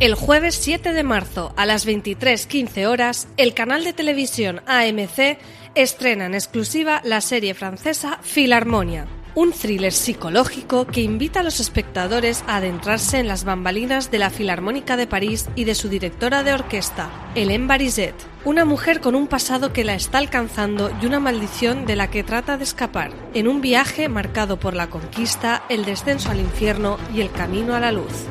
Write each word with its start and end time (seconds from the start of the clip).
El 0.00 0.14
jueves 0.14 0.54
7 0.54 0.92
de 0.92 1.02
marzo 1.02 1.52
a 1.56 1.66
las 1.66 1.84
23.15 1.84 2.86
horas, 2.86 3.26
el 3.36 3.52
canal 3.52 3.82
de 3.82 3.92
televisión 3.92 4.60
AMC 4.66 5.38
estrena 5.74 6.26
en 6.26 6.34
exclusiva 6.34 7.00
la 7.02 7.20
serie 7.20 7.52
francesa 7.52 8.20
Philharmonia, 8.22 9.08
un 9.34 9.50
thriller 9.50 9.92
psicológico 9.92 10.86
que 10.86 11.00
invita 11.00 11.40
a 11.40 11.42
los 11.42 11.58
espectadores 11.58 12.44
a 12.46 12.58
adentrarse 12.58 13.18
en 13.18 13.26
las 13.26 13.42
bambalinas 13.42 14.12
de 14.12 14.20
la 14.20 14.30
Filarmónica 14.30 14.96
de 14.96 15.08
París 15.08 15.48
y 15.56 15.64
de 15.64 15.74
su 15.74 15.88
directora 15.88 16.44
de 16.44 16.52
orquesta, 16.52 17.10
Hélène 17.34 17.66
Barizet, 17.66 18.14
una 18.44 18.64
mujer 18.64 19.00
con 19.00 19.16
un 19.16 19.26
pasado 19.26 19.72
que 19.72 19.82
la 19.82 19.96
está 19.96 20.18
alcanzando 20.18 20.92
y 21.02 21.06
una 21.06 21.18
maldición 21.18 21.86
de 21.86 21.96
la 21.96 22.08
que 22.08 22.22
trata 22.22 22.56
de 22.56 22.62
escapar, 22.62 23.10
en 23.34 23.48
un 23.48 23.60
viaje 23.60 24.08
marcado 24.08 24.60
por 24.60 24.74
la 24.74 24.90
conquista, 24.90 25.64
el 25.68 25.84
descenso 25.84 26.30
al 26.30 26.38
infierno 26.38 26.98
y 27.12 27.20
el 27.20 27.32
camino 27.32 27.74
a 27.74 27.80
la 27.80 27.90
luz. 27.90 28.28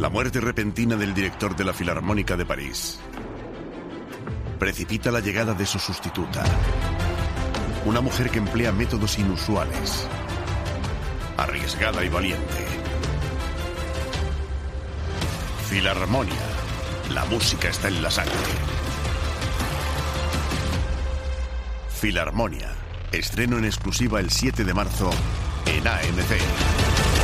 La 0.00 0.08
muerte 0.08 0.40
repentina 0.40 0.96
del 0.96 1.12
director 1.12 1.54
de 1.54 1.62
la 1.62 1.74
Filarmónica 1.74 2.34
de 2.34 2.46
París 2.46 2.98
precipita 4.58 5.10
la 5.10 5.20
llegada 5.20 5.52
de 5.52 5.66
su 5.66 5.78
sustituta, 5.78 6.42
una 7.84 8.00
mujer 8.00 8.30
que 8.30 8.38
emplea 8.38 8.72
métodos 8.72 9.18
inusuales, 9.18 10.06
arriesgada 11.36 12.02
y 12.02 12.08
valiente. 12.08 12.64
Filarmonia, 15.68 16.46
la 17.12 17.26
música 17.26 17.68
está 17.68 17.88
en 17.88 18.02
la 18.02 18.10
sangre. 18.10 18.32
Filarmonia, 21.90 22.72
estreno 23.12 23.58
en 23.58 23.66
exclusiva 23.66 24.18
el 24.18 24.30
7 24.30 24.64
de 24.64 24.72
marzo 24.72 25.10
en 25.66 25.86
AMC. 25.86 27.19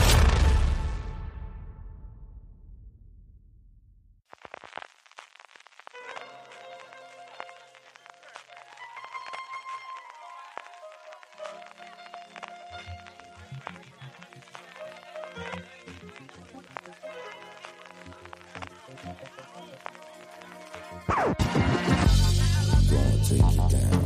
take 23.29 23.41
you 23.41 23.69
down. 23.69 24.06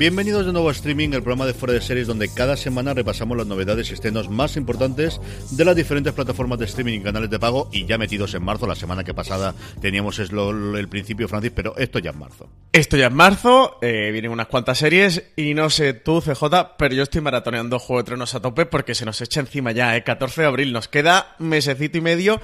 Bienvenidos 0.00 0.46
de 0.46 0.52
nuevo 0.54 0.70
a 0.70 0.72
Streaming, 0.72 1.10
el 1.10 1.22
programa 1.22 1.44
de 1.44 1.52
fuera 1.52 1.74
de 1.74 1.82
series 1.82 2.06
donde 2.06 2.32
cada 2.32 2.56
semana 2.56 2.94
repasamos 2.94 3.36
las 3.36 3.46
novedades 3.46 3.90
y 3.90 3.92
estrenos 3.92 4.30
más 4.30 4.56
importantes 4.56 5.20
de 5.50 5.62
las 5.62 5.76
diferentes 5.76 6.14
plataformas 6.14 6.58
de 6.58 6.64
streaming 6.64 7.00
y 7.00 7.02
canales 7.02 7.28
de 7.28 7.38
pago 7.38 7.68
y 7.70 7.84
ya 7.84 7.98
metidos 7.98 8.32
en 8.32 8.42
marzo, 8.42 8.66
la 8.66 8.74
semana 8.74 9.04
que 9.04 9.12
pasada 9.12 9.54
teníamos 9.78 10.18
el 10.18 10.88
principio, 10.88 11.28
Francis, 11.28 11.52
pero 11.54 11.76
esto 11.76 11.98
ya 11.98 12.12
es 12.12 12.16
marzo. 12.16 12.48
Esto 12.72 12.96
ya 12.96 13.08
es 13.08 13.12
marzo, 13.12 13.76
eh, 13.82 14.08
vienen 14.10 14.30
unas 14.30 14.46
cuantas 14.46 14.78
series 14.78 15.22
y 15.36 15.52
no 15.52 15.68
sé 15.68 15.92
tú, 15.92 16.22
CJ, 16.22 16.44
pero 16.78 16.94
yo 16.94 17.02
estoy 17.02 17.20
maratoneando 17.20 17.78
Juego 17.78 18.00
de 18.00 18.06
Tronos 18.06 18.34
a 18.34 18.40
tope 18.40 18.64
porque 18.64 18.94
se 18.94 19.04
nos 19.04 19.20
echa 19.20 19.40
encima 19.40 19.72
ya, 19.72 19.94
¿eh? 19.98 20.02
14 20.02 20.40
de 20.40 20.46
abril, 20.46 20.72
nos 20.72 20.88
queda 20.88 21.36
mesecito 21.38 21.98
y 21.98 22.00
medio. 22.00 22.40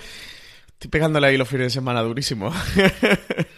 Estoy 0.75 0.91
pegándole 0.91 1.29
ahí 1.29 1.39
los 1.39 1.49
fines 1.49 1.69
de 1.69 1.71
semana 1.71 2.03
durísimo. 2.03 2.53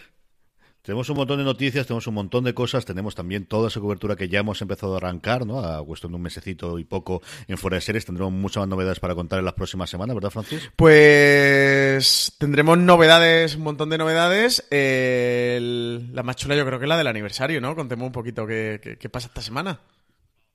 Tenemos 0.81 1.09
un 1.09 1.17
montón 1.17 1.37
de 1.39 1.43
noticias, 1.43 1.85
tenemos 1.85 2.07
un 2.07 2.13
montón 2.15 2.45
de 2.45 2.53
cosas, 2.53 2.85
tenemos 2.85 3.13
también 3.13 3.45
toda 3.45 3.67
esa 3.67 3.79
cobertura 3.79 4.15
que 4.15 4.29
ya 4.29 4.39
hemos 4.39 4.61
empezado 4.61 4.93
a 4.93 4.97
arrancar, 4.97 5.45
¿no? 5.45 5.59
A 5.59 5.85
cuestión 5.85 6.11
de 6.13 6.15
un 6.15 6.21
mesecito 6.21 6.79
y 6.79 6.85
poco 6.85 7.21
en 7.47 7.57
fuera 7.57 7.75
de 7.75 7.81
series. 7.81 8.05
Tendremos 8.05 8.31
muchas 8.33 8.61
más 8.61 8.69
novedades 8.69 8.99
para 8.99 9.13
contar 9.13 9.39
en 9.39 9.45
las 9.45 9.53
próximas 9.55 9.89
semanas, 9.89 10.15
¿verdad, 10.15 10.29
Francis? 10.31 10.71
Pues 10.75 12.33
tendremos 12.39 12.77
novedades, 12.77 13.55
un 13.55 13.63
montón 13.63 13.89
de 13.89 13.97
novedades. 13.97 14.65
El- 14.71 16.13
La 16.15 16.23
más 16.23 16.35
chula 16.37 16.55
yo 16.55 16.65
creo 16.65 16.79
que 16.79 16.85
es 16.85 16.89
la 16.89 16.97
del 16.97 17.07
aniversario, 17.07 17.59
¿no? 17.61 17.75
Contemos 17.75 18.05
un 18.07 18.11
poquito 18.13 18.47
qué- 18.47 18.97
qué 18.99 19.09
pasa 19.09 19.27
esta 19.27 19.41
semana. 19.41 19.79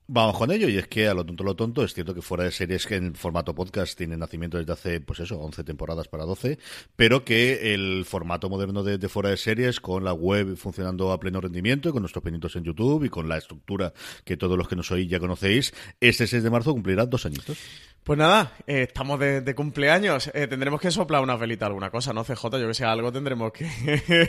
Vamos 0.06 0.36
con 0.36 0.50
ello, 0.50 0.68
y 0.68 0.76
es 0.76 0.86
que 0.86 1.08
a 1.08 1.14
lo 1.14 1.24
tonto 1.24 1.44
lo 1.44 1.56
tonto, 1.56 1.82
es 1.82 1.94
cierto 1.94 2.14
que 2.14 2.20
fuera 2.20 2.44
de 2.44 2.50
series 2.50 2.86
que 2.86 2.96
en 2.96 3.14
formato 3.14 3.54
podcast 3.54 3.96
tiene 3.96 4.18
nacimiento 4.18 4.58
desde 4.58 4.70
hace, 4.74 5.00
pues 5.00 5.20
eso, 5.20 5.38
11 5.38 5.64
temporadas 5.64 6.08
para 6.08 6.26
12, 6.26 6.58
pero 6.94 7.24
que 7.24 7.72
el 7.72 8.04
formato 8.04 8.50
moderno 8.50 8.82
de, 8.82 9.08
fuera 9.08 9.30
de 9.30 9.38
series, 9.38 9.80
con 9.80 10.04
la 10.04 10.12
web 10.12 10.56
funcionando 10.56 11.10
a 11.10 11.18
pleno 11.18 11.40
rendimiento, 11.40 11.88
y 11.88 11.92
con 11.92 12.02
nuestros 12.02 12.22
pinitos 12.22 12.54
en 12.56 12.64
YouTube 12.64 13.04
y 13.04 13.08
con 13.08 13.30
la 13.30 13.38
estructura 13.38 13.94
que 14.26 14.36
todos 14.36 14.58
los 14.58 14.68
que 14.68 14.76
nos 14.76 14.90
oís 14.90 15.08
ya 15.08 15.18
conocéis, 15.18 15.72
este 16.00 16.26
6 16.26 16.42
de 16.42 16.50
marzo 16.50 16.72
cumplirá 16.74 17.06
dos 17.06 17.24
añitos. 17.24 17.56
Pues 18.04 18.18
nada, 18.18 18.52
eh, 18.66 18.82
estamos 18.82 19.18
de, 19.18 19.40
de 19.40 19.54
cumpleaños. 19.54 20.30
Eh, 20.34 20.46
tendremos 20.46 20.78
que 20.78 20.90
soplar 20.90 21.22
una 21.22 21.36
velita 21.36 21.64
alguna 21.64 21.88
cosa, 21.90 22.12
¿no, 22.12 22.22
CJ? 22.22 22.58
Yo 22.60 22.68
que 22.68 22.74
sé, 22.74 22.84
algo 22.84 23.10
tendremos 23.10 23.50
que, 23.50 23.64
que 24.06 24.28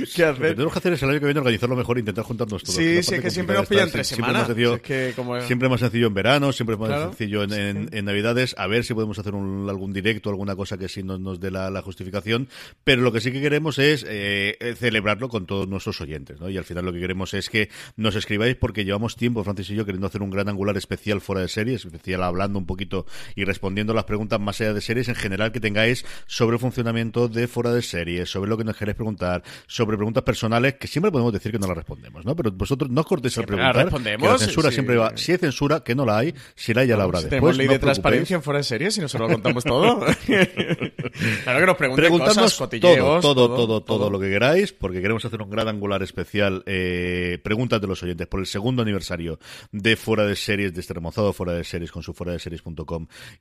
Lo 0.00 0.06
que 0.14 0.24
hacer. 0.24 0.36
tenemos 0.54 0.72
que 0.72 0.78
hacer 0.78 0.92
es 0.94 1.02
el 1.02 1.10
año 1.10 1.20
que 1.20 1.26
viene 1.26 1.38
organizarlo 1.40 1.76
mejor 1.76 1.98
e 1.98 2.00
intentar 2.00 2.24
juntarnos 2.24 2.62
todos. 2.62 2.76
Sí, 2.76 3.02
sí, 3.02 3.16
es 3.16 3.20
que 3.20 3.30
siempre 3.30 3.56
nos 3.56 3.68
pillan 3.68 3.90
tres 3.90 4.06
siempre 4.06 4.32
es 4.32 4.32
más 4.38 4.46
semanas. 4.46 4.46
sencillo- 4.46 4.70
Si 4.70 4.76
es 4.76 4.82
que 5.10 5.12
como- 5.16 5.38
Siempre 5.42 5.68
más 5.68 5.80
sencillo 5.80 6.06
en 6.06 6.14
verano, 6.14 6.50
siempre 6.52 6.74
es 6.76 6.80
más 6.80 6.88
Claro. 6.88 7.08
sencillo 7.08 7.42
en, 7.42 7.52
en- 7.52 7.88
en 7.92 8.04
Navidades. 8.06 8.54
A 8.56 8.66
ver 8.68 8.84
si 8.84 8.94
podemos 8.94 9.18
hacer 9.18 9.34
un- 9.34 9.68
algún 9.68 9.92
directo, 9.92 10.30
alguna 10.30 10.56
cosa 10.56 10.78
que 10.78 10.88
sí 10.88 11.02
nos, 11.02 11.20
nos 11.20 11.40
dé 11.40 11.50
la, 11.50 11.68
la 11.70 11.82
justificación. 11.82 12.48
Pero 12.84 13.02
lo 13.02 13.12
que 13.12 13.20
sí 13.20 13.32
que 13.32 13.42
queremos 13.42 13.78
es 13.78 14.06
eh, 14.08 14.74
celebrarlo 14.78 15.28
con 15.28 15.44
todos 15.44 15.68
nuestros 15.68 16.00
oyentes. 16.00 16.40
¿no? 16.40 16.48
Y 16.48 16.56
al 16.56 16.64
final 16.64 16.86
lo 16.86 16.92
que 16.94 17.00
queremos 17.00 17.34
es 17.34 17.50
que 17.50 17.68
nos 17.98 18.16
escribáis 18.16 18.56
porque 18.56 18.86
llevamos 18.86 19.14
tiempo, 19.14 19.44
Francis 19.44 19.68
y 19.68 19.74
yo, 19.74 19.84
queriendo 19.84 20.06
hacer 20.06 20.22
un 20.22 20.30
gran 20.30 20.48
angular 20.48 20.78
especial 20.78 21.20
fuera 21.20 21.42
de 21.42 21.48
series, 21.48 21.84
especial 21.84 22.22
hablando 22.22 22.58
un 22.58 22.64
poquito 22.64 22.93
y 23.34 23.44
respondiendo 23.44 23.94
las 23.94 24.04
preguntas 24.04 24.40
más 24.40 24.60
allá 24.60 24.72
de 24.72 24.80
series 24.80 25.08
en 25.08 25.14
general 25.14 25.52
que 25.52 25.60
tengáis 25.60 26.04
sobre 26.26 26.54
el 26.54 26.60
funcionamiento 26.60 27.28
de 27.28 27.48
fuera 27.48 27.72
de 27.72 27.82
series, 27.82 28.30
sobre 28.30 28.48
lo 28.50 28.56
que 28.56 28.64
nos 28.64 28.76
queréis 28.76 28.96
preguntar, 28.96 29.42
sobre 29.66 29.96
preguntas 29.96 30.22
personales 30.22 30.74
que 30.74 30.86
siempre 30.86 31.10
podemos 31.10 31.32
decir 31.32 31.52
que 31.52 31.58
no 31.58 31.66
las 31.66 31.76
respondemos, 31.76 32.24
¿no? 32.24 32.36
Pero 32.36 32.52
vosotros 32.52 32.90
no 32.90 33.00
os 33.00 33.06
cortéis 33.06 33.36
al 33.38 33.46
preguntar. 33.46 33.76
respondemos, 33.76 34.26
que 34.26 34.32
la 34.32 34.38
censura 34.38 34.68
sí. 34.70 34.74
siempre 34.74 34.96
va. 34.96 35.16
Si 35.16 35.32
hay 35.32 35.38
censura, 35.38 35.80
que 35.80 35.94
no 35.94 36.04
la 36.04 36.18
hay. 36.18 36.34
Si 36.54 36.74
la 36.74 36.82
hay, 36.82 36.88
ya 36.88 36.96
la 36.96 37.04
habrá 37.04 37.18
Si 37.18 37.24
después. 37.24 37.40
tenemos 37.40 37.56
ley 37.56 37.66
no 37.66 37.72
de 37.72 37.78
transparencia 37.78 38.36
en 38.36 38.42
fuera 38.42 38.58
de 38.58 38.64
series 38.64 38.96
y 38.98 39.00
nosotros 39.00 39.28
lo 39.28 39.34
contamos 39.34 39.64
todo. 39.64 40.00
claro 41.44 41.60
que 41.60 41.66
nos 41.66 41.76
pregunten 41.76 42.18
cosas, 42.18 42.56
todo, 42.56 42.68
cotilleos. 42.68 43.20
todo, 43.20 43.54
todo, 43.54 43.82
todo, 43.82 44.10
lo 44.10 44.20
que 44.20 44.30
queráis, 44.30 44.72
porque 44.72 45.00
queremos 45.00 45.24
hacer 45.24 45.42
un 45.42 45.50
gran 45.50 45.68
angular 45.68 46.02
especial. 46.02 46.62
Eh, 46.66 47.38
preguntas 47.42 47.80
de 47.80 47.86
los 47.86 48.02
oyentes 48.02 48.26
por 48.26 48.40
el 48.40 48.46
segundo 48.46 48.82
aniversario 48.82 49.38
de 49.72 49.96
Fuera 49.96 50.26
de 50.26 50.36
Series, 50.36 50.74
de 50.74 50.80
este 50.80 50.94
remozado 50.94 51.32
Fuera 51.32 51.52
de 51.52 51.64
Series 51.64 51.90
con 51.90 52.02
su 52.02 52.12
fuera 52.12 52.32
de 52.32 52.38
series.com 52.38 52.83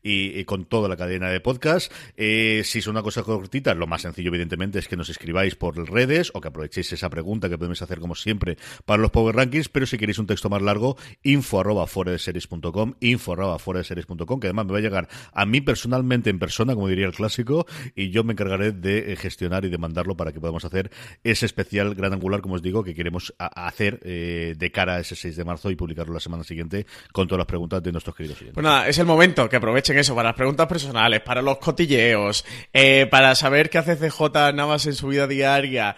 y, 0.01 0.43
con 0.45 0.65
toda 0.65 0.89
la 0.89 0.97
cadena 0.97 1.29
de 1.29 1.39
podcast. 1.39 1.91
Eh, 2.17 2.61
si 2.65 2.79
es 2.79 2.87
una 2.87 3.01
cosa 3.01 3.23
cortita, 3.23 3.73
lo 3.73 3.87
más 3.87 4.01
sencillo, 4.01 4.29
evidentemente, 4.29 4.79
es 4.79 4.87
que 4.87 4.97
nos 4.97 5.09
escribáis 5.09 5.55
por 5.55 5.77
redes 5.89 6.31
o 6.33 6.41
que 6.41 6.47
aprovechéis 6.47 6.91
esa 6.93 7.09
pregunta 7.09 7.49
que 7.49 7.57
podemos 7.57 7.81
hacer 7.81 7.99
como 7.99 8.15
siempre 8.15 8.57
para 8.85 9.01
los 9.01 9.11
Power 9.11 9.35
Rankings, 9.35 9.69
pero 9.69 9.85
si 9.85 9.97
queréis 9.97 10.19
un 10.19 10.27
texto 10.27 10.49
más 10.49 10.61
largo, 10.61 10.97
info 11.23 11.59
arroba 11.59 11.85
info 12.99 13.33
arroba 13.33 13.57
que 14.39 14.47
además 14.47 14.65
me 14.65 14.71
va 14.73 14.77
a 14.77 14.81
llegar 14.81 15.09
a 15.33 15.45
mí 15.45 15.61
personalmente 15.61 16.29
en 16.29 16.39
persona, 16.39 16.75
como 16.75 16.87
diría 16.87 17.05
el 17.05 17.13
clásico, 17.13 17.65
y 17.95 18.09
yo 18.09 18.23
me 18.23 18.33
encargaré 18.33 18.71
de 18.71 19.13
eh, 19.13 19.15
gestionar 19.15 19.65
y 19.65 19.69
de 19.69 19.77
mandarlo 19.77 20.15
para 20.15 20.31
que 20.31 20.39
podamos 20.39 20.65
hacer 20.65 20.91
ese 21.23 21.45
especial 21.45 21.95
gran 21.95 22.13
angular, 22.13 22.41
como 22.41 22.55
os 22.55 22.61
digo, 22.61 22.83
que 22.83 22.93
queremos 22.93 23.33
hacer 23.37 23.99
eh, 24.03 24.55
de 24.57 24.71
cara 24.71 24.95
a 24.95 24.99
ese 24.99 25.15
6 25.15 25.35
de 25.35 25.43
marzo 25.43 25.71
y 25.71 25.75
publicarlo 25.75 26.13
la 26.13 26.19
semana 26.19 26.43
siguiente 26.43 26.85
con 27.11 27.27
todas 27.27 27.39
las 27.39 27.47
preguntas 27.47 27.81
de 27.81 27.91
nuestros 27.91 28.15
queridos. 28.15 28.37
Pues 28.53 28.63
nada, 28.63 28.87
es 28.87 28.97
el 28.97 29.05
momento 29.05 29.32
que 29.33 29.55
aprovechen 29.55 29.97
eso 29.97 30.15
para 30.15 30.29
las 30.29 30.35
preguntas 30.35 30.67
personales, 30.67 31.21
para 31.21 31.41
los 31.41 31.57
cotilleos, 31.57 32.45
eh, 32.71 33.07
para 33.09 33.35
saber 33.35 33.69
qué 33.69 33.77
hace 33.77 33.95
CJ 33.95 34.53
Navas 34.53 34.85
en 34.85 34.93
su 34.93 35.07
vida 35.07 35.27
diaria, 35.27 35.95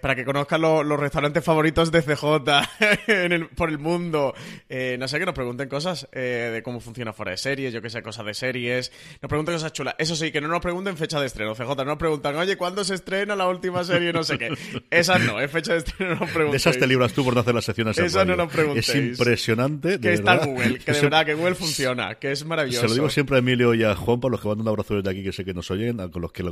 para 0.00 0.14
que 0.14 0.24
conozcan 0.24 0.60
los 0.60 1.00
restaurantes 1.00 1.44
favoritos 1.44 1.90
de 1.90 2.02
CJ 2.02 3.48
por 3.56 3.68
el 3.68 3.78
mundo. 3.78 4.34
no 4.98 5.08
sé, 5.08 5.18
que 5.18 5.26
nos 5.26 5.34
pregunten 5.34 5.68
cosas 5.68 6.08
de 6.12 6.62
cómo 6.64 6.80
funciona 6.80 7.12
fuera 7.12 7.32
de 7.32 7.36
series, 7.36 7.72
yo 7.72 7.82
que 7.82 7.90
sé, 7.90 8.02
cosas 8.02 8.26
de 8.26 8.34
series. 8.34 8.92
Nos 9.22 9.28
pregunten 9.28 9.54
cosas 9.54 9.72
chulas. 9.72 9.94
Eso 9.98 10.16
sí, 10.16 10.30
que 10.30 10.40
no 10.40 10.48
nos 10.48 10.60
pregunten 10.60 10.96
fecha 10.96 11.20
de 11.20 11.26
estreno, 11.26 11.54
CJ. 11.54 11.76
No 11.76 11.84
nos 11.84 11.98
preguntan, 11.98 12.36
oye, 12.36 12.56
¿cuándo 12.56 12.84
se 12.84 12.94
estrena 12.94 13.36
la 13.36 13.48
última 13.48 13.84
serie? 13.84 14.12
No 14.12 14.24
sé 14.24 14.38
qué. 14.38 14.56
Esas 14.90 15.20
no, 15.20 15.40
es 15.40 15.50
fecha 15.50 15.72
de 15.72 15.78
estreno, 15.78 16.14
no 16.14 16.20
nos 16.20 16.30
pregunten. 16.30 16.56
esas 16.56 16.78
te 16.78 16.86
libras 16.86 17.12
tú 17.12 17.24
por 17.24 17.34
no 17.34 17.40
hacer 17.40 17.54
las 17.54 17.64
secciones 17.64 17.98
Esas 17.98 18.26
no 18.26 18.36
nos 18.36 18.50
preguntéis. 18.52 18.88
Es 18.88 18.94
impresionante. 18.94 20.00
que 20.00 20.12
está 20.12 20.36
Google, 20.36 20.78
que 20.78 20.92
de 20.92 21.00
verdad, 21.00 21.26
que 21.26 21.34
Google 21.34 21.54
funciona, 21.54 21.97
que 22.18 22.32
es 22.32 22.44
maravilloso. 22.44 22.82
Se 22.82 22.88
lo 22.88 22.94
digo 22.94 23.10
siempre 23.10 23.36
a 23.36 23.38
Emilio 23.40 23.74
y 23.74 23.84
a 23.84 23.94
Juan, 23.94 24.20
por 24.20 24.30
los 24.30 24.40
que 24.40 24.48
van 24.48 24.60
un 24.60 24.68
abrazo 24.68 24.94
desde 24.96 25.10
aquí, 25.10 25.22
que 25.22 25.32
sé 25.32 25.44
que 25.44 25.54
nos 25.54 25.70
oyen, 25.70 25.96
con 26.10 26.22
los 26.22 26.32
que 26.32 26.44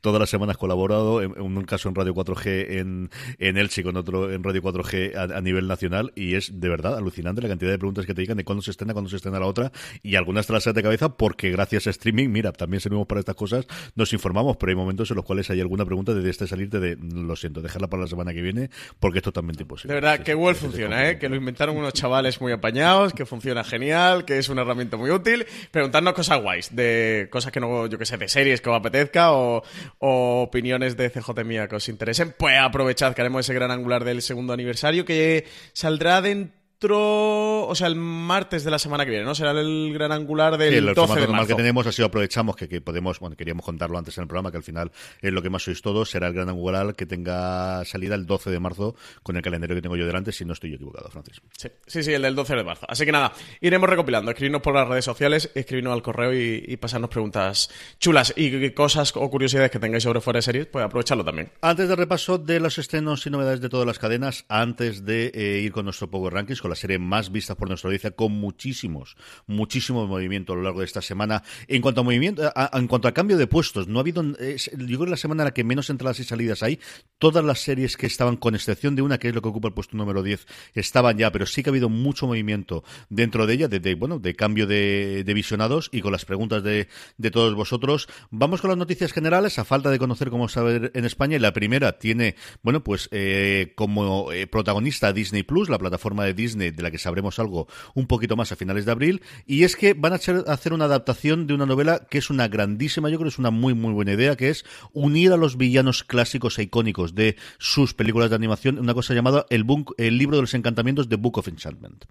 todas 0.00 0.20
las 0.20 0.30
semanas 0.30 0.56
colaborado, 0.56 1.22
en, 1.22 1.40
un 1.40 1.64
caso 1.64 1.88
en 1.88 1.94
Radio 1.94 2.14
4G 2.14 2.78
en, 2.78 3.10
en 3.38 3.56
Elche, 3.56 3.82
con 3.82 3.96
otro 3.96 4.30
en 4.30 4.42
Radio 4.42 4.62
4G 4.62 5.16
a, 5.34 5.40
nivel 5.40 5.66
nacional, 5.66 6.12
y 6.14 6.34
es 6.34 6.60
de 6.60 6.68
verdad 6.68 6.96
alucinante 6.96 7.42
la 7.42 7.48
cantidad 7.48 7.70
de 7.70 7.78
preguntas 7.78 8.06
que 8.06 8.14
te 8.14 8.20
digan 8.20 8.36
de 8.36 8.44
cuándo 8.44 8.62
se 8.62 8.70
estrena, 8.70 8.92
cuándo 8.92 9.10
se 9.10 9.16
estrena 9.16 9.40
la 9.40 9.46
otra, 9.46 9.72
y 10.02 10.16
algunas 10.16 10.46
te 10.46 10.52
las 10.52 10.64
de 10.64 10.82
cabeza 10.82 11.16
porque 11.16 11.50
gracias 11.50 11.86
a 11.86 11.90
streaming, 11.90 12.28
mira, 12.28 12.52
también 12.52 12.80
servimos 12.80 13.06
para 13.06 13.20
estas 13.20 13.36
cosas, 13.36 13.66
nos 13.94 14.12
informamos, 14.12 14.56
pero 14.56 14.70
hay 14.70 14.76
momentos 14.76 15.10
en 15.10 15.16
los 15.16 15.24
cuales 15.24 15.48
hay 15.50 15.60
alguna 15.60 15.84
pregunta 15.84 16.14
de 16.14 16.28
este 16.28 16.46
salirte 16.46 16.78
de, 16.80 16.96
lo 16.96 17.36
siento, 17.36 17.62
dejarla 17.62 17.88
para 17.88 18.02
la 18.02 18.08
semana 18.08 18.32
que 18.32 18.42
viene 18.42 18.70
porque 18.98 19.18
es 19.18 19.24
totalmente 19.24 19.62
imposible. 19.62 19.94
De 19.94 20.00
verdad, 20.00 20.22
que 20.22 20.34
Google 20.34 20.54
funciona, 20.54 21.08
¿eh? 21.08 21.18
que 21.18 21.28
lo 21.28 21.36
inventaron 21.36 21.76
unos 21.76 21.92
chavales 21.92 22.40
muy 22.40 22.52
apañados, 22.52 23.12
que 23.12 23.24
funciona 23.26 23.64
genial, 23.64 24.24
que 24.24 24.38
es 24.38 24.48
una 24.48 24.62
herramienta 24.62 24.87
muy 24.96 25.10
útil. 25.10 25.46
Preguntarnos 25.70 26.14
cosas 26.14 26.40
guays, 26.40 26.74
de 26.74 27.28
cosas 27.30 27.52
que 27.52 27.60
no, 27.60 27.86
yo 27.86 27.98
que 27.98 28.06
sé, 28.06 28.16
de 28.16 28.28
series 28.28 28.60
que 28.60 28.70
os 28.70 28.76
apetezca 28.76 29.32
o, 29.32 29.62
opiniones 29.98 30.96
de 30.96 31.10
CJ 31.10 31.44
mía 31.44 31.68
que 31.68 31.76
os 31.76 31.88
interesen. 31.88 32.34
Pues 32.38 32.58
aprovechad 32.58 33.14
que 33.14 33.20
haremos 33.20 33.40
ese 33.40 33.54
gran 33.54 33.70
angular 33.70 34.04
del 34.04 34.22
segundo 34.22 34.52
aniversario 34.52 35.04
que 35.04 35.46
saldrá 35.72 36.20
dentro 36.22 36.57
o 36.86 37.74
sea, 37.74 37.88
el 37.88 37.96
martes 37.96 38.64
de 38.64 38.70
la 38.70 38.78
semana 38.78 39.04
que 39.04 39.10
viene, 39.10 39.24
¿no? 39.24 39.34
Será 39.34 39.50
el 39.50 39.92
gran 39.92 40.12
angular 40.12 40.56
del 40.56 40.70
sí, 40.70 40.76
el 40.76 40.94
12 40.94 41.20
de 41.20 41.26
marzo. 41.26 41.46
que 41.48 41.54
tenemos, 41.54 41.86
así 41.86 42.02
aprovechamos 42.02 42.56
que, 42.56 42.80
podemos, 42.80 43.18
bueno, 43.18 43.36
queríamos 43.36 43.64
contarlo 43.64 43.98
antes 43.98 44.16
en 44.18 44.22
el 44.22 44.28
programa, 44.28 44.50
que 44.50 44.58
al 44.58 44.62
final 44.62 44.92
es 45.20 45.32
lo 45.32 45.42
que 45.42 45.50
más 45.50 45.62
sois 45.62 45.82
todos, 45.82 46.10
será 46.10 46.28
el 46.28 46.34
gran 46.34 46.48
angular 46.48 46.94
que 46.94 47.06
tenga 47.06 47.84
salida 47.84 48.14
el 48.14 48.26
12 48.26 48.50
de 48.50 48.60
marzo 48.60 48.94
con 49.22 49.36
el 49.36 49.42
calendario 49.42 49.74
que 49.76 49.82
tengo 49.82 49.96
yo 49.96 50.06
delante, 50.06 50.32
si 50.32 50.44
no 50.44 50.52
estoy 50.52 50.74
equivocado, 50.74 51.10
Francis. 51.10 51.40
Sí, 51.56 51.68
sí, 51.86 52.02
sí, 52.02 52.12
el 52.12 52.22
del 52.22 52.34
12 52.34 52.56
de 52.56 52.64
marzo. 52.64 52.86
Así 52.88 53.04
que 53.04 53.12
nada, 53.12 53.32
iremos 53.60 53.88
recopilando, 53.88 54.30
escribirnos 54.30 54.62
por 54.62 54.74
las 54.74 54.86
redes 54.86 55.04
sociales, 55.04 55.50
escribirnos 55.54 55.92
al 55.92 56.02
correo 56.02 56.32
y, 56.34 56.76
pasarnos 56.78 57.10
preguntas 57.10 57.70
chulas 57.98 58.32
y 58.36 58.70
cosas 58.70 59.12
o 59.16 59.28
curiosidades 59.30 59.72
que 59.72 59.80
tengáis 59.80 60.04
sobre 60.04 60.20
fuera 60.20 60.38
de 60.38 60.42
series, 60.42 60.66
pues 60.66 60.84
aprovecharlo 60.84 61.24
también. 61.24 61.50
Antes 61.60 61.88
de 61.88 61.96
repaso 61.96 62.38
de 62.38 62.60
los 62.60 62.78
estrenos 62.78 63.26
y 63.26 63.30
novedades 63.30 63.60
de 63.60 63.68
todas 63.68 63.84
las 63.86 63.98
cadenas, 63.98 64.44
antes 64.48 65.04
de 65.04 65.32
eh, 65.34 65.60
ir 65.60 65.72
con 65.72 65.84
nuestro 65.84 66.08
Power 66.08 66.32
Rankings, 66.32 66.60
la 66.68 66.74
serie 66.74 66.98
más 66.98 67.32
vista 67.32 67.54
por 67.54 67.68
nuestra 67.68 67.88
audiencia, 67.88 68.10
con 68.10 68.32
muchísimos, 68.32 69.16
muchísimos 69.46 70.08
movimientos 70.08 70.54
a 70.54 70.56
lo 70.56 70.62
largo 70.62 70.80
de 70.80 70.86
esta 70.86 71.02
semana. 71.02 71.42
En 71.66 71.82
cuanto 71.82 72.00
a 72.00 72.04
movimiento, 72.04 72.52
en 72.72 72.86
cuanto 72.86 73.08
a 73.08 73.12
cambio 73.12 73.36
de 73.36 73.46
puestos, 73.46 73.88
no 73.88 73.98
ha 73.98 74.02
habido, 74.02 74.22
yo 74.22 74.36
creo 74.76 75.04
que 75.04 75.10
la 75.10 75.16
semana 75.16 75.42
en 75.42 75.46
la 75.46 75.54
que 75.54 75.64
menos 75.64 75.90
entradas 75.90 76.20
y 76.20 76.24
salidas 76.24 76.62
hay, 76.62 76.80
todas 77.18 77.44
las 77.44 77.60
series 77.60 77.96
que 77.96 78.06
estaban, 78.06 78.36
con 78.36 78.54
excepción 78.54 78.96
de 78.96 79.02
una 79.02 79.18
que 79.18 79.28
es 79.28 79.34
lo 79.34 79.42
que 79.42 79.48
ocupa 79.48 79.68
el 79.68 79.74
puesto 79.74 79.96
número 79.96 80.22
10, 80.22 80.46
estaban 80.74 81.18
ya, 81.18 81.32
pero 81.32 81.46
sí 81.46 81.62
que 81.62 81.70
ha 81.70 81.72
habido 81.72 81.88
mucho 81.88 82.26
movimiento 82.26 82.84
dentro 83.08 83.46
de 83.46 83.54
ella, 83.54 83.68
de, 83.68 83.94
bueno, 83.94 84.18
de 84.18 84.34
cambio 84.34 84.66
de, 84.66 85.24
visionados 85.34 85.88
y 85.92 86.00
con 86.00 86.12
las 86.12 86.24
preguntas 86.24 86.62
de, 86.62 86.88
de 87.16 87.30
todos 87.30 87.54
vosotros. 87.54 88.08
Vamos 88.30 88.60
con 88.60 88.70
las 88.70 88.78
noticias 88.78 89.12
generales, 89.12 89.58
a 89.58 89.64
falta 89.64 89.90
de 89.90 89.98
conocer 89.98 90.30
cómo 90.30 90.48
saber 90.48 90.90
en 90.94 91.04
España, 91.04 91.36
y 91.36 91.40
la 91.40 91.52
primera 91.52 91.98
tiene, 91.98 92.34
bueno, 92.62 92.82
pues 92.82 93.08
eh, 93.12 93.72
como 93.74 94.32
eh, 94.32 94.46
protagonista 94.46 95.12
Disney 95.12 95.42
Plus, 95.42 95.68
la 95.68 95.78
plataforma 95.78 96.24
de 96.24 96.34
Disney 96.34 96.57
de 96.58 96.82
la 96.82 96.90
que 96.90 96.98
sabremos 96.98 97.38
algo 97.38 97.68
un 97.94 98.06
poquito 98.06 98.36
más 98.36 98.52
a 98.52 98.56
finales 98.56 98.84
de 98.84 98.92
abril, 98.92 99.22
y 99.46 99.64
es 99.64 99.76
que 99.76 99.94
van 99.94 100.12
a 100.12 100.16
hacer 100.16 100.72
una 100.72 100.84
adaptación 100.84 101.46
de 101.46 101.54
una 101.54 101.66
novela 101.66 102.06
que 102.10 102.18
es 102.18 102.30
una 102.30 102.48
grandísima, 102.48 103.08
yo 103.08 103.16
creo 103.16 103.28
que 103.30 103.34
es 103.34 103.38
una 103.38 103.50
muy 103.50 103.74
muy 103.74 103.92
buena 103.92 104.12
idea, 104.12 104.36
que 104.36 104.50
es 104.50 104.64
unir 104.92 105.32
a 105.32 105.36
los 105.36 105.56
villanos 105.56 106.04
clásicos 106.04 106.58
e 106.58 106.64
icónicos 106.64 107.14
de 107.14 107.36
sus 107.58 107.94
películas 107.94 108.30
de 108.30 108.36
animación, 108.36 108.78
una 108.78 108.94
cosa 108.94 109.14
llamada 109.14 109.46
el, 109.50 109.64
el 109.96 110.18
libro 110.18 110.36
de 110.36 110.42
los 110.42 110.54
encantamientos 110.54 111.08
de 111.08 111.16
Book 111.16 111.38
of 111.38 111.48
Enchantment. 111.48 112.04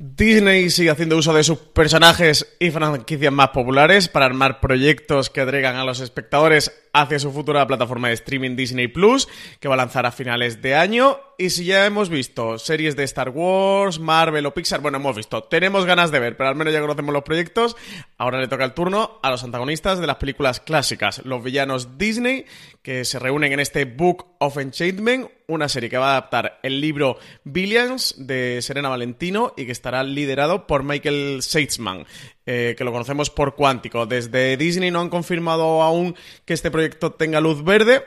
Disney 0.00 0.70
sigue 0.70 0.90
haciendo 0.90 1.16
uso 1.16 1.34
de 1.34 1.42
sus 1.42 1.58
personajes 1.58 2.56
y 2.60 2.70
franquicias 2.70 3.32
más 3.32 3.48
populares 3.48 4.08
para 4.08 4.26
armar 4.26 4.60
proyectos 4.60 5.28
que 5.28 5.40
agregan 5.40 5.74
a 5.74 5.84
los 5.84 5.98
espectadores 5.98 6.72
hacia 7.00 7.18
su 7.18 7.32
futura 7.32 7.66
plataforma 7.66 8.08
de 8.08 8.14
streaming 8.14 8.56
Disney 8.56 8.88
Plus, 8.88 9.28
que 9.60 9.68
va 9.68 9.74
a 9.74 9.78
lanzar 9.78 10.06
a 10.06 10.12
finales 10.12 10.60
de 10.60 10.74
año. 10.74 11.18
Y 11.40 11.50
si 11.50 11.64
ya 11.64 11.86
hemos 11.86 12.08
visto 12.08 12.58
series 12.58 12.96
de 12.96 13.04
Star 13.04 13.28
Wars, 13.28 14.00
Marvel 14.00 14.46
o 14.46 14.54
Pixar, 14.54 14.80
bueno, 14.80 14.98
hemos 14.98 15.14
visto, 15.14 15.44
tenemos 15.44 15.84
ganas 15.84 16.10
de 16.10 16.18
ver, 16.18 16.36
pero 16.36 16.48
al 16.48 16.56
menos 16.56 16.72
ya 16.72 16.80
conocemos 16.80 17.12
los 17.12 17.22
proyectos. 17.22 17.76
Ahora 18.16 18.40
le 18.40 18.48
toca 18.48 18.64
el 18.64 18.74
turno 18.74 19.20
a 19.22 19.30
los 19.30 19.44
antagonistas 19.44 20.00
de 20.00 20.08
las 20.08 20.16
películas 20.16 20.58
clásicas, 20.58 21.24
los 21.24 21.44
villanos 21.44 21.96
Disney, 21.96 22.46
que 22.82 23.04
se 23.04 23.20
reúnen 23.20 23.52
en 23.52 23.60
este 23.60 23.84
Book 23.84 24.26
of 24.40 24.58
Enchantment, 24.58 25.30
una 25.46 25.68
serie 25.68 25.88
que 25.88 25.96
va 25.96 26.08
a 26.08 26.16
adaptar 26.18 26.58
el 26.62 26.80
libro 26.80 27.18
Billions 27.44 28.14
de 28.18 28.60
Serena 28.60 28.88
Valentino 28.88 29.54
y 29.56 29.64
que 29.66 29.72
estará 29.72 30.02
liderado 30.02 30.66
por 30.66 30.82
Michael 30.82 31.38
Seitzman. 31.42 32.04
Eh, 32.50 32.74
que 32.78 32.84
lo 32.84 32.92
conocemos 32.92 33.28
por 33.28 33.54
Cuántico. 33.54 34.06
Desde 34.06 34.56
Disney 34.56 34.90
no 34.90 35.02
han 35.02 35.10
confirmado 35.10 35.82
aún 35.82 36.16
que 36.46 36.54
este 36.54 36.70
proyecto 36.70 37.12
tenga 37.12 37.42
luz 37.42 37.62
verde, 37.62 38.02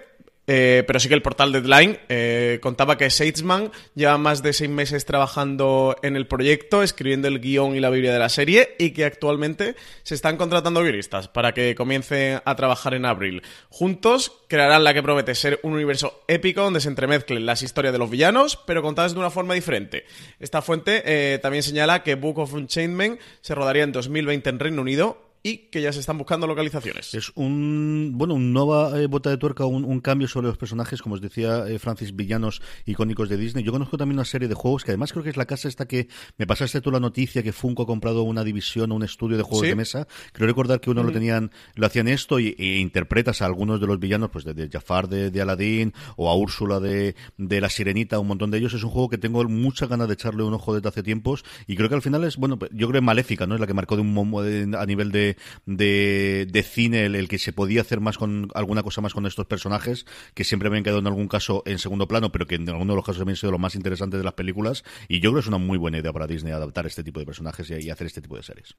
eh, 0.48 0.84
pero 0.88 1.00
sí 1.00 1.08
que 1.08 1.14
el 1.14 1.22
portal 1.22 1.52
Deadline 1.52 2.00
eh, 2.10 2.60
contaba 2.62 2.98
que 2.98 3.10
Seitzman 3.10 3.72
lleva 3.96 4.18
más 4.18 4.42
de 4.42 4.54
seis 4.54 4.70
meses 4.70 5.06
trabajando 5.06 5.96
en 6.02 6.16
el 6.16 6.28
proyecto, 6.28 6.84
escribiendo 6.84 7.28
el 7.28 7.40
guion 7.40 7.76
y 7.76 7.80
la 7.80 7.90
biblia 7.90 8.12
de 8.12 8.20
la 8.20 8.30
serie, 8.30 8.76
y 8.80 8.92
que 8.92 9.06
actualmente 9.06 9.76
se 10.04 10.16
están 10.16 10.38
contratando 10.38 10.82
guionistas 10.82 11.28
para 11.28 11.54
que 11.54 11.76
comiencen 11.76 12.42
a 12.44 12.56
trabajar 12.56 12.94
en 12.94 13.06
abril. 13.06 13.44
Juntos 13.70 14.42
crearán 14.48 14.84
la 14.84 14.94
que 14.94 15.04
promete 15.04 15.36
ser 15.36 15.60
un 15.64 15.74
universo 15.74 16.24
épico 16.28 16.62
donde 16.62 16.82
se 16.82 16.90
entremezclen 16.90 17.46
las 17.46 17.62
historias 17.62 17.94
de 17.94 18.00
los 18.00 18.10
villanos, 18.10 18.58
pero 18.66 18.82
contadas 18.82 19.14
de 19.14 19.20
una 19.20 19.30
forma 19.30 19.54
diferente. 19.54 20.06
Esta 20.40 20.62
fuente 20.62 21.04
eh, 21.06 21.40
también 21.40 21.64
señala 21.64 22.04
que 22.04 22.16
Book 22.16 22.40
of 22.40 22.54
Unchainment 22.54 23.20
se 23.42 23.56
rodaría 23.56 23.84
en 23.84 23.92
2020 23.92 24.50
en 24.50 24.60
Reino 24.60 24.82
Unido 24.82 25.31
y 25.44 25.70
que 25.70 25.82
ya 25.82 25.92
se 25.92 26.00
están 26.00 26.18
buscando 26.18 26.46
localizaciones. 26.46 27.14
Es 27.16 27.32
un, 27.36 28.12
bueno, 28.16 28.36
un 28.36 28.54
nueva 28.54 29.00
eh, 29.00 29.08
bota 29.08 29.30
de 29.30 29.38
tuerca, 29.38 29.66
un, 29.66 30.00
cambio 30.02 30.28
sobre 30.28 30.48
los 30.48 30.57
personajes, 30.57 31.02
como 31.02 31.16
os 31.16 31.21
decía 31.21 31.68
eh, 31.68 31.80
Francis, 31.80 32.16
villanos 32.16 32.62
icónicos 32.86 33.30
de 33.30 33.38
Disney. 33.38 33.64
Yo 33.64 33.71
conozco 33.71 33.98
también 33.98 34.18
una 34.18 34.26
serie 34.26 34.48
de 34.48 34.54
juegos 34.54 34.83
que 34.83 34.92
además 34.92 35.12
creo 35.12 35.24
que 35.24 35.30
es 35.30 35.38
la 35.38 35.45
casa 35.45 35.68
esta 35.68 35.88
que 35.88 36.07
me 36.38 36.48
pasaste 36.48 36.81
tú 36.81 36.92
la 36.92 37.00
noticia 37.00 37.44
que 37.44 37.52
Funko 37.52 37.83
ha 37.83 37.86
comprado 37.88 38.24
una 38.24 38.44
división 38.44 38.92
o 38.92 38.95
un 38.95 39.04
estudio 39.04 39.38
de 39.38 39.44
juegos 39.44 39.68
de 39.68 39.76
mesa. 39.76 40.07
Creo 40.33 40.48
recordar 40.48 40.80
que 40.80 40.90
uno 40.90 41.04
lo 41.04 41.12
tenían, 41.12 41.52
lo 41.76 41.88
hacían 41.88 42.07
esto 42.07 42.40
y, 42.40 42.56
e 42.57 42.78
interpretas 42.78 43.42
a 43.42 43.45
algunos 43.45 43.81
de 43.81 43.88
los 43.88 44.00
villanos, 44.00 44.30
pues 44.30 44.45
de, 44.45 44.69
Jafar 44.69 45.07
de, 45.07 45.31
de, 45.31 45.42
Aladdin 45.42 45.94
o 46.18 46.30
a 46.30 46.36
Úrsula 46.36 46.80
de, 46.80 47.16
de 47.38 47.62
la 47.62 47.69
Sirenita, 47.69 48.19
un 48.19 48.28
montón 48.28 48.52
de 48.52 48.60
ellos. 48.60 48.74
Es 48.74 48.83
un 48.83 48.92
juego 48.92 49.10
que 49.10 49.18
tengo 49.18 49.44
muchas 49.45 49.90
ganas 49.90 50.07
de 50.07 50.14
echarle 50.14 50.44
un 50.44 50.54
ojo 50.54 50.76
desde 50.76 50.90
hace 50.90 51.04
tiempos 51.04 51.44
y 51.68 51.76
creo 51.76 51.90
que 51.90 51.95
al 51.95 52.02
final 52.02 52.24
es, 52.24 52.38
bueno, 52.38 52.57
yo 52.71 52.88
creo 52.88 53.02
que 53.02 53.02
Maléfica, 53.02 53.48
¿no? 53.48 53.56
Es 53.56 53.62
la 53.62 53.68
que 53.68 53.74
marcó 53.74 53.95
de 53.95 54.02
un 54.02 54.76
a 54.76 54.86
nivel 54.86 55.12
de 55.12 55.31
de, 55.66 56.66
cine 56.68 57.06
el, 57.06 57.28
que 57.28 57.40
se 57.40 57.54
podía 57.54 57.81
hacer 57.81 58.00
más 58.00 58.18
con 58.18 58.50
alguna 58.54 58.83
cosa 58.83 59.02
más 59.02 59.14
con 59.14 59.26
estos 59.26 59.45
personajes 59.45 60.06
que 60.33 60.44
siempre 60.44 60.69
me 60.69 60.78
han 60.78 60.83
quedado 60.83 61.00
en 61.00 61.07
algún 61.07 61.28
caso 61.28 61.64
en 61.66 61.80
segundo 61.80 62.07
plano 62.07 62.31
pero 62.31 62.45
que 62.45 62.56
en 62.56 62.69
algunos 62.69 62.94
de 62.94 62.95
los 62.95 63.06
casos 63.06 63.19
también 63.19 63.33
han 63.33 63.38
sido 63.40 63.52
lo 63.52 63.59
más 63.59 63.76
interesante 63.76 64.18
de 64.18 64.23
las 64.23 64.33
películas 64.33 64.83
y 65.07 65.19
yo 65.19 65.31
creo 65.31 65.35
que 65.35 65.40
es 65.42 65.47
una 65.47 65.57
muy 65.57 65.78
buena 65.78 66.00
idea 66.00 66.14
para 66.14 66.28
Disney 66.28 66.54
adaptar 66.54 66.85
este 66.85 67.04
tipo 67.04 67.19
de 67.19 67.26
personajes 67.26 67.69
y, 67.69 67.90
hacer 67.90 68.07
este 68.07 68.21
tipo 68.21 68.38
de 68.38 68.44
series. 68.44 68.76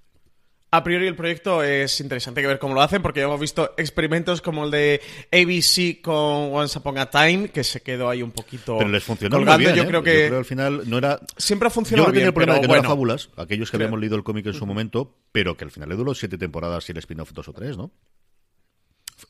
A 0.73 0.83
priori 0.83 1.07
el 1.07 1.15
proyecto 1.15 1.63
es 1.63 2.01
interesante 2.01 2.41
que 2.41 2.49
ver 2.49 2.59
cómo 2.59 2.75
lo 2.75 2.83
hacen 2.83 3.03
porque 3.03 3.21
ya 3.21 3.27
hemos 3.27 3.39
visto 3.39 3.75
experimentos 3.77 4.43
como 4.43 4.65
el 4.65 4.71
de 4.71 5.01
ABC 5.31 6.01
con 6.03 6.55
Once 6.55 6.79
Upon 6.79 6.99
a 6.99 7.11
Time 7.11 7.49
que 7.49 7.63
se 7.63 7.83
quedó 7.83 8.09
ahí 8.09 8.23
un 8.23 8.33
poquito 8.33 8.79
pero 8.79 8.91
les 8.91 9.05
funcionó 9.05 9.39
muy 9.39 9.57
bien, 9.59 9.75
yo, 9.75 9.83
¿eh? 9.83 9.87
creo 9.87 10.03
que 10.03 10.27
al 10.29 10.45
final 10.45 10.89
no 10.89 10.99
era 10.99 11.21
siempre 11.37 11.69
ha 11.69 11.71
funcionado 11.71 12.09
yo 12.09 12.13
creo 12.13 12.23
que 12.23 12.27
el 12.29 12.35
problema 12.35 12.55
de 12.55 12.61
que 12.63 12.69
no 12.69 12.75
era 12.75 12.89
fábulas 12.89 13.29
aquellos 13.37 13.71
que 13.71 13.77
habíamos 13.77 14.01
leído 14.01 14.17
el 14.17 14.25
cómic 14.25 14.47
en 14.47 14.55
su 14.55 14.67
momento 14.67 15.15
pero 15.31 15.57
que 15.57 15.65
al 15.65 15.71
final 15.71 15.91
le 15.91 15.95
duró 15.95 16.15
siete 16.15 16.39
temporadas 16.39 16.89
y 16.89 16.93
el 16.93 16.99
spin-off 16.99 17.33
dos 17.33 17.49
o 17.49 17.53
tres 17.53 17.77
¿no? 17.77 17.93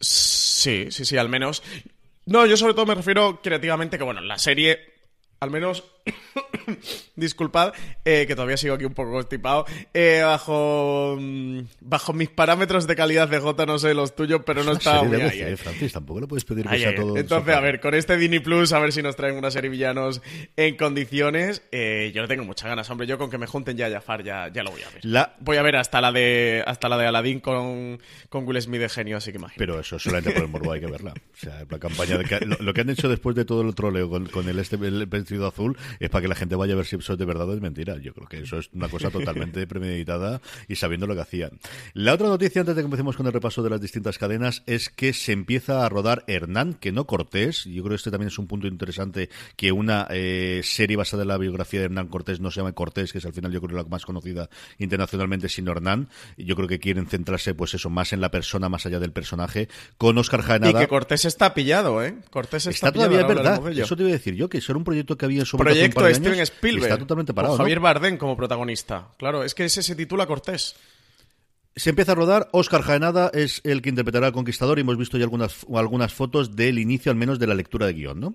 Sí, 0.00 0.90
sí, 0.90 1.04
sí, 1.04 1.16
al 1.16 1.28
menos. 1.28 1.62
No, 2.26 2.46
yo 2.46 2.56
sobre 2.56 2.74
todo 2.74 2.86
me 2.86 2.94
refiero 2.94 3.40
creativamente 3.42 3.98
que, 3.98 4.04
bueno, 4.04 4.20
la 4.20 4.38
serie, 4.38 4.91
al 5.42 5.50
menos 5.50 5.82
disculpad, 7.16 7.72
eh, 8.04 8.24
que 8.26 8.34
todavía 8.34 8.56
sigo 8.56 8.74
aquí 8.74 8.84
un 8.84 8.94
poco 8.94 9.12
constipado, 9.12 9.66
eh, 9.92 10.22
bajo, 10.24 11.16
mm, 11.20 11.60
bajo 11.80 12.12
mis 12.12 12.28
parámetros 12.28 12.86
de 12.86 12.96
calidad 12.96 13.28
de 13.28 13.38
J, 13.40 13.66
no 13.66 13.78
sé 13.78 13.94
los 13.94 14.14
tuyos, 14.14 14.42
pero 14.46 14.62
no 14.64 14.72
está 14.78 15.02
muy 15.02 15.20
ahí, 15.20 15.40
eh, 15.40 15.56
Francis, 15.56 15.92
tampoco 15.92 16.20
le 16.20 16.26
puedes 16.26 16.44
pedir 16.44 16.64
que 16.66 16.74
Ay, 16.74 16.80
sea 16.80 16.90
ay, 16.90 16.94
todo... 16.96 17.16
Entonces, 17.16 17.54
a 17.54 17.60
ver, 17.60 17.80
con 17.80 17.94
este 17.94 18.16
Dini 18.16 18.40
Plus, 18.40 18.72
a 18.72 18.78
ver 18.78 18.92
si 18.92 19.02
nos 19.02 19.16
traen 19.16 19.36
una 19.36 19.50
serie 19.50 19.70
villanos 19.70 20.22
en 20.56 20.76
condiciones. 20.76 21.62
Eh, 21.72 22.12
yo 22.14 22.22
no 22.22 22.28
tengo 22.28 22.44
muchas 22.44 22.68
ganas, 22.68 22.88
hombre. 22.90 23.06
Yo 23.06 23.18
con 23.18 23.30
que 23.30 23.38
me 23.38 23.46
junten 23.46 23.76
ya 23.76 23.86
a 23.86 23.90
Jafar 23.90 24.22
ya, 24.22 24.48
ya 24.52 24.62
lo 24.62 24.70
voy 24.70 24.82
a 24.82 24.90
ver. 24.90 25.04
La- 25.04 25.34
Voy 25.40 25.56
a 25.56 25.62
ver 25.62 25.76
hasta 25.76 26.00
la 26.00 26.12
de 26.12 26.62
hasta 26.66 26.88
la 26.88 26.96
de 26.98 27.06
Aladdin 27.06 27.40
con, 27.40 27.98
con 28.28 28.46
Will 28.46 28.60
Smith 28.62 28.80
de 28.80 28.88
genio, 28.88 29.16
así 29.16 29.32
que 29.32 29.38
imagino. 29.38 29.58
Pero 29.58 29.80
eso 29.80 29.98
solamente 29.98 30.30
por 30.30 30.42
el 30.42 30.48
morbo 30.48 30.72
hay 30.72 30.80
que 30.80 30.86
verla. 30.86 31.12
O 31.14 31.36
sea, 31.36 31.64
la 31.68 31.78
campaña 31.78 32.16
de 32.18 32.24
que- 32.24 32.46
lo, 32.46 32.56
lo 32.60 32.72
que 32.74 32.80
han 32.82 32.90
hecho 32.90 33.08
después 33.08 33.34
de 33.34 33.44
todo 33.44 33.62
el 33.62 33.74
troleo 33.74 34.08
con, 34.08 34.26
con 34.26 34.48
el 34.48 34.58
este 34.58 34.76
el 34.76 35.08
vestido 35.32 35.46
azul 35.46 35.76
es 35.98 36.10
para 36.10 36.22
que 36.22 36.28
la 36.28 36.34
gente 36.34 36.56
vaya 36.56 36.74
a 36.74 36.76
ver 36.76 36.86
si 36.86 36.96
eso 36.96 37.12
es 37.14 37.18
de 37.18 37.24
verdad 37.24 37.48
o 37.48 37.54
es 37.54 37.60
mentira. 37.60 37.96
Yo 37.98 38.12
creo 38.14 38.28
que 38.28 38.40
eso 38.40 38.58
es 38.58 38.70
una 38.72 38.88
cosa 38.88 39.10
totalmente 39.10 39.66
premeditada 39.66 40.40
y 40.68 40.76
sabiendo 40.76 41.06
lo 41.06 41.14
que 41.14 41.20
hacían. 41.22 41.58
La 41.94 42.14
otra 42.14 42.28
noticia 42.28 42.60
antes 42.60 42.76
de 42.76 42.82
que 42.82 42.86
empecemos 42.86 43.16
con 43.16 43.26
el 43.26 43.32
repaso 43.32 43.62
de 43.62 43.70
las 43.70 43.80
distintas 43.80 44.18
cadenas 44.18 44.62
es 44.66 44.88
que 44.88 45.12
se 45.12 45.32
empieza 45.32 45.84
a 45.84 45.88
rodar 45.88 46.24
Hernán, 46.26 46.74
que 46.74 46.92
no 46.92 47.06
Cortés. 47.06 47.64
Yo 47.64 47.82
creo 47.82 47.90
que 47.90 47.96
este 47.96 48.10
también 48.10 48.28
es 48.28 48.38
un 48.38 48.46
punto 48.46 48.66
interesante 48.66 49.30
que 49.56 49.72
una 49.72 50.06
eh, 50.10 50.60
serie 50.64 50.96
basada 50.96 51.22
en 51.22 51.28
la 51.28 51.38
biografía 51.38 51.80
de 51.80 51.86
Hernán 51.86 52.08
Cortés 52.08 52.40
no 52.40 52.50
se 52.50 52.60
llame 52.60 52.74
Cortés, 52.74 53.12
que 53.12 53.18
es 53.18 53.26
al 53.26 53.32
final 53.32 53.52
yo 53.52 53.60
creo 53.60 53.76
la 53.76 53.84
más 53.84 54.04
conocida 54.04 54.48
internacionalmente, 54.78 55.48
sino 55.48 55.72
Hernán. 55.72 56.08
Yo 56.36 56.56
creo 56.56 56.68
que 56.68 56.78
quieren 56.78 57.06
centrarse 57.06 57.54
pues 57.54 57.74
eso 57.74 57.90
más 57.90 58.12
en 58.12 58.20
la 58.20 58.30
persona 58.30 58.68
más 58.68 58.86
allá 58.86 59.00
del 59.00 59.12
personaje 59.12 59.68
con 59.98 60.16
Oscar 60.18 60.40
y 60.40 60.42
Jaenada. 60.44 60.80
que 60.80 60.88
Cortés 60.88 61.24
está 61.24 61.54
pillado, 61.54 62.02
¿eh? 62.02 62.16
Cortés 62.30 62.66
está, 62.66 62.88
Está 62.88 62.92
todavía, 62.92 63.20
es 63.20 63.26
pillado, 63.26 63.62
verdad. 63.62 63.78
Eso 63.78 63.96
te 63.96 64.02
iba 64.02 64.10
a 64.10 64.12
decir 64.12 64.34
yo, 64.34 64.48
que 64.48 64.58
eso 64.58 64.72
era 64.72 64.78
un 64.78 64.84
proyecto 64.84 65.16
que 65.16 65.21
había 65.26 65.44
sobre 65.44 65.70
Proyecto 65.70 66.04
de 66.04 66.14
Steven 66.14 66.40
Spielberg. 66.40 66.92
Está 66.92 66.98
totalmente 66.98 67.34
parado. 67.34 67.52
Con 67.52 67.58
¿no? 67.58 67.64
Javier 67.64 67.80
Bardem 67.80 68.16
como 68.16 68.36
protagonista. 68.36 69.08
Claro, 69.18 69.44
es 69.44 69.54
que 69.54 69.64
ese 69.64 69.82
se 69.82 69.94
titula 69.94 70.26
Cortés. 70.26 70.76
Se 71.74 71.90
empieza 71.90 72.12
a 72.12 72.14
rodar. 72.14 72.48
Oscar 72.52 72.82
Jaenada 72.82 73.30
es 73.32 73.60
el 73.64 73.82
que 73.82 73.88
interpretará 73.88 74.26
al 74.26 74.32
Conquistador 74.32 74.78
y 74.78 74.82
hemos 74.82 74.98
visto 74.98 75.16
ya 75.16 75.24
algunas, 75.24 75.66
algunas 75.74 76.12
fotos 76.12 76.54
del 76.54 76.78
inicio, 76.78 77.10
al 77.10 77.16
menos 77.16 77.38
de 77.38 77.46
la 77.46 77.54
lectura 77.54 77.86
de 77.86 77.94
guion, 77.94 78.20
¿no? 78.20 78.34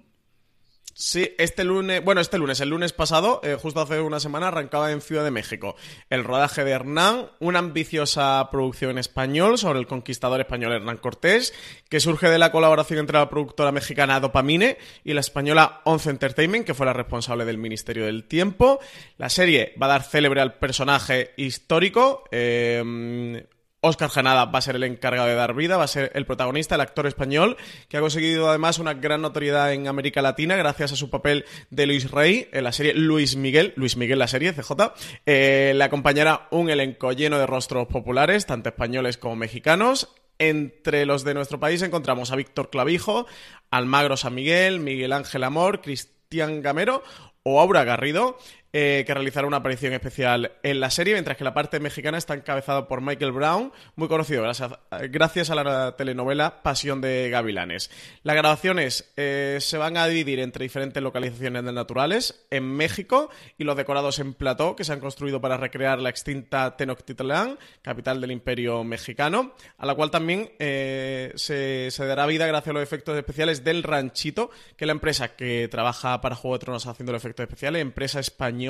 Sí, 1.00 1.36
este 1.38 1.64
lunes, 1.64 2.04
bueno, 2.04 2.22
este 2.22 2.40
lunes, 2.40 2.60
el 2.60 2.70
lunes 2.70 2.92
pasado, 2.92 3.40
eh, 3.44 3.56
justo 3.62 3.80
hace 3.82 4.02
una 4.02 4.20
semana, 4.20 4.48
arrancaba 4.48 4.92
en 4.92 5.00
Ciudad 5.00 5.24
de 5.24 5.30
México 5.30 5.76
el 6.10 6.24
rodaje 6.24 6.64
de 6.64 6.72
Hernán, 6.72 7.30
una 7.40 7.60
ambiciosa 7.60 8.50
producción 8.50 8.90
en 8.90 8.98
español 8.98 9.60
sobre 9.60 9.78
el 9.78 9.86
conquistador 9.86 10.40
español 10.40 10.72
Hernán 10.72 10.98
Cortés, 10.98 11.54
que 11.88 12.00
surge 12.00 12.30
de 12.30 12.40
la 12.40 12.52
colaboración 12.52 12.98
entre 12.98 13.20
la 13.20 13.30
productora 13.30 13.72
mexicana 13.72 14.20
Dopamine 14.20 14.80
y 15.04 15.14
la 15.14 15.20
española 15.20 15.82
Once 15.84 16.10
Entertainment, 16.10 16.66
que 16.66 16.74
fue 16.74 16.88
la 16.88 16.94
responsable 16.94 17.46
del 17.46 17.60
Ministerio 17.60 18.08
del 18.08 18.24
Tiempo. 18.24 18.80
La 19.20 19.30
serie 19.30 19.76
va 19.80 19.86
a 19.86 19.90
dar 19.90 20.04
célebre 20.04 20.42
al 20.42 20.56
personaje 20.56 21.32
histórico. 21.38 22.24
eh, 22.32 23.46
Oscar 23.82 24.10
Janada 24.10 24.46
va 24.46 24.60
a 24.60 24.62
ser 24.62 24.76
el 24.76 24.84
encargado 24.84 25.28
de 25.28 25.36
dar 25.36 25.54
vida, 25.54 25.78
va 25.78 25.84
a 25.84 25.88
ser 25.88 26.12
el 26.16 26.26
protagonista, 26.26 26.76
el 26.76 26.82
actor 26.82 27.06
español, 27.06 27.58
que 27.90 27.98
ha 27.98 28.02
conseguido 28.02 28.50
además 28.50 28.80
una 28.80 28.96
gran 28.96 29.22
notoriedad 29.22 29.72
en 29.72 29.88
América 29.88 30.22
Latina 30.22 30.56
gracias 30.56 30.92
a 30.92 30.96
su 30.96 31.10
papel 31.10 31.46
de 31.70 31.86
Luis 31.86 32.10
Rey 32.10 32.50
en 32.52 32.64
la 32.64 32.72
serie 32.72 32.94
Luis 32.94 33.36
Miguel, 33.36 33.74
Luis 33.76 33.96
Miguel 33.96 34.20
la 34.20 34.28
serie, 34.28 34.54
CJ. 34.54 34.72
Eh, 35.26 35.74
le 35.76 35.84
acompañará 35.84 36.48
un 36.50 36.70
elenco 36.70 37.12
lleno 37.12 37.38
de 37.38 37.46
rostros 37.46 37.88
populares, 37.88 38.46
tanto 38.46 38.70
españoles 38.70 39.18
como 39.18 39.36
mexicanos. 39.36 40.10
Entre 40.40 41.06
los 41.06 41.24
de 41.24 41.34
nuestro 41.34 41.60
país 41.60 41.82
encontramos 41.82 42.32
a 42.32 42.36
Víctor 42.36 42.70
Clavijo, 42.70 43.26
Almagro 43.72 44.18
San 44.18 44.36
Miguel, 44.36 44.80
Miguel 44.80 45.14
Ángel 45.14 45.44
Amor, 45.44 45.82
Cristian 45.82 46.62
Gamero 46.62 47.04
o 47.44 47.60
Aura 47.60 47.84
Garrido, 47.84 48.38
eh, 48.80 49.06
que 49.08 49.14
realizará 49.16 49.48
una 49.48 49.58
aparición 49.58 49.94
especial 49.94 50.52
en 50.62 50.80
la 50.80 50.92
serie, 50.92 51.14
mientras 51.14 51.36
que 51.36 51.44
la 51.44 51.56
parte 51.56 51.80
mexicana 51.80 52.20
está 52.20 52.36
encabezada 52.36 52.88
por 52.88 53.02
Michael 53.02 53.32
Brown, 53.32 53.72
muy 53.96 54.08
conocido 54.08 54.44
gracias, 54.44 55.50
a 55.50 55.56
la 55.56 55.96
telenovela 55.98 56.62
Pasión 56.62 57.02
de 57.02 57.28
Gavilanes. 57.32 57.90
Las 58.22 58.36
grabaciones 58.36 59.12
eh, 59.18 59.58
se 59.62 59.80
van 59.80 59.98
a 59.98 60.06
dividir 60.06 60.40
entre 60.40 60.62
diferentes 60.62 61.02
localizaciones 61.02 61.64
naturales 61.64 62.46
en 62.52 62.66
México 62.66 63.32
y 63.58 63.64
los 63.64 63.76
decorados 63.76 64.20
en 64.20 64.36
plató 64.36 64.76
que 64.76 64.84
se 64.84 64.94
han 64.94 65.00
construido 65.00 65.42
para 65.42 65.58
recrear 65.58 65.98
la 65.98 66.12
extinta 66.12 66.78
Tenochtitlán, 66.78 67.58
capital 67.82 68.22
del 68.22 68.30
Imperio 68.30 68.84
Mexicano, 68.84 69.54
a 69.80 69.88
la 69.88 69.96
cual 69.96 70.12
también 70.12 70.52
eh, 70.60 71.32
se, 71.34 71.90
se 71.90 72.06
dará 72.06 72.28
vida 72.28 72.46
gracias 72.46 72.70
a 72.70 72.74
los 72.74 72.84
efectos 72.84 73.18
especiales 73.18 73.64
del 73.64 73.82
Ranchito, 73.82 74.52
que 74.76 74.86
es 74.86 74.88
la 74.88 74.92
empresa 74.94 75.36
que 75.36 75.68
trabaja 75.68 76.22
para 76.22 76.36
Juego 76.36 76.60
de 76.60 76.64
Tronos 76.64 76.86
haciendo 76.86 77.12
los 77.12 77.24
efectos 77.24 77.46
especiales, 77.46 77.82
empresa 77.82 78.20
española 78.20 78.67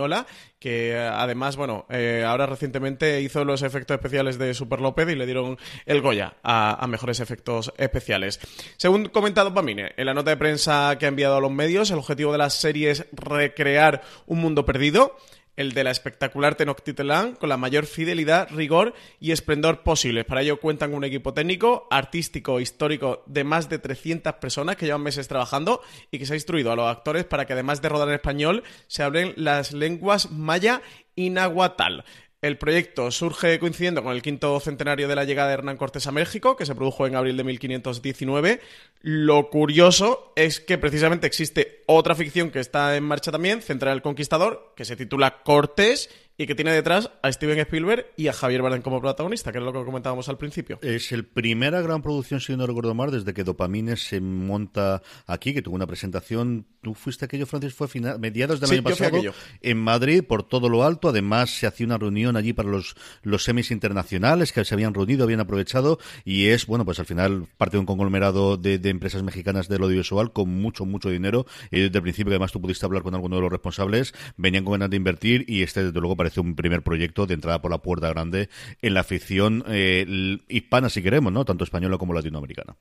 que 0.59 0.97
además, 0.97 1.55
bueno, 1.55 1.85
eh, 1.89 2.23
ahora 2.25 2.45
recientemente 2.45 3.21
hizo 3.21 3.45
los 3.45 3.61
efectos 3.61 3.95
especiales 3.95 4.37
de 4.37 4.53
Super 4.53 4.81
López 4.81 5.07
y 5.09 5.15
le 5.15 5.25
dieron 5.25 5.57
el 5.85 6.01
Goya 6.01 6.35
a, 6.43 6.83
a 6.83 6.87
mejores 6.87 7.19
efectos 7.19 7.71
especiales. 7.77 8.39
Según 8.77 9.09
comentado 9.09 9.53
Pamine, 9.53 9.93
en 9.97 10.05
la 10.05 10.13
nota 10.13 10.31
de 10.31 10.37
prensa 10.37 10.97
que 10.99 11.05
ha 11.05 11.09
enviado 11.09 11.37
a 11.37 11.41
los 11.41 11.51
medios, 11.51 11.91
el 11.91 11.99
objetivo 11.99 12.31
de 12.31 12.37
la 12.39 12.49
serie 12.49 12.91
es 12.91 13.05
recrear 13.11 14.01
un 14.25 14.39
mundo 14.39 14.65
perdido 14.65 15.15
el 15.57 15.73
de 15.73 15.83
la 15.83 15.91
espectacular 15.91 16.55
Tenochtitlán, 16.55 17.35
con 17.35 17.49
la 17.49 17.57
mayor 17.57 17.85
fidelidad, 17.85 18.47
rigor 18.51 18.93
y 19.19 19.31
esplendor 19.31 19.81
posibles. 19.81 20.23
Para 20.23 20.41
ello 20.41 20.61
cuentan 20.61 20.91
con 20.91 20.99
un 20.99 21.03
equipo 21.03 21.33
técnico, 21.33 21.87
artístico, 21.91 22.59
histórico 22.59 23.23
de 23.25 23.43
más 23.43 23.67
de 23.67 23.79
300 23.79 24.35
personas 24.35 24.77
que 24.77 24.85
llevan 24.85 25.01
meses 25.01 25.27
trabajando 25.27 25.81
y 26.11 26.19
que 26.19 26.25
se 26.25 26.33
ha 26.33 26.37
instruido 26.37 26.71
a 26.71 26.75
los 26.75 26.87
actores 26.87 27.25
para 27.25 27.45
que 27.45 27.53
además 27.53 27.81
de 27.81 27.89
rodar 27.89 28.07
en 28.07 28.15
español, 28.15 28.63
se 28.87 29.03
hablen 29.03 29.33
las 29.35 29.73
lenguas 29.73 30.31
maya 30.31 30.81
y 31.15 31.31
nahuatl. 31.31 32.01
El 32.39 32.59
proyecto 32.59 33.09
surge 33.09 33.57
coincidiendo 33.57 34.03
con 34.03 34.13
el 34.13 34.21
quinto 34.21 34.59
centenario 34.59 35.07
de 35.07 35.15
la 35.15 35.23
llegada 35.23 35.47
de 35.47 35.55
Hernán 35.55 35.75
Cortés 35.75 36.05
a 36.05 36.11
México, 36.11 36.55
que 36.55 36.67
se 36.67 36.75
produjo 36.75 37.07
en 37.07 37.15
abril 37.15 37.35
de 37.35 37.43
1519. 37.43 38.61
Lo 39.01 39.49
curioso 39.49 40.33
es 40.35 40.59
que 40.59 40.77
precisamente 40.77 41.25
existe 41.25 41.83
otra 41.87 42.13
ficción 42.13 42.51
que 42.51 42.59
está 42.59 42.95
en 42.95 43.05
marcha 43.05 43.31
también, 43.31 43.63
centrada 43.63 43.93
en 43.93 43.97
el 43.97 44.03
conquistador, 44.03 44.71
que 44.75 44.85
se 44.85 44.95
titula 44.95 45.41
Cortés 45.41 46.11
y 46.37 46.45
que 46.45 46.53
tiene 46.53 46.71
detrás 46.71 47.09
a 47.23 47.31
Steven 47.31 47.57
Spielberg 47.59 48.05
y 48.15 48.27
a 48.27 48.33
Javier 48.33 48.61
Bardem 48.61 48.81
como 48.83 49.01
protagonista, 49.01 49.51
que 49.51 49.57
es 49.57 49.63
lo 49.63 49.73
que 49.73 49.83
comentábamos 49.83 50.29
al 50.29 50.37
principio. 50.37 50.77
Es 50.83 51.11
el 51.11 51.25
primera 51.25 51.81
gran 51.81 52.03
producción, 52.03 52.39
si 52.39 52.55
no 52.55 52.67
recuerdo 52.67 52.93
mal, 52.93 53.09
desde 53.09 53.33
que 53.33 53.43
Dopamine 53.43 53.97
se 53.97 54.21
monta 54.21 55.01
aquí, 55.25 55.53
que 55.53 55.63
tuvo 55.63 55.75
una 55.75 55.87
presentación. 55.87 56.67
Tú 56.81 56.93
fuiste 56.93 57.25
aquello, 57.25 57.47
Francis, 57.47 57.73
fue 57.73 57.87
final, 57.87 58.19
mediados 58.19 58.59
del 58.59 58.69
Sí, 58.69 58.75
año 58.75 58.83
pasado 58.83 59.17
en 59.61 59.77
Madrid, 59.77 60.23
por 60.23 60.43
todo 60.43 60.69
lo 60.69 60.83
alto. 60.83 61.09
Además, 61.09 61.49
se 61.49 61.65
hacía 61.65 61.87
una 61.87 61.97
reunión 61.97 62.37
allí 62.37 62.53
para 62.53 62.69
los, 62.69 62.95
los 63.23 63.43
semis 63.43 63.71
internacionales 63.71 64.53
que 64.53 64.63
se 64.63 64.75
habían 64.75 64.93
reunido, 64.93 65.23
habían 65.23 65.39
aprovechado. 65.39 65.97
Y 66.23 66.47
es, 66.47 66.67
bueno, 66.67 66.85
pues 66.85 66.99
al 66.99 67.07
final 67.07 67.47
parte 67.57 67.77
de 67.77 67.79
un 67.79 67.87
conglomerado 67.87 68.57
de, 68.57 68.77
de 68.77 68.89
empresas 68.89 69.23
mexicanas 69.23 69.67
del 69.67 69.81
audiovisual 69.81 70.33
con 70.33 70.49
mucho, 70.49 70.85
mucho 70.85 71.09
dinero. 71.09 71.47
Y 71.71 71.81
desde 71.81 71.97
el 71.97 72.03
principio, 72.03 72.29
que 72.29 72.35
además 72.35 72.51
tú 72.51 72.61
pudiste 72.61 72.85
hablar 72.85 73.01
con 73.01 73.15
alguno 73.15 73.37
de 73.37 73.41
los 73.41 73.51
responsables, 73.51 74.13
venían 74.37 74.63
con 74.63 74.73
ganas 74.73 74.91
de 74.91 74.97
invertir 74.97 75.45
y 75.47 75.63
este, 75.63 75.83
desde 75.83 75.99
luego, 75.99 76.15
parece 76.15 76.26
un 76.37 76.55
primer 76.55 76.81
proyecto 76.81 77.25
de 77.25 77.35
entrada 77.35 77.61
por 77.61 77.71
la 77.71 77.77
puerta 77.77 78.09
grande 78.09 78.49
en 78.81 78.93
la 78.93 79.01
afición 79.01 79.63
eh, 79.67 80.37
hispana, 80.49 80.89
si 80.89 81.01
queremos, 81.01 81.31
¿no? 81.31 81.45
Tanto 81.45 81.63
española 81.63 81.97
como 81.97 82.13
latinoamericana. 82.13 82.75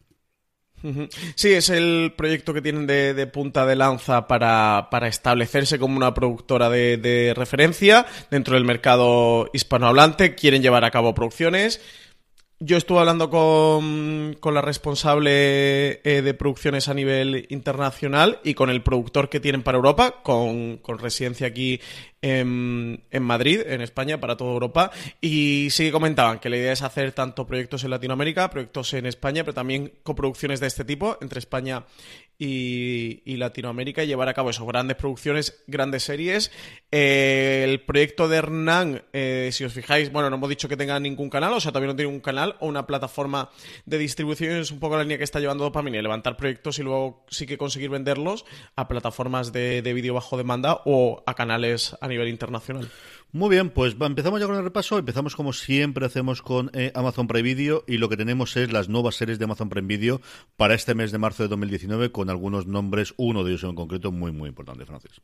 Sí, 1.34 1.52
es 1.52 1.70
el 1.70 2.12
proyecto 2.16 2.54
que 2.54 2.62
tienen 2.62 2.86
de, 2.86 3.26
punta 3.26 3.66
de 3.66 3.76
lanza 3.76 4.28
para, 4.28 4.88
para 4.90 5.08
establecerse 5.08 5.78
como 5.78 5.96
una 5.96 6.14
productora 6.14 6.68
de 6.70 7.32
referencia 7.34 8.06
dentro 8.30 8.54
del 8.54 8.64
mercado 8.64 9.50
hispanohablante. 9.52 10.34
Quieren 10.34 10.62
llevar 10.62 10.84
a 10.84 10.90
cabo 10.90 11.14
producciones. 11.14 11.80
Yo 12.58 12.78
estuve 12.78 13.00
hablando 13.00 13.28
con, 13.28 14.34
con 14.40 14.54
la 14.54 14.62
responsable 14.62 16.00
eh, 16.04 16.22
de 16.22 16.32
producciones 16.32 16.88
a 16.88 16.94
nivel 16.94 17.46
internacional 17.50 18.40
y 18.44 18.54
con 18.54 18.70
el 18.70 18.82
productor 18.82 19.28
que 19.28 19.40
tienen 19.40 19.62
para 19.62 19.76
Europa, 19.76 20.22
con, 20.22 20.78
con 20.78 20.98
residencia 20.98 21.48
aquí 21.48 21.82
en, 22.22 23.04
en 23.10 23.22
Madrid, 23.22 23.60
en 23.66 23.82
España, 23.82 24.20
para 24.20 24.38
toda 24.38 24.54
Europa. 24.54 24.90
Y 25.20 25.68
sí 25.70 25.84
que 25.84 25.92
comentaban 25.92 26.38
que 26.38 26.48
la 26.48 26.56
idea 26.56 26.72
es 26.72 26.80
hacer 26.80 27.12
tanto 27.12 27.46
proyectos 27.46 27.84
en 27.84 27.90
Latinoamérica, 27.90 28.48
proyectos 28.48 28.94
en 28.94 29.04
España, 29.04 29.44
pero 29.44 29.52
también 29.52 29.92
coproducciones 30.02 30.58
de 30.58 30.68
este 30.68 30.86
tipo 30.86 31.18
entre 31.20 31.40
España 31.40 31.84
y, 32.38 33.22
y 33.24 33.36
Latinoamérica 33.36 34.04
y 34.04 34.06
llevar 34.06 34.28
a 34.28 34.34
cabo 34.34 34.50
eso, 34.50 34.66
grandes 34.66 34.96
producciones, 34.96 35.62
grandes 35.66 36.04
series. 36.04 36.50
Eh, 36.90 37.64
el 37.64 37.80
proyecto 37.80 38.28
de 38.28 38.36
Hernán, 38.38 39.02
eh, 39.12 39.50
si 39.52 39.64
os 39.64 39.72
fijáis, 39.72 40.12
bueno, 40.12 40.30
no 40.30 40.36
hemos 40.36 40.48
dicho 40.48 40.68
que 40.68 40.76
tenga 40.76 40.98
ningún 41.00 41.30
canal, 41.30 41.52
o 41.52 41.60
sea, 41.60 41.72
todavía 41.72 41.88
no 41.88 41.96
tiene 41.96 42.12
un 42.12 42.20
canal 42.20 42.56
o 42.60 42.66
una 42.66 42.86
plataforma 42.86 43.50
de 43.84 43.98
distribución, 43.98 44.56
es 44.56 44.70
un 44.70 44.80
poco 44.80 44.96
la 44.96 45.02
línea 45.02 45.18
que 45.18 45.24
está 45.24 45.40
llevando 45.40 45.64
Dopamine, 45.64 46.02
levantar 46.02 46.36
proyectos 46.36 46.78
y 46.78 46.82
luego 46.82 47.24
sí 47.28 47.46
que 47.46 47.58
conseguir 47.58 47.90
venderlos 47.90 48.44
a 48.76 48.88
plataformas 48.88 49.52
de, 49.52 49.82
de 49.82 49.92
vídeo 49.92 50.14
bajo 50.14 50.36
demanda 50.36 50.82
o 50.84 51.22
a 51.26 51.34
canales 51.34 51.96
a 52.00 52.08
nivel 52.08 52.28
internacional. 52.28 52.88
Muy 53.32 53.50
bien, 53.50 53.70
pues 53.70 53.96
empezamos 54.00 54.40
ya 54.40 54.46
con 54.46 54.56
el 54.56 54.64
repaso. 54.64 54.98
Empezamos 54.98 55.36
como 55.36 55.52
siempre 55.52 56.06
hacemos 56.06 56.40
con 56.40 56.70
eh, 56.72 56.92
Amazon 56.94 57.26
Prime 57.26 57.42
Video 57.42 57.84
y 57.86 57.98
lo 57.98 58.08
que 58.08 58.16
tenemos 58.16 58.56
es 58.56 58.72
las 58.72 58.88
nuevas 58.88 59.16
series 59.16 59.38
de 59.38 59.44
Amazon 59.44 59.68
Prime 59.68 59.88
Video 59.88 60.20
para 60.56 60.74
este 60.74 60.94
mes 60.94 61.12
de 61.12 61.18
marzo 61.18 61.42
de 61.42 61.50
2019 61.50 62.12
con 62.12 62.30
algunos 62.30 62.66
nombres, 62.66 63.12
uno 63.16 63.44
de 63.44 63.52
ellos 63.52 63.64
en 63.64 63.74
concreto 63.74 64.10
muy 64.12 64.32
muy 64.32 64.48
importante, 64.48 64.86
Francis. 64.86 65.20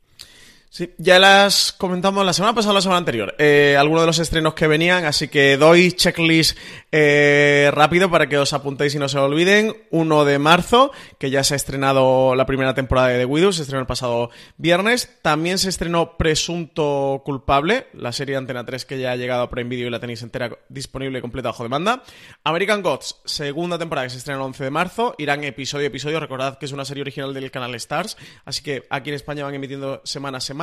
Sí, 0.75 0.91
ya 0.97 1.19
las 1.19 1.71
comentamos 1.71 2.25
la 2.25 2.33
semana 2.33 2.55
pasada 2.55 2.71
o 2.71 2.73
la 2.73 2.81
semana 2.81 2.97
anterior. 2.97 3.35
Eh, 3.37 3.77
algunos 3.77 4.01
de 4.01 4.07
los 4.07 4.17
estrenos 4.17 4.55
que 4.55 4.65
venían, 4.65 5.05
así 5.05 5.27
que 5.27 5.55
doy 5.55 5.91
checklist 5.91 6.57
eh, 6.91 7.69
rápido 7.71 8.09
para 8.09 8.27
que 8.27 8.39
os 8.39 8.53
apuntéis 8.53 8.95
y 8.95 8.97
no 8.97 9.07
se 9.07 9.17
lo 9.17 9.25
olviden. 9.25 9.77
1 9.91 10.25
de 10.25 10.39
marzo, 10.39 10.91
que 11.19 11.29
ya 11.29 11.43
se 11.43 11.53
ha 11.53 11.57
estrenado 11.57 12.33
la 12.33 12.47
primera 12.47 12.73
temporada 12.73 13.09
de 13.09 13.19
The 13.19 13.25
Widow, 13.25 13.53
se 13.53 13.61
estrenó 13.61 13.81
el 13.81 13.85
pasado 13.85 14.31
viernes. 14.57 15.19
También 15.21 15.59
se 15.59 15.69
estrenó 15.69 16.17
Presunto 16.17 17.21
Culpable, 17.23 17.85
la 17.93 18.11
serie 18.11 18.33
de 18.33 18.39
Antena 18.39 18.65
3 18.65 18.85
que 18.85 18.97
ya 18.97 19.11
ha 19.11 19.15
llegado 19.15 19.43
a 19.43 19.51
Prime 19.51 19.69
Video 19.69 19.89
y 19.89 19.91
la 19.91 19.99
tenéis 19.99 20.23
entera 20.23 20.57
disponible 20.69 21.19
y 21.19 21.21
completa 21.21 21.49
bajo 21.49 21.61
demanda. 21.61 22.01
American 22.43 22.81
Gods, 22.81 23.17
segunda 23.25 23.77
temporada 23.77 24.07
que 24.07 24.11
se 24.13 24.17
estrena 24.17 24.39
el 24.39 24.45
11 24.45 24.63
de 24.63 24.71
marzo. 24.71 25.13
Irán 25.19 25.43
episodio 25.43 25.85
a 25.85 25.89
episodio. 25.89 26.19
Recordad 26.19 26.57
que 26.57 26.65
es 26.65 26.71
una 26.71 26.83
serie 26.83 27.01
original 27.01 27.31
del 27.31 27.51
canal 27.51 27.75
Stars, 27.75 28.17
así 28.43 28.63
que 28.63 28.87
aquí 28.89 29.11
en 29.11 29.17
España 29.17 29.43
van 29.43 29.53
emitiendo 29.53 30.01
semana 30.03 30.39
a 30.39 30.41
semana 30.41 30.62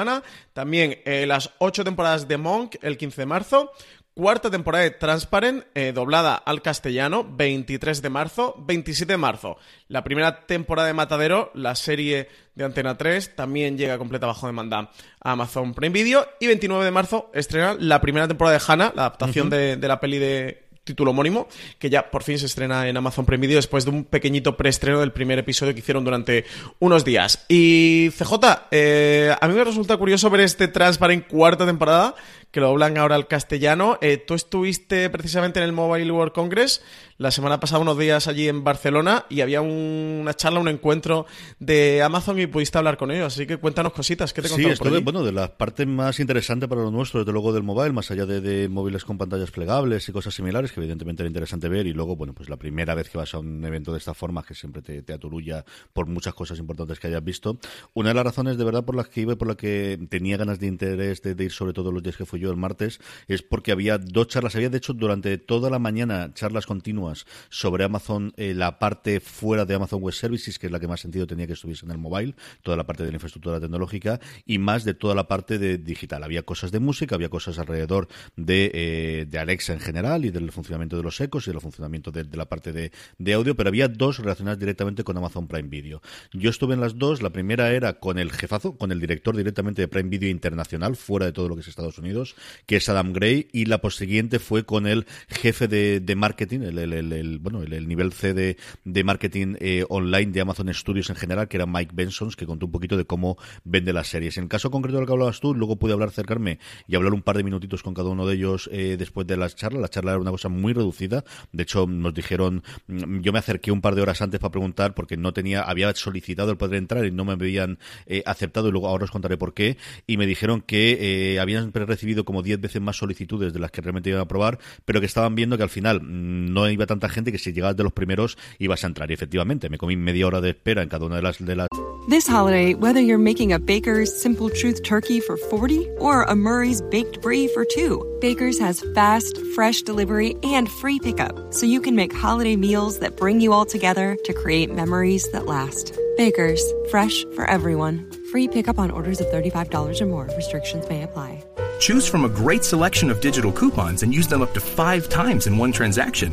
también 0.52 0.98
eh, 1.04 1.26
las 1.26 1.50
ocho 1.58 1.84
temporadas 1.84 2.28
de 2.28 2.36
Monk 2.36 2.76
el 2.82 2.96
15 2.96 3.22
de 3.22 3.26
marzo. 3.26 3.72
Cuarta 4.12 4.50
temporada 4.50 4.84
de 4.84 4.90
Transparent, 4.90 5.64
eh, 5.74 5.92
doblada 5.92 6.34
al 6.34 6.62
castellano, 6.62 7.24
23 7.24 8.02
de 8.02 8.10
marzo, 8.10 8.54
27 8.58 9.12
de 9.12 9.16
marzo. 9.16 9.56
La 9.88 10.02
primera 10.04 10.46
temporada 10.46 10.88
de 10.88 10.94
Matadero, 10.94 11.50
la 11.54 11.74
serie 11.74 12.28
de 12.54 12.64
Antena 12.64 12.98
3, 12.98 13.36
también 13.36 13.78
llega 13.78 13.98
completa 13.98 14.26
bajo 14.26 14.46
demanda 14.46 14.90
a 15.22 15.32
Amazon 15.32 15.74
Prime 15.74 15.92
Video. 15.92 16.26
Y 16.40 16.48
29 16.48 16.84
de 16.84 16.90
marzo 16.90 17.30
estrena 17.32 17.76
la 17.78 18.00
primera 18.00 18.26
temporada 18.26 18.58
de 18.58 18.64
Hannah, 18.66 18.92
la 18.94 19.02
adaptación 19.02 19.48
de, 19.48 19.76
de 19.76 19.88
la 19.88 20.00
peli 20.00 20.18
de 20.18 20.69
título 20.90 21.12
homónimo, 21.12 21.48
que 21.78 21.90
ya 21.90 22.10
por 22.10 22.22
fin 22.22 22.38
se 22.38 22.46
estrena 22.46 22.88
en 22.88 22.96
Amazon 22.96 23.24
Prime 23.24 23.46
Video 23.46 23.56
después 23.56 23.84
de 23.84 23.90
un 23.90 24.04
pequeñito 24.04 24.56
preestreno 24.56 25.00
del 25.00 25.12
primer 25.12 25.38
episodio 25.38 25.72
que 25.72 25.80
hicieron 25.80 26.04
durante 26.04 26.44
unos 26.78 27.04
días. 27.04 27.44
Y 27.48 28.10
CJ, 28.10 28.68
eh, 28.70 29.34
a 29.40 29.48
mí 29.48 29.54
me 29.54 29.64
resulta 29.64 29.96
curioso 29.96 30.30
ver 30.30 30.40
este 30.40 30.68
Transparent 30.68 31.26
cuarta 31.26 31.66
temporada, 31.66 32.14
que 32.50 32.60
lo 32.60 32.68
doblan 32.68 32.98
ahora 32.98 33.14
al 33.14 33.28
castellano. 33.28 33.98
Eh, 34.00 34.16
tú 34.18 34.34
estuviste 34.34 35.08
precisamente 35.10 35.60
en 35.60 35.64
el 35.64 35.72
Mobile 35.72 36.10
World 36.10 36.32
Congress 36.32 36.82
la 37.20 37.30
semana 37.30 37.60
pasada, 37.60 37.82
unos 37.82 37.98
días 37.98 38.28
allí 38.28 38.48
en 38.48 38.64
Barcelona, 38.64 39.26
y 39.28 39.42
había 39.42 39.60
una 39.60 40.32
charla, 40.32 40.58
un 40.58 40.68
encuentro 40.68 41.26
de 41.58 42.00
Amazon 42.02 42.38
y 42.38 42.46
pudiste 42.46 42.78
hablar 42.78 42.96
con 42.96 43.10
ellos. 43.10 43.34
Así 43.34 43.46
que 43.46 43.58
cuéntanos 43.58 43.92
cositas. 43.92 44.32
¿Qué 44.32 44.40
te 44.40 44.48
Sí, 44.48 44.64
esto 44.64 44.88
de, 44.88 45.00
bueno, 45.00 45.22
de 45.22 45.30
la 45.30 45.54
parte 45.54 45.84
más 45.84 46.18
interesante 46.18 46.66
para 46.66 46.80
lo 46.80 46.90
nuestro, 46.90 47.20
desde 47.20 47.32
luego 47.32 47.52
del 47.52 47.62
mobile, 47.62 47.92
más 47.92 48.10
allá 48.10 48.24
de, 48.24 48.70
móviles 48.70 49.04
con 49.04 49.18
pantallas 49.18 49.50
plegables 49.50 50.08
y 50.08 50.12
cosas 50.12 50.32
similares, 50.32 50.72
que 50.72 50.80
evidentemente 50.80 51.22
era 51.22 51.28
interesante 51.28 51.68
ver. 51.68 51.86
Y 51.86 51.92
luego, 51.92 52.16
bueno, 52.16 52.32
pues 52.32 52.48
la 52.48 52.56
primera 52.56 52.94
vez 52.94 53.10
que 53.10 53.18
vas 53.18 53.34
a 53.34 53.38
un 53.38 53.62
evento 53.66 53.92
de 53.92 53.98
esta 53.98 54.14
forma, 54.14 54.42
que 54.42 54.54
siempre 54.54 54.80
te, 54.80 55.02
te 55.02 55.12
aturulla 55.12 55.66
por 55.92 56.06
muchas 56.06 56.32
cosas 56.32 56.58
importantes 56.58 56.98
que 56.98 57.08
hayas 57.08 57.22
visto. 57.22 57.58
Una 57.92 58.08
de 58.08 58.14
las 58.14 58.24
razones 58.24 58.56
de 58.56 58.64
verdad 58.64 58.86
por 58.86 58.96
las 58.96 59.08
que 59.08 59.20
iba 59.20 59.34
y 59.34 59.36
por 59.36 59.48
la 59.48 59.56
que 59.56 59.98
tenía 60.08 60.38
ganas 60.38 60.58
de 60.58 60.68
interés 60.68 61.20
de, 61.20 61.34
de 61.34 61.44
ir 61.44 61.52
sobre 61.52 61.74
todo 61.74 61.92
los 61.92 62.02
días 62.02 62.16
que 62.16 62.24
fui 62.24 62.40
yo 62.40 62.50
el 62.50 62.56
martes, 62.56 62.98
es 63.28 63.42
porque 63.42 63.72
había 63.72 63.98
dos 63.98 64.28
charlas. 64.28 64.56
Había, 64.56 64.70
de 64.70 64.78
hecho, 64.78 64.94
durante 64.94 65.36
toda 65.36 65.68
la 65.68 65.78
mañana 65.78 66.32
charlas 66.32 66.64
continuas 66.64 67.09
sobre 67.48 67.84
Amazon, 67.84 68.32
eh, 68.36 68.54
la 68.54 68.78
parte 68.78 69.20
fuera 69.20 69.64
de 69.64 69.74
Amazon 69.74 70.00
Web 70.02 70.14
Services, 70.14 70.58
que 70.58 70.66
es 70.66 70.72
la 70.72 70.80
que 70.80 70.88
más 70.88 71.00
sentido 71.00 71.26
tenía 71.26 71.46
que 71.46 71.52
estuviese 71.52 71.84
en 71.84 71.92
el 71.92 71.98
mobile, 71.98 72.34
toda 72.62 72.76
la 72.76 72.84
parte 72.84 73.04
de 73.04 73.10
la 73.10 73.16
infraestructura 73.16 73.60
tecnológica 73.60 74.20
y 74.46 74.58
más 74.58 74.84
de 74.84 74.94
toda 74.94 75.14
la 75.14 75.28
parte 75.28 75.58
de 75.58 75.78
digital. 75.78 76.22
Había 76.22 76.42
cosas 76.42 76.72
de 76.72 76.80
música, 76.80 77.14
había 77.14 77.28
cosas 77.28 77.58
alrededor 77.58 78.08
de, 78.36 78.70
eh, 78.72 79.26
de 79.28 79.38
Alexa 79.38 79.72
en 79.72 79.80
general 79.80 80.24
y 80.24 80.30
del 80.30 80.50
funcionamiento 80.52 80.96
de 80.96 81.02
los 81.02 81.20
ecos 81.20 81.46
y 81.46 81.50
del 81.50 81.60
funcionamiento 81.60 82.10
de, 82.10 82.24
la 82.36 82.46
parte 82.46 82.72
de, 82.72 82.92
de, 83.18 83.32
audio, 83.34 83.54
pero 83.54 83.68
había 83.68 83.88
dos 83.88 84.18
relacionadas 84.18 84.58
directamente 84.58 85.04
con 85.04 85.16
Amazon 85.16 85.46
Prime 85.46 85.68
Video. 85.68 86.00
Yo 86.32 86.50
estuve 86.50 86.74
en 86.74 86.80
las 86.80 86.96
dos, 86.98 87.22
la 87.22 87.30
primera 87.30 87.72
era 87.72 87.94
con 87.94 88.18
el 88.18 88.32
jefazo, 88.32 88.76
con 88.76 88.92
el 88.92 89.00
director 89.00 89.36
directamente 89.36 89.82
de 89.82 89.88
Prime 89.88 90.08
Video 90.08 90.30
Internacional, 90.30 90.96
fuera 90.96 91.26
de 91.26 91.32
todo 91.32 91.48
lo 91.48 91.54
que 91.54 91.60
es 91.60 91.68
Estados 91.68 91.98
Unidos, 91.98 92.34
que 92.66 92.76
es 92.76 92.88
Adam 92.88 93.12
Gray, 93.12 93.48
y 93.52 93.66
la 93.66 93.80
siguiente 93.90 94.38
fue 94.38 94.64
con 94.64 94.86
el 94.86 95.06
jefe 95.28 95.68
de, 95.68 96.14
marketing, 96.16 96.60
el, 96.60 96.92
el, 97.00 97.38
bueno, 97.38 97.62
el, 97.62 97.88
nivel 97.88 98.12
C 98.12 98.34
de, 98.34 98.56
de 98.84 99.04
marketing 99.04 99.56
eh, 99.60 99.84
online 99.88 100.32
de 100.32 100.40
Amazon 100.40 100.72
Studios 100.72 101.10
en 101.10 101.16
general, 101.16 101.48
que 101.48 101.56
era 101.56 101.66
Mike 101.66 101.92
Benson, 101.94 102.30
que 102.30 102.46
contó 102.46 102.66
un 102.66 102.72
poquito 102.72 102.96
de 102.96 103.04
cómo 103.04 103.36
vende 103.64 103.92
las 103.92 104.08
series. 104.08 104.36
En 104.38 104.44
el 104.44 104.48
caso 104.48 104.70
concreto 104.70 104.98
del 104.98 105.06
que 105.06 105.12
hablabas 105.12 105.40
tú, 105.40 105.54
luego 105.54 105.76
pude 105.76 105.92
hablar, 105.92 106.08
acercarme 106.08 106.58
y 106.86 106.96
hablar 106.96 107.12
un 107.12 107.22
par 107.22 107.36
de 107.36 107.44
minutitos 107.44 107.82
con 107.82 107.94
cada 107.94 108.08
uno 108.08 108.26
de 108.26 108.34
ellos 108.34 108.68
eh, 108.72 108.96
después 108.98 109.26
de 109.26 109.36
las 109.36 109.56
charlas. 109.56 109.82
La 109.82 109.88
charla 109.88 110.12
era 110.12 110.20
una 110.20 110.30
cosa 110.30 110.48
muy 110.48 110.72
reducida. 110.72 111.24
De 111.52 111.62
hecho, 111.62 111.86
nos 111.86 112.14
dijeron, 112.14 112.62
mm, 112.86 113.20
yo 113.20 113.32
me 113.32 113.38
acerqué 113.38 113.72
un 113.72 113.80
par 113.80 113.94
de 113.94 114.02
horas 114.02 114.20
antes 114.22 114.40
para 114.40 114.50
preguntar 114.50 114.94
porque 114.94 115.16
no 115.16 115.32
tenía, 115.32 115.62
había 115.62 115.94
solicitado 115.94 116.50
el 116.50 116.56
poder 116.56 116.76
entrar 116.76 117.04
y 117.04 117.10
no 117.10 117.24
me 117.24 117.32
habían 117.32 117.78
eh, 118.06 118.22
aceptado 118.26 118.68
y 118.68 118.72
luego 118.72 118.88
ahora 118.88 119.04
os 119.04 119.10
contaré 119.10 119.36
por 119.36 119.54
qué. 119.54 119.76
Y 120.06 120.16
me 120.16 120.26
dijeron 120.26 120.60
que 120.60 121.38
habían 121.40 121.72
recibido 121.72 122.24
como 122.24 122.42
10 122.42 122.60
veces 122.60 122.82
más 122.82 122.96
solicitudes 122.96 123.52
de 123.52 123.58
las 123.58 123.70
que 123.70 123.80
realmente 123.80 124.10
iban 124.10 124.22
a 124.22 124.28
probar, 124.28 124.58
pero 124.84 125.00
que 125.00 125.06
estaban 125.06 125.34
viendo 125.34 125.56
que 125.56 125.62
al 125.62 125.68
final 125.68 126.02
mm, 126.02 126.52
no 126.52 126.68
iba 126.68 126.86
tanta 126.90 127.08
gente 127.08 127.30
que 127.30 127.38
si 127.38 127.52
llegabas 127.52 127.76
de 127.76 127.84
los 127.84 127.92
primeros 127.92 128.36
ibas 128.58 128.82
a 128.82 128.88
entrar. 128.88 129.10
Y 129.10 129.14
efectivamente, 129.14 129.70
me 129.70 129.78
comí 129.78 129.96
media 129.96 130.26
hora 130.26 130.40
de 130.40 130.50
espera 130.50 130.82
en 130.82 130.88
cada 130.88 131.06
una 131.06 131.16
de 131.16 131.22
las... 131.22 131.38
De 131.38 131.56
las... 131.56 131.68
This 132.08 132.26
holiday, 132.26 132.74
whether 132.74 133.00
you're 133.00 133.18
making 133.18 133.52
a 133.52 133.58
Baker's 133.58 134.10
Simple 134.20 134.50
Truth 134.50 134.82
turkey 134.82 135.20
for 135.20 135.36
40 135.36 135.88
or 135.98 136.24
a 136.24 136.34
Murray's 136.34 136.82
Baked 136.82 137.20
Brie 137.20 137.46
for 137.54 137.64
2, 137.64 138.18
Baker's 138.20 138.58
has 138.58 138.84
fast, 138.94 139.38
fresh 139.54 139.82
delivery 139.82 140.34
and 140.42 140.68
free 140.68 140.98
pickup, 140.98 141.54
so 141.54 141.66
you 141.66 141.80
can 141.80 141.94
make 141.94 142.12
holiday 142.12 142.56
meals 142.56 142.98
that 142.98 143.16
bring 143.16 143.40
you 143.40 143.52
all 143.52 143.64
together 143.64 144.16
to 144.24 144.32
create 144.32 144.74
memories 144.74 145.30
that 145.30 145.46
last. 145.46 145.96
Baker's, 146.16 146.62
fresh 146.90 147.24
for 147.36 147.48
everyone. 147.48 148.10
Free 148.32 148.48
pickup 148.48 148.78
on 148.78 148.90
orders 148.90 149.20
of 149.20 149.28
$35 149.28 150.00
or 150.00 150.06
more. 150.06 150.28
Restrictions 150.36 150.88
may 150.88 151.04
apply. 151.04 151.44
Choose 151.78 152.06
from 152.06 152.24
a 152.24 152.28
great 152.28 152.64
selection 152.64 153.10
of 153.10 153.20
digital 153.20 153.52
coupons 153.52 154.02
and 154.02 154.12
use 154.12 154.26
them 154.26 154.42
up 154.42 154.52
to 154.54 154.60
five 154.60 155.08
times 155.08 155.46
in 155.46 155.56
one 155.56 155.72
transaction. 155.72 156.32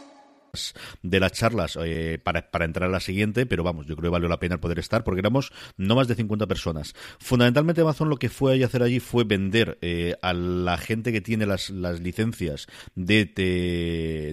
de 1.01 1.19
las 1.19 1.31
charlas 1.31 1.77
eh, 1.81 2.19
para, 2.21 2.51
para, 2.51 2.65
entrar 2.65 2.89
a 2.89 2.91
la 2.91 2.99
siguiente, 2.99 3.45
pero 3.45 3.63
vamos, 3.63 3.85
yo 3.85 3.95
creo 3.95 4.09
que 4.09 4.13
valió 4.13 4.27
la 4.27 4.39
pena 4.39 4.55
el 4.55 4.59
poder 4.59 4.79
estar 4.79 5.03
porque 5.03 5.19
éramos 5.19 5.51
no 5.77 5.95
más 5.95 6.07
de 6.07 6.15
50 6.15 6.47
personas. 6.47 6.93
Fundamentalmente 7.19 7.81
Amazon 7.81 8.09
lo 8.09 8.17
que 8.17 8.29
fue 8.29 8.61
a 8.61 8.65
hacer 8.65 8.83
allí 8.83 8.99
fue 8.99 9.23
vender 9.23 9.77
eh, 9.81 10.15
a 10.21 10.33
la 10.33 10.77
gente 10.77 11.11
que 11.11 11.21
tiene 11.21 11.45
las, 11.45 11.69
las 11.69 12.01
licencias 12.01 12.67
de, 12.95 13.25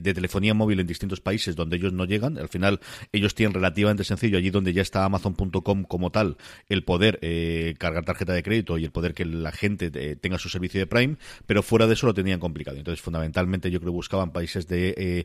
de, 0.03 0.15
telefonía 0.15 0.55
móvil 0.55 0.81
en 0.81 0.87
distintos 0.87 1.21
países 1.21 1.55
donde 1.55 1.77
ellos 1.77 1.93
no 1.93 2.05
llegan. 2.05 2.39
Al 2.39 2.49
final 2.49 2.81
ellos 3.13 3.35
tienen 3.35 3.55
relativamente 3.55 4.05
sencillo 4.05 4.39
allí 4.39 4.51
donde 4.51 4.73
ya 4.73 4.83
está 4.83 5.05
Amazon.com 5.05 5.85
como 5.85 6.11
tal 6.11 6.37
el 6.69 6.83
poder 6.85 7.19
eh, 7.23 7.75
cargar 7.79 8.05
tarjeta 8.05 8.33
de 8.33 8.43
crédito 8.43 8.79
y 8.79 8.85
el 8.85 8.91
poder 8.91 9.15
que 9.15 9.25
la 9.25 9.53
gente 9.53 9.91
tenga 10.17 10.39
su 10.39 10.49
servicio 10.49 10.81
de 10.81 10.87
Prime, 10.87 11.17
pero 11.47 11.63
fuera 11.63 11.87
de 11.87 11.95
eso 11.95 12.07
lo 12.07 12.15
tenían 12.15 12.41
complicado. 12.41 12.77
Entonces 12.77 13.01
fundamentalmente 13.01 13.71
yo 13.71 13.81
creo 13.81 13.93
que 13.93 13.97
buscaban 13.97 14.33
países 14.33 14.67
de 14.67 15.25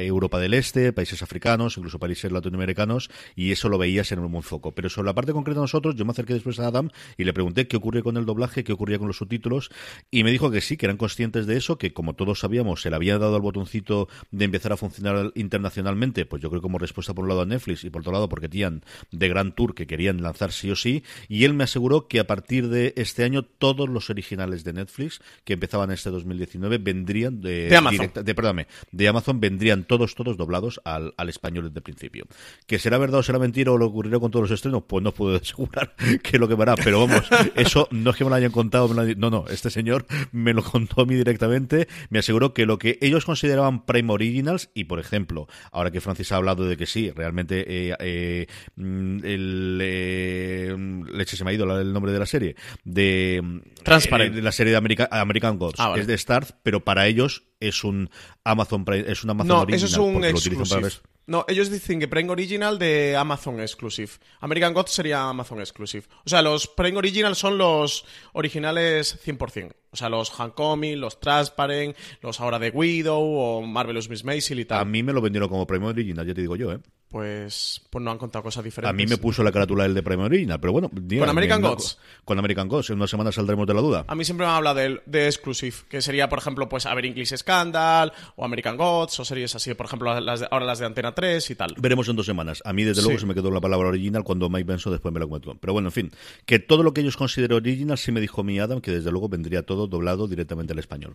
Europa 0.00 0.38
del 0.38 0.54
Este, 0.54 0.92
países 0.92 1.22
africanos, 1.22 1.76
incluso 1.76 1.98
países 1.98 2.30
latinoamericanos, 2.32 3.10
y 3.36 3.52
eso 3.52 3.68
lo 3.68 3.78
veías 3.78 4.12
en 4.12 4.18
un 4.18 4.42
foco. 4.42 4.72
Pero 4.72 4.88
sobre 4.88 5.06
la 5.06 5.14
parte 5.14 5.32
concreta 5.32 5.60
de 5.60 5.64
nosotros, 5.64 5.94
yo 5.94 6.04
me 6.04 6.12
acerqué 6.12 6.34
después 6.34 6.58
a 6.58 6.68
Adam 6.68 6.90
y 7.16 7.24
le 7.24 7.32
pregunté 7.32 7.68
qué 7.68 7.76
ocurría 7.76 8.02
con 8.02 8.16
el 8.16 8.24
doblaje, 8.24 8.64
qué 8.64 8.72
ocurría 8.72 8.98
con 8.98 9.08
los 9.08 9.16
subtítulos, 9.16 9.70
y 10.10 10.24
me 10.24 10.30
dijo 10.30 10.50
que 10.50 10.60
sí, 10.60 10.76
que 10.76 10.86
eran 10.86 10.96
conscientes 10.96 11.46
de 11.46 11.56
eso, 11.56 11.78
que 11.78 11.92
como 11.92 12.14
todos 12.14 12.40
sabíamos, 12.40 12.82
se 12.82 12.90
le 12.90 12.96
había 12.96 13.18
dado 13.18 13.36
al 13.36 13.42
botoncito 13.42 14.08
de 14.30 14.44
empezar 14.44 14.72
a 14.72 14.76
funcionar 14.76 15.32
internacionalmente, 15.34 16.26
pues 16.26 16.42
yo 16.42 16.50
creo 16.50 16.62
como 16.62 16.78
respuesta 16.78 17.14
por 17.14 17.24
un 17.24 17.28
lado 17.28 17.42
a 17.42 17.46
Netflix 17.46 17.84
y 17.84 17.90
por 17.90 18.00
otro 18.00 18.12
lado 18.12 18.28
porque 18.28 18.48
tenían 18.48 18.82
de 19.10 19.28
Gran 19.28 19.52
Tour 19.52 19.74
que 19.74 19.86
querían 19.86 20.22
lanzar 20.22 20.52
sí 20.52 20.70
o 20.70 20.76
sí, 20.76 21.02
y 21.28 21.44
él 21.44 21.54
me 21.54 21.64
aseguró 21.64 22.08
que 22.08 22.20
a 22.20 22.26
partir 22.26 22.68
de 22.68 22.94
este 22.96 23.24
año 23.24 23.42
todos 23.42 23.88
los 23.88 24.10
originales 24.10 24.64
de 24.64 24.72
Netflix 24.72 25.20
que 25.44 25.54
empezaban 25.54 25.90
este 25.90 26.10
2019 26.10 26.78
vendrían 26.78 27.40
de, 27.40 27.68
de 27.68 27.76
Amazon, 27.76 28.10
de, 28.14 28.34
perdóname, 28.34 28.66
de 28.90 29.08
Amazon 29.08 29.40
vendrían 29.40 29.81
todos, 29.84 30.14
todos 30.14 30.36
doblados 30.36 30.80
al, 30.84 31.14
al 31.16 31.28
español 31.28 31.64
desde 31.64 31.78
el 31.78 31.82
principio. 31.82 32.26
¿Que 32.66 32.78
será 32.78 32.98
verdad 32.98 33.20
o 33.20 33.22
será 33.22 33.38
mentira 33.38 33.72
o 33.72 33.78
lo 33.78 33.86
ocurrirá 33.86 34.18
con 34.18 34.30
todos 34.30 34.48
los 34.48 34.54
estrenos? 34.58 34.84
Pues 34.86 35.02
no 35.02 35.12
puedo 35.12 35.36
asegurar 35.42 35.94
que 35.96 36.30
es 36.36 36.40
lo 36.40 36.48
que 36.48 36.54
verá, 36.54 36.74
pero 36.76 37.06
vamos, 37.06 37.24
eso 37.56 37.88
no 37.90 38.10
es 38.10 38.16
que 38.16 38.24
me 38.24 38.30
lo 38.30 38.36
hayan 38.36 38.52
contado, 38.52 38.92
no, 38.94 39.30
no, 39.30 39.44
este 39.48 39.70
señor 39.70 40.06
me 40.32 40.52
lo 40.54 40.62
contó 40.62 41.02
a 41.02 41.06
mí 41.06 41.14
directamente, 41.14 41.88
me 42.10 42.18
aseguró 42.18 42.54
que 42.54 42.66
lo 42.66 42.78
que 42.78 42.98
ellos 43.00 43.24
consideraban 43.24 43.84
Prime 43.84 44.12
Originals, 44.12 44.70
y 44.74 44.84
por 44.84 44.98
ejemplo, 45.00 45.46
ahora 45.70 45.90
que 45.90 46.00
Francis 46.00 46.32
ha 46.32 46.36
hablado 46.36 46.64
de 46.66 46.76
que 46.76 46.86
sí, 46.86 47.10
realmente 47.10 47.64
eh, 47.66 47.94
eh, 48.00 48.46
mm, 48.76 49.18
el 49.24 49.78
eh, 49.82 50.76
leche 51.12 51.36
se 51.36 51.44
me 51.44 51.50
ha 51.50 51.54
ido 51.54 51.80
el 51.80 51.92
nombre 51.92 52.12
de 52.12 52.18
la 52.18 52.26
serie, 52.26 52.56
de, 52.84 53.60
Transparent. 53.82 54.34
de 54.34 54.42
la 54.42 54.52
serie 54.52 54.72
de 54.72 55.06
American 55.10 55.58
Gods, 55.58 55.78
Ah, 55.78 55.88
vale. 55.88 56.02
es 56.02 56.06
de 56.06 56.16
Starz, 56.18 56.54
pero 56.62 56.84
para 56.84 57.06
ellos 57.06 57.44
es 57.68 57.84
un 57.84 58.10
Amazon 58.44 58.84
Prime, 58.84 59.04
es 59.10 59.24
un 59.24 59.30
Amazon 59.30 59.48
No, 59.48 59.60
Original, 59.62 59.76
eso 59.76 59.86
es 59.86 60.16
un 60.16 60.24
exclusive. 60.24 60.90
No, 61.26 61.44
ellos 61.46 61.70
dicen 61.70 62.00
que 62.00 62.08
Prime 62.08 62.30
Original 62.30 62.78
de 62.78 63.16
Amazon 63.16 63.60
Exclusive. 63.60 64.10
American 64.40 64.74
Gods 64.74 64.90
sería 64.90 65.28
Amazon 65.28 65.60
Exclusive. 65.60 66.04
O 66.24 66.28
sea, 66.28 66.42
los 66.42 66.66
Prime 66.66 66.98
Original 66.98 67.36
son 67.36 67.58
los 67.58 68.04
originales 68.32 69.24
100%. 69.24 69.72
O 69.92 69.96
sea, 69.96 70.08
los 70.08 70.30
Hancomi, 70.30 70.96
los 70.96 71.20
Transparent, 71.20 71.96
los 72.22 72.40
ahora 72.40 72.58
de 72.58 72.70
Widow 72.70 73.22
o 73.22 73.62
Marvelous 73.62 74.08
Miss 74.08 74.24
Maisel 74.24 74.60
y 74.60 74.64
tal. 74.64 74.80
A 74.80 74.84
mí 74.84 75.02
me 75.04 75.12
lo 75.12 75.20
vendieron 75.20 75.48
como 75.48 75.66
Prime 75.66 75.86
Original, 75.86 76.26
ya 76.26 76.34
te 76.34 76.40
digo 76.40 76.56
yo, 76.56 76.72
¿eh? 76.72 76.80
Pues, 77.12 77.82
pues 77.90 78.02
no 78.02 78.10
han 78.10 78.16
contado 78.16 78.42
cosas 78.42 78.64
diferentes. 78.64 78.88
A 78.90 78.92
mí 78.94 79.06
me 79.06 79.18
puso 79.18 79.44
la 79.44 79.52
carátula 79.52 79.84
el 79.84 79.92
de 79.92 80.02
Prime 80.02 80.24
Original, 80.24 80.58
pero 80.58 80.72
bueno. 80.72 80.90
diga, 80.92 81.28
American 81.28 81.60
me- 81.60 81.68
Gods? 81.68 81.98
Con 82.24 82.38
American 82.38 82.68
Gods, 82.68 82.88
en 82.90 82.96
una 82.96 83.06
semana 83.06 83.30
saldremos 83.30 83.66
de 83.66 83.74
la 83.74 83.80
duda. 83.82 84.04
A 84.08 84.14
mí 84.14 84.24
siempre 84.24 84.46
me 84.46 84.50
han 84.50 84.56
hablado 84.56 84.76
de, 84.80 85.02
de 85.04 85.26
Exclusive, 85.26 85.76
que 85.90 86.00
sería, 86.00 86.30
por 86.30 86.38
ejemplo, 86.38 86.70
pues 86.70 86.86
A 86.86 86.94
ver 86.94 87.04
English 87.04 87.36
Scandal, 87.36 88.12
o 88.36 88.44
American 88.46 88.78
Gods, 88.78 89.20
o 89.20 89.24
series 89.26 89.54
así, 89.54 89.74
por 89.74 89.84
ejemplo, 89.86 90.18
las 90.20 90.40
de- 90.40 90.48
ahora 90.50 90.64
las 90.64 90.78
de 90.78 90.86
Antena 90.86 91.14
3 91.14 91.50
y 91.50 91.54
tal. 91.54 91.74
Veremos 91.78 92.08
en 92.08 92.16
dos 92.16 92.24
semanas. 92.24 92.62
A 92.64 92.72
mí, 92.72 92.82
desde 92.82 93.02
luego, 93.02 93.18
Sí. 93.18 93.20
se 93.20 93.26
me 93.26 93.34
quedó 93.34 93.50
la 93.50 93.60
palabra 93.60 93.88
original 93.88 94.24
cuando 94.24 94.48
Mike 94.48 94.64
Benson 94.64 94.92
después 94.92 95.12
me 95.12 95.20
la 95.20 95.26
comentó. 95.26 95.54
Pero 95.60 95.74
bueno, 95.74 95.88
en 95.88 95.92
fin, 95.92 96.10
que 96.46 96.58
todo 96.60 96.82
lo 96.82 96.94
que 96.94 97.02
ellos 97.02 97.18
consideran 97.18 97.56
original, 97.58 97.98
sí 97.98 98.10
me 98.10 98.22
dijo 98.22 98.42
mi 98.42 98.58
Adam, 98.58 98.80
que 98.80 98.90
desde 98.90 99.10
luego 99.10 99.28
vendría 99.28 99.62
todo 99.64 99.86
doblado 99.86 100.28
directamente 100.28 100.72
al 100.72 100.78
español. 100.78 101.14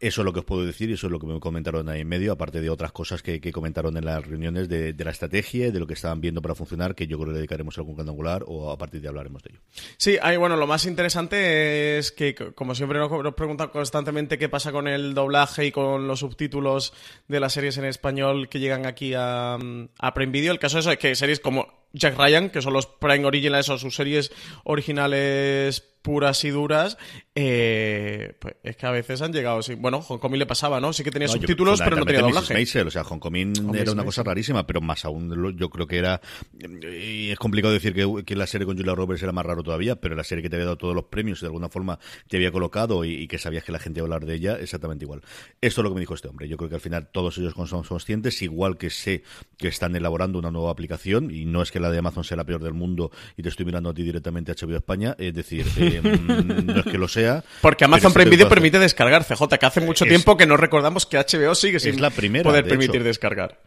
Eso 0.00 0.20
es 0.20 0.24
lo 0.24 0.32
que 0.32 0.40
os 0.40 0.44
puedo 0.44 0.64
decir 0.64 0.90
y 0.90 0.92
eso 0.92 1.08
es 1.08 1.12
lo 1.12 1.18
que 1.18 1.26
me 1.26 1.40
comentaron 1.40 1.88
ahí 1.88 2.02
en 2.02 2.08
medio, 2.08 2.32
aparte 2.32 2.60
de 2.60 2.70
otras 2.70 2.92
cosas 2.92 3.22
que, 3.22 3.40
que 3.40 3.52
comentaron 3.52 3.96
en 3.96 4.04
las 4.04 4.24
reuniones 4.26 4.68
de, 4.68 4.92
de 4.92 5.04
la 5.04 5.10
estrategia 5.10 5.72
de 5.72 5.78
lo 5.80 5.86
que 5.86 5.94
estaban 5.94 6.20
viendo 6.20 6.40
para 6.40 6.54
funcionar, 6.54 6.94
que 6.94 7.06
yo 7.06 7.16
creo 7.16 7.28
que 7.28 7.32
le 7.32 7.38
dedicaremos 7.38 7.76
algún 7.78 7.96
canto 7.96 8.12
angular 8.12 8.44
o 8.46 8.70
a 8.70 8.78
partir 8.78 9.00
de 9.00 9.08
hablaremos 9.08 9.42
de 9.42 9.50
ello. 9.50 9.60
Sí, 9.96 10.16
ahí, 10.22 10.36
bueno, 10.36 10.56
lo 10.56 10.66
más 10.66 10.86
interesante 10.86 11.98
es 11.98 12.12
que, 12.12 12.34
como 12.34 12.74
siempre 12.74 12.98
nos, 12.98 13.34
preguntan 13.34 13.68
constantemente 13.68 14.38
qué 14.38 14.48
pasa 14.48 14.72
con 14.72 14.86
el 14.86 15.14
doblaje 15.14 15.66
y 15.66 15.72
con 15.72 16.06
los 16.06 16.20
subtítulos 16.20 16.92
de 17.26 17.40
las 17.40 17.52
series 17.52 17.76
en 17.78 17.84
español 17.84 18.48
que 18.48 18.60
llegan 18.60 18.86
aquí 18.86 19.14
a, 19.14 19.58
a 19.98 20.14
Prime 20.14 20.32
Video. 20.32 20.52
El 20.52 20.58
caso 20.58 20.78
es 20.78 20.98
que 20.98 21.14
series 21.14 21.40
como 21.40 21.66
Jack 21.92 22.16
Ryan, 22.18 22.50
que 22.50 22.62
son 22.62 22.72
los 22.72 22.86
Prime 22.86 23.24
Originals 23.24 23.68
o 23.68 23.78
sus 23.78 23.94
series 23.94 24.30
originales 24.64 25.80
puras 26.08 26.42
y 26.44 26.50
duras, 26.50 26.96
eh, 27.34 28.34
pues 28.40 28.54
es 28.62 28.76
que 28.76 28.86
a 28.86 28.90
veces 28.90 29.20
han 29.20 29.32
llegado, 29.32 29.60
sí. 29.62 29.74
Bueno, 29.74 30.00
Hong 30.00 30.32
le 30.34 30.46
pasaba, 30.46 30.80
¿no? 30.80 30.92
Sí 30.94 31.04
que 31.04 31.10
tenía 31.10 31.28
No, 31.28 31.34
yo- 31.34 31.40
subtítulos, 31.42 31.80
pero 31.82 31.96
no 31.96 32.06
tenía 32.06 32.22
doblaje. 32.22 32.54
Maisel, 32.54 32.86
o 32.86 32.90
sea, 32.90 33.04
Hong 33.04 33.18
Kong 33.18 33.36
era 33.74 33.92
una 33.92 34.04
cosa 34.04 34.22
rarísima, 34.22 34.66
pero 34.66 34.80
más 34.80 35.04
aún 35.04 35.56
yo 35.58 35.68
creo 35.68 35.86
que 35.86 35.98
era. 35.98 36.20
Y 36.58 37.30
es 37.30 37.38
complicado 37.38 37.74
decir 37.74 37.92
que, 37.94 38.24
que 38.24 38.36
la 38.36 38.46
serie 38.46 38.66
con 38.66 38.76
Julia 38.76 38.94
Roberts 38.94 39.22
era 39.22 39.32
más 39.32 39.44
raro 39.44 39.62
todavía, 39.62 39.96
pero 39.96 40.14
la 40.16 40.24
serie 40.24 40.42
que 40.42 40.48
te 40.50 40.56
había 40.56 40.64
dado 40.64 40.78
todos 40.78 40.94
los 40.94 41.04
premios 41.04 41.38
y 41.38 41.42
de 41.42 41.46
alguna 41.48 41.68
forma 41.68 41.98
te 42.28 42.36
había 42.38 42.50
colocado 42.50 43.04
y, 43.04 43.12
y 43.14 43.28
que 43.28 43.38
sabías 43.38 43.64
que 43.64 43.72
la 43.72 43.78
gente 43.78 44.00
iba 44.00 44.04
a 44.04 44.08
hablar 44.14 44.26
de 44.26 44.34
ella, 44.34 44.58
exactamente 44.58 45.04
igual. 45.04 45.20
Esto 45.60 45.80
es 45.80 45.82
lo 45.84 45.90
que 45.90 45.94
me 45.94 46.00
dijo 46.00 46.14
este 46.14 46.28
hombre. 46.28 46.48
Yo 46.48 46.56
creo 46.56 46.68
que 46.70 46.76
al 46.76 46.80
final 46.80 47.08
todos 47.12 47.36
ellos 47.38 47.52
son 47.68 47.82
conscientes, 47.84 48.40
igual 48.42 48.78
que 48.78 48.90
sé 48.90 49.22
que 49.58 49.68
están 49.68 49.94
elaborando 49.94 50.38
una 50.38 50.50
nueva 50.50 50.70
aplicación 50.70 51.30
y 51.30 51.44
no 51.44 51.62
es 51.62 51.70
que 51.70 51.80
la 51.80 51.90
de 51.90 51.98
Amazon 51.98 52.24
sea 52.24 52.36
la 52.36 52.44
peor 52.44 52.62
del 52.62 52.74
mundo 52.74 53.10
y 53.36 53.42
te 53.42 53.48
estoy 53.50 53.66
mirando 53.66 53.90
a 53.90 53.94
ti 53.94 54.02
directamente 54.02 54.52
a 54.52 54.54
HBO 54.54 54.76
España, 54.76 55.14
es 55.18 55.34
decir, 55.34 55.66
eh, 55.76 55.97
mm, 56.02 56.66
no 56.66 56.80
es 56.80 56.84
que 56.86 56.98
lo 56.98 57.08
sea. 57.08 57.42
Porque 57.60 57.84
Amazon 57.84 58.12
Prime 58.12 58.30
Video 58.30 58.48
permite 58.48 58.78
descargar, 58.78 59.24
CJ, 59.24 59.58
que 59.58 59.66
hace 59.66 59.80
mucho 59.80 60.04
Es- 60.04 60.08
tiempo 60.10 60.36
que 60.36 60.46
no 60.46 60.56
recordamos 60.56 61.06
que 61.06 61.18
HBO 61.18 61.54
sigue 61.54 61.80
sin 61.80 62.00
la 62.00 62.10
primera, 62.10 62.44
poder 62.44 62.64
de 62.64 62.70
permitir 62.70 62.96
hecho. 62.96 63.04
descargar. 63.04 63.58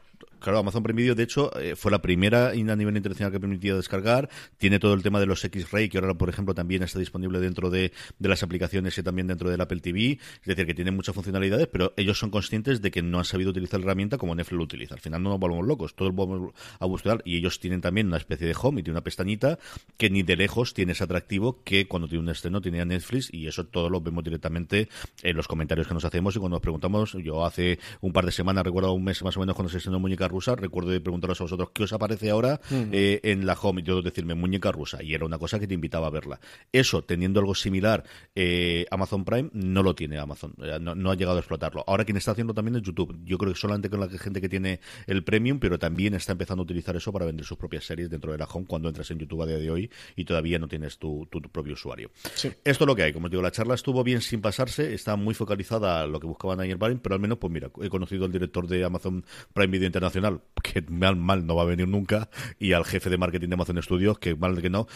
Claro, 0.41 0.57
Amazon 0.57 0.81
Prime 0.81 0.99
Video, 0.99 1.13
de 1.13 1.21
hecho, 1.21 1.55
eh, 1.55 1.75
fue 1.75 1.91
la 1.91 2.01
primera 2.01 2.49
a 2.49 2.53
nivel 2.53 2.97
internacional 2.97 3.31
que 3.31 3.39
permitía 3.39 3.75
descargar. 3.75 4.27
Tiene 4.57 4.79
todo 4.79 4.95
el 4.95 5.03
tema 5.03 5.19
de 5.19 5.27
los 5.27 5.45
X-Ray, 5.45 5.87
que 5.87 5.99
ahora, 5.99 6.15
por 6.15 6.29
ejemplo, 6.29 6.55
también 6.55 6.81
está 6.81 6.97
disponible 6.97 7.39
dentro 7.39 7.69
de, 7.69 7.91
de 8.17 8.29
las 8.29 8.41
aplicaciones 8.41 8.97
y 8.97 9.03
también 9.03 9.27
dentro 9.27 9.51
del 9.51 9.61
Apple 9.61 9.81
TV. 9.81 10.17
Es 10.41 10.45
decir, 10.45 10.65
que 10.65 10.73
tiene 10.73 10.89
muchas 10.89 11.13
funcionalidades, 11.13 11.67
pero 11.67 11.93
ellos 11.95 12.17
son 12.17 12.31
conscientes 12.31 12.81
de 12.81 12.89
que 12.89 13.03
no 13.03 13.19
han 13.19 13.25
sabido 13.25 13.51
utilizar 13.51 13.79
la 13.79 13.85
herramienta 13.85 14.17
como 14.17 14.33
Netflix 14.33 14.57
lo 14.57 14.63
utiliza. 14.63 14.95
Al 14.95 14.99
final 14.99 15.21
no 15.21 15.29
nos 15.29 15.39
volvemos 15.39 15.67
locos, 15.67 15.93
todos 15.93 16.15
vamos 16.15 16.53
a 16.79 16.85
buscar. 16.87 17.21
Y 17.23 17.37
ellos 17.37 17.59
tienen 17.59 17.81
también 17.81 18.07
una 18.07 18.17
especie 18.17 18.47
de 18.47 18.55
home 18.59 18.81
y 18.81 18.83
tiene 18.83 18.95
una 18.95 19.03
pestañita 19.03 19.59
que 19.97 20.09
ni 20.09 20.23
de 20.23 20.37
lejos 20.37 20.73
tiene 20.73 20.93
ese 20.93 21.03
atractivo 21.03 21.61
que 21.63 21.87
cuando 21.87 22.07
tiene 22.07 22.23
un 22.23 22.29
estreno 22.29 22.61
tenía 22.61 22.83
Netflix 22.83 23.31
y 23.31 23.45
eso 23.45 23.67
todo 23.67 23.91
lo 23.91 24.01
vemos 24.01 24.23
directamente 24.23 24.89
en 25.21 25.37
los 25.37 25.47
comentarios 25.47 25.87
que 25.87 25.93
nos 25.93 26.03
hacemos 26.03 26.35
y 26.35 26.39
cuando 26.39 26.55
nos 26.55 26.61
preguntamos, 26.61 27.13
yo 27.23 27.45
hace 27.45 27.77
un 28.01 28.11
par 28.11 28.25
de 28.25 28.31
semanas, 28.31 28.63
recuerdo 28.63 28.91
un 28.93 29.03
mes 29.03 29.21
más 29.21 29.37
o 29.37 29.39
menos 29.39 29.55
cuando 29.55 29.69
se 29.69 29.77
estrenó 29.77 29.99
Muñeca 29.99 30.30
Rusa, 30.31 30.55
recuerdo 30.55 30.89
de 30.89 30.99
preguntaros 31.01 31.39
a 31.41 31.43
vosotros 31.43 31.69
qué 31.73 31.83
os 31.83 31.93
aparece 31.93 32.31
ahora 32.31 32.59
eh, 32.71 33.19
en 33.23 33.45
la 33.45 33.53
home 33.53 33.83
yo 33.83 34.01
decirme 34.01 34.33
Muñeca 34.33 34.71
Rusa 34.71 35.03
y 35.03 35.13
era 35.13 35.25
una 35.25 35.37
cosa 35.37 35.59
que 35.59 35.67
te 35.67 35.75
invitaba 35.75 36.07
a 36.07 36.09
verla. 36.09 36.39
Eso, 36.71 37.03
teniendo 37.03 37.39
algo 37.39 37.53
similar, 37.53 38.03
eh, 38.35 38.85
Amazon 38.89 39.25
Prime 39.25 39.49
no 39.53 39.83
lo 39.83 39.93
tiene 39.93 40.17
Amazon, 40.17 40.53
eh, 40.63 40.79
no, 40.81 40.95
no 40.95 41.11
ha 41.11 41.15
llegado 41.15 41.37
a 41.37 41.41
explotarlo. 41.41 41.83
Ahora 41.85 42.05
quien 42.05 42.17
está 42.17 42.31
haciendo 42.31 42.53
también 42.53 42.77
es 42.77 42.81
YouTube. 42.81 43.19
Yo 43.25 43.37
creo 43.37 43.53
que 43.53 43.59
solamente 43.59 43.89
con 43.89 43.99
la 43.99 44.09
gente 44.09 44.41
que 44.41 44.49
tiene 44.49 44.79
el 45.07 45.23
premium, 45.23 45.59
pero 45.59 45.77
también 45.77 46.13
está 46.13 46.31
empezando 46.31 46.61
a 46.61 46.65
utilizar 46.65 46.95
eso 46.95 47.11
para 47.11 47.25
vender 47.25 47.45
sus 47.45 47.57
propias 47.57 47.83
series 47.85 48.09
dentro 48.09 48.31
de 48.31 48.37
la 48.37 48.45
home 48.45 48.65
cuando 48.65 48.87
entras 48.87 49.11
en 49.11 49.19
YouTube 49.19 49.41
a 49.41 49.45
día 49.45 49.57
de 49.57 49.69
hoy 49.69 49.91
y 50.15 50.23
todavía 50.25 50.57
no 50.59 50.67
tienes 50.67 50.97
tu, 50.97 51.27
tu- 51.29 51.41
tu 51.41 51.49
propio 51.49 51.73
usuario. 51.73 52.11
Esto 52.63 52.83
es 52.85 52.87
lo 52.87 52.95
que 52.95 53.03
hay. 53.03 53.13
Como 53.13 53.25
os 53.25 53.31
digo, 53.31 53.43
la 53.43 53.51
charla 53.51 53.75
estuvo 53.75 54.03
bien 54.03 54.21
sin 54.21 54.39
pasarse, 54.41 54.93
está 54.93 55.15
muy 55.15 55.33
focalizada 55.33 56.01
a 56.01 56.07
lo 56.07 56.19
que 56.19 56.27
buscaban 56.27 56.59
el 56.61 56.77
Prime, 56.77 56.99
pero 57.01 57.15
al 57.15 57.21
menos, 57.21 57.37
pues 57.39 57.51
mira, 57.51 57.69
he 57.81 57.89
conocido 57.89 58.25
al 58.25 58.31
director 58.31 58.67
de 58.67 58.83
Amazon 58.83 59.25
Prime 59.53 59.67
Video 59.71 59.87
Internacional, 59.87 60.20
que 60.61 60.81
mal, 60.89 61.15
mal 61.15 61.45
no 61.45 61.55
va 61.55 61.63
a 61.63 61.65
venir 61.65 61.87
nunca, 61.87 62.29
y 62.59 62.73
al 62.73 62.85
jefe 62.85 63.09
de 63.09 63.17
marketing 63.17 63.49
de 63.49 63.53
Amazon 63.55 63.81
Studios, 63.81 64.19
que 64.19 64.35
mal 64.35 64.61
que 64.61 64.69
no. 64.69 64.87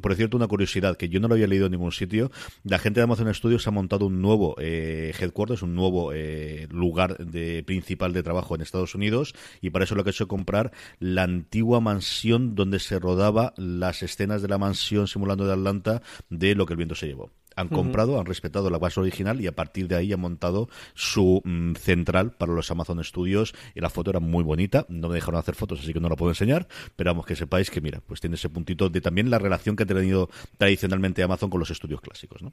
Por 0.00 0.14
cierto, 0.14 0.36
una 0.36 0.46
curiosidad, 0.46 0.96
que 0.96 1.08
yo 1.08 1.20
no 1.20 1.28
lo 1.28 1.34
había 1.34 1.46
leído 1.46 1.66
en 1.66 1.72
ningún 1.72 1.92
sitio, 1.92 2.30
la 2.62 2.78
gente 2.78 3.00
de 3.00 3.04
Amazon 3.04 3.32
Studios 3.34 3.66
ha 3.66 3.70
montado 3.70 4.06
un 4.06 4.20
nuevo 4.22 4.56
eh, 4.58 5.12
headquarters, 5.18 5.62
un 5.62 5.74
nuevo 5.74 6.12
eh, 6.12 6.66
lugar 6.70 7.18
de, 7.18 7.62
principal 7.64 8.12
de 8.12 8.22
trabajo 8.22 8.54
en 8.54 8.62
Estados 8.62 8.94
Unidos, 8.94 9.34
y 9.60 9.70
para 9.70 9.84
eso 9.84 9.94
lo 9.94 10.04
que 10.04 10.10
ha 10.10 10.12
hecho 10.12 10.24
es 10.24 10.28
comprar 10.28 10.72
la 10.98 11.22
antigua 11.22 11.80
mansión 11.80 12.54
donde 12.54 12.78
se 12.78 12.98
rodaba 12.98 13.54
las 13.56 14.02
escenas 14.02 14.42
de 14.42 14.48
la 14.48 14.58
mansión 14.58 15.06
simulando 15.06 15.46
de 15.46 15.52
Atlanta 15.52 16.02
de 16.30 16.54
lo 16.54 16.66
que 16.66 16.72
el 16.72 16.78
viento 16.78 16.94
se 16.94 17.06
llevó. 17.06 17.30
Han 17.56 17.68
comprado, 17.68 18.18
han 18.18 18.26
respetado 18.26 18.70
la 18.70 18.78
base 18.78 19.00
original 19.00 19.40
y 19.40 19.46
a 19.46 19.52
partir 19.52 19.88
de 19.88 19.96
ahí 19.96 20.12
han 20.12 20.20
montado 20.20 20.68
su 20.94 21.40
mm, 21.44 21.74
central 21.74 22.32
para 22.32 22.52
los 22.52 22.70
Amazon 22.70 23.02
Studios 23.02 23.54
y 23.74 23.80
la 23.80 23.90
foto 23.90 24.10
era 24.10 24.20
muy 24.20 24.42
bonita. 24.42 24.86
No 24.88 25.08
me 25.08 25.14
dejaron 25.14 25.38
hacer 25.38 25.54
fotos, 25.54 25.80
así 25.80 25.92
que 25.92 26.00
no 26.00 26.08
la 26.08 26.16
puedo 26.16 26.30
enseñar, 26.30 26.66
pero 26.96 27.10
vamos 27.10 27.26
que 27.26 27.36
sepáis 27.36 27.70
que 27.70 27.80
mira, 27.80 28.00
pues 28.06 28.20
tiene 28.20 28.36
ese 28.36 28.48
puntito 28.48 28.88
de 28.88 29.00
también 29.00 29.30
la 29.30 29.38
relación 29.38 29.76
que 29.76 29.84
ha 29.84 29.86
tenido 29.86 30.28
tradicionalmente 30.58 31.22
Amazon 31.22 31.50
con 31.50 31.60
los 31.60 31.70
estudios 31.70 32.00
clásicos, 32.00 32.42
¿no? 32.42 32.52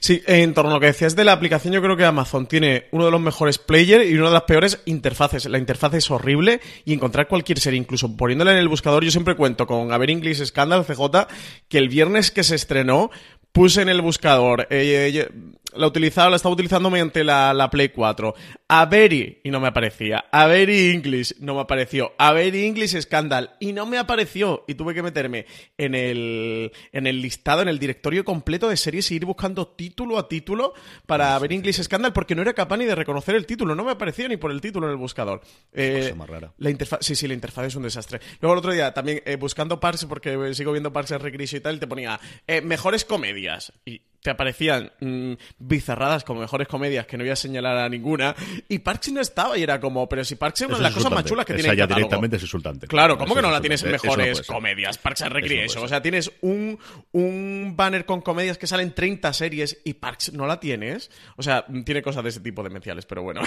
Sí, 0.00 0.22
en 0.26 0.54
torno 0.54 0.70
a 0.70 0.74
lo 0.74 0.80
que 0.80 0.86
decías 0.86 1.16
de 1.16 1.24
la 1.24 1.32
aplicación, 1.32 1.74
yo 1.74 1.82
creo 1.82 1.96
que 1.96 2.04
Amazon 2.04 2.46
tiene 2.46 2.86
uno 2.92 3.04
de 3.04 3.10
los 3.10 3.20
mejores 3.20 3.58
players 3.58 4.08
y 4.08 4.14
una 4.14 4.28
de 4.28 4.34
las 4.34 4.42
peores 4.42 4.80
interfaces. 4.86 5.46
La 5.46 5.58
interfaz 5.58 5.94
es 5.94 6.10
horrible 6.10 6.60
y 6.84 6.92
encontrar 6.92 7.28
cualquier 7.28 7.58
serie, 7.58 7.78
incluso 7.78 8.16
poniéndola 8.16 8.52
en 8.52 8.58
el 8.58 8.68
buscador, 8.68 9.04
yo 9.04 9.10
siempre 9.10 9.36
cuento 9.36 9.66
con 9.66 9.92
A 9.92 9.98
ver 9.98 10.10
English 10.10 10.44
Scandal 10.44 10.84
CJ, 10.84 11.26
que 11.68 11.78
el 11.78 11.88
viernes 11.88 12.30
que 12.30 12.44
se 12.44 12.54
estrenó 12.54 13.10
puse 13.56 13.80
en 13.80 13.88
el 13.88 14.02
buscador, 14.02 14.66
eh, 14.68 15.10
eh, 15.14 15.28
la 15.74 15.86
utilizaba, 15.86 16.28
la 16.28 16.36
estaba 16.36 16.52
utilizando 16.52 16.90
mediante 16.90 17.24
la, 17.24 17.54
la 17.54 17.70
Play 17.70 17.88
4. 17.88 18.34
A 18.68 18.84
Very, 18.86 19.40
y 19.44 19.50
no 19.52 19.60
me 19.60 19.68
aparecía. 19.68 20.24
A 20.32 20.46
Very 20.46 20.90
English, 20.90 21.36
no 21.38 21.54
me 21.54 21.60
apareció. 21.60 22.14
A 22.18 22.32
Very 22.32 22.66
English 22.66 23.00
Scandal, 23.00 23.54
y 23.60 23.72
no 23.72 23.86
me 23.86 23.96
apareció. 23.96 24.64
Y 24.66 24.74
tuve 24.74 24.92
que 24.92 25.04
meterme 25.04 25.46
en 25.78 25.94
el, 25.94 26.72
en 26.90 27.06
el 27.06 27.22
listado, 27.22 27.62
en 27.62 27.68
el 27.68 27.78
directorio 27.78 28.24
completo 28.24 28.68
de 28.68 28.76
series 28.76 29.08
y 29.12 29.16
ir 29.16 29.24
buscando 29.24 29.68
título 29.68 30.18
a 30.18 30.28
título 30.28 30.74
para 31.06 31.38
ver 31.38 31.52
English 31.52 31.80
Scandal, 31.80 32.12
porque 32.12 32.34
no 32.34 32.42
era 32.42 32.54
capaz 32.54 32.76
ni 32.78 32.86
de 32.86 32.96
reconocer 32.96 33.36
el 33.36 33.46
título. 33.46 33.76
No 33.76 33.84
me 33.84 33.92
aparecía 33.92 34.26
ni 34.26 34.36
por 34.36 34.50
el 34.50 34.60
título 34.60 34.88
en 34.88 34.92
el 34.92 34.98
buscador. 34.98 35.42
Eh, 35.72 36.00
cosa 36.02 36.14
más 36.16 36.28
rara. 36.28 36.52
la 36.58 36.70
interfaz, 36.70 36.98
sí, 37.02 37.14
sí, 37.14 37.28
la 37.28 37.34
interfaz 37.34 37.66
es 37.66 37.76
un 37.76 37.84
desastre. 37.84 38.20
Luego 38.40 38.54
el 38.54 38.58
otro 38.58 38.72
día 38.72 38.92
también 38.92 39.22
eh, 39.26 39.36
buscando 39.36 39.78
Parks, 39.78 40.06
porque 40.06 40.54
sigo 40.54 40.72
viendo 40.72 40.92
Parks 40.92 41.12
and 41.12 41.22
Recreation 41.22 41.60
y 41.60 41.62
tal, 41.62 41.78
te 41.78 41.86
ponía 41.86 42.18
eh, 42.48 42.62
mejores 42.62 43.04
comedias. 43.04 43.72
Y 43.84 44.02
te 44.26 44.30
aparecían 44.32 44.90
mm, 44.98 45.34
bizarradas 45.60 46.24
como 46.24 46.40
mejores 46.40 46.66
comedias 46.66 47.06
que 47.06 47.16
no 47.16 47.22
voy 47.22 47.30
a 47.30 47.36
señalar 47.36 47.76
a 47.76 47.88
ninguna. 47.88 48.34
Y 48.68 48.80
Parks 48.80 49.12
no 49.12 49.20
estaba 49.20 49.56
y 49.56 49.62
era 49.62 49.78
como, 49.78 50.08
pero 50.08 50.24
si 50.24 50.34
Parks 50.34 50.62
es 50.62 50.66
una 50.66 50.78
de 50.78 50.82
las 50.82 50.94
cosas 50.94 51.12
más 51.12 51.24
chulas 51.24 51.46
que 51.46 51.52
Esa 51.52 51.62
tiene 51.62 51.72
el 51.74 51.78
ya 51.78 51.84
catálogo. 51.84 51.98
directamente 52.08 52.36
es 52.36 52.42
insultante. 52.42 52.88
Claro, 52.88 53.16
¿cómo 53.16 53.26
Eso 53.26 53.34
que 53.36 53.42
no 53.42 53.52
la 53.52 53.60
tienes 53.60 53.84
en 53.84 53.92
insultante. 53.94 54.08
Eso 54.08 54.16
no 54.16 54.24
mejores 54.26 54.46
comedias? 54.48 54.98
Parks 54.98 55.22
and 55.22 55.32
no 55.32 55.38
Recreation. 55.38 55.84
o 55.84 55.86
sea, 55.88 56.02
tienes 56.02 56.32
un, 56.40 56.76
un 57.12 57.74
banner 57.76 58.04
con 58.04 58.20
comedias 58.20 58.58
que 58.58 58.66
salen 58.66 58.94
30 58.96 59.32
series 59.32 59.78
y 59.84 59.94
Parks 59.94 60.32
no 60.32 60.48
la 60.48 60.58
tienes. 60.58 61.08
O 61.36 61.44
sea, 61.44 61.64
tiene 61.84 62.02
cosas 62.02 62.24
de 62.24 62.30
ese 62.30 62.40
tipo 62.40 62.64
demenciales, 62.64 63.06
pero 63.06 63.22
bueno. 63.22 63.42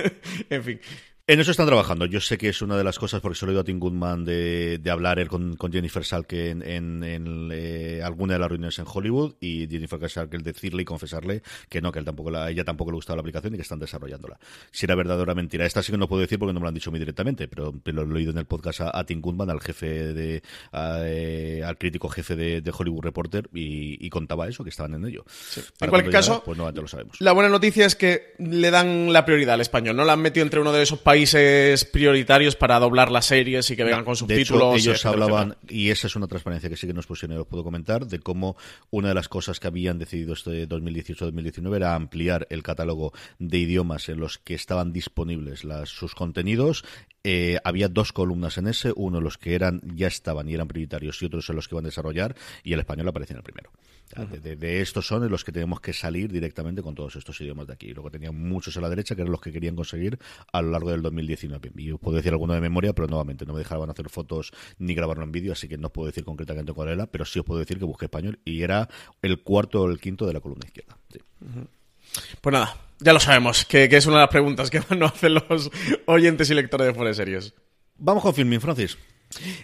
en 0.50 0.64
fin. 0.64 0.80
En 1.26 1.40
eso 1.40 1.52
están 1.52 1.64
trabajando. 1.64 2.04
Yo 2.04 2.20
sé 2.20 2.36
que 2.36 2.50
es 2.50 2.60
una 2.60 2.76
de 2.76 2.84
las 2.84 2.98
cosas, 2.98 3.22
porque 3.22 3.38
se 3.38 3.46
lo 3.46 3.50
he 3.50 3.54
oído 3.54 3.62
a 3.62 3.64
Tim 3.64 3.78
Goodman 3.78 4.26
de, 4.26 4.76
de 4.76 4.90
hablar 4.90 5.26
con, 5.26 5.56
con, 5.56 5.72
Jennifer 5.72 6.04
Salke 6.04 6.50
en, 6.50 6.62
en, 6.62 7.02
en 7.02 7.48
eh, 7.50 8.02
alguna 8.04 8.34
de 8.34 8.40
las 8.40 8.50
reuniones 8.50 8.78
en 8.78 8.84
Hollywood 8.86 9.36
y 9.40 9.66
Jennifer 9.66 10.10
Salke 10.10 10.36
el 10.36 10.42
decirle 10.42 10.82
y 10.82 10.84
confesarle 10.84 11.42
que 11.70 11.80
no, 11.80 11.92
que 11.92 12.00
él 12.00 12.04
tampoco 12.04 12.30
la, 12.30 12.50
ella 12.50 12.62
tampoco 12.62 12.90
le 12.90 12.96
gustaba 12.96 13.16
la 13.16 13.20
aplicación 13.20 13.54
y 13.54 13.56
que 13.56 13.62
están 13.62 13.78
desarrollándola. 13.78 14.38
Si 14.70 14.84
era 14.84 14.96
verdadera 14.96 15.34
mentira. 15.34 15.64
Esta 15.64 15.82
sí 15.82 15.92
que 15.92 15.96
no 15.96 16.08
puedo 16.08 16.20
decir 16.20 16.38
porque 16.38 16.52
no 16.52 16.60
me 16.60 16.64
lo 16.64 16.68
han 16.68 16.74
dicho 16.74 16.90
muy 16.90 17.00
directamente, 17.00 17.48
pero, 17.48 17.72
pero 17.82 18.04
lo 18.04 18.16
he 18.16 18.18
oído 18.18 18.32
en 18.32 18.38
el 18.38 18.44
podcast 18.44 18.82
a, 18.82 18.90
a 18.92 19.06
Tim 19.06 19.22
Goodman, 19.22 19.48
al 19.48 19.62
jefe 19.62 20.12
de, 20.12 20.42
a, 20.72 20.98
eh, 21.04 21.62
al 21.64 21.78
crítico 21.78 22.10
jefe 22.10 22.36
de, 22.36 22.60
de 22.60 22.70
Hollywood 22.76 23.02
Reporter 23.02 23.48
y, 23.54 23.96
y, 24.04 24.10
contaba 24.10 24.46
eso, 24.46 24.62
que 24.62 24.68
estaban 24.68 24.92
en 24.92 25.06
ello. 25.06 25.24
Sí. 25.26 25.62
En 25.80 25.88
cualquier 25.88 26.12
caso, 26.12 26.32
llegara, 26.32 26.44
pues 26.44 26.58
no, 26.58 26.70
lo 26.70 26.88
sabemos. 26.88 27.18
La 27.18 27.32
buena 27.32 27.48
noticia 27.48 27.86
es 27.86 27.96
que 27.96 28.34
le 28.38 28.70
dan 28.70 29.10
la 29.10 29.24
prioridad 29.24 29.54
al 29.54 29.62
español, 29.62 29.96
no 29.96 30.04
la 30.04 30.12
han 30.12 30.20
metido 30.20 30.44
entre 30.44 30.60
uno 30.60 30.70
de 30.70 30.82
esos 30.82 30.98
países 30.98 31.13
países 31.14 31.84
prioritarios 31.84 32.56
para 32.56 32.80
doblar 32.80 33.08
las 33.12 33.26
series 33.26 33.70
y 33.70 33.76
que 33.76 33.84
vengan 33.84 34.04
con 34.04 34.16
subtítulos. 34.16 34.72
De 34.72 34.78
hecho, 34.80 34.90
ellos 34.90 35.06
hablaban, 35.06 35.56
y 35.68 35.90
esa 35.90 36.08
es 36.08 36.16
una 36.16 36.26
transparencia 36.26 36.68
que 36.68 36.76
sí 36.76 36.88
que 36.88 36.92
nos 36.92 37.06
pusieron 37.06 37.36
y 37.36 37.40
os 37.40 37.46
puedo 37.46 37.62
comentar, 37.62 38.08
de 38.08 38.18
cómo 38.18 38.56
una 38.90 39.10
de 39.10 39.14
las 39.14 39.28
cosas 39.28 39.60
que 39.60 39.68
habían 39.68 39.96
decidido 39.96 40.32
este 40.32 40.68
2018-2019 40.68 41.76
era 41.76 41.94
ampliar 41.94 42.48
el 42.50 42.64
catálogo 42.64 43.12
de 43.38 43.58
idiomas 43.58 44.08
en 44.08 44.18
los 44.18 44.38
que 44.38 44.54
estaban 44.54 44.92
disponibles 44.92 45.62
las, 45.62 45.88
sus 45.88 46.16
contenidos. 46.16 46.84
Eh, 47.22 47.58
había 47.62 47.88
dos 47.88 48.12
columnas 48.12 48.58
en 48.58 48.66
ese, 48.66 48.92
uno 48.96 49.20
los 49.20 49.38
que 49.38 49.54
eran 49.54 49.82
ya 49.94 50.08
estaban 50.08 50.48
y 50.48 50.54
eran 50.54 50.66
prioritarios 50.66 51.22
y 51.22 51.26
otros 51.26 51.48
en 51.48 51.54
los 51.54 51.68
que 51.68 51.76
van 51.76 51.84
a 51.84 51.88
desarrollar, 51.90 52.34
y 52.64 52.72
el 52.72 52.80
español 52.80 53.06
aparece 53.06 53.34
en 53.34 53.36
el 53.36 53.44
primero. 53.44 53.70
De, 54.42 54.54
de, 54.54 54.80
estos 54.80 55.06
son 55.06 55.24
en 55.24 55.30
los 55.30 55.44
que 55.44 55.50
tenemos 55.50 55.80
que 55.80 55.92
salir 55.92 56.30
directamente 56.30 56.82
con 56.82 56.94
todos 56.94 57.16
estos 57.16 57.40
idiomas 57.40 57.66
de 57.66 57.72
aquí. 57.72 57.92
Luego 57.92 58.10
tenían 58.10 58.36
muchos 58.36 58.76
a 58.76 58.80
la 58.80 58.88
derecha 58.88 59.14
que 59.14 59.22
eran 59.22 59.32
los 59.32 59.40
que 59.40 59.50
querían 59.50 59.74
conseguir 59.74 60.18
a 60.52 60.62
lo 60.62 60.70
largo 60.70 60.90
del 60.90 61.02
2019. 61.02 61.72
Y 61.76 61.90
os 61.90 62.00
puedo 62.00 62.16
decir 62.16 62.32
alguno 62.32 62.54
de 62.54 62.60
memoria, 62.60 62.92
pero 62.92 63.08
nuevamente 63.08 63.44
no 63.44 63.54
me 63.54 63.58
dejaban 63.60 63.90
hacer 63.90 64.08
fotos 64.08 64.52
ni 64.78 64.94
grabarlo 64.94 65.24
en 65.24 65.32
vídeo, 65.32 65.52
así 65.52 65.68
que 65.68 65.78
no 65.78 65.88
os 65.88 65.92
puedo 65.92 66.06
decir 66.06 66.24
concretamente 66.24 66.72
cuál 66.72 66.90
era, 66.90 67.06
pero 67.06 67.24
sí 67.24 67.40
os 67.40 67.44
puedo 67.44 67.58
decir 67.58 67.78
que 67.78 67.84
busqué 67.84 68.04
español 68.04 68.38
y 68.44 68.62
era 68.62 68.88
el 69.22 69.42
cuarto 69.42 69.82
o 69.82 69.90
el 69.90 69.98
quinto 69.98 70.26
de 70.26 70.32
la 70.32 70.40
columna 70.40 70.66
izquierda. 70.66 70.96
Sí. 71.10 71.18
Uh 71.40 71.60
-huh. 71.60 71.66
Pues 72.40 72.52
nada, 72.52 72.76
ya 73.00 73.12
lo 73.12 73.20
sabemos, 73.20 73.64
que, 73.64 73.88
que, 73.88 73.96
es 73.96 74.06
una 74.06 74.16
de 74.16 74.22
las 74.22 74.30
preguntas 74.30 74.70
que 74.70 74.80
nos 74.96 75.12
hacen 75.12 75.34
los 75.34 75.70
oyentes 76.06 76.50
y 76.50 76.54
lectores 76.54 76.86
de 76.86 76.94
Fuera 76.94 77.08
de 77.08 77.14
Series. 77.14 77.54
Vamos 77.96 78.22
con 78.22 78.34
Filming, 78.34 78.60
Francis. 78.60 78.96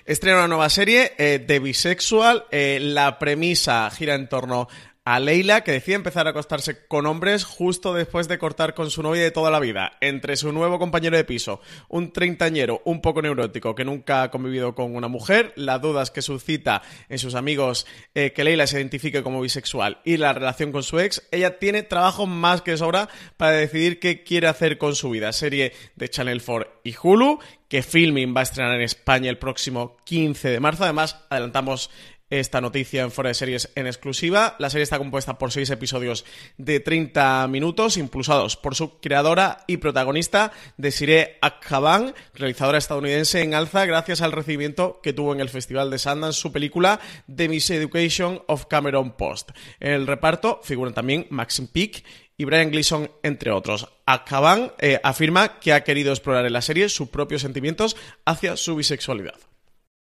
Estrena 0.05 0.39
una 0.39 0.49
nueva 0.49 0.69
serie 0.69 1.13
eh, 1.19 1.39
de 1.39 1.59
bisexual. 1.59 2.45
Eh, 2.51 2.79
la 2.81 3.19
premisa 3.19 3.91
gira 3.91 4.15
en 4.15 4.29
torno 4.29 4.69
a 5.05 5.19
Leila, 5.19 5.65
que 5.65 5.73
decide 5.73 5.97
empezar 5.97 6.27
a 6.27 6.31
acostarse 6.31 6.87
con 6.87 7.07
hombres 7.07 7.45
justo 7.45 7.95
después 7.95 8.29
de 8.29 8.39
cortar 8.39 8.75
con 8.75 8.91
su 8.91 9.03
novia 9.03 9.23
de 9.23 9.31
toda 9.31 9.51
la 9.51 9.59
vida. 9.59 9.93
Entre 10.01 10.37
su 10.37 10.53
nuevo 10.53 10.79
compañero 10.79 11.17
de 11.17 11.25
piso, 11.25 11.61
un 11.89 12.13
treintañero 12.13 12.83
un 12.85 13.01
poco 13.01 13.23
neurótico 13.23 13.75
que 13.75 13.85
nunca 13.85 14.23
ha 14.23 14.31
convivido 14.31 14.75
con 14.75 14.95
una 14.95 15.09
mujer, 15.09 15.53
las 15.57 15.81
dudas 15.81 16.11
que 16.11 16.23
suscita 16.23 16.83
en 17.09 17.19
sus 17.19 17.35
amigos 17.35 17.87
eh, 18.15 18.33
que 18.33 18.45
Leila 18.45 18.67
se 18.67 18.77
identifique 18.79 19.23
como 19.23 19.41
bisexual 19.41 20.01
y 20.05 20.19
la 20.19 20.33
relación 20.33 20.71
con 20.71 20.83
su 20.83 21.01
ex, 21.01 21.27
ella 21.33 21.59
tiene 21.59 21.83
trabajo 21.83 22.27
más 22.27 22.61
que 22.63 22.77
sobra 22.77 23.09
para 23.37 23.53
decidir 23.53 24.01
qué 24.01 24.23
quiere 24.23 24.49
hacer 24.49 24.77
con 24.77 24.95
su 24.95 25.11
vida. 25.11 25.33
Serie 25.33 25.73
de 25.97 26.09
Channel 26.09 26.43
4 26.43 26.81
y 26.85 26.95
Hulu 27.03 27.41
que 27.71 27.83
Filming 27.85 28.35
va 28.37 28.41
a 28.41 28.43
estrenar 28.43 28.75
en 28.75 28.83
España 28.83 29.31
el 29.31 29.39
próximo 29.39 29.97
15 30.05 30.51
de 30.51 30.61
marzo. 30.61 30.85
Además, 30.85 31.25
adelantamos 31.31 31.89
esta 32.29 32.61
noticia 32.61 33.03
en 33.03 33.11
Fuera 33.11 33.29
de 33.29 33.35
Series 33.35 33.71
en 33.77 33.87
exclusiva. 33.87 34.57
La 34.59 34.71
serie 34.71 34.83
está 34.83 34.99
compuesta 34.99 35.39
por 35.39 35.53
seis 35.53 35.71
episodios 35.71 36.25
de 36.59 36.81
30 36.81 37.47
minutos, 37.49 37.97
impulsados 37.97 38.57
por 38.57 38.75
su 38.75 38.99
creadora 39.01 39.65
y 39.69 39.79
protagonista, 39.79 40.53
Desiree 40.77 41.39
Akhavan, 41.43 42.15
realizadora 42.35 42.79
estadounidense 42.79 43.43
en 43.43 43.55
alza 43.55 43.85
gracias 43.85 44.21
al 44.21 44.33
recibimiento 44.33 45.01
que 45.03 45.13
tuvo 45.13 45.33
en 45.33 45.41
el 45.41 45.49
Festival 45.49 45.91
de 45.91 45.99
Sundance 45.99 46.41
su 46.41 46.53
película 46.53 47.01
The 47.33 47.49
Miseducation 47.49 48.43
of 48.47 48.67
Cameron 48.67 49.13
Post. 49.13 49.51
En 49.79 49.93
el 49.93 50.07
reparto 50.07 50.61
figuran 50.63 50.95
también 50.95 51.27
Maxim 51.31 51.69
Peake 51.69 52.05
y 52.41 52.47
Brian 52.47 52.71
Gleason, 52.71 53.11
entre 53.23 53.51
otros. 53.51 53.87
Akhavan 54.07 54.73
eh, 54.79 54.99
afirma 55.03 55.61
que 55.61 55.75
ha 55.75 55.85
querido 55.85 56.11
explorar 56.11 56.47
en 56.47 56.55
la 56.55 56.63
serie 56.63 56.89
sus 56.89 57.11
propios 57.11 57.43
sentimientos 57.43 57.99
hacia 58.25 58.57
su 58.57 58.77
bisexualidad 58.77 59.35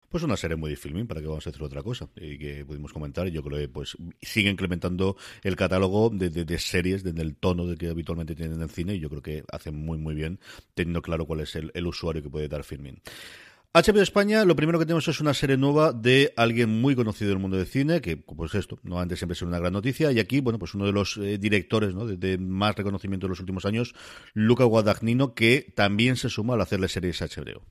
pues 0.09 0.23
una 0.23 0.37
serie 0.37 0.55
muy 0.55 0.69
de 0.69 0.77
filming, 0.77 1.07
para 1.07 1.19
que 1.19 1.27
vamos 1.27 1.45
a 1.45 1.49
hacer 1.49 1.61
otra 1.61 1.83
cosa, 1.83 2.07
y 2.15 2.37
que 2.37 2.63
pudimos 2.63 2.93
comentar, 2.93 3.27
yo 3.27 3.43
creo 3.43 3.59
que 3.59 3.67
pues 3.67 3.97
sigue 4.21 4.49
incrementando 4.49 5.17
el 5.43 5.57
catálogo 5.57 6.09
de 6.09 6.57
series 6.57 7.03
desde 7.03 7.21
el 7.21 7.35
tono 7.35 7.67
de 7.67 7.75
que 7.75 7.89
habitualmente 7.89 8.33
tienen 8.33 8.55
en 8.55 8.61
el 8.61 8.69
cine, 8.69 8.95
y 8.95 9.01
yo 9.01 9.09
creo 9.09 9.21
que 9.21 9.43
hacen 9.51 9.75
muy 9.75 9.97
muy 9.97 10.15
bien, 10.15 10.39
teniendo 10.73 11.01
claro 11.01 11.25
cuál 11.25 11.41
es 11.41 11.53
el, 11.57 11.69
el 11.73 11.85
usuario 11.85 12.23
que 12.23 12.29
puede 12.29 12.47
dar 12.47 12.63
filming. 12.63 13.01
HBO 13.75 14.01
España, 14.01 14.45
lo 14.45 14.55
primero 14.55 14.79
que 14.79 14.85
tenemos 14.85 15.05
es 15.09 15.19
una 15.19 15.33
serie 15.33 15.57
nueva 15.57 15.91
de 15.91 16.31
alguien 16.37 16.79
muy 16.79 16.95
conocido 16.95 17.31
del 17.31 17.39
mundo 17.39 17.57
del 17.57 17.65
cine, 17.67 17.99
que 17.99 18.15
pues 18.15 18.55
esto, 18.55 18.79
no 18.83 19.01
antes 19.01 19.19
siempre 19.19 19.33
es 19.33 19.41
una 19.41 19.59
gran 19.59 19.73
noticia, 19.73 20.13
y 20.13 20.19
aquí, 20.19 20.39
bueno, 20.39 20.57
pues 20.57 20.75
uno 20.75 20.85
de 20.85 20.93
los 20.93 21.17
eh, 21.17 21.37
directores 21.37 21.93
¿no? 21.93 22.05
de, 22.05 22.37
más 22.37 22.73
reconocimiento 22.77 23.27
de 23.27 23.31
los 23.31 23.41
últimos 23.41 23.65
años, 23.65 23.93
Luca 24.33 24.63
Guadagnino, 24.63 25.33
que 25.33 25.73
también 25.75 26.15
se 26.15 26.29
suma 26.29 26.53
al 26.53 26.61
hacerle 26.61 26.87
series 26.87 27.19
HBO. 27.19 27.63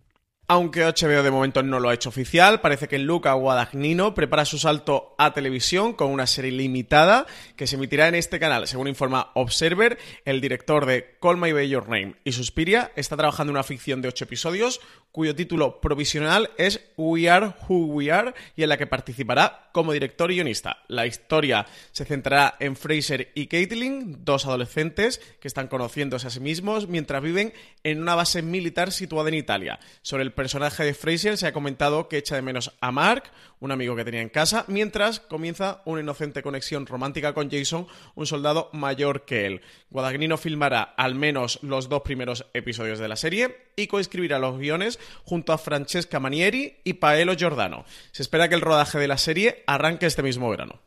Aunque 0.47 0.85
HBO 0.85 1.23
de 1.23 1.31
momento 1.31 1.63
no 1.63 1.81
lo 1.81 1.89
ha 1.89 1.95
hecho 1.95 2.11
oficial, 2.11 2.61
parece 2.61 2.87
que 2.87 2.99
Luca 2.99 3.33
Guadagnino 3.33 4.13
prepara 4.13 4.45
su 4.45 4.59
salto 4.59 5.15
a 5.17 5.33
televisión 5.33 5.95
con 5.95 6.11
una 6.11 6.27
serie 6.27 6.53
limitada 6.53 7.25
que 7.57 7.67
se 7.67 7.77
emitirá 7.77 8.09
en 8.09 8.15
este 8.15 8.39
canal. 8.39 8.69
Según 8.69 8.89
informa 8.89 9.31
Observer, 9.33 9.97
el 10.27 10.43
director 10.43 10.85
de 10.85 11.17
Call 11.19 11.39
My 11.39 11.53
By 11.53 11.71
Your 11.71 11.89
Name 11.89 12.17
y 12.25 12.33
Suspiria 12.33 12.93
está 12.95 13.17
trabajando 13.17 13.53
en 13.53 13.57
una 13.57 13.63
ficción 13.63 14.03
de 14.03 14.09
ocho 14.09 14.25
episodios 14.25 14.83
cuyo 15.13 15.35
título 15.35 15.81
provisional 15.81 16.51
es 16.59 16.81
We 16.99 17.31
Are 17.31 17.55
Who 17.67 17.87
We 17.87 18.13
Are 18.13 18.35
y 18.55 18.65
en 18.65 18.69
la 18.69 18.77
que 18.77 18.87
participará 18.87 19.71
como 19.73 19.93
director 19.93 20.31
y 20.31 20.35
guionista. 20.35 20.83
La 20.89 21.07
historia 21.07 21.67
se 21.93 22.05
centrará 22.05 22.57
en 22.61 22.77
Fraser 22.77 23.33
y 23.35 23.47
Caitlin, 23.47 24.25
dos 24.25 24.45
adolescentes 24.45 25.23
que 25.41 25.49
están 25.49 25.69
conociéndose 25.69 26.27
a 26.27 26.31
sí 26.31 26.41
mismos 26.41 26.87
mientras 26.87 27.23
viven 27.23 27.55
en 27.83 28.03
una 28.03 28.15
base 28.15 28.43
militar 28.43 28.93
situada 28.93 29.31
en 29.31 29.37
Italia. 29.37 29.79
Sobre 30.03 30.23
el 30.23 30.34
personaje 30.35 30.85
de 30.85 30.95
Fraser 30.95 31.39
se 31.39 31.47
ha 31.47 31.53
comentado 31.53 32.09
que 32.09 32.19
echa 32.19 32.37
de 32.37 32.43
menos 32.43 32.73
a 32.81 32.93
Mark, 32.93 33.25
un 33.61 33.73
amigo 33.73 33.97
que 33.97 34.05
tenía 34.05 34.21
en 34.21 34.29
casa, 34.29 34.65
mientras 34.69 35.21
comienza 35.21 35.81
una 35.85 36.01
inocente 36.01 36.43
conexión 36.43 36.87
romántica 36.87 37.33
con 37.33 37.51
Jason, 37.51 37.87
un 38.15 38.27
soldado 38.27 38.71
mayor 38.73 39.25
que 39.25 39.47
él. 39.47 39.63
Guadagnino 39.91 40.37
filmará 40.37 40.83
al 40.83 41.15
menos 41.15 41.59
los 41.63 41.89
dos 41.89 42.03
primeros 42.03 42.47
episodios 42.53 42.99
de 42.99 43.09
la 43.09 43.17
serie 43.17 43.57
y 43.77 43.87
coescribirá 43.87 44.39
los 44.39 44.59
guiones 44.59 44.99
junto 45.25 45.53
a 45.53 45.59
Francesca 45.59 46.21
Manieri 46.21 46.77
y 46.85 46.95
Paolo 46.95 47.35
Giordano. 47.35 47.85
Se 48.13 48.23
espera 48.23 48.49
que 48.49 48.55
el 48.55 48.61
rodaje 48.61 48.99
de 48.99 49.09
la 49.09 49.19
serie 49.19 49.65
arranque 49.67 50.07
este 50.07 50.23
mismo 50.23 50.51
verano. 50.51 50.84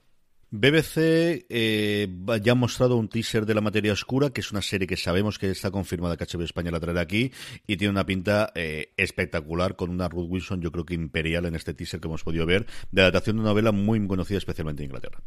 BBC 0.50 1.46
eh, 1.50 2.08
ya 2.42 2.54
ha 2.54 2.56
mostrado 2.56 2.96
un 2.96 3.10
teaser 3.10 3.46
de 3.46 3.54
La 3.54 3.60
Materia 3.60 3.92
Oscura, 3.92 4.30
que 4.30 4.40
es 4.40 4.52
una 4.52 4.62
serie 4.62 4.88
que 4.88 4.96
sabemos 4.96 5.38
que 5.38 5.52
está 5.52 5.72
confirmada 5.72 6.16
que 6.16 6.26
HBO 6.26 6.44
España 6.44 6.72
la 6.72 6.80
traerá 6.80 7.02
aquí 7.02 7.32
y 7.68 7.76
tiene 7.76 7.92
una 7.92 8.06
pinta 8.06 8.52
eh, 8.56 8.94
espectacular 8.96 9.76
con 9.76 9.90
una 9.90 10.08
Ruth 10.08 10.28
Wilson, 10.30 10.62
yo 10.62 10.72
creo 10.72 10.86
que 10.86 10.94
imperial 10.94 11.46
en 11.46 11.56
este 11.56 11.74
teaser 11.74 12.00
que 12.00 12.08
hemos 12.08 12.24
podido 12.24 12.46
ver, 12.46 12.66
de 12.92 13.02
adaptación 13.02 13.36
de 13.36 13.42
una 13.42 13.50
novela 13.50 13.74
muy 13.74 14.06
conocida 14.08 14.38
especialmente 14.38 14.84
en 14.84 14.90
Inglaterra. 14.90 15.20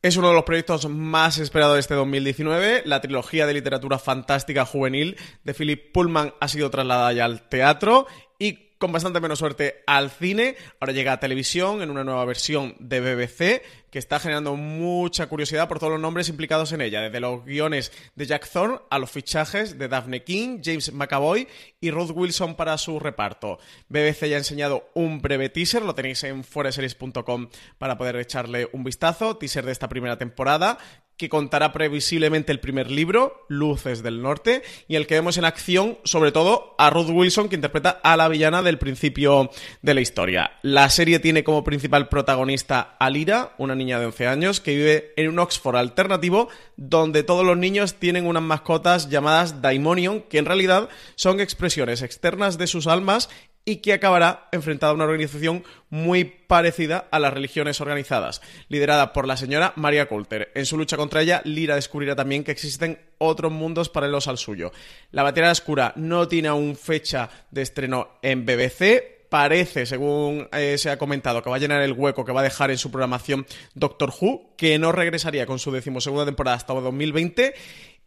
Es 0.00 0.16
uno 0.16 0.28
de 0.28 0.34
los 0.34 0.44
proyectos 0.44 0.88
más 0.88 1.38
esperados 1.38 1.74
de 1.74 1.80
este 1.80 1.94
2019. 1.94 2.82
La 2.84 3.00
trilogía 3.00 3.46
de 3.46 3.54
literatura 3.54 3.98
fantástica 3.98 4.64
juvenil 4.64 5.16
de 5.42 5.54
Philip 5.54 5.92
Pullman 5.92 6.34
ha 6.38 6.46
sido 6.46 6.70
trasladada 6.70 7.12
ya 7.12 7.24
al 7.24 7.48
teatro 7.48 8.06
y 8.38 8.67
con 8.78 8.92
bastante 8.92 9.20
menos 9.20 9.38
suerte 9.38 9.82
al 9.86 10.10
cine. 10.10 10.56
Ahora 10.80 10.92
llega 10.92 11.12
a 11.12 11.20
televisión 11.20 11.82
en 11.82 11.90
una 11.90 12.04
nueva 12.04 12.24
versión 12.24 12.74
de 12.78 13.00
BBC 13.00 13.62
que 13.90 13.98
está 13.98 14.20
generando 14.20 14.54
mucha 14.54 15.26
curiosidad 15.26 15.66
por 15.68 15.78
todos 15.78 15.92
los 15.92 16.00
nombres 16.00 16.28
implicados 16.28 16.72
en 16.72 16.82
ella, 16.82 17.00
desde 17.02 17.20
los 17.20 17.44
guiones 17.44 17.90
de 18.14 18.26
Jack 18.26 18.48
Thorne 18.50 18.80
a 18.90 18.98
los 18.98 19.10
fichajes 19.10 19.78
de 19.78 19.88
Daphne 19.88 20.24
King, 20.24 20.60
James 20.62 20.92
McAvoy 20.92 21.48
y 21.80 21.90
Ruth 21.90 22.10
Wilson 22.14 22.54
para 22.54 22.76
su 22.76 23.00
reparto. 23.00 23.58
BBC 23.88 24.28
ya 24.28 24.36
ha 24.36 24.38
enseñado 24.38 24.90
un 24.94 25.22
breve 25.22 25.48
teaser, 25.48 25.82
lo 25.82 25.94
tenéis 25.94 26.22
en 26.24 26.44
foreseries.com 26.44 27.48
para 27.78 27.96
poder 27.96 28.16
echarle 28.16 28.68
un 28.72 28.84
vistazo, 28.84 29.36
teaser 29.36 29.64
de 29.64 29.72
esta 29.72 29.88
primera 29.88 30.18
temporada 30.18 30.78
que 31.18 31.28
contará 31.28 31.72
previsiblemente 31.72 32.52
el 32.52 32.60
primer 32.60 32.90
libro, 32.90 33.44
Luces 33.48 34.02
del 34.02 34.22
Norte, 34.22 34.62
y 34.86 34.94
el 34.94 35.06
que 35.06 35.16
vemos 35.16 35.36
en 35.36 35.44
acción, 35.44 35.98
sobre 36.04 36.32
todo, 36.32 36.74
a 36.78 36.90
Ruth 36.90 37.10
Wilson, 37.10 37.48
que 37.48 37.56
interpreta 37.56 38.00
a 38.02 38.16
la 38.16 38.28
villana 38.28 38.62
del 38.62 38.78
principio 38.78 39.50
de 39.82 39.94
la 39.94 40.00
historia. 40.00 40.52
La 40.62 40.88
serie 40.88 41.18
tiene 41.18 41.44
como 41.44 41.64
principal 41.64 42.08
protagonista 42.08 42.96
a 42.98 43.10
Lira, 43.10 43.54
una 43.58 43.74
niña 43.74 43.98
de 43.98 44.06
11 44.06 44.26
años, 44.28 44.60
que 44.60 44.76
vive 44.76 45.12
en 45.16 45.28
un 45.28 45.40
Oxford 45.40 45.76
alternativo, 45.76 46.48
donde 46.76 47.24
todos 47.24 47.44
los 47.44 47.58
niños 47.58 47.94
tienen 47.94 48.24
unas 48.24 48.42
mascotas 48.42 49.10
llamadas 49.10 49.60
Daimonion, 49.60 50.22
que 50.22 50.38
en 50.38 50.44
realidad 50.44 50.88
son 51.16 51.40
expresiones 51.40 52.02
externas 52.02 52.58
de 52.58 52.68
sus 52.68 52.86
almas 52.86 53.28
y 53.68 53.76
que 53.76 53.92
acabará 53.92 54.48
enfrentada 54.50 54.92
a 54.92 54.94
una 54.94 55.04
organización 55.04 55.62
muy 55.90 56.24
parecida 56.24 57.06
a 57.10 57.18
las 57.18 57.34
religiones 57.34 57.82
organizadas, 57.82 58.40
liderada 58.70 59.12
por 59.12 59.26
la 59.26 59.36
señora 59.36 59.74
María 59.76 60.08
Coulter. 60.08 60.50
En 60.54 60.64
su 60.64 60.78
lucha 60.78 60.96
contra 60.96 61.20
ella, 61.20 61.42
Lyra 61.44 61.74
descubrirá 61.74 62.16
también 62.16 62.44
que 62.44 62.50
existen 62.50 62.98
otros 63.18 63.52
mundos 63.52 63.90
paralelos 63.90 64.26
al 64.26 64.38
suyo. 64.38 64.72
La 65.10 65.22
batería 65.22 65.50
oscura 65.50 65.92
no 65.96 66.26
tiene 66.28 66.48
aún 66.48 66.76
fecha 66.76 67.28
de 67.50 67.60
estreno 67.60 68.08
en 68.22 68.46
BBC, 68.46 69.28
parece, 69.28 69.84
según 69.84 70.48
eh, 70.50 70.78
se 70.78 70.88
ha 70.88 70.96
comentado, 70.96 71.42
que 71.42 71.50
va 71.50 71.56
a 71.56 71.58
llenar 71.58 71.82
el 71.82 71.92
hueco 71.92 72.24
que 72.24 72.32
va 72.32 72.40
a 72.40 72.44
dejar 72.44 72.70
en 72.70 72.78
su 72.78 72.90
programación 72.90 73.46
Doctor 73.74 74.14
Who, 74.18 74.54
que 74.56 74.78
no 74.78 74.92
regresaría 74.92 75.44
con 75.44 75.58
su 75.58 75.70
decimosegunda 75.72 76.24
temporada 76.24 76.56
hasta 76.56 76.72
2020. 76.72 77.54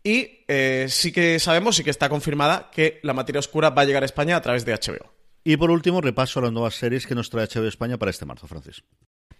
Y 0.03 0.39
eh, 0.47 0.87
sí 0.89 1.11
que 1.11 1.37
sabemos, 1.37 1.75
sí 1.75 1.83
que 1.83 1.91
está 1.91 2.09
confirmada, 2.09 2.71
que 2.73 2.99
la 3.03 3.13
materia 3.13 3.37
oscura 3.37 3.69
va 3.69 3.83
a 3.83 3.85
llegar 3.85 4.01
a 4.01 4.07
España 4.07 4.35
a 4.35 4.41
través 4.41 4.65
de 4.65 4.73
HBO. 4.73 5.20
Y 5.43 5.57
por 5.57 5.71
último, 5.71 6.01
repaso 6.01 6.39
a 6.39 6.43
las 6.43 6.51
nuevas 6.51 6.75
series 6.75 7.07
que 7.07 7.15
nos 7.15 7.29
trae 7.29 7.47
HBO 7.47 7.67
España 7.67 7.97
para 7.97 8.11
este 8.11 8.25
marzo, 8.25 8.47
Francis. 8.47 8.83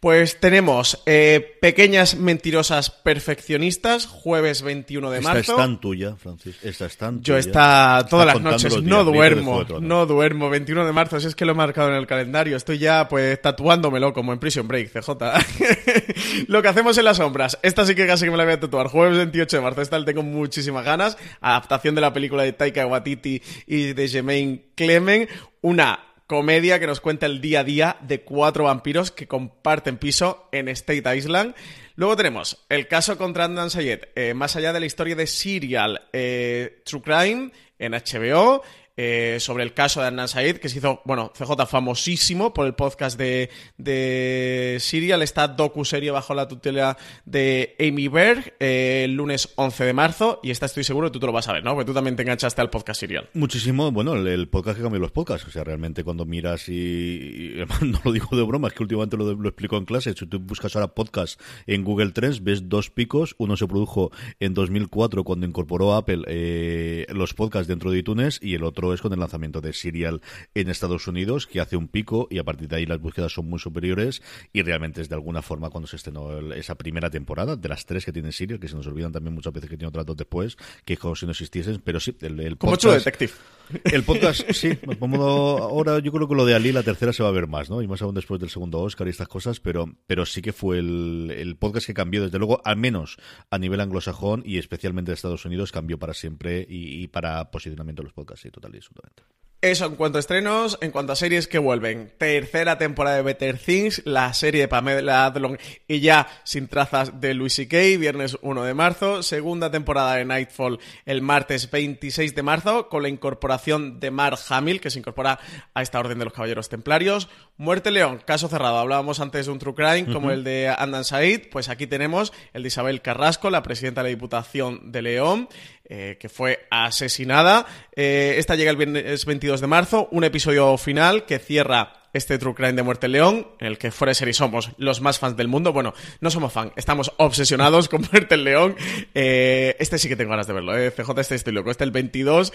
Pues 0.02 0.40
tenemos 0.40 1.04
eh, 1.06 1.60
Pequeñas 1.62 2.16
Mentirosas 2.16 2.90
Perfeccionistas, 2.90 4.08
jueves 4.08 4.64
21 4.64 5.12
de 5.12 5.22
marzo. 5.22 5.40
Esta 5.40 5.52
es 5.52 5.58
tan 5.60 5.80
tuya, 5.80 6.16
Francis. 6.16 6.58
Esta 6.64 6.88
es 6.88 6.98
tan 6.98 7.22
Yo 7.22 7.38
está 7.38 8.04
todas 8.10 8.26
las 8.26 8.42
noches, 8.42 8.82
no 8.82 9.04
duermo, 9.04 9.64
no 9.80 10.08
duermo. 10.08 10.50
21 10.50 10.88
de 10.88 10.92
marzo, 10.92 11.20
si 11.20 11.28
es 11.28 11.36
que 11.36 11.46
lo 11.46 11.52
he 11.52 11.56
marcado 11.56 11.90
en 11.90 11.98
el 11.98 12.08
calendario. 12.08 12.58
Estoy 12.58 12.80
ya, 12.80 13.08
pues, 13.08 13.40
tatuándomelo 13.44 14.12
como 14.12 14.34
en 14.34 14.40
Prison 14.40 14.68
Break, 14.68 14.92
CJ. 14.92 15.12
lo 16.48 16.64
que 16.64 16.68
hacemos 16.68 16.98
en 16.98 17.06
las 17.06 17.18
sombras. 17.18 17.60
Esta 17.62 17.86
sí 17.86 17.94
que 17.94 18.08
casi 18.08 18.26
que 18.26 18.32
me 18.32 18.38
la 18.38 18.46
voy 18.46 18.54
a 18.54 18.60
tatuar. 18.60 18.88
Jueves 18.88 19.18
28 19.18 19.58
de 19.58 19.62
marzo, 19.62 19.84
esta 19.84 20.00
le 20.00 20.06
tengo 20.06 20.24
muchísimas 20.24 20.84
ganas. 20.84 21.16
Adaptación 21.42 21.94
de 21.94 22.02
la 22.02 22.12
película 22.12 22.42
de 22.42 22.54
Taika 22.54 22.88
Waititi 22.88 23.40
y 23.68 23.94
de 23.94 24.08
Jemaine 24.08 24.64
Clement. 24.74 25.30
Una 25.62 26.11
comedia 26.32 26.80
que 26.80 26.88
nos 26.88 27.02
cuenta 27.02 27.26
el 27.26 27.42
día 27.42 27.60
a 27.60 27.64
día 27.66 27.98
de 28.00 28.22
cuatro 28.22 28.64
vampiros 28.64 29.12
que 29.12 29.28
comparten 29.28 29.98
piso 29.98 30.48
en 30.54 30.70
State 30.70 31.18
Island. 31.18 31.54
Luego 31.96 32.16
tenemos 32.16 32.64
el 32.70 32.88
caso 32.88 33.18
contra 33.18 33.44
Andan 33.44 33.70
Sayed, 33.70 34.04
eh, 34.16 34.34
más 34.34 34.56
allá 34.56 34.72
de 34.72 34.80
la 34.80 34.86
historia 34.86 35.14
de 35.18 35.28
Serial 35.28 36.04
eh, 36.14 36.84
True 36.86 37.02
Crime 37.02 37.52
en 37.80 37.92
HBO. 37.92 38.64
Eh, 38.98 39.38
sobre 39.40 39.64
el 39.64 39.74
caso 39.74 40.02
de 40.02 40.08
Adnan 40.08 40.28
Said, 40.28 40.58
que 40.58 40.68
se 40.68 40.80
hizo, 40.80 41.02
bueno, 41.06 41.32
CJ 41.34 41.66
famosísimo 41.66 42.54
por 42.54 42.68
el 42.68 42.74
podcast 42.74 43.18
de, 43.18 43.50
de 43.78 44.78
Serial, 44.82 45.22
esta 45.22 45.48
docu-serie 45.48 46.12
bajo 46.12 46.34
la 46.34 46.48
tutela 46.48 46.98
de 47.24 47.76
Amy 47.80 48.10
Berg, 48.10 48.54
eh, 48.60 49.04
el 49.06 49.16
lunes 49.16 49.54
11 49.56 49.86
de 49.86 49.94
marzo, 49.94 50.40
y 50.44 50.52
esta 50.52 50.66
estoy 50.66 50.84
seguro 50.84 51.08
que 51.08 51.14
tú 51.14 51.20
te 51.22 51.26
lo 51.26 51.32
vas 51.32 51.48
a 51.48 51.54
ver, 51.54 51.64
¿no? 51.64 51.74
Porque 51.74 51.86
tú 51.86 51.94
también 51.94 52.18
te 52.18 52.24
enganchaste 52.24 52.60
al 52.60 52.70
podcast 52.70 53.00
Serial. 53.00 53.30
Muchísimo, 53.34 53.92
bueno, 53.92 54.16
el, 54.16 54.50
podcast 54.50 54.78
que 54.78 54.84
cambió 54.84 55.00
los 55.00 55.12
podcasts, 55.12 55.48
o 55.48 55.52
sea, 55.52 55.64
realmente 55.64 56.04
cuando 56.04 56.26
miras 56.26 56.68
y, 56.68 57.54
no 57.82 58.02
lo 58.04 58.12
digo 58.12 58.36
de 58.36 58.44
broma, 58.44 58.68
es 58.68 58.74
que 58.74 58.84
últimamente 58.84 59.16
lo, 59.16 59.32
explico 59.48 59.78
en 59.78 59.86
clase, 59.86 60.14
si 60.14 60.26
tú 60.26 60.40
buscas 60.40 60.76
ahora 60.76 60.90
podcast 60.90 61.40
en 61.66 61.86
Google 61.86 62.12
Trends, 62.12 62.44
ves 62.44 62.68
dos 62.68 62.90
picos, 62.90 63.36
uno 63.38 63.56
se 63.56 63.68
produjo 63.68 64.12
en 64.42 64.54
2004 64.54 65.24
cuando 65.24 65.46
incorporó 65.46 65.96
Apple 65.96 66.24
eh, 66.28 67.06
los 67.10 67.34
podcasts 67.34 67.70
dentro 67.70 67.90
de 67.90 68.00
iTunes 68.00 68.40
y 68.42 68.56
el 68.56 68.64
otro 68.64 68.81
es 68.94 69.02
con 69.02 69.14
el 69.14 69.20
lanzamiento 69.20 69.62
de 69.62 69.74
Serial 69.74 70.22
en 70.56 70.70
Estados 70.70 71.08
Unidos, 71.08 71.48
que 71.48 71.62
hace 71.62 71.78
un 71.78 71.88
pico 71.88 72.28
y 72.30 72.40
a 72.40 72.44
partir 72.44 72.68
de 72.68 72.78
ahí 72.78 72.86
las 72.86 73.00
búsquedas 73.00 73.32
son 73.32 73.48
muy 73.48 73.60
superiores 73.60 74.22
y 74.52 74.62
realmente 74.64 75.02
es 75.02 75.10
de 75.10 75.16
alguna 75.16 75.42
forma 75.42 75.70
cuando 75.70 75.88
se 75.88 75.96
estrenó 75.96 76.40
esa 76.54 76.76
primera 76.76 77.10
temporada, 77.10 77.56
de 77.56 77.70
las 77.70 77.86
tres 77.86 78.06
que 78.06 78.12
tiene 78.12 78.32
Serial, 78.32 78.60
que 78.60 78.68
se 78.68 78.76
nos 78.76 78.88
olvidan 78.88 79.12
también 79.12 79.34
muchas 79.34 79.54
veces 79.54 79.70
que 79.70 79.78
tiene 79.78 79.90
otras 79.90 80.06
dos 80.06 80.18
después, 80.18 80.58
que 80.86 80.98
como 80.98 81.16
si 81.16 81.26
no 81.26 81.32
existiesen, 81.32 81.82
pero 81.84 82.00
sí, 82.00 82.16
el, 82.22 82.40
el 82.40 82.58
Como 82.58 82.74
podcast, 82.74 83.06
Detective. 83.06 83.34
El 83.86 84.04
podcast, 84.04 84.52
sí, 84.52 84.78
ahora 85.00 86.00
yo 86.00 86.12
creo 86.12 86.28
que 86.28 86.36
lo 86.36 86.46
de 86.46 86.54
Ali, 86.56 86.74
la 86.74 86.84
tercera 86.84 87.14
se 87.14 87.24
va 87.24 87.30
a 87.30 87.32
ver 87.32 87.48
más, 87.48 87.70
¿no? 87.70 87.82
Y 87.82 87.88
más 87.88 88.02
aún 88.02 88.14
después 88.14 88.38
del 88.42 88.50
segundo 88.50 88.82
Oscar 88.82 89.08
y 89.08 89.12
estas 89.12 89.30
cosas, 89.30 89.62
pero, 89.62 89.96
pero 90.08 90.26
sí 90.26 90.42
que 90.42 90.52
fue 90.52 90.80
el, 90.80 91.34
el 91.34 91.56
podcast 91.56 91.88
que 91.88 91.94
cambió, 91.94 92.22
desde 92.22 92.38
luego, 92.38 92.62
al 92.66 92.76
menos 92.76 93.18
a 93.50 93.58
nivel 93.58 93.80
anglosajón 93.80 94.44
y 94.46 94.58
especialmente 94.58 95.12
de 95.12 95.16
Estados 95.16 95.46
Unidos, 95.46 95.72
cambió 95.72 95.98
para 96.00 96.14
siempre 96.14 96.66
y, 96.68 97.08
para 97.08 97.52
posicionamiento 97.52 98.02
de 98.02 98.06
los 98.06 98.14
podcasts, 98.14 98.42
sí, 98.42 98.52
total 98.72 98.76
y 98.76 98.78
absolutamente. 98.78 99.24
Eso 99.64 99.86
en 99.86 99.96
cuanto 99.96 100.18
a 100.18 100.22
estrenos, 100.22 100.80
en 100.82 100.90
cuanto 100.90 101.14
a 101.14 101.16
series 101.16 101.48
que 101.48 101.60
vuelven. 101.60 102.12
Tercera 102.18 102.80
temporada 102.80 103.18
de 103.18 103.22
Better 103.22 103.60
Things, 103.60 104.02
la 104.06 104.34
serie 104.34 104.62
de 104.62 104.68
Pamela 104.68 105.26
Adlon 105.26 105.60
y 105.88 106.00
ya 106.00 106.28
sin 106.44 106.68
trazas 106.68 107.22
de 107.22 107.36
Louis 107.36 107.54
C.K., 107.54 107.78
viernes 108.00 108.40
1 108.42 108.64
de 108.64 108.74
marzo. 108.74 109.22
Segunda 109.22 109.70
temporada 109.70 110.16
de 110.16 110.26
Nightfall 110.26 110.80
el 111.06 111.22
martes 111.22 111.70
26 111.70 112.34
de 112.34 112.42
marzo, 112.42 112.90
con 112.90 113.04
la 113.04 113.10
incorporación 113.10 114.00
de 114.00 114.10
Mark 114.10 114.40
Hamill, 114.50 114.82
que 114.82 114.90
se 114.90 114.98
incorpora 114.98 115.38
a 115.76 115.84
esta 115.84 116.00
Orden 116.00 116.18
de 116.18 116.26
los 116.26 116.34
Caballeros 116.34 116.68
Templarios. 116.68 117.30
Muerte 117.56 117.92
León, 117.92 118.20
caso 118.26 118.48
cerrado. 118.48 118.80
Hablábamos 118.80 119.20
antes 119.20 119.46
de 119.46 119.52
un 119.52 119.60
true 119.60 119.76
crime 119.76 120.12
como 120.12 120.32
el 120.32 120.44
de 120.44 120.74
Andan 120.76 121.06
Said. 121.06 121.50
Pues 121.52 121.70
aquí 121.70 121.86
tenemos 121.86 122.34
el 122.54 122.64
de 122.64 122.70
Isabel 122.70 123.04
Carrasco, 123.04 123.52
la 123.52 123.62
presidenta 123.62 124.02
de 124.02 124.10
la 124.10 124.16
Diputación 124.16 124.92
de 124.92 125.04
León. 125.04 125.50
Eh, 125.94 126.16
que 126.22 126.30
fue 126.30 126.68
asesinada. 126.70 127.66
Eh, 127.94 128.36
esta 128.38 128.56
llega 128.56 128.72
el 128.72 128.78
viernes 128.78 129.26
22 129.26 129.51
de 129.60 129.68
marzo, 129.68 130.08
un 130.12 130.24
episodio 130.24 130.78
final 130.78 131.26
que 131.26 131.40
cierra 131.40 131.94
este 132.14 132.38
True 132.38 132.54
Crime 132.54 132.74
de 132.74 132.84
Muerte 132.84 133.08
León, 133.08 133.48
en 133.60 133.68
el 133.68 133.78
que 133.78 133.92
fuera 133.92 134.12
y 134.12 134.34
somos 134.34 134.72
los 134.78 135.02
más 135.02 135.20
fans 135.20 135.36
del 135.36 135.48
mundo. 135.48 135.74
Bueno, 135.74 135.94
no 136.20 136.30
somos 136.30 136.54
fans, 136.54 136.72
estamos 136.78 137.12
obsesionados 137.18 137.90
con 137.90 138.02
Muerte 138.12 138.36
el 138.36 138.46
León. 138.46 138.76
Eh, 139.14 139.76
este 139.80 139.98
sí 139.98 140.08
que 140.08 140.16
tengo 140.16 140.32
ganas 140.32 140.48
de 140.48 140.54
verlo, 140.54 140.74
CJ, 140.74 141.20
este 141.20 141.36
estoy 141.36 141.54
loco. 141.54 141.72
Este 141.72 141.84
el 141.84 141.92
22, 141.92 142.54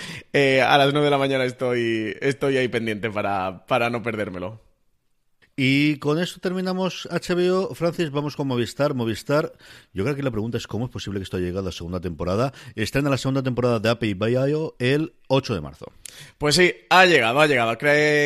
a 0.64 0.78
las 0.78 0.92
9 0.92 1.04
de 1.04 1.10
la 1.10 1.18
mañana 1.18 1.44
estoy, 1.44 2.16
estoy 2.20 2.56
ahí 2.56 2.68
pendiente 2.68 3.10
para, 3.10 3.66
para 3.66 3.90
no 3.90 4.02
perdérmelo. 4.02 4.65
Y 5.58 5.96
con 5.96 6.20
esto 6.20 6.38
terminamos 6.38 7.08
HBO. 7.10 7.74
Francis, 7.74 8.10
vamos 8.10 8.36
con 8.36 8.46
Movistar. 8.46 8.92
Movistar, 8.92 9.54
yo 9.94 10.04
creo 10.04 10.14
que 10.14 10.22
la 10.22 10.30
pregunta 10.30 10.58
es 10.58 10.66
cómo 10.66 10.84
es 10.84 10.90
posible 10.90 11.18
que 11.18 11.24
esto 11.24 11.38
haya 11.38 11.46
llegado 11.46 11.70
a 11.70 11.72
segunda 11.72 11.98
temporada. 11.98 12.52
Está 12.74 12.98
en 12.98 13.10
la 13.10 13.16
segunda 13.16 13.42
temporada 13.42 13.80
de 13.80 13.88
Ape 13.88 14.06
y 14.06 14.12
Bayo 14.12 14.76
el 14.78 15.14
8 15.28 15.54
de 15.54 15.60
marzo. 15.62 15.86
Pues 16.36 16.56
sí, 16.56 16.74
ha 16.90 17.06
llegado, 17.06 17.40
ha 17.40 17.46
llegado. 17.46 17.78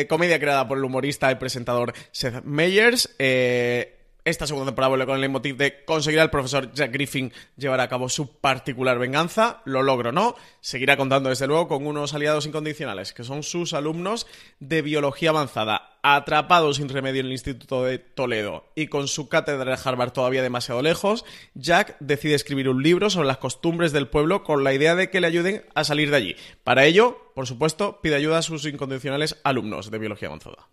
comedia 0.09 0.39
creada 0.39 0.67
por 0.67 0.77
el 0.77 0.83
humorista 0.83 1.31
y 1.31 1.35
presentador 1.35 1.93
Seth 2.11 2.43
Meyers. 2.43 3.15
Eh, 3.17 4.00
esta 4.23 4.45
segunda 4.45 4.67
temporada 4.67 4.89
vuelve 4.89 5.05
con 5.05 5.15
el 5.15 5.21
leitmotiv 5.21 5.57
de 5.57 5.83
conseguir 5.83 6.19
al 6.19 6.29
profesor 6.29 6.71
Jack 6.73 6.91
Griffin 6.91 7.33
llevar 7.57 7.79
a 7.79 7.87
cabo 7.87 8.07
su 8.07 8.39
particular 8.39 8.99
venganza. 8.99 9.61
Lo 9.65 9.81
logro, 9.81 10.11
¿no? 10.11 10.35
Seguirá 10.59 10.95
contando, 10.95 11.29
desde 11.29 11.47
luego, 11.47 11.67
con 11.67 11.87
unos 11.87 12.13
aliados 12.13 12.45
incondicionales, 12.45 13.13
que 13.13 13.23
son 13.23 13.41
sus 13.41 13.73
alumnos 13.73 14.27
de 14.59 14.83
biología 14.83 15.31
avanzada, 15.31 15.97
atrapados 16.03 16.77
sin 16.77 16.89
remedio 16.89 17.21
en 17.21 17.27
el 17.27 17.31
Instituto 17.31 17.83
de 17.83 17.97
Toledo 17.97 18.65
y 18.75 18.87
con 18.87 19.07
su 19.07 19.27
cátedra 19.27 19.75
de 19.75 19.81
Harvard 19.83 20.11
todavía 20.11 20.43
demasiado 20.43 20.81
lejos. 20.81 21.25
Jack 21.55 21.97
decide 21.99 22.35
escribir 22.35 22.69
un 22.69 22.83
libro 22.83 23.09
sobre 23.09 23.27
las 23.27 23.37
costumbres 23.37 23.91
del 23.91 24.07
pueblo 24.07 24.43
con 24.43 24.63
la 24.63 24.73
idea 24.73 24.95
de 24.95 25.09
que 25.09 25.21
le 25.21 25.27
ayuden 25.27 25.65
a 25.73 25.83
salir 25.83 26.11
de 26.11 26.17
allí. 26.17 26.35
Para 26.63 26.85
ello, 26.85 27.31
por 27.33 27.47
supuesto, 27.47 27.99
pide 28.01 28.15
ayuda 28.15 28.37
a 28.37 28.43
sus 28.43 28.65
incondicionales 28.65 29.37
alumnos 29.43 29.89
de 29.89 29.97
biología 29.97 30.27
avanzada. 30.27 30.67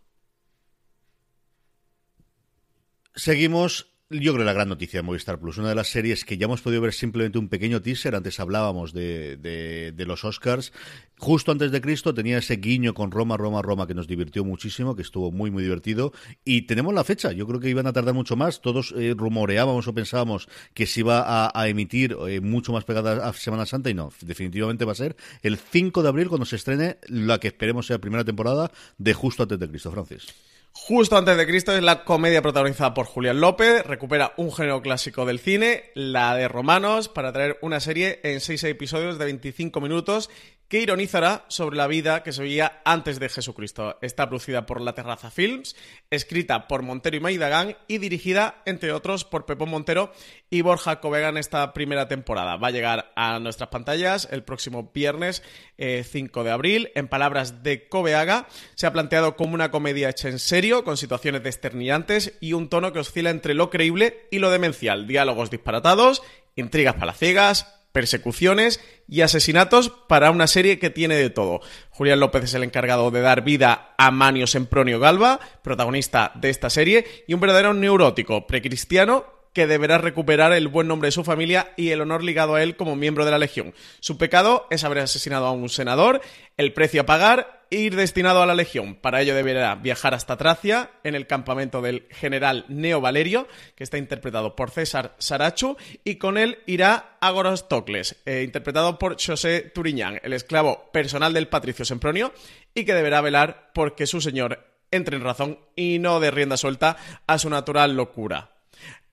Seguimos 3.18 3.98
yo 4.10 4.32
creo 4.32 4.44
la 4.44 4.52
gran 4.52 4.68
noticia 4.68 5.00
de 5.00 5.02
Movistar 5.02 5.38
Plus, 5.38 5.58
una 5.58 5.70
de 5.70 5.74
las 5.74 5.88
series 5.88 6.24
que 6.24 6.38
ya 6.38 6.44
hemos 6.46 6.62
podido 6.62 6.80
ver 6.80 6.94
simplemente 6.94 7.38
un 7.38 7.48
pequeño 7.48 7.82
teaser, 7.82 8.14
antes 8.14 8.40
hablábamos 8.40 8.94
de, 8.94 9.36
de, 9.36 10.06
los 10.06 10.24
Oscars, 10.24 10.72
justo 11.18 11.52
antes 11.52 11.72
de 11.72 11.80
Cristo 11.82 12.14
tenía 12.14 12.38
ese 12.38 12.56
guiño 12.56 12.94
con 12.94 13.10
Roma, 13.10 13.36
Roma, 13.36 13.60
Roma 13.60 13.86
que 13.86 13.92
nos 13.92 14.06
divirtió 14.06 14.44
muchísimo, 14.44 14.96
que 14.96 15.02
estuvo 15.02 15.30
muy, 15.30 15.50
muy 15.50 15.62
divertido, 15.62 16.12
y 16.42 16.62
tenemos 16.62 16.94
la 16.94 17.04
fecha, 17.04 17.32
yo 17.32 17.46
creo 17.46 17.60
que 17.60 17.68
iban 17.68 17.86
a 17.86 17.92
tardar 17.92 18.14
mucho 18.14 18.34
más, 18.34 18.62
todos 18.62 18.94
eh, 18.96 19.14
rumoreábamos 19.14 19.88
o 19.88 19.92
pensábamos 19.92 20.48
que 20.72 20.86
se 20.86 21.00
iba 21.00 21.50
a, 21.52 21.68
emitir 21.68 22.16
eh, 22.28 22.40
mucho 22.40 22.72
más 22.72 22.84
pegada 22.84 23.28
a 23.28 23.32
Semana 23.34 23.66
Santa, 23.66 23.90
y 23.90 23.94
no, 23.94 24.10
definitivamente 24.22 24.86
va 24.86 24.92
a 24.92 24.94
ser 24.94 25.16
el 25.42 25.58
5 25.58 26.02
de 26.02 26.08
abril 26.08 26.28
cuando 26.28 26.46
se 26.46 26.56
estrene 26.56 26.96
la 27.08 27.40
que 27.40 27.48
esperemos 27.48 27.86
sea 27.86 27.98
primera 27.98 28.24
temporada 28.24 28.70
de 28.96 29.12
Justo 29.12 29.42
antes 29.42 29.58
de 29.58 29.68
Cristo, 29.68 29.90
Francis. 29.90 30.28
Justo 30.72 31.16
antes 31.16 31.36
de 31.36 31.46
Cristo 31.46 31.76
es 31.76 31.82
la 31.82 32.04
comedia 32.04 32.40
protagonizada 32.40 32.94
por 32.94 33.06
Julián 33.06 33.40
López, 33.40 33.84
recupera 33.84 34.32
un 34.36 34.52
género 34.52 34.80
clásico 34.80 35.26
del 35.26 35.38
cine, 35.38 35.90
la 35.94 36.34
de 36.34 36.48
Romanos, 36.48 37.08
para 37.08 37.32
traer 37.32 37.58
una 37.62 37.80
serie 37.80 38.20
en 38.22 38.40
seis 38.40 38.64
episodios 38.64 39.18
de 39.18 39.24
25 39.26 39.80
minutos 39.80 40.30
que 40.68 40.80
ironizará 40.80 41.46
sobre 41.48 41.76
la 41.76 41.86
vida 41.86 42.22
que 42.22 42.32
se 42.32 42.42
veía 42.42 42.82
antes 42.84 43.18
de 43.18 43.30
Jesucristo. 43.30 43.98
Está 44.02 44.28
producida 44.28 44.66
por 44.66 44.82
La 44.82 44.94
Terraza 44.94 45.30
Films, 45.30 45.74
escrita 46.10 46.68
por 46.68 46.82
Montero 46.82 47.16
y 47.16 47.20
Maidagán 47.20 47.76
y 47.88 47.98
dirigida, 47.98 48.62
entre 48.66 48.92
otros, 48.92 49.24
por 49.24 49.46
Pepón 49.46 49.70
Montero 49.70 50.12
y 50.50 50.60
Borja 50.60 51.00
Covega 51.00 51.30
en 51.30 51.38
esta 51.38 51.72
primera 51.72 52.06
temporada. 52.06 52.56
Va 52.56 52.68
a 52.68 52.72
llegar 52.72 53.12
a 53.16 53.38
nuestras 53.38 53.70
pantallas 53.70 54.28
el 54.30 54.44
próximo 54.44 54.90
viernes 54.92 55.42
5 55.78 56.40
eh, 56.40 56.44
de 56.44 56.50
abril. 56.50 56.90
En 56.94 57.08
palabras 57.08 57.62
de 57.62 57.88
Coveaga, 57.88 58.46
se 58.74 58.86
ha 58.86 58.92
planteado 58.92 59.36
como 59.36 59.54
una 59.54 59.70
comedia 59.70 60.10
hecha 60.10 60.28
en 60.28 60.38
serio, 60.38 60.84
con 60.84 60.98
situaciones 60.98 61.42
desternillantes 61.42 62.34
y 62.40 62.52
un 62.52 62.68
tono 62.68 62.92
que 62.92 62.98
oscila 62.98 63.30
entre 63.30 63.54
lo 63.54 63.70
creíble 63.70 64.26
y 64.30 64.38
lo 64.38 64.50
demencial. 64.50 65.06
Diálogos 65.06 65.50
disparatados, 65.50 66.22
intrigas 66.56 66.96
palaciegas, 66.96 67.77
persecuciones 67.92 68.80
y 69.08 69.22
asesinatos 69.22 69.90
para 70.08 70.30
una 70.30 70.46
serie 70.46 70.78
que 70.78 70.90
tiene 70.90 71.16
de 71.16 71.30
todo. 71.30 71.60
Julián 71.90 72.20
López 72.20 72.44
es 72.44 72.54
el 72.54 72.64
encargado 72.64 73.10
de 73.10 73.20
dar 73.20 73.42
vida 73.42 73.94
a 73.98 74.10
Manio 74.10 74.46
Sempronio 74.46 75.00
Galva, 75.00 75.40
protagonista 75.62 76.32
de 76.34 76.50
esta 76.50 76.70
serie, 76.70 77.06
y 77.26 77.34
un 77.34 77.40
verdadero 77.40 77.74
neurótico 77.74 78.46
precristiano 78.46 79.37
que 79.58 79.66
deberá 79.66 79.98
recuperar 79.98 80.52
el 80.52 80.68
buen 80.68 80.86
nombre 80.86 81.08
de 81.08 81.10
su 81.10 81.24
familia 81.24 81.72
y 81.76 81.88
el 81.90 82.00
honor 82.00 82.22
ligado 82.22 82.54
a 82.54 82.62
él 82.62 82.76
como 82.76 82.94
miembro 82.94 83.24
de 83.24 83.32
la 83.32 83.38
Legión. 83.38 83.74
Su 83.98 84.16
pecado 84.16 84.68
es 84.70 84.84
haber 84.84 85.00
asesinado 85.00 85.46
a 85.46 85.50
un 85.50 85.68
senador, 85.68 86.20
el 86.56 86.72
precio 86.72 87.00
a 87.00 87.06
pagar 87.06 87.66
ir 87.70 87.96
destinado 87.96 88.40
a 88.40 88.46
la 88.46 88.54
Legión. 88.54 88.94
Para 88.94 89.20
ello 89.20 89.34
deberá 89.34 89.74
viajar 89.74 90.14
hasta 90.14 90.36
Tracia, 90.36 90.92
en 91.02 91.16
el 91.16 91.26
campamento 91.26 91.82
del 91.82 92.06
general 92.08 92.66
Neo 92.68 93.00
Valerio, 93.00 93.48
que 93.74 93.82
está 93.82 93.98
interpretado 93.98 94.54
por 94.54 94.70
César 94.70 95.16
Sarachu, 95.18 95.76
y 96.04 96.18
con 96.18 96.38
él 96.38 96.58
irá 96.66 97.16
a 97.20 97.32
Gorostocles, 97.32 98.14
eh, 98.26 98.44
interpretado 98.44 98.96
por 98.96 99.20
José 99.20 99.72
Turiñán, 99.74 100.20
el 100.22 100.34
esclavo 100.34 100.88
personal 100.92 101.32
del 101.32 101.48
patricio 101.48 101.84
Sempronio, 101.84 102.32
y 102.76 102.84
que 102.84 102.94
deberá 102.94 103.22
velar 103.22 103.72
porque 103.74 104.06
su 104.06 104.20
señor 104.20 104.68
entre 104.92 105.16
en 105.16 105.24
razón 105.24 105.58
y 105.74 105.98
no 105.98 106.20
de 106.20 106.30
rienda 106.30 106.56
suelta 106.56 106.96
a 107.26 107.38
su 107.38 107.50
natural 107.50 107.96
locura. 107.96 108.52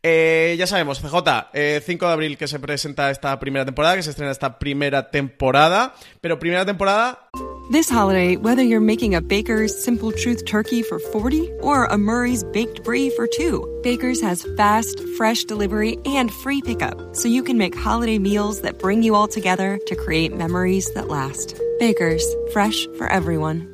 Eh, 0.07 0.55
ya 0.59 0.67
sabemos, 0.67 0.99
CJ, 0.99 1.09
5 1.09 1.51
eh, 1.53 1.81
de 1.83 2.05
abril 2.05 2.37
que 2.37 2.47
se 2.47 2.59
presenta 2.59 3.09
esta 3.09 3.39
primera 3.39 3.65
temporada, 3.65 3.95
que 3.95 4.03
se 4.03 4.11
estrena 4.11 4.31
esta 4.31 4.59
primera 4.59 5.09
temporada, 5.09 5.95
pero 6.21 6.37
primera 6.37 6.63
temporada... 6.63 7.27
This 7.71 7.89
holiday, 7.89 8.37
whether 8.37 8.61
you're 8.61 8.79
making 8.79 9.15
a 9.15 9.21
Baker's 9.21 9.73
Simple 9.83 10.11
Truth 10.11 10.45
turkey 10.45 10.83
for 10.83 10.99
40 10.99 11.51
or 11.61 11.85
a 11.85 11.97
Murray's 11.97 12.43
Baked 12.43 12.83
Brie 12.83 13.09
for 13.09 13.25
2, 13.25 13.79
Baker's 13.81 14.21
has 14.21 14.45
fast, 14.55 15.01
fresh 15.17 15.43
delivery 15.45 15.97
and 16.05 16.31
free 16.31 16.61
pickup, 16.61 17.15
so 17.15 17.27
you 17.27 17.41
can 17.41 17.57
make 17.57 17.75
holiday 17.75 18.19
meals 18.19 18.61
that 18.61 18.77
bring 18.77 19.01
you 19.01 19.15
all 19.15 19.27
together 19.27 19.79
to 19.87 19.95
create 19.95 20.37
memories 20.37 20.93
that 20.93 21.07
last. 21.07 21.59
Baker's, 21.79 22.23
fresh 22.53 22.85
for 22.99 23.07
everyone. 23.07 23.73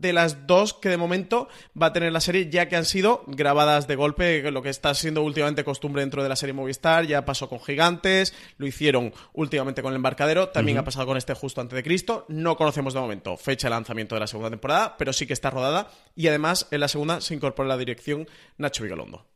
de 0.00 0.12
las 0.12 0.46
dos 0.46 0.72
que 0.72 0.88
de 0.88 0.96
momento 0.96 1.48
va 1.80 1.86
a 1.86 1.92
tener 1.92 2.12
la 2.12 2.20
serie, 2.20 2.48
ya 2.50 2.68
que 2.68 2.76
han 2.76 2.84
sido 2.84 3.24
grabadas 3.26 3.86
de 3.86 3.96
golpe, 3.96 4.50
lo 4.50 4.62
que 4.62 4.70
está 4.70 4.94
siendo 4.94 5.22
últimamente 5.22 5.64
costumbre 5.64 6.02
dentro 6.02 6.22
de 6.22 6.28
la 6.28 6.36
serie 6.36 6.54
Movistar, 6.54 7.06
ya 7.06 7.24
pasó 7.24 7.48
con 7.48 7.60
Gigantes, 7.60 8.34
lo 8.56 8.66
hicieron 8.66 9.12
últimamente 9.34 9.82
con 9.82 9.92
el 9.92 9.96
embarcadero, 9.96 10.48
también 10.48 10.78
ha 10.78 10.84
pasado 10.84 11.06
con 11.06 11.16
este 11.16 11.34
justo 11.34 11.60
antes 11.60 11.76
de 11.76 11.82
Cristo. 11.82 12.24
No 12.28 12.56
conocemos 12.56 12.94
de 12.94 13.00
momento 13.00 13.36
fecha 13.36 13.68
de 13.68 13.70
lanzamiento 13.70 14.14
de 14.14 14.20
la 14.20 14.26
segunda 14.26 14.50
temporada, 14.50 14.96
pero 14.96 15.12
sí 15.12 15.26
que 15.26 15.34
está 15.34 15.50
rodada 15.50 15.90
y 16.16 16.28
además 16.28 16.68
en 16.70 16.80
la 16.80 16.88
segunda 16.88 17.20
se 17.20 17.34
incorpora 17.34 17.68
la 17.68 17.76
dirección 17.76 18.26
Nacho 18.56 18.84
Vigalondo. 18.84 19.26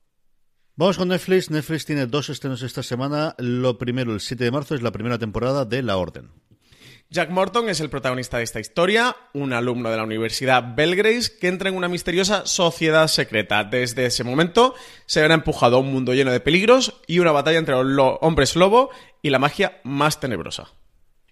Vamos 0.79 0.99
con 0.99 1.09
Netflix. 1.09 1.51
Netflix 1.51 1.87
tiene 1.87 2.07
dos 2.07 2.29
estrenos 2.29 2.63
esta 2.63 2.83
semana. 2.83 3.35
Lo 3.39 3.79
primero, 3.79 4.13
el 4.13 4.21
7 4.21 4.45
de 4.45 4.51
marzo, 4.51 4.75
es 4.75 4.83
la 4.83 4.93
primera 4.93 5.19
temporada 5.19 5.65
de 5.65 5.83
La 5.83 5.97
Orden. 5.97 6.31
Jack 7.09 7.31
Morton 7.31 7.69
es 7.69 7.81
el 7.81 7.89
protagonista 7.89 8.39
de 8.39 8.45
esta 8.45 8.59
historia, 8.59 9.17
un 9.33 9.53
alumno 9.53 9.91
de 9.91 9.97
la 9.97 10.03
Universidad 10.03 10.75
Belgrace 10.75 11.39
que 11.39 11.47
entra 11.47 11.69
en 11.69 11.77
una 11.77 11.89
misteriosa 11.89 12.47
sociedad 12.47 13.07
secreta. 13.07 13.63
Desde 13.63 14.07
ese 14.07 14.25
momento 14.25 14.75
se 15.07 15.21
verá 15.21 15.35
empujado 15.35 15.77
a 15.77 15.81
un 15.81 15.93
mundo 15.93 16.15
lleno 16.15 16.33
de 16.33 16.41
peligros 16.41 17.01
y 17.07 17.21
una 17.21 17.31
batalla 17.31 17.59
entre 17.59 17.77
los 17.85 18.19
hombres 18.23 18.57
lobo 18.57 18.91
y 19.23 19.31
la 19.31 19.39
magia 19.39 19.81
más 19.85 20.19
tenebrosa. 20.19 20.73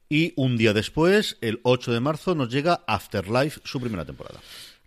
Y 0.09 0.33
un 0.37 0.57
día 0.57 0.73
después, 0.73 1.39
el 1.41 1.59
8 1.65 1.93
de 1.93 2.01
marzo, 2.01 2.37
nos 2.37 2.51
llega 2.51 2.85
Afterlife, 2.87 3.61
su 3.65 3.81
primera 3.81 4.05
temporada. 4.05 4.39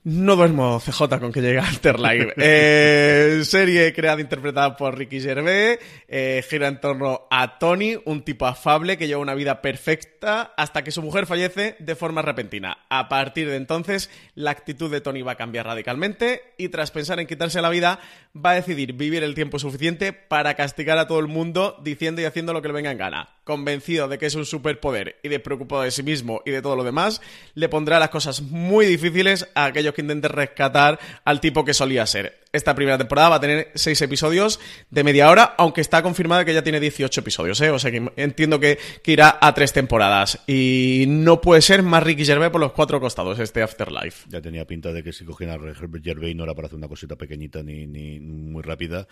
No 0.04 0.38
duermo 0.38 0.80
CJ 0.80 1.20
con 1.20 1.34
que 1.34 1.42
llegue 1.42 1.60
Afterlife. 1.60 2.34
Eh, 2.38 3.42
serie 3.44 3.94
creada 3.94 4.20
e 4.20 4.22
interpretada 4.22 4.78
por 4.78 4.98
Ricky 4.98 5.20
Gervais. 5.20 5.80
Eh, 6.08 6.44
gira 6.48 6.68
en 6.68 6.80
torno 6.80 7.28
a 7.30 7.60
Tony, 7.60 7.98
un 8.06 8.22
tipo 8.22 8.46
afable 8.46 8.98
que 8.98 9.08
lleva 9.08 9.22
una 9.22 9.36
vida 9.36 9.62
perfecta 9.62 10.54
hasta 10.56 10.84
que 10.84 10.92
su 10.92 11.02
mujer 11.02 11.26
fallece 11.26 11.76
de 11.80 11.96
forma 11.96 12.22
repentina. 12.22 12.86
A 12.90 13.10
partir 13.10 13.50
de 13.50 13.58
entonces, 13.58 14.10
la 14.34 14.52
actitud 14.52 14.90
de 14.90 15.02
Tony 15.02 15.24
va 15.24 15.34
a 15.34 15.38
cambiar 15.38 15.66
radicalmente 15.66 16.54
y 16.58 16.70
tras 16.70 16.92
pensar 16.92 17.20
en 17.20 17.28
quitarse 17.28 17.62
la 17.62 17.70
vida, 17.70 18.00
va 18.34 18.52
a 18.52 18.56
decidir 18.56 18.94
vivir 18.94 19.24
el 19.24 19.36
tiempo 19.36 19.60
suficiente 19.60 20.14
para 20.14 20.54
castigar 20.54 20.98
a 20.98 21.08
todo 21.08 21.20
el 21.20 21.28
mundo 21.28 21.78
diciendo 21.84 22.22
y 22.22 22.26
haciendo 22.26 22.54
lo 22.54 22.62
que 22.62 22.70
le 22.70 22.74
venga 22.76 22.92
en 22.92 22.98
gana. 22.98 23.30
Convencido 23.44 24.08
de 24.08 24.18
que 24.18 24.28
es 24.28 24.36
un 24.36 24.46
superpoder 24.46 25.18
y 25.24 25.30
de 25.30 25.40
preocupado 25.40 25.82
de 25.82 25.92
sí 25.92 26.04
mismo 26.04 26.42
y 26.46 26.52
de 26.52 26.62
todo 26.62 26.76
lo 26.76 26.84
demás, 26.84 27.22
le 27.56 27.68
pondrá 27.68 28.00
las 28.00 28.10
cosas 28.10 28.42
muy 28.42 28.86
difíciles 28.86 29.48
a 29.54 29.66
aquellos 29.66 29.94
que 29.98 30.02
intente 30.02 30.28
rescatar 30.28 31.00
al 31.26 31.42
tipo 31.42 31.66
que 31.66 31.74
solía 31.74 32.06
ser. 32.06 32.40
Esta 32.54 32.74
primera 32.74 32.98
temporada 32.98 33.30
va 33.30 33.36
a 33.36 33.40
tener 33.42 33.72
seis 33.76 34.02
episodios 34.02 34.60
de 34.90 35.04
media 35.04 35.30
hora, 35.30 35.56
aunque 35.58 35.82
está 35.82 36.02
confirmada 36.02 36.46
que 36.46 36.54
ya 36.54 36.64
tiene 36.64 36.80
18 36.80 37.20
episodios, 37.20 37.60
¿eh? 37.62 37.72
O 37.72 37.80
sea 37.80 37.92
que 37.92 38.12
entiendo 38.16 38.60
que, 38.60 38.80
irá 39.06 39.38
a 39.42 39.54
tres 39.54 39.74
temporadas. 39.74 40.40
Y 40.48 41.06
no 41.08 41.40
puede 41.40 41.62
ser 41.62 41.82
más 41.82 42.04
Ricky 42.04 42.26
Gervais 42.26 42.52
por 42.52 42.62
los 42.62 42.74
cuatro 42.74 43.00
costados 43.00 43.40
este 43.40 43.62
Afterlife. 43.62 44.30
Ya 44.30 44.42
tenía 44.42 44.66
pinta 44.66 44.92
de 44.92 45.02
que 45.02 45.14
si 45.14 45.24
cogían 45.24 45.52
a 45.52 45.74
Gervais 46.04 46.36
no 46.36 46.44
era 46.44 46.54
para 46.54 46.68
hacer 46.68 46.78
una 46.78 46.88
cosita 46.88 47.16
pequeñita 47.16 47.64
ni, 47.64 47.88
ni 47.88 48.20
muy 48.20 48.62
rápida. 48.64 49.08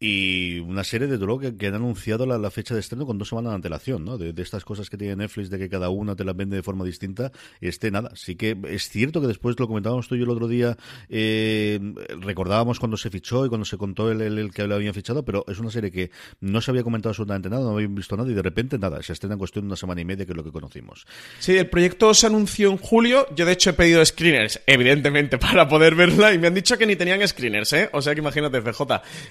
Y 0.00 0.60
una 0.60 0.84
serie 0.84 1.08
de 1.08 1.18
todo 1.18 1.38
que, 1.38 1.56
que 1.56 1.66
han 1.66 1.74
anunciado 1.74 2.24
la, 2.24 2.50
fecha 2.50 2.74
de 2.74 2.80
estreno 2.80 3.06
con 3.06 3.18
dos 3.18 3.28
semanas 3.28 3.52
de 3.52 3.56
antelación, 3.56 4.04
¿no? 4.04 4.18
De, 4.18 4.34
estas 4.40 4.64
cosas 4.64 4.90
que 4.90 4.96
tiene 4.96 5.16
Netflix, 5.16 5.50
de 5.50 5.58
que 5.58 5.68
cada 5.68 5.88
una 5.88 6.14
te 6.14 6.24
la 6.24 6.32
vende 6.32 6.56
de 6.56 6.62
forma 6.62 6.84
distinta. 6.84 7.32
Este, 7.60 7.90
nada, 7.90 8.10
sí 8.14 8.36
que 8.36 8.56
es 8.68 8.88
cierto 8.88 9.20
que 9.20 9.26
después 9.26 9.58
lo 9.58 9.66
comentábamos 9.66 10.08
tú 10.08 10.16
yo 10.18 10.24
el 10.24 10.30
otro 10.30 10.48
día, 10.48 10.76
eh, 11.08 11.80
recordábamos 12.20 12.78
cuando 12.78 12.96
se 12.96 13.10
fichó 13.10 13.46
y 13.46 13.48
cuando 13.48 13.64
se 13.64 13.76
contó 13.76 14.10
el, 14.10 14.20
el, 14.20 14.52
que 14.52 14.66
lo 14.66 14.74
habían 14.74 14.94
fichado, 14.94 15.24
pero 15.24 15.44
es 15.48 15.58
una 15.58 15.70
serie 15.70 15.90
que 15.90 16.10
no 16.40 16.60
se 16.60 16.70
había 16.70 16.82
comentado 16.82 17.10
absolutamente 17.10 17.48
nada, 17.48 17.62
no 17.62 17.72
habían 17.72 17.94
visto 17.94 18.16
nada 18.16 18.30
y 18.30 18.34
de 18.34 18.42
repente 18.42 18.78
nada, 18.78 19.02
se 19.02 19.12
estrena 19.12 19.34
en 19.34 19.38
cuestión 19.38 19.64
de 19.64 19.68
una 19.68 19.76
semana 19.76 20.00
y 20.00 20.04
media, 20.04 20.26
que 20.26 20.32
es 20.32 20.36
lo 20.36 20.44
que 20.44 20.52
conocimos. 20.52 21.06
Sí, 21.38 21.56
el 21.56 21.68
proyecto 21.68 22.12
se 22.14 22.26
anunció 22.26 22.70
en 22.70 22.78
julio. 22.78 23.26
Yo, 23.34 23.46
de 23.46 23.52
hecho, 23.52 23.70
he 23.70 23.72
pedido 23.72 24.04
screeners, 24.04 24.60
evidentemente, 24.66 25.38
para 25.38 25.68
poder 25.68 25.94
verla 25.94 26.32
y 26.32 26.38
me 26.38 26.46
han 26.46 26.54
dicho 26.54 26.76
que 26.76 26.86
ni 26.86 26.96
tenían 26.96 27.26
screeners, 27.26 27.72
¿eh? 27.72 27.90
O 27.92 28.02
sea 28.02 28.14
que 28.14 28.20
imagínate, 28.20 28.60
CJ. 28.60 28.80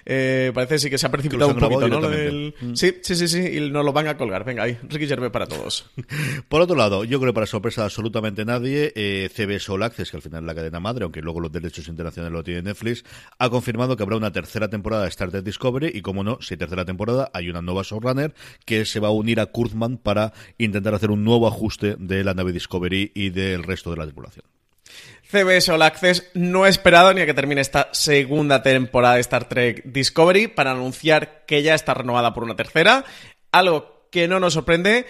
Eh, 0.05 0.51
parece 0.53 0.79
sí 0.79 0.89
que 0.89 0.97
se 0.97 1.07
ha 1.07 1.11
precipitado 1.11 1.49
un 1.49 1.57
poquito, 1.57 1.87
¿no? 1.87 1.99
Mm. 2.07 2.75
Sí, 2.75 2.95
sí, 3.01 3.15
sí, 3.15 3.27
sí, 3.27 3.39
y 3.39 3.69
nos 3.69 3.83
lo 3.83 3.93
van 3.93 4.07
a 4.07 4.17
colgar. 4.17 4.43
Venga, 4.43 4.63
ahí, 4.63 4.77
Ricky 4.83 5.07
Gervais 5.07 5.31
para 5.31 5.47
todos. 5.47 5.89
Por 6.47 6.61
otro 6.61 6.75
lado, 6.75 7.03
yo 7.03 7.19
creo 7.19 7.31
que 7.31 7.35
para 7.35 7.45
sorpresa 7.45 7.81
de 7.81 7.85
absolutamente 7.85 8.45
nadie, 8.45 8.93
eh, 8.95 9.29
CBS 9.33 9.71
All 9.71 9.83
Access, 9.83 10.11
que 10.11 10.17
al 10.17 10.23
final 10.23 10.43
es 10.43 10.47
la 10.47 10.55
cadena 10.55 10.76
madre, 10.79 11.03
aunque 11.03 11.21
luego 11.21 11.39
los 11.39 11.51
derechos 11.51 11.87
internacionales 11.87 12.33
lo 12.33 12.43
tiene 12.43 12.61
Netflix, 12.61 13.03
ha 13.37 13.49
confirmado 13.49 13.95
que 13.97 14.03
habrá 14.03 14.17
una 14.17 14.31
tercera 14.31 14.69
temporada 14.69 15.03
de 15.03 15.09
Star 15.09 15.31
Trek 15.31 15.43
Discovery 15.43 15.91
y 15.93 16.01
como 16.01 16.23
no, 16.23 16.39
si 16.41 16.57
tercera 16.57 16.85
temporada 16.85 17.29
hay 17.33 17.49
una 17.49 17.61
nueva 17.61 17.83
showrunner 17.83 18.33
que 18.65 18.85
se 18.85 18.99
va 18.99 19.09
a 19.09 19.11
unir 19.11 19.39
a 19.39 19.47
Kurtzman 19.47 19.97
para 19.97 20.33
intentar 20.57 20.93
hacer 20.93 21.11
un 21.11 21.23
nuevo 21.23 21.47
ajuste 21.47 21.95
de 21.97 22.23
la 22.23 22.33
nave 22.33 22.51
Discovery 22.51 23.11
y 23.13 23.29
del 23.29 23.63
resto 23.63 23.91
de 23.91 23.97
la 23.97 24.05
tripulación. 24.05 24.45
CBS 25.29 25.69
All 25.71 25.81
Access 25.81 26.31
no 26.33 26.63
ha 26.63 26.69
esperado 26.69 27.13
ni 27.13 27.21
a 27.21 27.25
que 27.25 27.33
termine 27.33 27.59
esta 27.59 27.89
segunda 27.91 28.63
temporada 28.63 29.15
de 29.15 29.21
Star 29.21 29.49
Trek 29.49 29.83
Discovery 29.83 30.47
para 30.47 30.71
anunciar 30.71 31.45
que 31.45 31.63
ya 31.63 31.75
está 31.75 31.93
renovada 31.93 32.33
por 32.33 32.43
una 32.43 32.55
tercera, 32.55 33.03
algo 33.51 34.07
que 34.09 34.27
no 34.27 34.39
nos 34.39 34.53
sorprende 34.53 35.05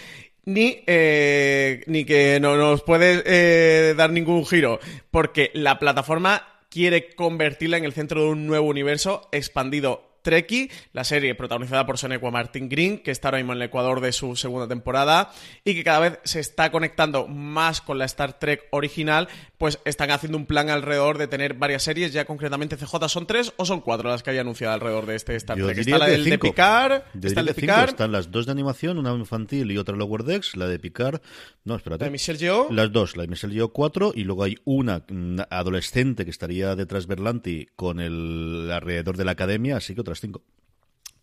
ni, 0.48 0.82
eh, 0.88 1.84
ni 1.88 2.06
que 2.06 2.39
no 2.39 2.56
nos 2.56 2.82
puede 2.82 3.22
eh, 3.26 3.93
dar 3.95 4.12
ningún 4.12 4.45
giro, 4.45 4.80
porque 5.12 5.52
la 5.54 5.78
plataforma 5.78 6.41
quiere 6.70 7.14
convertirla 7.16 7.78
en 7.78 7.84
el 7.84 7.91
centro 7.91 8.24
de 8.24 8.30
un 8.30 8.48
nuevo 8.48 8.68
universo 8.68 9.28
expandido 9.34 10.08
Trekkie, 10.22 10.72
la 10.93 11.04
serie 11.04 11.36
protagonizada 11.36 11.86
por 11.86 11.98
Sonequa 11.98 12.32
Martin 12.32 12.70
Green, 12.70 13.00
que 13.00 13.12
está 13.12 13.28
ahora 13.28 13.39
mismo 13.39 13.54
en 13.54 13.60
el 13.60 13.68
Ecuador 13.68 14.00
de 14.00 14.14
su 14.14 14.38
segunda 14.38 14.68
temporada 14.70 15.32
y 15.66 15.76
que 15.76 15.84
cada 15.84 16.00
vez 16.00 16.20
se 16.24 16.39
está 16.39 16.72
conectando 16.72 17.28
más 17.28 17.82
con 17.82 17.98
la 17.98 18.06
Star 18.06 18.39
Trek 18.39 18.68
original, 18.72 19.28
pues 19.58 19.80
están 19.86 20.12
haciendo 20.12 20.38
un 20.38 20.45
plan 20.45 20.70
alrededor 20.70 21.18
de 21.18 21.28
tener 21.28 21.55
varias 21.55 21.84
series, 21.84 22.14
ya 22.14 22.26
concretamente 22.26 22.78
CJ 22.78 23.10
son 23.10 23.26
tres 23.26 23.53
o 23.58 23.66
son 23.66 23.82
cuatro 23.82 24.10
las 24.10 24.22
que 24.22 24.30
hay 24.32 24.38
anunciado 24.38 24.74
alrededor 24.74 25.05
de 25.05 25.16
este 25.16 25.36
Star 25.36 25.58
Trek. 25.58 25.78
Está 25.78 25.97
la 25.97 26.08
del 26.08 26.24
de 26.24 26.38
Picard, 26.38 27.01
está 27.22 27.39
el 27.39 27.45
de 27.47 27.53
Picard. 27.53 27.89
Están 27.89 28.12
las 28.12 28.32
dos 28.32 28.45
de 28.45 28.51
animación, 28.51 28.97
una 28.97 29.12
infantil 29.14 29.72
y 29.72 29.78
otra 29.78 29.95
Lower 29.95 30.24
Decks, 30.24 30.55
la 30.55 30.68
de 30.68 30.78
Picard, 30.80 31.22
no, 31.64 31.76
espérate. 31.76 32.03
La 32.03 32.08
de 32.08 32.12
Michelle 32.12 32.39
Yeoh. 32.39 32.72
Las 32.72 32.91
dos, 32.91 33.18
la 33.18 33.24
de 33.24 33.30
Michelle 33.30 33.53
Yeoh 33.53 33.74
4 33.74 34.14
y 34.16 34.24
luego 34.24 34.43
hay 34.43 34.58
una 34.64 35.03
mm, 35.10 35.39
adolescente 35.49 36.24
que 36.24 36.32
estaría 36.32 36.76
detrás 36.76 37.08
Berlanti 37.08 37.68
con 37.76 37.99
el 37.99 38.70
alrededor 38.72 39.18
de 39.18 39.26
la 39.26 39.32
academia, 39.32 39.78
así 39.78 39.95
que 39.95 40.01
otras 40.01 40.22
cinco. 40.22 40.43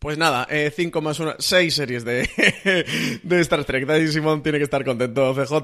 Pues 0.05 0.19
nada, 0.19 0.47
5 0.51 0.99
eh, 0.99 1.03
más 1.03 1.19
1, 1.19 1.37
6 1.39 1.75
series 1.75 2.05
de, 3.25 3.41
Star 3.41 3.65
Trek. 3.65 3.87
Daddy 3.87 4.09
Simón 4.09 4.43
tiene 4.43 4.59
que 4.59 4.65
estar 4.65 4.85
contento, 4.85 5.35
CJ. 5.35 5.55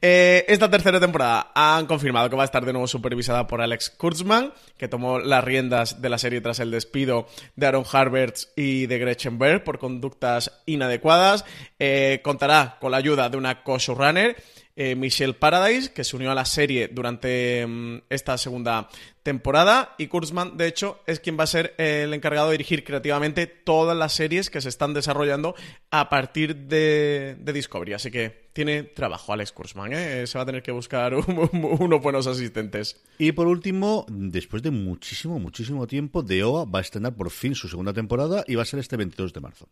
Eh, 0.00 0.46
esta 0.48 0.70
tercera 0.70 0.98
temporada 0.98 1.52
han 1.54 1.84
confirmado 1.84 2.30
que 2.30 2.36
va 2.36 2.44
a 2.44 2.46
estar 2.46 2.64
de 2.64 2.72
nuevo 2.72 2.86
supervisada 2.86 3.46
por 3.46 3.60
Alex 3.60 3.90
Kurtzman, 3.90 4.54
que 4.78 4.88
tomó 4.88 5.18
las 5.18 5.44
riendas 5.44 6.00
de 6.00 6.08
la 6.08 6.16
serie 6.16 6.40
tras 6.40 6.58
el 6.60 6.70
despido 6.70 7.26
de 7.54 7.66
Aaron 7.66 7.84
Harberts 7.92 8.50
y 8.56 8.86
de 8.86 8.98
Gretchen 8.98 9.38
Berg 9.38 9.62
por 9.62 9.78
conductas 9.78 10.62
inadecuadas. 10.64 11.44
Eh, 11.78 12.20
contará 12.24 12.78
con 12.80 12.92
la 12.92 12.96
ayuda 12.96 13.28
de 13.28 13.36
una 13.36 13.62
co-showrunner 13.62 14.42
Michelle 14.96 15.32
Paradise, 15.32 15.90
que 15.92 16.04
se 16.04 16.16
unió 16.16 16.30
a 16.30 16.34
la 16.34 16.44
serie 16.44 16.88
durante 16.88 17.66
mm, 17.66 18.02
esta 18.10 18.36
segunda 18.36 18.88
temporada. 19.26 19.96
Y 19.98 20.06
Kurtzman, 20.06 20.56
de 20.56 20.68
hecho, 20.68 21.00
es 21.04 21.18
quien 21.18 21.36
va 21.36 21.42
a 21.42 21.48
ser 21.48 21.74
el 21.78 22.14
encargado 22.14 22.46
de 22.46 22.52
dirigir 22.52 22.84
creativamente 22.84 23.48
todas 23.48 23.96
las 23.96 24.12
series 24.12 24.50
que 24.50 24.60
se 24.60 24.68
están 24.68 24.94
desarrollando 24.94 25.56
a 25.90 26.08
partir 26.08 26.54
de, 26.54 27.36
Discovery. 27.44 27.94
Así 27.94 28.12
que 28.12 28.46
tiene 28.52 28.84
trabajo 28.84 29.32
Alex 29.32 29.50
Kurtzman, 29.50 29.92
¿eh? 29.92 30.28
se 30.28 30.38
va 30.38 30.42
a 30.42 30.46
tener 30.46 30.62
que 30.62 30.70
buscar 30.70 31.12
unos 31.14 32.00
buenos 32.00 32.28
asistentes. 32.28 33.02
Y 33.18 33.32
por 33.32 33.48
último, 33.48 34.06
después 34.08 34.62
de 34.62 34.70
muchísimo, 34.70 35.40
muchísimo 35.40 35.88
tiempo, 35.88 36.22
DEOA 36.22 36.64
va 36.64 36.78
a 36.78 36.82
estrenar 36.82 37.16
por 37.16 37.30
fin 37.30 37.56
su 37.56 37.68
segunda 37.68 37.92
temporada 37.92 38.44
y 38.46 38.54
va 38.54 38.62
a 38.62 38.66
ser 38.66 38.78
este 38.78 38.96
22 38.96 39.32
de 39.32 39.40
marzo. 39.40 39.68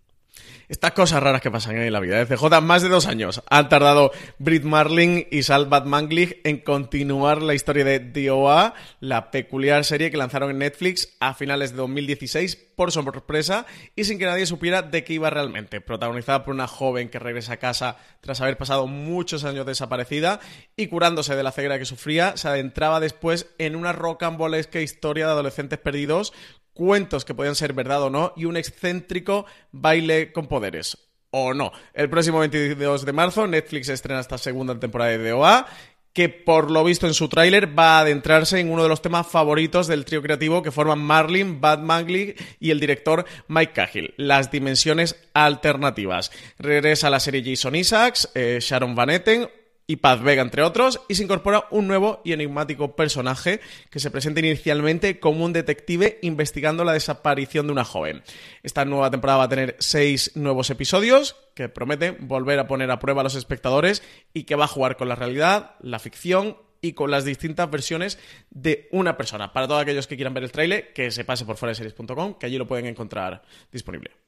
Estas 0.69 0.93
cosas 0.93 1.23
raras 1.23 1.41
que 1.41 1.51
pasan 1.51 1.77
en 1.77 1.93
la 1.93 2.01
vida 2.01 2.25
de 2.25 2.27
CJ, 2.27 2.61
más 2.63 2.83
de 2.83 2.89
dos 2.89 3.07
años 3.07 3.43
han 3.49 3.69
tardado 3.69 4.11
Brit 4.39 4.65
Marling 4.65 5.25
y 5.31 5.43
Sal 5.43 5.69
Manglich 5.85 6.41
en 6.45 6.59
continuar 6.59 7.43
la 7.43 7.55
historia 7.55 7.85
de 7.85 8.01
DOA, 8.01 8.75
la 9.01 9.31
peculiar 9.45 9.85
serie 9.85 10.11
que 10.11 10.17
lanzaron 10.17 10.51
en 10.51 10.59
Netflix 10.59 11.17
a 11.21 11.35
finales 11.35 11.73
de 11.73 11.77
2016 11.77 12.57
por 12.77 12.93
sorpresa 12.93 13.67
y 13.95 14.05
sin 14.05 14.19
que 14.19 14.25
nadie 14.25 14.47
supiera 14.47 14.81
de 14.81 15.05
qué 15.05 15.13
iba 15.13 15.29
realmente. 15.29 15.81
Protagonizada 15.81 16.45
por 16.45 16.55
una 16.55 16.67
joven 16.67 17.11
que 17.11 17.19
regresa 17.19 17.55
a 17.55 17.59
casa 17.59 17.99
tras 18.21 18.41
haber 18.41 18.57
pasado 18.57 18.87
muchos 18.87 19.45
años 19.45 19.67
desaparecida 19.67 20.41
y 20.77 20.87
curándose 20.87 21.37
de 21.37 21.43
la 21.43 21.53
ceguera 21.53 21.79
que 21.79 21.85
sufría, 21.85 22.37
se 22.37 22.49
adentraba 22.49 23.01
después 23.01 23.47
en 23.59 23.77
una 23.77 23.93
rocambolesca 23.93 24.81
historia 24.81 25.27
de 25.27 25.33
adolescentes 25.33 25.79
perdidos 25.79 26.33
cuentos 26.73 27.25
que 27.25 27.35
podían 27.35 27.55
ser 27.55 27.73
verdad 27.73 28.03
o 28.03 28.11
no 28.11 28.33
y 28.37 28.47
un 28.47 28.57
excéntrico 28.57 29.47
baile 29.73 30.33
con 30.33 30.47
poderes. 30.47 30.99
O 31.37 31.53
no. 31.53 31.73
El 31.93 32.09
próximo 32.09 32.39
22 32.39 33.05
de 33.05 33.13
marzo 33.13 33.47
Netflix 33.47 33.89
estrena 33.89 34.21
esta 34.21 34.39
segunda 34.39 34.79
temporada 34.79 35.11
de 35.11 35.31
DOA 35.31 35.67
que 36.15 36.29
por 36.29 36.71
lo 36.71 36.85
visto 36.85 37.07
en 37.07 37.13
su 37.13 37.29
tráiler 37.29 37.77
va 37.77 37.99
a 37.99 38.01
adentrarse 38.01 38.61
en 38.61 38.71
uno 38.71 38.85
de 38.85 38.89
los 38.89 39.03
temas 39.03 39.27
favoritos 39.27 39.89
del 39.89 40.05
trío 40.05 40.23
creativo 40.23 40.63
que 40.63 40.71
forman 40.71 41.01
Marlin, 41.01 41.61
Bad 41.61 41.81
Mangley 41.81 42.37
y 42.61 42.71
el 42.71 42.81
director 42.81 43.27
Mike 43.49 43.73
Cahill, 43.73 44.15
las 44.17 44.51
dimensiones 44.51 45.17
alternativas. 45.35 46.31
Regresa 46.59 47.11
la 47.11 47.21
serie 47.21 47.43
Jason 47.45 47.75
Isaacs, 47.75 48.31
eh, 48.35 48.59
Sharon 48.61 48.95
Van 48.95 49.11
Etten, 49.11 49.49
y 49.87 49.97
Paz 49.97 50.23
Vega, 50.23 50.43
entre 50.43 50.63
otros, 50.63 51.01
y 51.09 51.15
se 51.15 51.25
incorpora 51.25 51.67
un 51.71 51.87
nuevo 51.87 52.21
y 52.25 52.33
enigmático 52.33 52.97
personaje 52.97 53.61
que 53.91 54.01
se 54.01 54.11
presenta 54.11 54.41
inicialmente 54.41 55.21
como 55.21 55.45
un 55.45 55.53
detective 55.53 56.19
investigando 56.23 56.85
la 56.85 56.93
desaparición 56.93 57.67
de 57.67 57.73
una 57.73 57.85
joven. 57.85 58.23
Esta 58.63 58.85
nueva 58.85 59.11
temporada 59.11 59.39
va 59.39 59.45
a 59.45 59.49
tener 59.49 59.77
seis 59.79 60.33
nuevos 60.35 60.71
episodios 60.71 61.37
que 61.55 61.69
prometen 61.69 62.17
volver 62.21 62.59
a 62.59 62.67
poner 62.67 62.91
a 62.91 62.99
prueba 62.99 63.21
a 63.21 63.25
los 63.25 63.35
espectadores 63.35 64.03
y 64.33 64.45
que 64.45 64.57
va 64.57 64.65
a 64.65 64.69
jugar 64.69 64.97
con 64.97 65.09
la 65.09 65.17
realidad, 65.17 65.77
la 65.81 65.99
ficción 65.99 66.57
y 66.81 66.93
con 66.93 67.11
las 67.11 67.25
distintas 67.25 67.71
versiones 67.71 68.19
de 68.51 68.89
una 68.93 69.17
persona. 69.17 69.53
Para 69.53 69.67
todos 69.67 69.83
aquellos 69.83 70.07
que 70.07 70.17
quieran 70.17 70.35
ver 70.35 70.45
el 70.45 70.53
trailer, 70.53 70.93
que 70.93 71.11
se 71.11 71.25
pase 71.25 71.45
por 71.45 71.57
fuera 71.57 71.75
que 71.75 72.47
allí 72.47 72.59
lo 72.59 72.67
pueden 72.67 72.87
encontrar 72.87 73.43
disponible. 73.73 74.24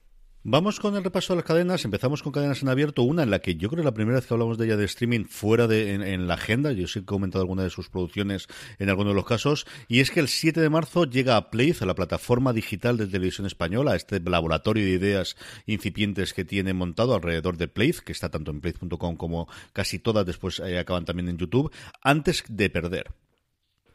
Vamos 0.49 0.79
con 0.79 0.95
el 0.95 1.03
repaso 1.03 1.33
de 1.33 1.39
las 1.39 1.45
cadenas. 1.45 1.85
Empezamos 1.85 2.23
con 2.23 2.31
cadenas 2.31 2.63
en 2.63 2.69
abierto, 2.69 3.03
una 3.03 3.25
en 3.25 3.31
la 3.31 3.41
que 3.41 3.57
yo 3.57 3.69
creo 3.69 3.83
que 3.83 3.85
la 3.85 3.95
primera 3.95 4.19
vez 4.19 4.29
que 4.29 4.35
hablamos 4.35 4.57
de 4.57 4.67
ella 4.67 4.77
de 4.77 4.85
streaming 4.85 5.25
fuera 5.25 5.67
de 5.67 5.95
en, 5.95 6.29
la 6.29 6.35
agenda. 6.35 6.71
Yo 6.71 6.87
sí 6.87 7.01
he 7.01 7.05
comentado 7.05 7.43
alguna 7.43 7.65
de 7.65 7.71
sus 7.71 7.89
producciones 7.89 8.47
en 8.79 8.89
algunos 8.89 9.11
de 9.11 9.17
los 9.17 9.27
casos. 9.27 9.67
Y 9.89 9.99
es 9.99 10.13
que 10.13 10.21
el 10.21 10.29
7 10.29 10.61
de 10.61 10.71
marzo 10.71 11.05
llega 11.05 11.37
a 11.37 11.51
Playz, 11.51 11.83
a 11.83 11.87
la 11.87 11.97
plataforma 11.97 12.53
digital 12.53 12.97
de 12.97 13.09
televisión 13.09 13.45
española, 13.45 13.91
a 13.91 13.97
este 13.97 14.21
laboratorio 14.21 14.85
de 14.85 14.93
ideas 14.93 15.37
incipientes 15.67 16.33
que 16.33 16.45
tiene 16.45 16.75
montado 16.75 17.17
alrededor 17.17 17.57
de 17.57 17.67
Playz, 17.67 18.01
que 18.01 18.13
está 18.13 18.29
tanto 18.29 18.53
en 18.53 18.61
playz.com 18.61 19.17
como 19.17 19.49
casi 19.73 19.99
todas 19.99 20.25
después 20.25 20.61
eh, 20.61 20.79
acaban 20.79 21.05
también 21.05 21.29
en 21.29 21.39
YouTube, 21.39 21.73
antes 22.03 22.45
de 22.49 22.71
perder. 22.71 23.11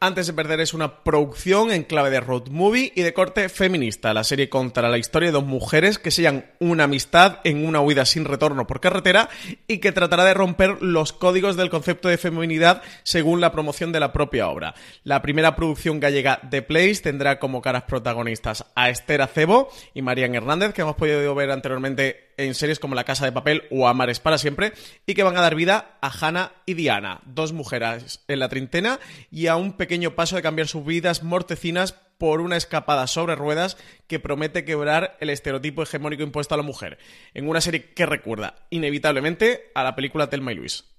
Antes 0.03 0.25
de 0.25 0.33
perder 0.33 0.59
es 0.61 0.73
una 0.73 1.03
producción 1.03 1.71
en 1.71 1.83
clave 1.83 2.09
de 2.09 2.21
road 2.21 2.47
movie 2.47 2.91
y 2.95 3.03
de 3.03 3.13
corte 3.13 3.49
feminista. 3.49 4.15
La 4.15 4.23
serie 4.23 4.49
contará 4.49 4.89
la 4.89 4.97
historia 4.97 5.27
de 5.27 5.33
dos 5.33 5.45
mujeres 5.45 5.99
que 5.99 6.09
sellan 6.09 6.47
una 6.59 6.85
amistad 6.85 7.37
en 7.43 7.67
una 7.67 7.81
huida 7.81 8.03
sin 8.05 8.25
retorno 8.25 8.65
por 8.65 8.79
carretera 8.79 9.29
y 9.67 9.77
que 9.77 9.91
tratará 9.91 10.25
de 10.25 10.33
romper 10.33 10.81
los 10.81 11.13
códigos 11.13 11.55
del 11.55 11.69
concepto 11.69 12.09
de 12.09 12.17
feminidad 12.17 12.81
según 13.03 13.41
la 13.41 13.51
promoción 13.51 13.91
de 13.91 13.99
la 13.99 14.11
propia 14.11 14.49
obra. 14.49 14.73
La 15.03 15.21
primera 15.21 15.55
producción 15.55 15.99
gallega 15.99 16.39
de 16.49 16.63
Place 16.63 17.03
tendrá 17.03 17.37
como 17.37 17.61
caras 17.61 17.83
protagonistas 17.83 18.65
a 18.73 18.89
Esther 18.89 19.21
Acebo 19.21 19.69
y 19.93 20.01
Marian 20.01 20.33
Hernández, 20.33 20.73
que 20.73 20.81
hemos 20.81 20.95
podido 20.95 21.35
ver 21.35 21.51
anteriormente 21.51 22.30
en 22.37 22.55
series 22.55 22.79
como 22.79 22.95
La 22.95 23.03
Casa 23.03 23.25
de 23.25 23.31
Papel 23.31 23.63
o 23.71 23.87
Amares 23.87 24.19
para 24.19 24.37
siempre, 24.37 24.73
y 25.05 25.13
que 25.13 25.23
van 25.23 25.37
a 25.37 25.41
dar 25.41 25.55
vida 25.55 25.97
a 26.01 26.09
Hannah 26.09 26.53
y 26.65 26.73
Diana, 26.73 27.21
dos 27.25 27.53
mujeres 27.53 28.23
en 28.27 28.39
la 28.39 28.49
treintena 28.49 28.99
y 29.29 29.47
a 29.47 29.55
un 29.55 29.73
pequeño 29.73 30.15
paso 30.15 30.35
de 30.35 30.41
cambiar 30.41 30.67
sus 30.67 30.85
vidas 30.85 31.23
mortecinas 31.23 31.95
por 32.17 32.39
una 32.39 32.55
escapada 32.55 33.07
sobre 33.07 33.35
ruedas 33.35 33.77
que 34.07 34.19
promete 34.19 34.63
quebrar 34.63 35.17
el 35.21 35.31
estereotipo 35.31 35.81
hegemónico 35.81 36.21
impuesto 36.21 36.53
a 36.53 36.57
la 36.57 36.63
mujer, 36.63 36.99
en 37.33 37.49
una 37.49 37.61
serie 37.61 37.93
que 37.93 38.05
recuerda 38.05 38.55
inevitablemente 38.69 39.71
a 39.73 39.83
la 39.83 39.95
película 39.95 40.29
Telma 40.29 40.51
y 40.51 40.55
Luis. 40.55 40.90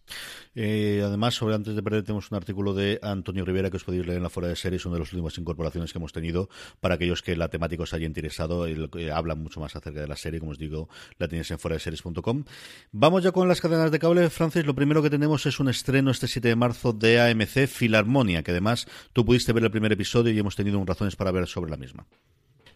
Eh, 0.55 1.03
además, 1.05 1.35
sobre 1.35 1.55
antes 1.55 1.75
de 1.75 1.83
perder, 1.83 2.03
tenemos 2.03 2.31
un 2.31 2.37
artículo 2.37 2.75
de 2.75 2.99
Antonio 3.03 3.45
Rivera 3.45 3.71
que 3.71 3.77
os 3.77 3.85
podéis 3.85 4.07
leer 4.07 4.19
en 4.19 4.23
la 4.23 4.31
fuera 4.31 4.49
de 4.49 4.57
series, 4.57 4.85
una 4.85 4.95
de 4.95 5.01
las 5.01 5.13
últimas 5.13 5.37
incorporaciones 5.39 5.93
que 5.93 5.99
hemos 5.99 6.13
tenido 6.13 6.49
para 6.81 6.97
aquellos 6.97 7.23
que 7.23 7.37
la 7.37 7.49
temática 7.49 7.83
os 7.83 7.95
haya 7.95 8.07
interesado. 8.07 8.69
y 8.69 8.91
eh, 8.99 9.11
hablan 9.11 9.43
mucho 9.43 9.61
más 9.61 9.75
acerca 9.75 10.01
de 10.01 10.09
la 10.09 10.17
serie, 10.17 10.41
como 10.41 10.53
os 10.53 10.59
digo, 10.59 10.89
la 11.19 11.29
tenéis 11.29 11.51
en 11.51 11.59
fuera 11.59 11.77
de 11.77 11.81
series.com. 11.81 12.45
Vamos 12.93 13.23
ya 13.23 13.33
con 13.33 13.49
las 13.49 13.61
cadenas 13.61 13.91
de 13.91 13.99
cable, 13.99 14.29
Francis. 14.31 14.67
Lo 14.67 14.75
primero 14.75 15.03
que 15.03 15.11
tenemos 15.11 15.47
es 15.47 15.59
un 15.61 15.69
estreno 15.69 16.11
este 16.11 16.29
7 16.29 16.49
de 16.49 16.57
marzo 16.57 16.93
de 16.93 17.21
AMC 17.21 17.67
Filarmonia, 17.67 18.43
que 18.43 18.51
además 18.51 18.87
tú 19.13 19.25
pudiste 19.25 19.53
ver 19.53 19.65
el 19.65 19.71
primer 19.71 19.93
episodio 19.93 20.33
y 20.33 20.39
hemos 20.39 20.57
tenido 20.57 20.79
un 20.79 20.87
razones 20.87 21.17
para 21.17 21.33
ver 21.33 21.47
sobre 21.47 21.71
la 21.71 21.77
misma. 21.77 22.07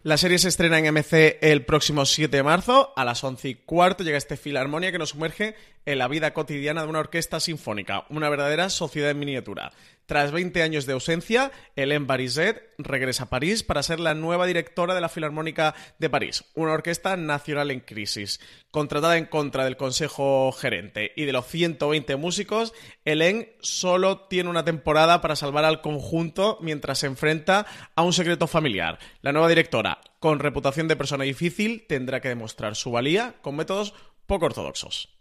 La 0.07 0.15
serie 0.15 0.39
se 0.39 0.47
estrena 0.47 0.79
en 0.79 0.93
MC 0.93 1.37
el 1.41 1.65
próximo 1.65 2.05
7 2.05 2.37
de 2.37 2.41
marzo 2.41 2.93
a 2.95 3.03
las 3.03 3.21
11 3.21 3.49
y 3.49 3.55
cuarto. 3.55 4.05
Llega 4.05 4.17
este 4.17 4.37
Filarmonia 4.37 4.89
que 4.89 4.99
nos 4.99 5.09
sumerge 5.09 5.53
en 5.85 5.97
la 5.97 6.07
vida 6.07 6.33
cotidiana 6.33 6.83
de 6.83 6.87
una 6.87 6.99
orquesta 6.99 7.41
sinfónica, 7.41 8.05
una 8.07 8.29
verdadera 8.29 8.69
sociedad 8.69 9.11
en 9.11 9.19
miniatura. 9.19 9.73
Tras 10.07 10.31
20 10.31 10.63
años 10.63 10.85
de 10.85 10.93
ausencia, 10.93 11.51
Hélène 11.75 12.07
Barizet 12.07 12.73
regresa 12.77 13.23
a 13.23 13.29
París 13.29 13.61
para 13.61 13.83
ser 13.83 13.99
la 13.99 14.13
nueva 14.13 14.45
directora 14.45 14.95
de 14.95 15.01
la 15.01 15.09
Filarmónica 15.09 15.75
de 15.99 16.09
París, 16.09 16.45
una 16.55 16.71
orquesta 16.71 17.17
nacional 17.17 17.71
en 17.71 17.81
crisis. 17.81 18.39
Contratada 18.71 19.17
en 19.17 19.25
contra 19.25 19.65
del 19.65 19.75
Consejo 19.75 20.53
Gerente 20.53 21.11
y 21.17 21.25
de 21.25 21.33
los 21.33 21.45
120 21.45 22.15
músicos, 22.15 22.73
Hélène 23.03 23.49
solo 23.59 24.21
tiene 24.29 24.49
una 24.49 24.63
temporada 24.63 25.19
para 25.19 25.35
salvar 25.35 25.65
al 25.65 25.81
conjunto 25.81 26.57
mientras 26.61 26.99
se 26.99 27.07
enfrenta 27.07 27.65
a 27.93 28.01
un 28.03 28.13
secreto 28.13 28.47
familiar. 28.47 28.99
La 29.19 29.33
nueva 29.33 29.49
directora, 29.49 29.99
con 30.21 30.39
reputación 30.39 30.87
de 30.87 30.95
persona 30.95 31.25
difícil, 31.25 31.85
tendrá 31.85 32.21
que 32.21 32.29
demostrar 32.29 32.77
su 32.77 32.91
valía 32.91 33.35
con 33.41 33.57
métodos 33.57 33.93
poco 34.25 34.45
ortodoxos. 34.45 35.17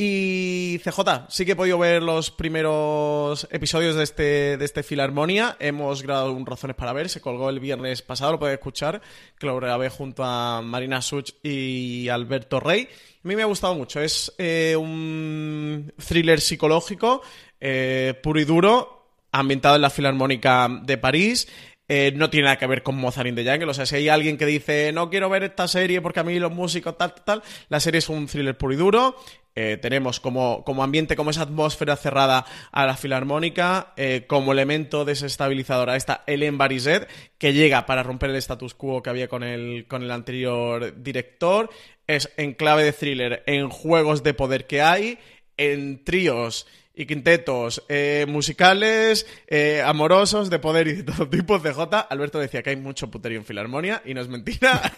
Y 0.00 0.78
CJ, 0.84 1.26
sí 1.28 1.44
que 1.44 1.52
he 1.52 1.56
podido 1.56 1.76
ver 1.76 2.04
los 2.04 2.30
primeros 2.30 3.48
episodios 3.50 3.96
de 3.96 4.04
este, 4.04 4.56
de 4.56 4.64
este 4.64 4.84
Filarmonia. 4.84 5.56
Hemos 5.58 6.04
grabado 6.04 6.32
un 6.32 6.46
Razones 6.46 6.76
para 6.76 6.92
Ver, 6.92 7.08
se 7.08 7.20
colgó 7.20 7.50
el 7.50 7.58
viernes 7.58 8.02
pasado, 8.02 8.30
lo 8.30 8.38
podéis 8.38 8.58
escuchar, 8.58 9.02
que 9.36 9.46
lo 9.48 9.56
grabé 9.56 9.88
junto 9.88 10.22
a 10.22 10.62
Marina 10.62 11.02
Such 11.02 11.30
y 11.42 12.08
Alberto 12.10 12.60
Rey. 12.60 12.82
A 13.24 13.26
mí 13.26 13.34
me 13.34 13.42
ha 13.42 13.46
gustado 13.46 13.74
mucho, 13.74 14.00
es 14.00 14.32
eh, 14.38 14.76
un 14.78 15.92
thriller 15.96 16.40
psicológico, 16.40 17.20
eh, 17.60 18.14
puro 18.22 18.38
y 18.38 18.44
duro, 18.44 19.16
ambientado 19.32 19.74
en 19.74 19.82
la 19.82 19.90
Filarmónica 19.90 20.68
de 20.80 20.96
París. 20.96 21.48
Eh, 21.88 22.12
no 22.14 22.28
tiene 22.28 22.44
nada 22.44 22.58
que 22.58 22.66
ver 22.66 22.82
con 22.82 22.96
Mozart 22.96 23.28
in 23.28 23.34
the 23.34 23.44
Jungle. 23.44 23.70
O 23.70 23.74
sea, 23.74 23.86
si 23.86 23.96
hay 23.96 24.08
alguien 24.08 24.36
que 24.36 24.46
dice, 24.46 24.92
no 24.92 25.08
quiero 25.08 25.30
ver 25.30 25.42
esta 25.42 25.66
serie 25.66 26.02
porque 26.02 26.20
a 26.20 26.24
mí 26.24 26.38
los 26.38 26.52
músicos 26.52 26.98
tal, 26.98 27.14
tal, 27.14 27.24
tal, 27.24 27.42
la 27.68 27.80
serie 27.80 27.98
es 27.98 28.08
un 28.08 28.26
thriller 28.26 28.56
puro 28.56 28.74
y 28.74 28.76
duro. 28.76 29.16
Eh, 29.54 29.76
tenemos 29.76 30.20
como, 30.20 30.62
como, 30.62 30.84
ambiente, 30.84 31.16
como 31.16 31.30
esa 31.30 31.42
atmósfera 31.42 31.96
cerrada 31.96 32.46
a 32.70 32.86
la 32.86 32.96
filarmónica, 32.96 33.92
eh, 33.96 34.24
como 34.28 34.52
elemento 34.52 35.04
desestabilizador 35.04 35.90
a 35.90 35.96
esta 35.96 36.22
Ellen 36.28 36.58
Barizet, 36.58 37.08
que 37.38 37.52
llega 37.52 37.84
para 37.84 38.04
romper 38.04 38.30
el 38.30 38.36
status 38.36 38.74
quo 38.74 39.02
que 39.02 39.10
había 39.10 39.26
con 39.26 39.42
el, 39.42 39.86
con 39.88 40.04
el 40.04 40.12
anterior 40.12 41.02
director. 41.02 41.70
Es 42.06 42.30
en 42.36 42.54
clave 42.54 42.84
de 42.84 42.92
thriller, 42.92 43.42
en 43.46 43.68
juegos 43.68 44.22
de 44.22 44.34
poder 44.34 44.66
que 44.68 44.80
hay, 44.80 45.18
en 45.56 46.04
tríos 46.04 46.68
y 46.98 47.06
quintetos 47.06 47.84
eh, 47.88 48.26
musicales, 48.28 49.24
eh, 49.46 49.80
amorosos, 49.86 50.50
de 50.50 50.58
poder 50.58 50.88
y 50.88 50.92
de 50.94 51.02
todo 51.04 51.28
tipo. 51.28 51.60
CJ, 51.60 52.08
Alberto 52.10 52.40
decía 52.40 52.60
que 52.60 52.70
hay 52.70 52.76
mucho 52.76 53.08
puterío 53.08 53.38
en 53.38 53.44
Filarmonia 53.44 54.02
y 54.04 54.14
no 54.14 54.20
es 54.20 54.26
mentira. 54.26 54.92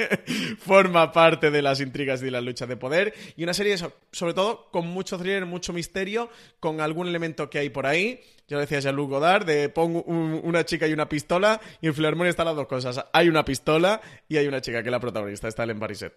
Forma 0.58 1.10
parte 1.12 1.50
de 1.50 1.62
las 1.62 1.80
intrigas 1.80 2.22
y 2.22 2.28
las 2.28 2.44
luchas 2.44 2.68
de 2.68 2.76
poder. 2.76 3.14
Y 3.36 3.42
una 3.42 3.54
serie, 3.54 3.74
sobre 4.12 4.34
todo, 4.34 4.68
con 4.70 4.86
mucho 4.86 5.16
thriller, 5.16 5.46
mucho 5.46 5.72
misterio, 5.72 6.28
con 6.60 6.82
algún 6.82 7.08
elemento 7.08 7.48
que 7.48 7.58
hay 7.58 7.70
por 7.70 7.86
ahí. 7.86 8.20
Yo 8.48 8.60
decía 8.60 8.78
a 8.90 8.92
Luc 8.92 9.08
Godard, 9.08 9.46
de 9.46 9.70
pongo 9.70 10.02
una 10.02 10.64
chica 10.66 10.86
y 10.86 10.92
una 10.92 11.08
pistola, 11.08 11.58
y 11.80 11.86
en 11.86 11.94
Filarmonia 11.94 12.28
están 12.28 12.44
las 12.44 12.54
dos 12.54 12.66
cosas. 12.66 13.02
Hay 13.14 13.30
una 13.30 13.46
pistola 13.46 14.02
y 14.28 14.36
hay 14.36 14.46
una 14.46 14.60
chica 14.60 14.82
que 14.82 14.88
es 14.90 14.92
la 14.92 15.00
protagonista, 15.00 15.48
está 15.48 15.64
Ellen 15.64 15.80
Bariset. 15.80 16.12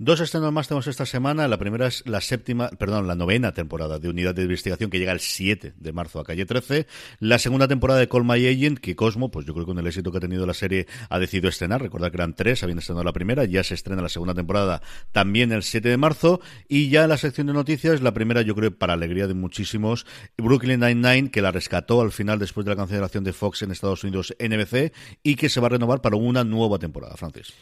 Dos 0.00 0.20
estrenos 0.20 0.52
más 0.52 0.68
tenemos 0.68 0.86
esta 0.86 1.04
semana. 1.06 1.48
La 1.48 1.58
primera 1.58 1.88
es 1.88 2.04
la 2.06 2.20
séptima, 2.20 2.68
perdón, 2.68 3.08
la 3.08 3.16
novena 3.16 3.52
temporada 3.52 3.98
de 3.98 4.08
Unidad 4.08 4.32
de 4.32 4.42
Investigación 4.42 4.90
que 4.90 5.00
llega 5.00 5.10
el 5.10 5.18
7 5.18 5.74
de 5.76 5.92
marzo 5.92 6.20
a 6.20 6.24
calle 6.24 6.46
13. 6.46 6.86
La 7.18 7.40
segunda 7.40 7.66
temporada 7.66 7.98
de 7.98 8.06
Call 8.06 8.22
My 8.22 8.46
Agent 8.46 8.78
que 8.78 8.94
Cosmo, 8.94 9.32
pues 9.32 9.44
yo 9.44 9.54
creo 9.54 9.66
que 9.66 9.70
con 9.70 9.78
el 9.80 9.88
éxito 9.88 10.12
que 10.12 10.18
ha 10.18 10.20
tenido 10.20 10.46
la 10.46 10.54
serie 10.54 10.86
ha 11.10 11.18
decidido 11.18 11.48
estrenar. 11.48 11.82
Recordad 11.82 12.12
que 12.12 12.16
eran 12.16 12.36
tres, 12.36 12.62
habían 12.62 12.78
estrenado 12.78 13.02
la 13.02 13.12
primera, 13.12 13.44
ya 13.44 13.64
se 13.64 13.74
estrena 13.74 14.00
la 14.00 14.08
segunda 14.08 14.34
temporada 14.34 14.82
también 15.10 15.50
el 15.50 15.64
7 15.64 15.88
de 15.88 15.96
marzo. 15.96 16.40
Y 16.68 16.90
ya 16.90 17.08
la 17.08 17.16
sección 17.16 17.48
de 17.48 17.54
noticias, 17.54 18.00
la 18.00 18.14
primera 18.14 18.42
yo 18.42 18.54
creo 18.54 18.78
para 18.78 18.92
alegría 18.92 19.26
de 19.26 19.34
muchísimos, 19.34 20.06
Brooklyn 20.36 20.78
Nine-Nine 20.78 21.32
que 21.32 21.42
la 21.42 21.50
rescató 21.50 22.02
al 22.02 22.12
final 22.12 22.38
después 22.38 22.64
de 22.64 22.70
la 22.70 22.76
cancelación 22.76 23.24
de 23.24 23.32
Fox 23.32 23.62
en 23.62 23.72
Estados 23.72 24.04
Unidos 24.04 24.32
NBC 24.38 24.92
y 25.24 25.34
que 25.34 25.48
se 25.48 25.58
va 25.58 25.66
a 25.66 25.70
renovar 25.70 26.02
para 26.02 26.14
una 26.14 26.44
nueva 26.44 26.78
temporada, 26.78 27.16
Francis. 27.16 27.52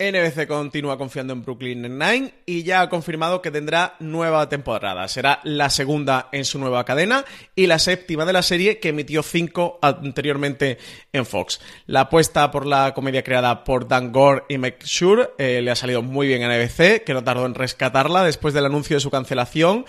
NBC 0.00 0.46
continúa 0.46 0.96
confiando 0.96 1.32
en 1.32 1.42
Brooklyn 1.42 1.82
Nine-Nine 1.82 2.34
y 2.46 2.62
ya 2.62 2.82
ha 2.82 2.88
confirmado 2.88 3.42
que 3.42 3.50
tendrá 3.50 3.96
nueva 3.98 4.48
temporada. 4.48 5.08
Será 5.08 5.40
la 5.42 5.70
segunda 5.70 6.28
en 6.30 6.44
su 6.44 6.60
nueva 6.60 6.84
cadena 6.84 7.24
y 7.56 7.66
la 7.66 7.80
séptima 7.80 8.24
de 8.24 8.32
la 8.32 8.42
serie 8.42 8.78
que 8.78 8.90
emitió 8.90 9.24
cinco 9.24 9.80
anteriormente 9.82 10.78
en 11.12 11.26
Fox. 11.26 11.60
La 11.86 12.02
apuesta 12.02 12.48
por 12.52 12.64
la 12.64 12.94
comedia 12.94 13.24
creada 13.24 13.64
por 13.64 13.88
Dan 13.88 14.12
Gore 14.12 14.44
y 14.48 14.58
Mike 14.58 14.86
Shure 14.86 15.30
eh, 15.36 15.62
le 15.62 15.72
ha 15.72 15.76
salido 15.76 16.00
muy 16.00 16.28
bien 16.28 16.44
a 16.44 16.56
NBC, 16.56 17.02
que 17.02 17.12
no 17.12 17.24
tardó 17.24 17.44
en 17.44 17.56
rescatarla 17.56 18.22
después 18.22 18.54
del 18.54 18.66
anuncio 18.66 18.94
de 18.94 19.00
su 19.00 19.10
cancelación 19.10 19.84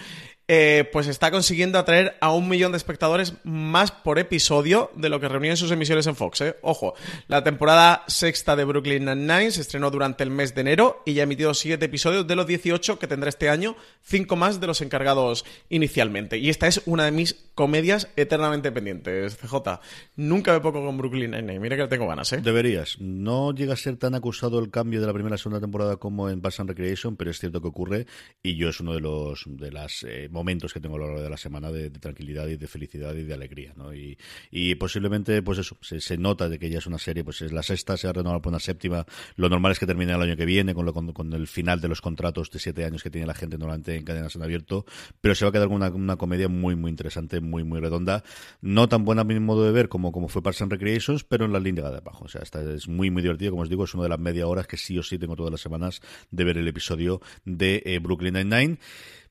eh, 0.51 0.89
pues 0.91 1.05
está 1.05 1.29
consiguiendo 1.29 1.77
atraer 1.77 2.17
a 2.21 2.33
un 2.33 2.49
millón 2.49 2.71
de 2.71 2.79
espectadores 2.79 3.35
más 3.43 3.91
por 3.91 4.17
episodio 4.17 4.89
de 4.95 5.09
lo 5.09 5.19
que 5.19 5.27
reunía 5.27 5.51
en 5.51 5.57
sus 5.57 5.69
emisiones 5.69 6.07
en 6.07 6.15
Fox. 6.15 6.41
¿eh? 6.41 6.55
Ojo, 6.63 6.95
la 7.27 7.43
temporada 7.43 8.03
sexta 8.07 8.55
de 8.55 8.63
Brooklyn 8.63 9.05
Nine-Nine 9.05 9.51
se 9.51 9.61
estrenó 9.61 9.91
durante 9.91 10.23
el 10.23 10.31
mes 10.31 10.55
de 10.55 10.61
enero 10.61 11.03
y 11.05 11.13
ya 11.13 11.21
ha 11.21 11.25
emitido 11.25 11.53
siete 11.53 11.85
episodios 11.85 12.25
de 12.25 12.35
los 12.35 12.47
18 12.47 12.97
que 12.97 13.05
tendrá 13.05 13.29
este 13.29 13.47
año, 13.47 13.75
cinco 14.01 14.35
más 14.37 14.59
de 14.59 14.65
los 14.65 14.81
encargados 14.81 15.45
inicialmente. 15.69 16.39
Y 16.39 16.49
esta 16.49 16.65
es 16.65 16.81
una 16.87 17.05
de 17.05 17.11
mis 17.11 17.35
comedias 17.53 18.07
eternamente 18.15 18.71
pendientes, 18.71 19.37
CJ. 19.37 19.81
Nunca 20.15 20.51
me 20.51 20.61
pongo 20.61 20.83
con 20.83 20.97
Brooklyn 20.97 21.29
Nine-Nine, 21.29 21.59
mira 21.59 21.77
que 21.77 21.87
tengo 21.87 22.07
ganas, 22.07 22.33
¿eh? 22.33 22.41
Deberías. 22.41 22.99
No 22.99 23.53
llega 23.53 23.73
a 23.73 23.77
ser 23.77 23.97
tan 23.97 24.15
acusado 24.15 24.57
el 24.57 24.71
cambio 24.71 24.99
de 24.99 25.05
la 25.05 25.13
primera 25.13 25.35
a 25.35 25.37
segunda 25.37 25.59
temporada 25.59 25.97
como 25.97 26.27
en 26.27 26.41
Bass 26.41 26.59
and 26.59 26.69
Recreation, 26.69 27.15
pero 27.15 27.29
es 27.29 27.37
cierto 27.37 27.61
que 27.61 27.67
ocurre 27.67 28.07
y 28.41 28.55
yo 28.55 28.69
es 28.69 28.79
uno 28.79 28.95
de 28.95 29.01
los 29.01 29.43
de 29.45 29.71
las 29.71 30.01
eh, 30.01 30.27
momentos 30.39 30.73
que 30.73 30.79
tengo 30.79 30.95
a 30.95 30.99
lo 30.99 31.05
largo 31.07 31.21
de 31.21 31.29
la 31.29 31.37
semana 31.37 31.69
de, 31.69 31.89
tranquilidad 31.89 32.47
y 32.47 32.55
de 32.55 32.67
felicidad 32.67 33.13
y 33.13 33.23
de 33.23 33.33
alegría, 33.33 33.73
¿no? 33.75 33.93
Y, 33.93 34.75
posiblemente, 34.75 35.41
pues 35.41 35.59
eso, 35.59 35.77
se, 35.81 36.17
nota 36.17 36.47
de 36.47 36.57
que 36.59 36.69
ya 36.69 36.77
es 36.77 36.87
una 36.87 36.97
serie, 36.97 37.23
pues 37.25 37.41
es 37.41 37.51
la 37.51 37.61
sexta, 37.61 37.97
se 37.97 38.07
ha 38.07 38.13
renovado 38.13 38.41
por 38.41 38.51
una 38.51 38.59
séptima, 38.59 39.05
lo 39.35 39.49
normal 39.49 39.73
es 39.73 39.79
que 39.79 39.85
termine 39.85 40.13
el 40.13 40.21
año 40.21 40.37
que 40.37 40.45
viene 40.45 40.73
con, 40.73 40.85
lo, 40.85 40.93
con, 40.93 41.33
el 41.33 41.47
final 41.47 41.81
de 41.81 41.89
los 41.89 41.99
contratos 42.01 42.49
de 42.51 42.59
siete 42.59 42.85
años 42.85 43.03
que 43.03 43.09
tiene 43.09 43.27
la 43.27 43.33
gente 43.33 43.57
normalmente 43.57 43.95
en 43.95 44.05
cadenas 44.05 44.35
en 44.35 44.43
abierto, 44.43 44.85
pero 45.19 45.35
se 45.35 45.43
va 45.43 45.49
a 45.49 45.51
quedar 45.51 45.67
con 45.67 45.75
una, 45.75 45.89
una 45.89 46.15
comedia 46.15 46.47
muy, 46.47 46.75
muy 46.75 46.89
interesante, 46.89 47.41
muy, 47.41 47.65
muy 47.65 47.81
redonda, 47.81 48.23
no 48.61 48.87
tan 48.87 49.03
buena 49.03 49.21
a 49.21 49.25
mi 49.25 49.37
modo 49.39 49.65
de 49.65 49.71
ver 49.71 49.89
como, 49.89 50.11
como 50.13 50.29
fue 50.29 50.41
Parks 50.41 50.61
and 50.61 50.71
Recreations, 50.71 51.25
pero 51.25 51.45
en 51.45 51.51
la 51.51 51.59
línea 51.59 51.89
de 51.89 51.97
abajo, 51.97 52.25
o 52.25 52.29
sea, 52.29 52.41
esta 52.41 52.61
es 52.73 52.87
muy, 52.87 53.11
muy 53.11 53.21
divertido, 53.21 53.51
como 53.51 53.63
os 53.63 53.69
digo, 53.69 53.83
es 53.83 53.93
una 53.93 54.03
de 54.03 54.09
las 54.09 54.19
media 54.19 54.47
horas 54.47 54.67
que 54.67 54.77
sí 54.77 54.97
o 54.97 55.03
sí 55.03 55.19
tengo 55.19 55.35
todas 55.35 55.51
las 55.51 55.61
semanas 55.61 56.01
de 56.31 56.43
ver 56.43 56.57
el 56.57 56.67
episodio 56.67 57.21
de 57.45 57.81
eh, 57.85 57.99
Brooklyn 57.99 58.33
Nine-Nine. 58.33 58.77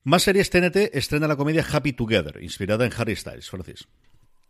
Más 0.05 0.23
series 0.23 0.49
TNT 0.49 0.95
estrena 0.95 1.27
la 1.27 1.37
comedia 1.37 1.67
Happy 1.71 1.93
Together, 1.93 2.43
inspirada 2.43 2.87
en 2.87 2.93
Harry 2.97 3.17
Styles. 3.17 3.51
Francis. 3.51 3.89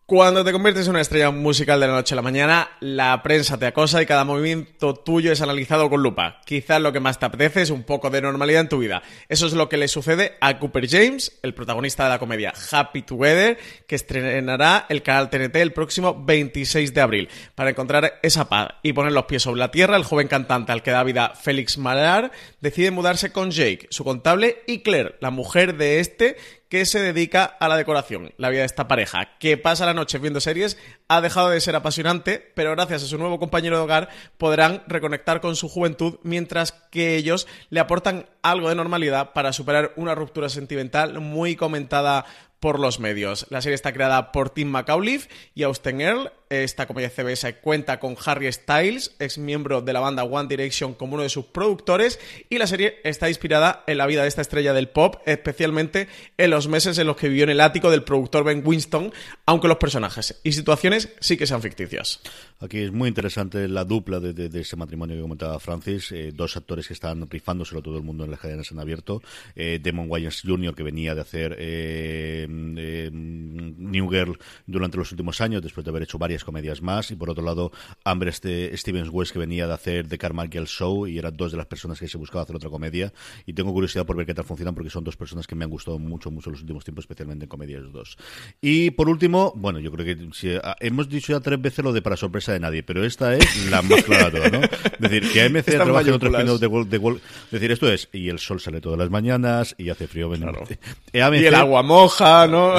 Cuando 0.08 0.42
te 0.42 0.52
conviertes 0.52 0.86
en 0.86 0.92
una 0.92 1.02
estrella 1.02 1.30
musical 1.30 1.78
de 1.80 1.86
la 1.86 1.92
noche 1.92 2.14
a 2.14 2.16
la 2.16 2.22
mañana, 2.22 2.70
la 2.80 3.22
prensa 3.22 3.58
te 3.58 3.66
acosa 3.66 4.00
y 4.00 4.06
cada 4.06 4.24
movimiento 4.24 4.94
tuyo 4.94 5.30
es 5.30 5.42
analizado 5.42 5.90
con 5.90 6.02
lupa. 6.02 6.40
Quizás 6.46 6.80
lo 6.80 6.94
que 6.94 6.98
más 6.98 7.18
te 7.18 7.26
apetece 7.26 7.60
es 7.60 7.68
un 7.68 7.82
poco 7.82 8.08
de 8.08 8.22
normalidad 8.22 8.62
en 8.62 8.70
tu 8.70 8.78
vida. 8.78 9.02
Eso 9.28 9.46
es 9.46 9.52
lo 9.52 9.68
que 9.68 9.76
le 9.76 9.86
sucede 9.86 10.38
a 10.40 10.58
Cooper 10.58 10.88
James, 10.88 11.38
el 11.42 11.52
protagonista 11.52 12.04
de 12.04 12.08
la 12.08 12.18
comedia 12.18 12.54
Happy 12.72 13.02
Together, 13.02 13.58
que 13.86 13.96
estrenará 13.96 14.86
el 14.88 15.02
canal 15.02 15.28
TNT 15.28 15.56
el 15.56 15.74
próximo 15.74 16.24
26 16.24 16.94
de 16.94 17.00
abril. 17.02 17.28
Para 17.54 17.68
encontrar 17.68 18.18
esa 18.22 18.48
paz 18.48 18.68
y 18.82 18.94
poner 18.94 19.12
los 19.12 19.26
pies 19.26 19.42
sobre 19.42 19.58
la 19.58 19.70
tierra, 19.70 19.98
el 19.98 20.04
joven 20.04 20.28
cantante 20.28 20.72
al 20.72 20.82
que 20.82 20.90
da 20.90 21.04
vida 21.04 21.34
Félix 21.34 21.76
Malar 21.76 22.32
decide 22.62 22.92
mudarse 22.92 23.30
con 23.30 23.50
Jake, 23.50 23.88
su 23.90 24.04
contable, 24.04 24.62
y 24.66 24.78
Claire, 24.78 25.16
la 25.20 25.30
mujer 25.30 25.76
de 25.76 26.00
este, 26.00 26.38
que 26.68 26.84
se 26.84 27.00
dedica 27.00 27.44
a 27.44 27.68
la 27.68 27.76
decoración. 27.76 28.32
La 28.36 28.50
vida 28.50 28.60
de 28.60 28.66
esta 28.66 28.88
pareja, 28.88 29.38
que 29.38 29.56
pasa 29.56 29.86
la 29.86 29.94
noche 29.94 30.18
viendo 30.18 30.40
series, 30.40 30.78
ha 31.08 31.20
dejado 31.20 31.50
de 31.50 31.60
ser 31.60 31.74
apasionante, 31.76 32.52
pero 32.54 32.72
gracias 32.72 33.02
a 33.02 33.06
su 33.06 33.18
nuevo 33.18 33.38
compañero 33.38 33.76
de 33.76 33.82
hogar 33.82 34.08
podrán 34.36 34.82
reconectar 34.86 35.40
con 35.40 35.56
su 35.56 35.68
juventud 35.68 36.18
mientras 36.22 36.72
que 36.72 37.16
ellos 37.16 37.46
le 37.70 37.80
aportan 37.80 38.26
algo 38.42 38.68
de 38.68 38.74
normalidad 38.74 39.32
para 39.32 39.52
superar 39.52 39.92
una 39.96 40.14
ruptura 40.14 40.48
sentimental 40.48 41.20
muy 41.20 41.56
comentada 41.56 42.26
por 42.60 42.80
los 42.80 42.98
medios. 42.98 43.46
La 43.50 43.62
serie 43.62 43.74
está 43.74 43.92
creada 43.92 44.32
por 44.32 44.50
Tim 44.50 44.68
McAuliffe 44.68 45.28
y 45.54 45.62
Austin 45.62 46.00
Earl. 46.00 46.32
Esta 46.50 46.86
comedia 46.86 47.10
CBS 47.10 47.56
cuenta 47.56 48.00
con 48.00 48.16
Harry 48.24 48.50
Styles, 48.52 49.14
ex 49.18 49.38
miembro 49.38 49.82
de 49.82 49.92
la 49.92 50.00
banda 50.00 50.24
One 50.24 50.48
Direction, 50.48 50.94
como 50.94 51.14
uno 51.14 51.22
de 51.22 51.28
sus 51.28 51.46
productores. 51.46 52.18
Y 52.48 52.58
la 52.58 52.66
serie 52.66 53.00
está 53.04 53.28
inspirada 53.28 53.84
en 53.86 53.98
la 53.98 54.06
vida 54.06 54.22
de 54.22 54.28
esta 54.28 54.42
estrella 54.42 54.72
del 54.72 54.88
pop, 54.88 55.16
especialmente 55.26 56.08
en 56.36 56.50
los 56.50 56.68
meses 56.68 56.98
en 56.98 57.06
los 57.06 57.16
que 57.16 57.28
vivió 57.28 57.44
en 57.44 57.50
el 57.50 57.60
ático 57.60 57.90
del 57.90 58.02
productor 58.02 58.44
Ben 58.44 58.62
Winston, 58.64 59.12
aunque 59.46 59.68
los 59.68 59.78
personajes 59.78 60.40
y 60.42 60.52
situaciones 60.52 61.10
sí 61.20 61.36
que 61.36 61.46
sean 61.46 61.62
ficticias. 61.62 62.20
Aquí 62.60 62.78
es 62.78 62.92
muy 62.92 63.08
interesante 63.08 63.68
la 63.68 63.84
dupla 63.84 64.20
de, 64.20 64.60
ese 64.60 64.76
matrimonio 64.76 65.16
que 65.16 65.22
comentaba 65.22 65.60
Francis. 65.60 66.12
Eh, 66.12 66.32
dos 66.34 66.56
actores 66.56 66.88
que 66.88 66.94
están 66.94 67.28
rifándoselo 67.30 67.82
todo 67.82 67.96
el 67.96 68.02
mundo 68.02 68.24
en 68.24 68.30
las 68.30 68.40
cadenas 68.40 68.70
en 68.72 68.80
abierto. 68.80 69.22
Eh, 69.54 69.78
Demon 69.82 70.06
Wayans 70.08 70.42
Jr., 70.44 70.74
que 70.74 70.82
venía 70.82 71.14
de 71.14 71.20
hacer. 71.20 71.56
Eh, 71.58 72.46
eh, 72.48 73.10
New 73.12 74.08
Girl 74.08 74.38
durante 74.66 74.96
los 74.96 75.10
últimos 75.12 75.40
años, 75.40 75.62
después 75.62 75.84
de 75.84 75.90
haber 75.90 76.02
hecho 76.02 76.18
varias 76.18 76.37
comedias 76.44 76.82
más, 76.82 77.10
y 77.10 77.16
por 77.16 77.30
otro 77.30 77.44
lado, 77.44 77.72
Amber 78.04 78.28
este, 78.28 78.76
Stevens 78.76 79.08
West, 79.10 79.32
que 79.32 79.38
venía 79.38 79.66
de 79.66 79.74
hacer 79.74 80.08
The 80.08 80.18
Carmichael 80.18 80.66
Show, 80.66 81.06
y 81.06 81.18
eran 81.18 81.36
dos 81.36 81.52
de 81.52 81.58
las 81.58 81.66
personas 81.66 81.98
que 81.98 82.08
se 82.08 82.18
buscaba 82.18 82.42
hacer 82.42 82.56
otra 82.56 82.70
comedia, 82.70 83.12
y 83.46 83.52
tengo 83.52 83.72
curiosidad 83.72 84.06
por 84.06 84.16
ver 84.16 84.26
qué 84.26 84.34
tal 84.34 84.44
funcionan, 84.44 84.74
porque 84.74 84.90
son 84.90 85.04
dos 85.04 85.16
personas 85.16 85.46
que 85.46 85.54
me 85.54 85.64
han 85.64 85.70
gustado 85.70 85.98
mucho, 85.98 86.30
mucho 86.30 86.50
en 86.50 86.52
los 86.52 86.60
últimos 86.62 86.84
tiempos, 86.84 87.04
especialmente 87.04 87.44
en 87.44 87.48
comedias 87.48 87.82
dos. 87.92 88.16
Y 88.60 88.90
por 88.90 89.08
último, 89.08 89.52
bueno, 89.56 89.78
yo 89.78 89.90
creo 89.92 90.04
que 90.04 90.28
si, 90.32 90.54
ah, 90.62 90.76
hemos 90.80 91.08
dicho 91.08 91.32
ya 91.32 91.40
tres 91.40 91.60
veces 91.60 91.84
lo 91.84 91.92
de 91.92 92.02
para 92.02 92.16
sorpresa 92.16 92.52
de 92.52 92.60
nadie, 92.60 92.82
pero 92.82 93.04
esta 93.04 93.34
es 93.34 93.70
la 93.70 93.82
más 93.82 94.02
clara 94.02 94.30
de 94.30 94.50
¿no? 94.50 94.60
Es 94.62 94.98
decir, 94.98 95.30
que 95.32 95.42
AMC 95.42 95.64
trabaja 95.64 96.08
en 96.08 96.14
otros 96.14 96.34
spin 96.34 96.58
de 96.58 96.66
Wall, 96.66 96.88
de 96.88 96.96
Es 96.96 97.50
decir, 97.50 97.72
esto 97.72 97.92
es, 97.92 98.08
y 98.12 98.28
el 98.28 98.38
sol 98.38 98.60
sale 98.60 98.80
todas 98.80 98.98
las 98.98 99.10
mañanas, 99.10 99.74
y 99.78 99.90
hace 99.90 100.06
frío. 100.06 100.30
Claro. 100.30 100.64
y 101.12 101.18
el 101.18 101.54
agua 101.54 101.82
moja, 101.82 102.46
¿no? 102.46 102.74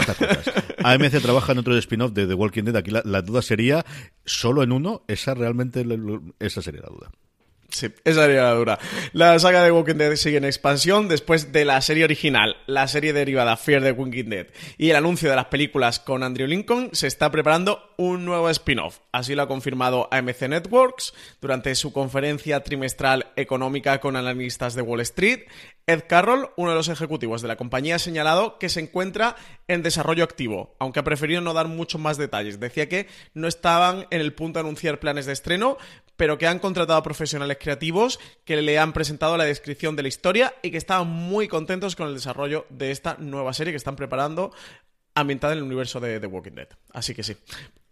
AMC 0.84 1.22
trabaja 1.22 1.52
en 1.52 1.60
otro 1.60 1.78
spin-off 1.78 2.12
de 2.12 2.28
The 2.28 2.34
Walking 2.34 2.64
Dead. 2.64 2.76
Aquí 2.76 2.92
la, 2.92 3.22
duda 3.22 3.42
sería, 3.50 3.86
solo 4.26 4.64
en 4.64 4.72
uno, 4.72 5.04
esa 5.08 5.34
realmente, 5.34 5.86
esa 6.40 6.62
sería 6.62 6.82
la 6.82 6.90
duda. 6.90 7.12
Sí, 7.70 7.88
esa 8.04 8.26
sería 8.26 8.44
la 8.44 8.54
duda. 8.54 8.80
La 9.14 9.38
saga 9.38 9.64
de 9.64 9.72
Walking 9.72 9.96
Dead 9.96 10.16
sigue 10.16 10.38
en 10.38 10.46
expansión 10.46 11.08
después 11.08 11.52
de 11.52 11.66
la 11.66 11.82
serie 11.82 12.04
original, 12.04 12.58
la 12.66 12.88
serie 12.88 13.14
derivada 13.14 13.58
Fear 13.58 13.84
the 13.84 13.92
Walking 13.92 14.26
Dead 14.26 14.48
y 14.78 14.90
el 14.90 14.96
anuncio 14.96 15.30
de 15.30 15.36
las 15.36 15.46
películas 15.46 16.00
con 16.00 16.24
Andrew 16.24 16.48
Lincoln. 16.48 16.90
Se 16.94 17.08
está 17.08 17.32
preparando 17.32 17.89
un 18.00 18.24
nuevo 18.24 18.50
spin-off. 18.50 19.00
Así 19.12 19.36
lo 19.36 19.42
ha 19.42 19.48
confirmado 19.50 20.08
AMC 20.10 20.44
Networks 20.44 21.14
durante 21.42 21.76
su 21.76 21.92
conferencia 21.92 22.64
trimestral 22.64 23.28
económica 23.36 24.00
con 24.00 24.16
analistas 24.16 24.74
de 24.74 24.82
Wall 24.82 25.02
Street. 25.02 25.42
Ed 25.86 26.04
Carroll, 26.08 26.50
uno 26.56 26.70
de 26.70 26.78
los 26.78 26.88
ejecutivos 26.88 27.42
de 27.42 27.50
la 27.50 27.58
compañía, 27.58 27.96
ha 27.96 28.00
señalado 28.00 28.58
que 28.58 28.70
se 28.70 28.80
encuentra 28.80 29.36
en 29.68 29.84
desarrollo 29.84 30.24
activo, 30.24 30.78
aunque 30.80 31.02
ha 31.02 31.04
preferido 31.04 31.42
no 31.42 31.54
dar 31.54 31.68
muchos 31.68 32.00
más 32.00 32.18
detalles. 32.18 32.62
Decía 32.62 32.88
que 32.88 33.08
no 33.34 33.50
estaban 33.50 34.08
en 34.12 34.22
el 34.22 34.34
punto 34.34 34.60
de 34.60 34.62
anunciar 34.62 35.02
planes 35.02 35.26
de 35.26 35.34
estreno, 35.34 35.78
pero 36.16 36.38
que 36.38 36.48
han 36.48 36.60
contratado 36.60 37.00
a 37.00 37.04
profesionales 37.04 37.58
creativos 37.60 38.18
que 38.46 38.62
le 38.62 38.80
han 38.80 38.94
presentado 38.94 39.36
la 39.36 39.44
descripción 39.44 39.98
de 39.98 40.04
la 40.04 40.08
historia 40.08 40.54
y 40.62 40.72
que 40.72 40.78
estaban 40.78 41.08
muy 41.08 41.50
contentos 41.50 41.98
con 41.98 42.08
el 42.08 42.14
desarrollo 42.14 42.66
de 42.70 42.92
esta 42.92 43.18
nueva 43.20 43.52
serie 43.52 43.74
que 43.74 43.78
están 43.78 43.98
preparando 43.98 44.54
ambientada 45.16 45.52
en 45.52 45.60
el 45.60 45.66
universo 45.66 46.00
de 46.00 46.20
The 46.22 46.28
Walking 46.28 46.54
Dead. 46.54 46.70
Así 46.94 47.14
que 47.14 47.24
sí. 47.24 47.36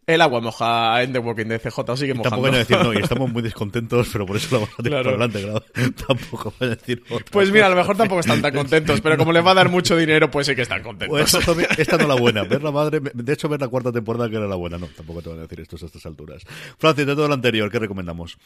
El 0.07 0.21
agua 0.21 0.39
moja 0.39 1.03
en 1.03 1.11
The 1.11 1.19
Walking 1.19 1.47
Dead, 1.47 1.59
CJ, 1.61 1.97
sigue 1.97 2.13
mojando. 2.13 2.29
Tampoco 2.29 2.41
van 2.43 2.55
a 2.55 2.57
decir, 2.59 2.77
no, 2.77 2.93
y 2.93 2.97
estamos 2.99 3.29
muy 3.29 3.41
descontentos, 3.43 4.07
pero 4.09 4.25
por 4.25 4.37
eso 4.37 4.47
lo 4.51 4.61
vamos 4.61 4.75
a 4.79 4.81
tirar 4.83 5.01
Claro. 5.03 5.09
adelante, 5.21 5.41
claro. 5.43 5.91
Tampoco 6.07 6.53
van 6.57 6.69
a 6.71 6.75
decir 6.75 7.03
otra 7.09 7.25
Pues 7.29 7.51
mira, 7.51 7.65
a 7.65 7.69
lo 7.69 7.75
mejor 7.75 7.97
tampoco 7.97 8.21
están 8.21 8.41
tan 8.41 8.53
contentos, 8.53 9.01
pero 9.01 9.17
como 9.17 9.33
les 9.33 9.45
va 9.45 9.51
a 9.51 9.55
dar 9.55 9.67
mucho 9.69 9.97
dinero, 9.97 10.31
pues 10.31 10.47
sí 10.47 10.55
que 10.55 10.61
están 10.61 10.81
contentos. 10.81 11.09
Pues 11.09 11.33
esta, 11.77 11.97
no 11.97 12.03
es 12.03 12.07
la 12.07 12.15
buena. 12.15 12.43
Ver 12.47 12.63
la 12.63 12.71
madre, 12.71 13.01
de 13.01 13.33
hecho, 13.33 13.49
ver 13.49 13.59
la 13.59 13.67
cuarta 13.67 13.91
temporada 13.91 14.29
que 14.29 14.37
era 14.37 14.47
la 14.47 14.55
buena. 14.55 14.77
No, 14.77 14.87
tampoco 14.87 15.21
te 15.21 15.27
van 15.27 15.39
a 15.39 15.41
decir 15.41 15.59
esto 15.59 15.75
a 15.81 15.85
estas 15.85 16.05
alturas. 16.05 16.41
Francis, 16.77 17.05
de 17.05 17.13
todo 17.13 17.27
lo 17.27 17.33
anterior, 17.33 17.69
¿qué 17.69 17.79
recomendamos? 17.79 18.37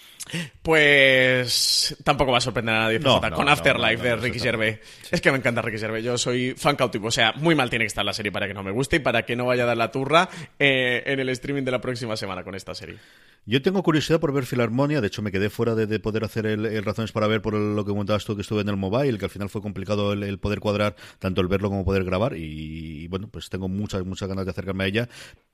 Pues 0.64 1.96
tampoco 2.04 2.32
va 2.32 2.40
a 2.40 2.42
sorprender 2.42 2.74
a 2.74 2.80
nadie 2.80 3.00
No, 3.00 3.20
CJ, 3.20 3.30
no, 3.30 3.36
con 3.36 3.46
no, 3.46 3.52
Afterlife 3.52 4.02
de 4.04 4.16
Ricky 4.16 4.40
Gervais. 4.40 4.80
Es 5.12 5.22
que 5.22 5.32
me 5.32 5.38
encanta 5.38 5.62
Ricky 5.62 5.78
Gervais. 5.78 6.04
Yo 6.04 6.18
soy 6.18 6.56
fan 6.58 6.76
cautivo. 6.76 7.10
O 7.10 7.12
sea, 7.12 7.34
muy 7.36 7.54
mal 7.54 7.70
tiene 7.70 7.84
que 7.84 7.90
estar 7.90 8.04
la 8.04 8.14
serie 8.14 8.32
para 8.32 8.48
que 8.48 8.56
no 8.56 8.64
me 8.64 8.72
guste 8.72 8.96
y 8.96 9.00
para 9.00 9.24
que 9.26 9.36
no 9.36 9.46
vaya 9.46 9.64
a 9.64 9.68
dar 9.68 9.78
la 9.78 9.92
turra 9.92 10.28
eh, 10.58 11.04
en 11.06 11.20
el 11.20 11.30
de 11.54 11.72
la 11.72 11.82
próxima 11.82 12.16
semana 12.16 12.44
con 12.44 12.56
esta 12.56 12.74
serie. 12.74 12.98
Yo 13.46 13.62
tengo 13.62 13.82
curiosidad 13.84 14.20
por 14.20 14.32
ver 14.34 14.46
Filarmonia, 14.46 15.02
de 15.02 15.08
hecho 15.08 15.22
me 15.22 15.32
quedé 15.32 15.50
fuera 15.50 15.76
de, 15.76 15.88
de 15.88 16.00
poder 16.00 16.24
hacer 16.24 16.46
el, 16.46 16.66
el 16.66 16.86
Razones 16.86 17.12
para 17.12 17.28
ver 17.28 17.42
por 17.42 17.54
lo 17.56 17.84
que 17.84 17.90
comentabas 17.92 18.24
tú 18.24 18.36
que 18.36 18.44
estuve 18.44 18.62
en 18.62 18.70
el 18.70 18.78
mobile, 18.78 19.18
que 19.18 19.26
al 19.26 19.32
final 19.32 19.50
fue 19.50 19.62
complicado 19.62 20.14
el, 20.14 20.24
el 20.24 20.40
poder 20.40 20.60
cuadrar 20.60 20.96
tanto 21.20 21.42
el 21.42 21.48
verlo 21.48 21.70
como 21.70 21.84
poder 21.84 22.04
grabar 22.04 22.38
y, 22.38 23.04
y, 23.04 23.08
bueno, 23.08 23.28
pues 23.30 23.50
tengo 23.50 23.68
muchas, 23.68 24.06
muchas 24.06 24.30
ganas 24.30 24.46
de 24.46 24.52
acercarme 24.52 24.84
a 24.84 24.88
ella. 24.88 25.10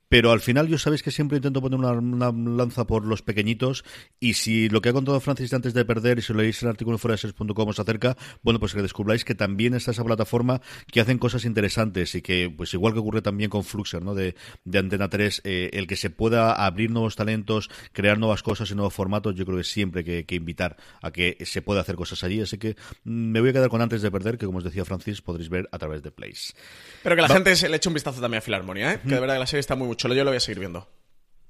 Pero 0.08 0.32
al 0.32 0.40
final 0.40 0.68
yo 0.68 0.78
sabéis 0.78 1.02
que 1.02 1.10
siempre 1.10 1.36
intento 1.36 1.60
poner 1.60 1.78
una, 1.78 1.92
una 1.92 2.32
lanza 2.32 2.86
por 2.86 3.04
los 3.04 3.22
pequeñitos 3.22 3.84
y 4.20 4.34
si 4.34 4.68
lo 4.68 4.80
que 4.80 4.88
ha 4.88 4.92
contado 4.92 5.20
Francis 5.20 5.52
antes 5.52 5.74
de 5.74 5.84
perder 5.84 6.18
y 6.18 6.22
si 6.22 6.32
lo 6.32 6.40
leéis 6.40 6.62
el 6.62 6.68
artículo 6.68 6.96
fuera 6.98 7.16
de 7.16 7.28
os 7.68 7.78
acerca, 7.78 8.16
bueno, 8.42 8.58
pues 8.60 8.74
que 8.74 8.82
descubráis 8.82 9.24
que 9.24 9.34
también 9.34 9.74
está 9.74 9.90
esa 9.90 10.04
plataforma 10.04 10.60
que 10.90 11.00
hacen 11.00 11.18
cosas 11.18 11.44
interesantes 11.44 12.14
y 12.14 12.22
que, 12.22 12.52
pues 12.54 12.72
igual 12.74 12.92
que 12.94 13.00
ocurre 13.00 13.22
también 13.22 13.50
con 13.50 13.64
Fluxer, 13.64 14.02
¿no? 14.02 14.14
De, 14.14 14.34
de 14.64 14.78
Antena 14.78 15.08
3, 15.08 15.42
eh, 15.44 15.70
el 15.74 15.86
que 15.86 15.96
se 15.96 16.10
pueda 16.10 16.52
abrir 16.52 16.90
nuevos 16.90 17.16
talentos, 17.16 17.68
crear 17.92 18.18
nuevas 18.18 18.42
cosas 18.42 18.70
y 18.70 18.74
nuevos 18.74 18.94
formatos, 18.94 19.34
yo 19.34 19.44
creo 19.44 19.58
que 19.58 19.64
siempre 19.64 20.04
que, 20.04 20.24
que 20.24 20.34
invitar 20.36 20.76
a 21.02 21.10
que 21.10 21.36
se 21.44 21.60
pueda 21.62 21.80
hacer 21.82 21.96
cosas 21.96 22.24
allí. 22.24 22.40
Así 22.40 22.56
que 22.58 22.76
mm, 23.04 23.10
me 23.30 23.40
voy 23.40 23.50
a 23.50 23.52
quedar 23.52 23.68
con 23.68 23.82
antes 23.82 24.00
de 24.02 24.10
perder, 24.10 24.38
que 24.38 24.46
como 24.46 24.58
os 24.58 24.64
decía 24.64 24.84
Francis, 24.84 25.20
podréis 25.20 25.48
ver 25.50 25.68
a 25.72 25.78
través 25.78 26.02
de 26.02 26.10
Place. 26.10 26.54
Pero 27.02 27.14
que 27.16 27.22
la 27.22 27.28
Va- 27.28 27.34
gente 27.34 27.54
se 27.56 27.68
le 27.68 27.76
eche 27.76 27.88
un 27.88 27.94
vistazo 27.94 28.20
también 28.20 28.38
a 28.38 28.42
Filarmonia, 28.42 28.94
¿eh? 28.94 29.00
que 29.02 29.14
de 29.14 29.20
verdad 29.20 29.34
que 29.34 29.40
la 29.40 29.46
serie 29.46 29.60
está 29.60 29.76
muy 29.76 29.86
chula. 29.98 30.14
Yo 30.14 30.24
lo 30.24 30.30
voy 30.30 30.38
a 30.38 30.40
seguir 30.40 30.60
viendo. 30.60 30.97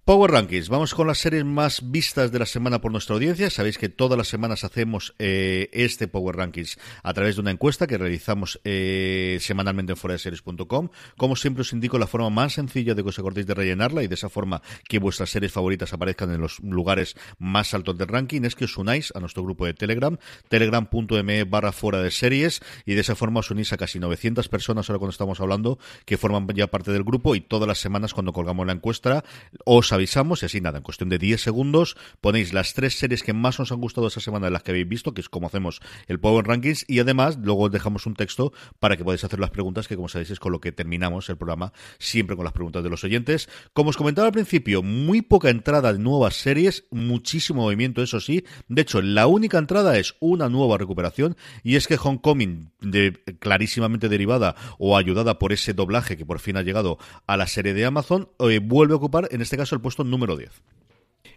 Power 0.09 0.31
Rankings. 0.31 0.71
Vamos 0.71 0.95
con 0.95 1.07
las 1.07 1.19
series 1.19 1.45
más 1.45 1.91
vistas 1.91 2.33
de 2.33 2.39
la 2.39 2.47
semana 2.47 2.81
por 2.81 2.91
nuestra 2.91 3.13
audiencia. 3.13 3.51
Sabéis 3.51 3.77
que 3.77 3.91
todas 3.91 4.17
las 4.17 4.29
semanas 4.29 4.65
hacemos 4.65 5.15
eh, 5.19 5.69
este 5.75 6.09
Power 6.09 6.35
Rankings 6.35 6.79
a 7.03 7.13
través 7.13 7.35
de 7.35 7.43
una 7.43 7.51
encuesta 7.51 7.87
que 7.87 7.99
realizamos 7.99 8.59
eh, 8.65 9.37
semanalmente 9.43 9.93
en 9.93 9.99
foradeseries.com. 9.99 10.89
Como 11.19 11.37
siempre 11.37 11.61
os 11.61 11.75
indico 11.75 11.99
la 11.99 12.07
forma 12.07 12.31
más 12.31 12.55
sencilla 12.55 12.95
de 12.95 13.03
que 13.03 13.11
os 13.11 13.19
acordéis 13.19 13.47
de 13.47 13.53
rellenarla 13.53 14.03
y 14.03 14.09
de 14.09 14.15
esa 14.15 14.31
forma 14.31 14.63
que 14.89 14.99
vuestras 14.99 15.29
series 15.29 15.53
favoritas 15.53 15.93
aparezcan 15.93 16.33
en 16.33 16.41
los 16.41 16.59
lugares 16.61 17.15
más 17.39 17.75
altos 17.75 17.99
del 17.99 18.09
ranking 18.09 18.45
es 18.45 18.55
que 18.55 18.65
os 18.65 18.79
unáis 18.79 19.13
a 19.15 19.21
nuestro 19.21 19.43
grupo 19.43 19.67
de 19.67 19.75
Telegram, 19.75 20.17
telegram.me 20.49 21.45
barra 21.45 21.73
fuera 21.73 22.01
de 22.01 22.11
series 22.11 22.63
y 22.87 22.95
de 22.95 23.03
esa 23.03 23.15
forma 23.15 23.41
os 23.41 23.51
unís 23.51 23.75
a 23.75 23.77
casi 23.77 23.99
900 23.99 24.49
personas 24.49 24.89
ahora 24.89 25.01
cuando 25.01 25.13
estamos 25.13 25.39
hablando 25.39 25.79
que 26.07 26.17
forman 26.17 26.49
ya 26.55 26.69
parte 26.69 26.93
del 26.93 27.05
grupo 27.05 27.35
y 27.35 27.43
todas 27.43 27.69
las 27.69 27.79
semanas 27.79 28.15
cuando 28.15 28.33
colgamos 28.33 28.67
la 28.67 28.73
encuesta 28.73 29.23
os 29.67 29.98
avisamos 29.99 30.43
y 30.43 30.47
así 30.47 30.61
nada, 30.61 30.79
en 30.79 30.85
cuestión 30.85 31.09
de 31.09 31.19
10 31.19 31.41
segundos 31.41 31.97
ponéis 32.21 32.53
las 32.53 32.75
tres 32.75 32.99
series 32.99 33.23
que 33.23 33.33
más 33.33 33.61
os 33.61 33.73
han 33.73 33.81
gustado 33.81 34.09
esa 34.09 34.21
semana 34.21 34.47
de 34.47 34.53
las 34.53 34.63
que 34.63 34.73
habéis 34.73 34.89
visto, 34.89 35.15
que 35.15 35.21
es 35.21 35.29
como 35.29 35.47
hacemos 35.47 35.81
el 36.07 36.19
Power 36.21 36.47
Rankings 36.47 36.85
y 36.89 37.01
además 37.01 37.39
luego 37.43 37.65
os 37.65 37.71
dejamos 37.71 38.07
un 38.07 38.15
texto 38.15 38.53
para 38.79 38.97
que 38.97 39.05
podáis 39.05 39.25
hacer 39.25 39.39
las 39.39 39.51
preguntas 39.51 39.89
que 39.89 39.97
como 39.97 40.09
sabéis 40.09 40.31
es 40.31 40.41
con 40.41 40.53
lo 40.53 40.61
que 40.61 40.73
terminamos 40.73 41.29
el 41.29 41.37
programa 41.37 41.73
siempre 41.99 42.37
con 42.37 42.45
las 42.45 42.53
preguntas 42.53 42.83
de 42.83 42.91
los 42.91 43.05
oyentes. 43.05 43.49
Como 43.73 43.91
os 43.91 43.97
comentaba 43.97 44.27
al 44.27 44.33
principio, 44.33 44.83
muy 44.83 45.23
poca 45.23 45.51
entrada 45.51 45.93
de 45.93 45.99
nuevas 45.99 46.35
series, 46.35 46.85
muchísimo 46.91 47.63
movimiento, 47.63 48.03
eso 48.03 48.21
sí. 48.21 48.45
De 48.69 48.83
hecho, 48.83 49.03
la 49.03 49.27
única 49.27 49.59
entrada 49.59 49.99
es 49.99 50.15
una 50.21 50.49
nueva 50.49 50.79
recuperación 50.79 51.37
y 51.63 51.77
es 51.77 51.87
que 51.87 51.99
Homecoming, 52.03 52.73
de, 52.81 53.13
clarísimamente 53.39 54.09
derivada 54.09 54.55
o 54.79 54.97
ayudada 54.97 55.39
por 55.39 55.53
ese 55.53 55.75
doblaje 55.75 56.17
que 56.17 56.27
por 56.27 56.41
fin 56.41 56.57
ha 56.57 56.63
llegado 56.63 56.99
a 57.27 57.37
la 57.37 57.47
serie 57.47 57.75
de 57.75 57.85
Amazon, 57.85 58.31
eh, 58.39 58.61
vuelve 58.63 58.95
a 58.95 58.97
ocupar 58.97 59.29
en 59.31 59.41
este 59.41 59.57
caso 59.57 59.75
el 59.75 59.81
número 59.97 60.37
10. 60.37 60.51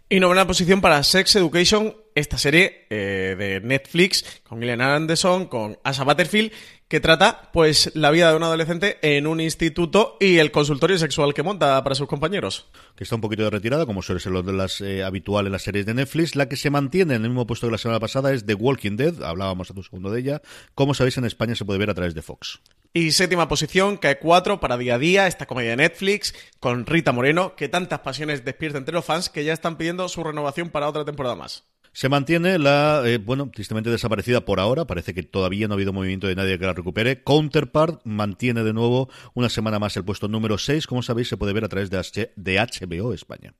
Y 0.08 0.20
novena 0.20 0.46
posición 0.46 0.80
para 0.82 1.02
Sex 1.02 1.36
Education, 1.36 1.96
esta 2.14 2.36
serie 2.36 2.86
eh, 2.90 3.34
de 3.38 3.60
Netflix 3.60 4.42
con 4.42 4.58
Gillian 4.58 4.82
Anderson, 4.82 5.46
con 5.46 5.78
Asa 5.84 6.04
Butterfield, 6.04 6.52
que 6.92 7.00
trata 7.00 7.48
pues 7.54 7.90
la 7.94 8.10
vida 8.10 8.28
de 8.28 8.36
un 8.36 8.42
adolescente 8.42 8.98
en 9.00 9.26
un 9.26 9.40
instituto 9.40 10.18
y 10.20 10.36
el 10.36 10.50
consultorio 10.50 10.98
sexual 10.98 11.32
que 11.32 11.42
monta 11.42 11.82
para 11.82 11.94
sus 11.94 12.06
compañeros. 12.06 12.66
que 12.96 13.04
está 13.04 13.14
un 13.14 13.22
poquito 13.22 13.44
de 13.44 13.48
retirada, 13.48 13.86
como 13.86 14.02
suele 14.02 14.20
ser 14.20 14.32
lo 14.32 14.42
de 14.42 14.52
las 14.52 14.82
eh, 14.82 15.02
habitual 15.02 15.46
en 15.46 15.52
las 15.52 15.62
series 15.62 15.86
de 15.86 15.94
Netflix. 15.94 16.36
La 16.36 16.50
que 16.50 16.56
se 16.56 16.68
mantiene 16.68 17.14
en 17.14 17.22
el 17.22 17.30
mismo 17.30 17.46
puesto 17.46 17.66
que 17.66 17.70
la 17.70 17.78
semana 17.78 17.98
pasada 17.98 18.34
es 18.34 18.44
The 18.44 18.52
Walking 18.52 18.98
Dead, 18.98 19.22
hablábamos 19.22 19.70
hace 19.70 19.78
un 19.78 19.84
segundo 19.84 20.10
de 20.10 20.20
ella. 20.20 20.42
Como 20.74 20.92
sabéis, 20.92 21.16
en 21.16 21.24
España 21.24 21.54
se 21.54 21.64
puede 21.64 21.78
ver 21.78 21.88
a 21.88 21.94
través 21.94 22.14
de 22.14 22.20
Fox. 22.20 22.60
Y 22.92 23.12
séptima 23.12 23.48
posición, 23.48 23.96
cae 23.96 24.18
4 24.18 24.60
para 24.60 24.76
día 24.76 24.96
a 24.96 24.98
día, 24.98 25.26
esta 25.26 25.46
comedia 25.46 25.70
de 25.70 25.76
Netflix 25.76 26.34
con 26.60 26.84
Rita 26.84 27.12
Moreno, 27.12 27.56
que 27.56 27.70
tantas 27.70 28.00
pasiones 28.00 28.44
despierta 28.44 28.76
entre 28.76 28.92
los 28.92 29.06
fans 29.06 29.30
que 29.30 29.44
ya 29.44 29.54
están 29.54 29.78
pidiendo 29.78 30.10
su 30.10 30.22
renovación 30.22 30.68
para 30.68 30.90
otra 30.90 31.06
temporada 31.06 31.36
más. 31.36 31.64
Se 31.92 32.08
mantiene 32.08 32.58
la, 32.58 33.02
eh, 33.04 33.18
bueno, 33.18 33.50
tristemente 33.52 33.90
desaparecida 33.90 34.44
por 34.44 34.60
ahora. 34.60 34.86
Parece 34.86 35.12
que 35.12 35.22
todavía 35.22 35.68
no 35.68 35.74
ha 35.74 35.76
habido 35.76 35.92
movimiento 35.92 36.26
de 36.26 36.34
nadie 36.34 36.58
que 36.58 36.64
la 36.64 36.72
recupere. 36.72 37.22
Counterpart 37.22 38.00
mantiene 38.04 38.64
de 38.64 38.72
nuevo 38.72 39.10
una 39.34 39.50
semana 39.50 39.78
más 39.78 39.96
el 39.96 40.04
puesto 40.04 40.26
número 40.26 40.56
6. 40.56 40.86
Como 40.86 41.02
sabéis, 41.02 41.28
se 41.28 41.36
puede 41.36 41.52
ver 41.52 41.64
a 41.64 41.68
través 41.68 41.90
de, 41.90 42.32
de 42.34 42.56
HBO 42.58 43.12
España. 43.12 43.54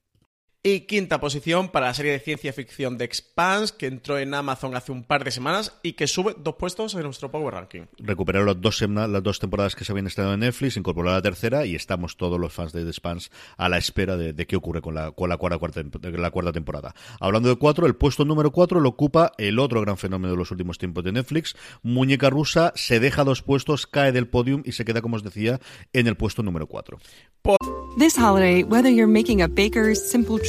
Y 0.65 0.83
quinta 0.83 1.19
posición 1.19 1.71
para 1.71 1.87
la 1.87 1.95
serie 1.95 2.13
de 2.13 2.21
ciencia 2.21 2.53
ficción 2.53 2.97
de 2.97 3.05
Expanse, 3.05 3.75
que 3.77 3.87
entró 3.89 4.17
en 4.17 4.33
Amazon 4.33 4.77
hace 4.77 4.93
un 4.93 5.03
par 5.03 5.25
de 5.25 5.33
semanas 5.33 5.77
y 5.83 5.95
que 5.95 6.07
sube 6.07 6.37
dos 6.39 6.55
puestos 6.55 6.95
en 6.95 7.03
nuestro 7.03 7.33
Power 7.33 7.55
Ranking. 7.55 7.87
Recuperaron 7.99 8.47
las 8.47 8.61
dos, 8.61 8.81
las 8.81 9.23
dos 9.25 9.41
temporadas 9.41 9.75
que 9.75 9.85
se 9.85 9.91
habían 9.91 10.07
estrenado 10.07 10.35
en 10.35 10.41
Netflix, 10.41 10.77
incorporó 10.77 11.11
la 11.11 11.21
tercera 11.21 11.67
y 11.67 11.75
estamos 11.75 12.17
todos 12.17 12.39
los 12.39 12.53
fans 12.53 12.73
de 12.73 12.85
The 12.85 12.93
Spans 12.93 13.33
a 13.57 13.69
la 13.69 13.79
espera 13.79 14.17
de, 14.17 14.35
de 14.35 14.47
qué 14.47 14.55
ocurre 14.55 14.81
con 14.83 14.95
la, 14.95 15.11
con 15.11 15.29
la, 15.29 15.37
cuarta, 15.37 15.59
cuarta- 15.59 15.83
la 15.83 16.31
cuarta 16.31 16.53
temporada. 16.53 16.95
Hablando 17.19 17.49
de 17.49 17.57
cuatro, 17.57 17.89
el 17.89 17.97
puesto 17.97 18.25
número 18.25 18.53
cuatro 18.53 18.79
lo 18.79 18.91
ocupa 18.91 19.33
el 19.39 19.59
otro 19.59 19.81
gran 19.81 19.97
fenómeno 19.97 20.31
de 20.31 20.39
los 20.39 20.53
últimos 20.53 20.79
tiempos 20.79 21.03
de 21.03 21.11
Netflix. 21.11 21.57
Muñeca 21.83 22.31
rusa 22.31 22.73
se 22.77 23.01
deja 23.01 23.25
dos 23.25 23.43
puestos, 23.43 23.89
cae 23.89 24.13
del 24.13 24.29
podium 24.29 24.63
y 24.65 24.71
se 24.71 24.85
queda, 24.85 25.03
como 25.03 25.17
os 25.17 25.25
decía, 25.25 25.59
en 25.93 26.07
el 26.07 26.17
puesto 26.17 26.45
número 26.45 26.69
cuatro. 26.69 27.01
This 27.99 28.17
holiday, 28.17 28.63
whether 28.63 28.89
you're 28.91 29.13
making 29.13 29.43
a 29.43 29.49
Baker's 29.49 30.09
Simple 30.09 30.39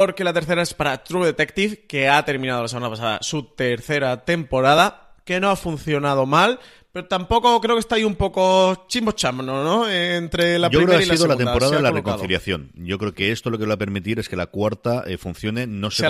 Porque 0.00 0.24
la 0.24 0.32
tercera 0.32 0.62
es 0.62 0.72
para 0.72 1.04
True 1.04 1.26
Detective, 1.26 1.84
que 1.86 2.08
ha 2.08 2.24
terminado 2.24 2.62
la 2.62 2.68
semana 2.68 2.88
pasada 2.88 3.18
su 3.20 3.42
tercera 3.54 4.24
temporada, 4.24 5.12
que 5.26 5.40
no 5.40 5.50
ha 5.50 5.56
funcionado 5.56 6.24
mal, 6.24 6.58
pero 6.92 7.06
tampoco 7.06 7.60
creo 7.60 7.76
que 7.76 7.80
está 7.80 7.94
ahí 7.96 8.04
un 8.04 8.16
poco 8.16 8.86
chimbo 8.88 9.14
¿no? 9.42 9.88
Entre 9.88 10.58
la 10.58 10.68
Yo 10.68 10.80
creo 10.80 10.88
primera 10.88 10.98
que 10.98 11.06
y 11.06 11.10
ha 11.10 11.16
sido 11.16 11.26
la 11.28 11.34
segunda. 11.34 11.52
temporada 11.52 11.76
de 11.76 11.82
la 11.82 11.90
colocado. 11.90 12.16
reconciliación. 12.16 12.70
Yo 12.74 12.98
creo 12.98 13.14
que 13.14 13.30
esto 13.30 13.48
lo 13.50 13.58
que 13.58 13.66
va 13.66 13.74
a 13.74 13.78
permitir 13.78 14.18
es 14.18 14.28
que 14.28 14.36
la 14.36 14.46
cuarta 14.46 15.04
eh, 15.06 15.16
funcione. 15.16 15.66
No 15.68 15.90
sé 15.90 15.98
Sea 15.98 16.08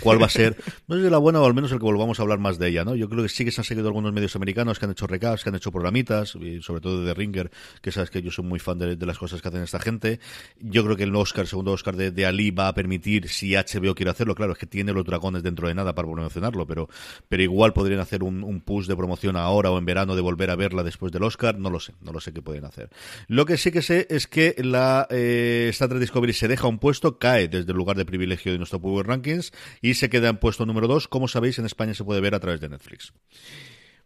cuál, 0.00 0.20
va 0.20 0.26
a 0.26 0.30
ser. 0.30 0.56
No 0.88 0.96
sé 0.96 1.04
si 1.04 1.10
la 1.10 1.18
buena 1.18 1.40
o 1.40 1.46
al 1.46 1.54
menos 1.54 1.72
el 1.72 1.78
que 1.78 1.84
volvamos 1.84 2.18
a 2.18 2.22
hablar 2.22 2.38
más 2.38 2.58
de 2.58 2.68
ella, 2.68 2.84
¿no? 2.84 2.94
Yo 2.96 3.08
creo 3.08 3.22
que 3.22 3.28
sí 3.28 3.44
que 3.44 3.50
se 3.52 3.60
han 3.60 3.64
seguido 3.64 3.86
algunos 3.88 4.12
medios 4.12 4.36
americanos 4.36 4.78
que 4.78 4.84
han 4.84 4.90
hecho 4.90 5.06
recaps, 5.06 5.42
que 5.42 5.48
han 5.50 5.54
hecho 5.54 5.72
programitas, 5.72 6.34
y 6.34 6.60
sobre 6.62 6.80
todo 6.80 7.00
de 7.00 7.06
The 7.06 7.14
Ringer, 7.14 7.50
que 7.80 7.92
sabes 7.92 8.10
que 8.10 8.20
yo 8.22 8.30
soy 8.30 8.44
muy 8.44 8.58
fan 8.58 8.78
de, 8.78 8.96
de 8.96 9.06
las 9.06 9.18
cosas 9.18 9.40
que 9.40 9.48
hacen 9.48 9.62
esta 9.62 9.78
gente. 9.80 10.20
Yo 10.58 10.84
creo 10.84 10.96
que 10.96 11.04
el 11.04 11.14
Oscar, 11.16 11.42
el 11.42 11.48
segundo 11.48 11.72
Oscar 11.72 11.96
de, 11.96 12.10
de 12.10 12.26
Ali 12.26 12.50
va 12.50 12.68
a 12.68 12.74
permitir, 12.74 13.28
si 13.28 13.54
HBO 13.54 13.94
quiere 13.94 14.10
hacerlo, 14.10 14.34
claro, 14.34 14.52
es 14.52 14.58
que 14.58 14.66
tiene 14.66 14.92
los 14.92 15.04
dragones 15.04 15.42
dentro 15.42 15.68
de 15.68 15.74
nada 15.74 15.94
para 15.94 16.08
promocionarlo, 16.08 16.66
pero, 16.66 16.88
pero 17.28 17.42
igual 17.42 17.72
podrían 17.72 18.00
hacer 18.00 18.22
un, 18.22 18.42
un 18.44 18.60
push 18.60 18.86
de 18.86 18.96
promoción 18.96 19.36
ahora 19.36 19.70
o 19.70 19.78
en 19.78 19.84
verano 19.86 20.09
de 20.14 20.22
volver 20.22 20.50
a 20.50 20.56
verla 20.56 20.82
después 20.82 21.12
del 21.12 21.22
Oscar, 21.22 21.58
no 21.58 21.70
lo 21.70 21.80
sé, 21.80 21.94
no 22.00 22.12
lo 22.12 22.20
sé 22.20 22.32
qué 22.32 22.42
pueden 22.42 22.64
hacer. 22.64 22.90
Lo 23.28 23.46
que 23.46 23.56
sí 23.56 23.70
que 23.70 23.82
sé 23.82 24.06
es 24.10 24.26
que 24.26 24.54
la 24.58 25.06
eh, 25.10 25.68
Star 25.70 25.88
Trek 25.88 26.00
Discovery 26.00 26.32
se 26.32 26.48
deja 26.48 26.66
un 26.68 26.78
puesto, 26.78 27.18
cae 27.18 27.48
desde 27.48 27.72
el 27.72 27.76
lugar 27.76 27.96
de 27.96 28.04
privilegio 28.04 28.52
de 28.52 28.58
nuestro 28.58 28.80
Power 28.80 29.06
Rankings 29.06 29.52
y 29.80 29.94
se 29.94 30.10
queda 30.10 30.28
en 30.28 30.38
puesto 30.38 30.66
número 30.66 30.88
2. 30.88 31.08
Como 31.08 31.28
sabéis, 31.28 31.58
en 31.58 31.66
España 31.66 31.94
se 31.94 32.04
puede 32.04 32.20
ver 32.20 32.34
a 32.34 32.40
través 32.40 32.60
de 32.60 32.68
Netflix. 32.68 33.12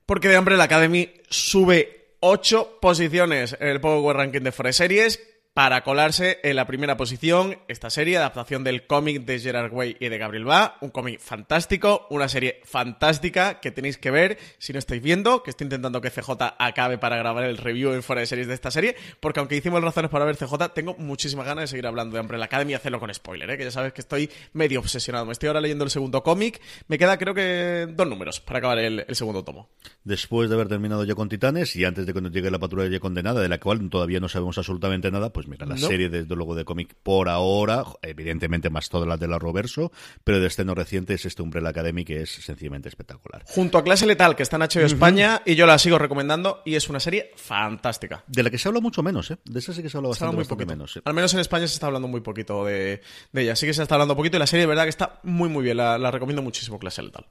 Porque 0.07 0.29
de 0.29 0.37
hambre 0.37 0.57
la 0.57 0.65
Academy 0.65 1.11
sube 1.29 2.17
8 2.21 2.79
posiciones 2.81 3.57
en 3.59 3.69
el 3.69 3.81
Power 3.81 4.17
Ranking 4.17 4.43
de 4.43 4.53
Forest 4.53 4.79
Series 4.79 5.21
para 5.55 5.85
colarse 5.85 6.41
en 6.43 6.57
la 6.57 6.67
primera 6.67 6.97
posición 6.97 7.59
esta 7.69 7.89
serie, 7.89 8.17
adaptación 8.17 8.65
del 8.65 8.89
cómic 8.89 9.25
de 9.25 9.39
Gerard 9.39 9.73
Way 9.73 9.99
y 10.01 10.09
de 10.09 10.19
Gabriel 10.19 10.45
Ba, 10.45 10.77
un 10.81 10.91
cómic 10.91 11.21
fantástico, 11.21 12.09
una 12.11 12.29
serie 12.29 12.61
fantástica 12.65 13.61
que 13.61 13.71
tenéis 13.71 13.97
que 13.97 14.11
ver 14.11 14.37
si 14.59 14.73
no 14.73 14.81
estáis 14.81 15.01
viendo, 15.01 15.45
que 15.45 15.51
estoy 15.51 15.67
intentando 15.67 16.01
que 16.01 16.11
CJ 16.11 16.57
acabe 16.59 16.99
para 16.99 17.17
grabar 17.17 17.45
el 17.45 17.57
review 17.57 17.93
en 17.93 18.03
Fuera 18.03 18.21
de 18.21 18.27
Series 18.27 18.49
de 18.49 18.55
esta 18.55 18.73
serie, 18.73 18.97
porque 19.21 19.39
aunque 19.39 19.55
hicimos 19.55 19.81
razones 19.81 20.11
para 20.11 20.25
ver 20.25 20.37
CJ, 20.37 20.75
tengo 20.75 20.97
muchísimas 20.99 21.47
ganas 21.47 21.63
de 21.63 21.69
seguir 21.69 21.87
hablando 21.87 22.17
de 22.17 22.23
Umbrella 22.23 22.47
Academy 22.47 22.73
y 22.73 22.75
hacerlo 22.75 22.99
con 22.99 23.15
spoiler, 23.15 23.49
¿eh? 23.51 23.57
que 23.57 23.63
ya 23.63 23.71
sabes 23.71 23.93
que 23.93 24.01
estoy 24.01 24.29
medio 24.55 24.81
obsesionado. 24.81 25.25
Me 25.25 25.33
estoy 25.33 25.47
ahora 25.47 25.61
leyendo 25.61 25.85
el 25.85 25.91
segundo 25.91 26.25
cómic, 26.25 26.61
me 26.89 26.99
queda 26.99 27.17
creo 27.17 27.33
que 27.33 27.87
dos 27.95 28.09
números 28.09 28.41
para 28.41 28.59
acabar 28.59 28.79
el, 28.81 29.05
el 29.07 29.15
segundo 29.15 29.45
tomo. 29.45 29.71
Después 30.03 30.51
de 30.51 30.57
haber 30.57 30.67
terminado 30.67 31.05
ya 31.05 31.15
con 31.15 31.29
Titanes 31.29 31.77
y 31.77 31.85
antes 31.85 32.07
de 32.07 32.13
que 32.13 32.21
nos 32.21 32.33
llegue 32.33 32.51
la 32.51 32.59
patrulla 32.59 32.89
ya 32.89 32.99
condenada, 32.99 33.41
de 33.41 33.49
la 33.49 33.61
cual 33.61 33.89
todavía 33.89 34.19
no 34.19 34.29
sabemos 34.29 34.59
absolutamente 34.59 35.13
nada, 35.13 35.33
pues 35.33 35.44
mira, 35.47 35.67
la 35.67 35.75
No. 35.77 35.87
serie 35.87 36.09
desde 36.09 36.35
luego 36.35 36.55
de 36.55 36.65
cómic 36.65 36.95
por 37.03 37.29
ahora, 37.29 37.85
evidentemente 38.03 38.71
más 38.71 38.89
todas 38.89 39.09
las 39.09 39.19
de 39.21 39.29
la 39.29 39.39
Roverso, 39.39 39.93
pero 40.25 40.41
de 40.41 40.47
estreno 40.47 40.75
reciente 40.75 41.15
es 41.15 41.25
este 41.27 41.43
Umbrella 41.43 41.69
Academy 41.71 42.05
que 42.05 42.23
es 42.23 42.31
sencillamente 42.31 42.89
espectacular. 42.89 43.45
Junto 43.47 43.79
a 43.79 43.85
Clase 43.85 44.07
Letal, 44.07 44.37
que 44.37 44.43
está 44.43 44.57
en 44.57 44.63
HBO 44.63 44.87
España, 44.87 45.43
y 45.45 45.55
yo 45.55 45.67
la 45.67 45.79
sigo 45.79 45.99
recomendando, 45.99 46.63
y 46.65 46.75
es 46.75 46.89
una 46.89 47.01
serie 47.01 47.33
fantástica. 47.37 48.25
De 48.27 48.43
la 48.43 48.51
que 48.51 48.59
se 48.59 48.69
habla 48.69 48.81
mucho 48.81 49.03
menos, 49.03 49.31
¿eh? 49.31 49.39
De 49.45 49.59
esa 49.59 49.73
sí 49.73 49.83
que 49.83 49.89
se 49.91 49.97
habla 49.97 50.13
Se 50.15 50.25
habla 50.25 50.33
bastante, 50.33 50.37
muy 50.37 50.43
bastante 50.43 50.67
menos. 50.67 50.93
sí. 50.93 51.01
Al 51.05 51.15
menos 51.15 51.33
en 51.35 51.41
España 51.41 51.67
se 51.67 51.75
está 51.75 51.87
hablando 51.87 52.09
muy 52.09 52.21
poquito 52.21 52.65
de, 52.65 53.01
de 53.33 53.43
ella. 53.43 53.57
Sí 53.57 53.67
que 53.67 53.75
se 53.75 53.83
está 53.83 53.95
hablando 53.95 54.17
poquito 54.17 54.37
y 54.37 54.41
la 54.41 54.47
serie 54.47 54.63
de 54.63 54.67
verdad 54.69 54.85
que 54.85 54.91
está 54.91 55.21
muy 55.23 55.49
muy 55.49 55.63
bien. 55.65 55.77
La, 55.77 55.99
la 55.99 56.11
recomiendo 56.11 56.43
muchísimo, 56.43 56.79
Clase 56.79 57.03
Letal. 57.03 57.27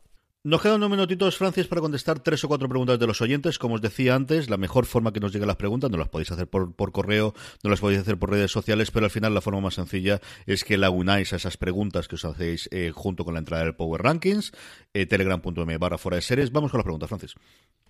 Nos 0.46 0.62
quedan 0.62 0.76
unos 0.76 0.90
minutitos, 0.90 1.38
Francis, 1.38 1.68
para 1.68 1.80
contestar 1.80 2.20
tres 2.20 2.44
o 2.44 2.50
cuatro 2.50 2.68
preguntas 2.68 3.00
de 3.00 3.08
los 3.08 3.22
oyentes. 3.22 3.58
Como 3.58 3.76
os 3.76 3.82
decía 3.82 4.14
antes, 4.14 4.50
la 4.50 4.58
mejor 4.58 4.86
forma 4.86 5.14
que 5.14 5.22
nos 5.22 5.32
lleguen 5.32 5.48
las 5.48 5.56
preguntas, 5.56 5.90
no 5.90 5.96
las 5.96 6.10
podéis 6.10 6.32
hacer 6.32 6.50
por, 6.50 6.92
correo, 6.92 7.34
no 7.64 7.70
las 7.70 7.80
podéis 7.80 8.02
hacer 8.02 8.20
por 8.20 8.30
redes 8.30 8.52
sociales, 8.52 8.92
pero 8.92 9.06
al 9.06 9.10
final 9.10 9.34
la 9.34 9.40
forma 9.40 9.62
más 9.62 9.76
sencilla 9.76 10.20
es 10.46 10.66
que 10.66 10.76
la 10.76 10.90
unáis 10.90 11.32
a 11.32 11.38
esas 11.38 11.56
preguntas 11.56 12.10
que 12.10 12.16
os 12.16 12.26
hacéis 12.26 12.68
eh, 12.74 12.92
junto 12.94 13.24
con 13.24 13.36
la 13.36 13.40
entrada 13.40 13.64
del 13.64 13.76
Power 13.76 14.04
Rankings, 14.04 14.52
eh, 14.94 15.08
barra 15.80 15.98
fuera 15.98 16.18
de 16.18 16.22
series. 16.22 16.52
Vamos 16.52 16.72
con 16.72 16.80
las 16.80 16.84
preguntas, 16.84 17.08
Francis. 17.08 17.36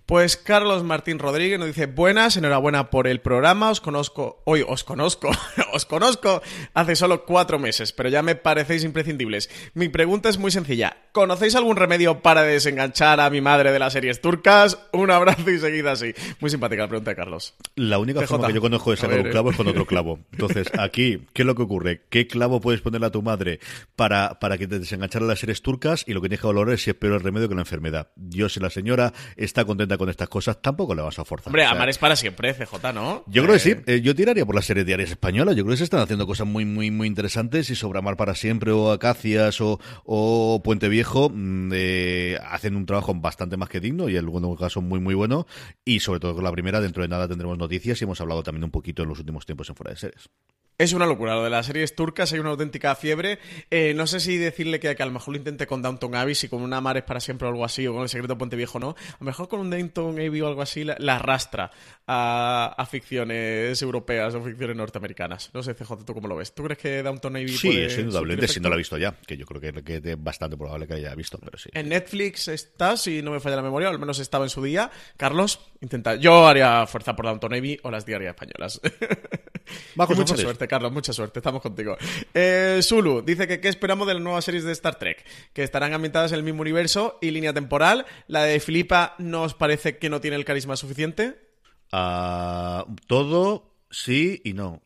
Pues 0.06 0.36
Carlos 0.36 0.84
Martín 0.84 1.18
Rodríguez 1.18 1.58
nos 1.58 1.70
dice, 1.70 1.86
buenas, 1.86 2.36
enhorabuena 2.36 2.90
por 2.90 3.08
el 3.08 3.22
programa, 3.22 3.72
os 3.72 3.80
conozco, 3.80 4.44
hoy 4.46 4.62
os 4.68 4.84
conozco, 4.84 5.32
os 5.74 5.86
conozco 5.86 6.42
hace 6.74 6.98
solo 6.98 7.26
cuatro 7.26 7.58
meses, 7.58 7.94
pero 7.94 8.10
ya 8.10 8.22
me 8.22 8.36
parecéis 8.36 8.84
imprescindibles. 8.84 9.50
Mi 9.74 9.88
pregunta 9.88 10.28
es 10.28 10.38
muy 10.38 10.52
sencilla, 10.52 10.98
¿conocéis 11.14 11.56
algún 11.56 11.78
remedio 11.78 12.22
para 12.22 12.43
desenganchar 12.46 13.20
a 13.20 13.30
mi 13.30 13.42
madre 13.42 13.72
de 13.72 13.80
las 13.80 13.94
series 13.94 14.22
turcas? 14.22 14.78
Un 14.92 15.12
abrazo 15.12 15.50
y 15.50 15.60
seguid 15.60 15.86
así. 15.86 16.14
Muy 16.40 16.50
simpática 16.50 16.84
la 16.84 16.88
pregunta 16.90 17.12
de 17.12 17.16
Carlos. 17.16 17.54
La 17.76 17.98
única 18.00 18.22
forma 18.28 18.48
que 18.48 18.54
yo 18.54 18.62
conozco 18.62 18.92
de 18.92 18.98
sacar 18.98 19.20
un 19.20 19.28
eh. 19.28 19.32
clavo 19.32 19.52
es 19.52 19.58
con 19.58 19.68
otro 19.68 19.86
clavo. 19.86 20.20
Entonces, 20.32 20.68
aquí, 20.78 21.26
¿qué 21.34 21.44
es 21.44 21.46
lo 21.46 21.56
que 21.56 21.62
ocurre? 21.64 22.02
¿Qué 22.10 22.28
clavo 22.28 22.60
puedes 22.62 22.82
ponerle 22.82 23.08
a 23.08 23.12
tu 23.12 23.22
madre 23.22 23.60
para, 23.96 24.40
para 24.40 24.58
que 24.58 24.68
te 24.68 24.80
desenganchara 24.80 25.26
las 25.26 25.40
series 25.40 25.62
turcas? 25.62 26.04
Y 26.08 26.14
lo 26.14 26.22
que 26.22 26.28
tienes 26.28 26.42
que 26.42 26.48
valorar 26.48 26.76
es 26.76 26.84
si 26.84 26.90
es 26.90 26.96
peor 26.96 27.14
el 27.14 27.22
remedio 27.22 27.48
que 27.48 27.56
la 27.56 27.62
enfermedad. 27.62 28.10
Yo, 28.16 28.50
si 28.50 28.60
la 28.60 28.70
señora 28.70 29.14
está 29.38 29.66
contenta 29.66 29.98
con 29.98 30.10
estas 30.10 30.30
cosas, 30.30 30.62
tampoco 30.62 30.94
le 30.96 31.02
vas 31.02 31.18
a 31.20 31.26
forzar. 31.26 31.48
Hombre, 31.48 31.64
O 31.64 31.66
sea, 31.66 31.76
amar 31.76 31.90
es 31.90 31.98
para 31.98 32.16
siempre, 32.16 32.54
CJ, 32.54 32.94
¿no? 32.94 33.24
Yo 33.28 33.44
creo 33.44 33.54
que 33.54 33.60
sí. 33.60 33.70
Eh, 33.72 33.84
Eh, 33.94 34.02
yo 34.02 34.16
tiraría 34.16 34.46
por 34.46 34.56
las 34.56 34.66
series 34.66 34.86
diarias 34.86 35.12
españolas. 35.12 35.56
Yo 35.56 35.64
creo 35.64 35.74
que 35.74 35.78
se 35.78 35.84
están 35.84 36.00
haciendo 36.00 36.26
cosas 36.26 36.48
muy, 36.48 36.66
muy, 36.66 36.90
muy 36.90 37.08
interesantes. 37.08 37.70
Y 37.70 37.76
sobre 37.76 38.00
Amar 38.00 38.18
para 38.18 38.34
siempre, 38.36 38.72
o 38.72 38.92
Acacias, 38.92 39.62
o, 39.62 39.80
o 40.04 40.62
Puente 40.64 40.90
Viejo, 40.90 41.30
mm, 41.34 41.72
hacen 42.38 42.76
un 42.76 42.86
trabajo 42.86 43.14
bastante 43.16 43.58
más 43.58 43.70
que 43.70 43.80
digno 43.80 44.10
y 44.10 44.14
en 44.14 44.26
algunos 44.26 44.58
casos 44.60 44.84
muy, 44.84 45.00
muy 45.00 45.16
bueno. 45.16 45.46
Y 45.86 46.00
sobre 46.00 46.20
todo 46.20 46.36
con 46.36 46.44
la 46.44 46.52
primera, 46.52 46.82
dentro 46.82 47.04
de 47.04 47.10
nada 47.10 47.28
tendremos 47.28 47.58
noticias 47.58 48.02
y 48.02 48.04
hemos 48.04 48.20
hablado 48.22 48.44
también 48.44 48.64
un 48.64 48.72
poquito 48.72 49.04
en 49.04 49.10
los 49.10 49.20
últimos 49.20 49.46
tiempos 49.46 49.70
en 49.70 49.76
Fuera 49.76 49.92
de 49.92 49.98
Series. 49.98 50.30
Es 50.78 50.92
una 50.94 51.06
locura, 51.06 51.36
lo 51.36 51.44
de 51.44 51.52
las 51.52 51.68
series 51.68 51.96
turcas 51.96 52.34
hay 52.34 52.40
una 52.40 52.50
auténtica 52.50 52.96
fiebre. 52.96 53.38
Eh, 53.70 53.94
no 53.96 54.08
sé 54.08 54.20
si 54.20 54.38
decirle 54.38 54.80
que, 54.80 54.96
que 54.96 55.04
a 55.04 55.06
lo 55.06 55.12
mejor 55.12 55.34
lo 55.34 55.38
intente 55.38 55.68
con 55.68 55.82
Downton 55.84 56.16
Abbey, 56.16 56.34
si 56.34 56.50
con 56.50 56.62
una 56.64 56.82
Mar 56.82 56.98
es 56.98 57.04
para 57.04 57.20
siempre 57.20 57.48
o 57.48 57.52
algo 57.52 57.64
así, 57.64 57.86
o 57.86 57.94
con 57.94 58.02
El 58.04 58.10
secreto 58.10 58.38
Puente 58.38 58.56
Viejo, 58.56 58.80
¿no? 58.80 58.90
A 58.90 59.18
lo 59.20 59.26
mejor 59.26 59.48
con 59.48 59.60
un 59.60 59.70
Downton 59.70 60.16
Abbey 60.20 60.42
o 60.42 60.48
algo 60.48 60.64
así 60.64 60.84
la, 60.84 60.96
la 61.00 61.18
arrastra 61.18 61.70
a, 62.08 62.74
a 62.76 62.86
ficciones 62.88 63.80
europeas 63.82 64.34
o 64.34 64.42
ficciones 64.42 64.76
norteamericanas. 64.76 65.52
No 65.54 65.62
sé, 65.62 65.76
CJ, 65.76 66.06
¿tú 66.06 66.14
cómo 66.16 66.28
lo 66.28 66.36
ves? 66.38 66.54
¿Tú 66.56 66.64
crees 66.64 66.80
que 66.80 67.04
Downton 67.04 67.36
Abbey 67.36 67.50
Sí, 67.50 67.68
puede 67.68 67.86
es 67.86 67.98
indudablemente, 68.00 68.48
si 68.48 68.60
no 68.60 68.70
la 68.70 68.76
he 68.76 68.80
efecto? 68.82 68.96
visto 68.96 68.98
ya, 68.98 69.16
que 69.28 69.38
yo 69.38 69.46
creo 69.46 69.62
que, 69.62 69.84
que 69.84 70.12
es 70.12 70.24
bastante 70.24 70.58
probable 70.58 70.88
que 70.88 70.96
haya 70.96 71.14
visto, 71.14 71.38
pero 71.38 71.58
sí. 71.58 71.70
En 71.74 71.90
Netflix 71.90 72.48
está, 72.48 72.98
si 72.98 73.22
no 73.22 73.30
me 73.32 73.40
falla 73.40 73.58
la 73.58 73.62
memoria, 73.62 73.90
o 73.90 73.92
al 73.92 74.00
menos 74.00 74.18
estaba 74.18 74.44
en 74.46 74.50
su 74.50 74.64
día. 74.64 74.90
Carlos, 75.18 75.60
intenta. 75.82 76.16
Yo 76.16 76.48
haría 76.48 76.88
fuerza 76.88 77.16
por 77.16 77.26
Downton 77.26 77.54
Abbey 77.54 77.80
o 77.84 77.92
las 77.92 78.06
diarias 78.06 78.32
españolas. 78.34 78.82
Bajo 79.96 80.16
mucha 80.16 80.36
Sócrates. 80.36 80.63
Carlos, 80.68 80.92
mucha 80.92 81.14
suerte. 81.14 81.40
Estamos 81.40 81.62
contigo. 81.62 81.98
Eh, 82.34 82.80
Zulu 82.82 83.22
dice 83.22 83.48
que 83.48 83.60
qué 83.60 83.70
esperamos 83.70 84.08
de 84.08 84.16
las 84.16 84.24
nuevas 84.24 84.46
series 84.46 84.64
de 84.64 84.72
Star 84.72 84.98
Trek, 84.98 85.26
que 85.54 85.64
estarán 85.64 85.94
ambientadas 85.94 86.32
en 86.32 86.40
el 86.40 86.44
mismo 86.44 86.62
universo 86.62 87.18
y 87.22 87.32
línea 87.32 87.54
temporal. 87.54 88.06
La 88.28 88.44
de 88.44 88.60
Filipa 88.60 89.16
nos 89.18 89.54
parece 89.54 89.98
que 89.98 90.10
no 90.10 90.22
tiene 90.22 90.38
el 90.38 90.46
carisma 90.46 90.76
suficiente. 90.76 91.40
Ah, 91.92 92.86
todo 93.08 93.76
sí 93.90 94.42
y 94.44 94.54
no. 94.54 94.82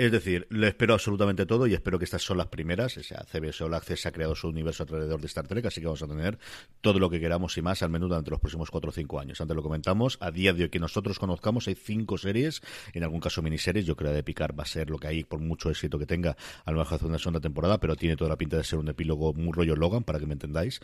Es 0.00 0.10
decir, 0.10 0.46
le 0.48 0.68
espero 0.68 0.94
absolutamente 0.94 1.44
todo 1.44 1.66
y 1.66 1.74
espero 1.74 1.98
que 1.98 2.06
estas 2.06 2.22
son 2.22 2.38
las 2.38 2.46
primeras. 2.46 2.96
O 2.96 3.02
sea, 3.02 3.22
CBS 3.30 3.62
All 3.64 3.74
Access 3.74 4.06
ha 4.06 4.12
creado 4.12 4.34
su 4.34 4.48
universo 4.48 4.84
alrededor 4.84 5.20
de 5.20 5.26
Star 5.26 5.46
Trek, 5.46 5.66
así 5.66 5.82
que 5.82 5.88
vamos 5.88 6.02
a 6.02 6.08
tener 6.08 6.38
todo 6.80 6.98
lo 6.98 7.10
que 7.10 7.20
queramos 7.20 7.58
y 7.58 7.60
más, 7.60 7.82
al 7.82 7.90
menos 7.90 8.08
durante 8.08 8.30
los 8.30 8.40
próximos 8.40 8.70
4 8.70 8.88
o 8.88 8.92
5 8.94 9.20
años. 9.20 9.42
Antes 9.42 9.54
lo 9.54 9.62
comentamos, 9.62 10.16
a 10.22 10.30
día 10.30 10.54
de 10.54 10.62
hoy 10.62 10.68
que 10.70 10.78
nosotros 10.78 11.18
conozcamos 11.18 11.68
hay 11.68 11.74
cinco 11.74 12.16
series, 12.16 12.62
en 12.94 13.02
algún 13.02 13.20
caso 13.20 13.42
miniseries. 13.42 13.84
Yo 13.84 13.94
creo 13.94 14.12
que 14.12 14.16
de 14.16 14.22
Picard 14.22 14.58
va 14.58 14.62
a 14.62 14.66
ser 14.66 14.88
lo 14.88 14.96
que 14.96 15.08
hay, 15.08 15.22
por 15.22 15.38
mucho 15.38 15.68
éxito 15.68 15.98
que 15.98 16.06
tenga, 16.06 16.34
a 16.64 16.72
lo 16.72 16.78
mejor 16.78 16.94
hace 16.94 17.04
una 17.04 17.18
segunda 17.18 17.40
temporada, 17.40 17.78
pero 17.78 17.94
tiene 17.94 18.16
toda 18.16 18.30
la 18.30 18.38
pinta 18.38 18.56
de 18.56 18.64
ser 18.64 18.78
un 18.78 18.88
epílogo 18.88 19.34
muy 19.34 19.52
rollo 19.52 19.76
Logan, 19.76 20.04
para 20.04 20.18
que 20.18 20.24
me 20.24 20.32
entendáis. 20.32 20.80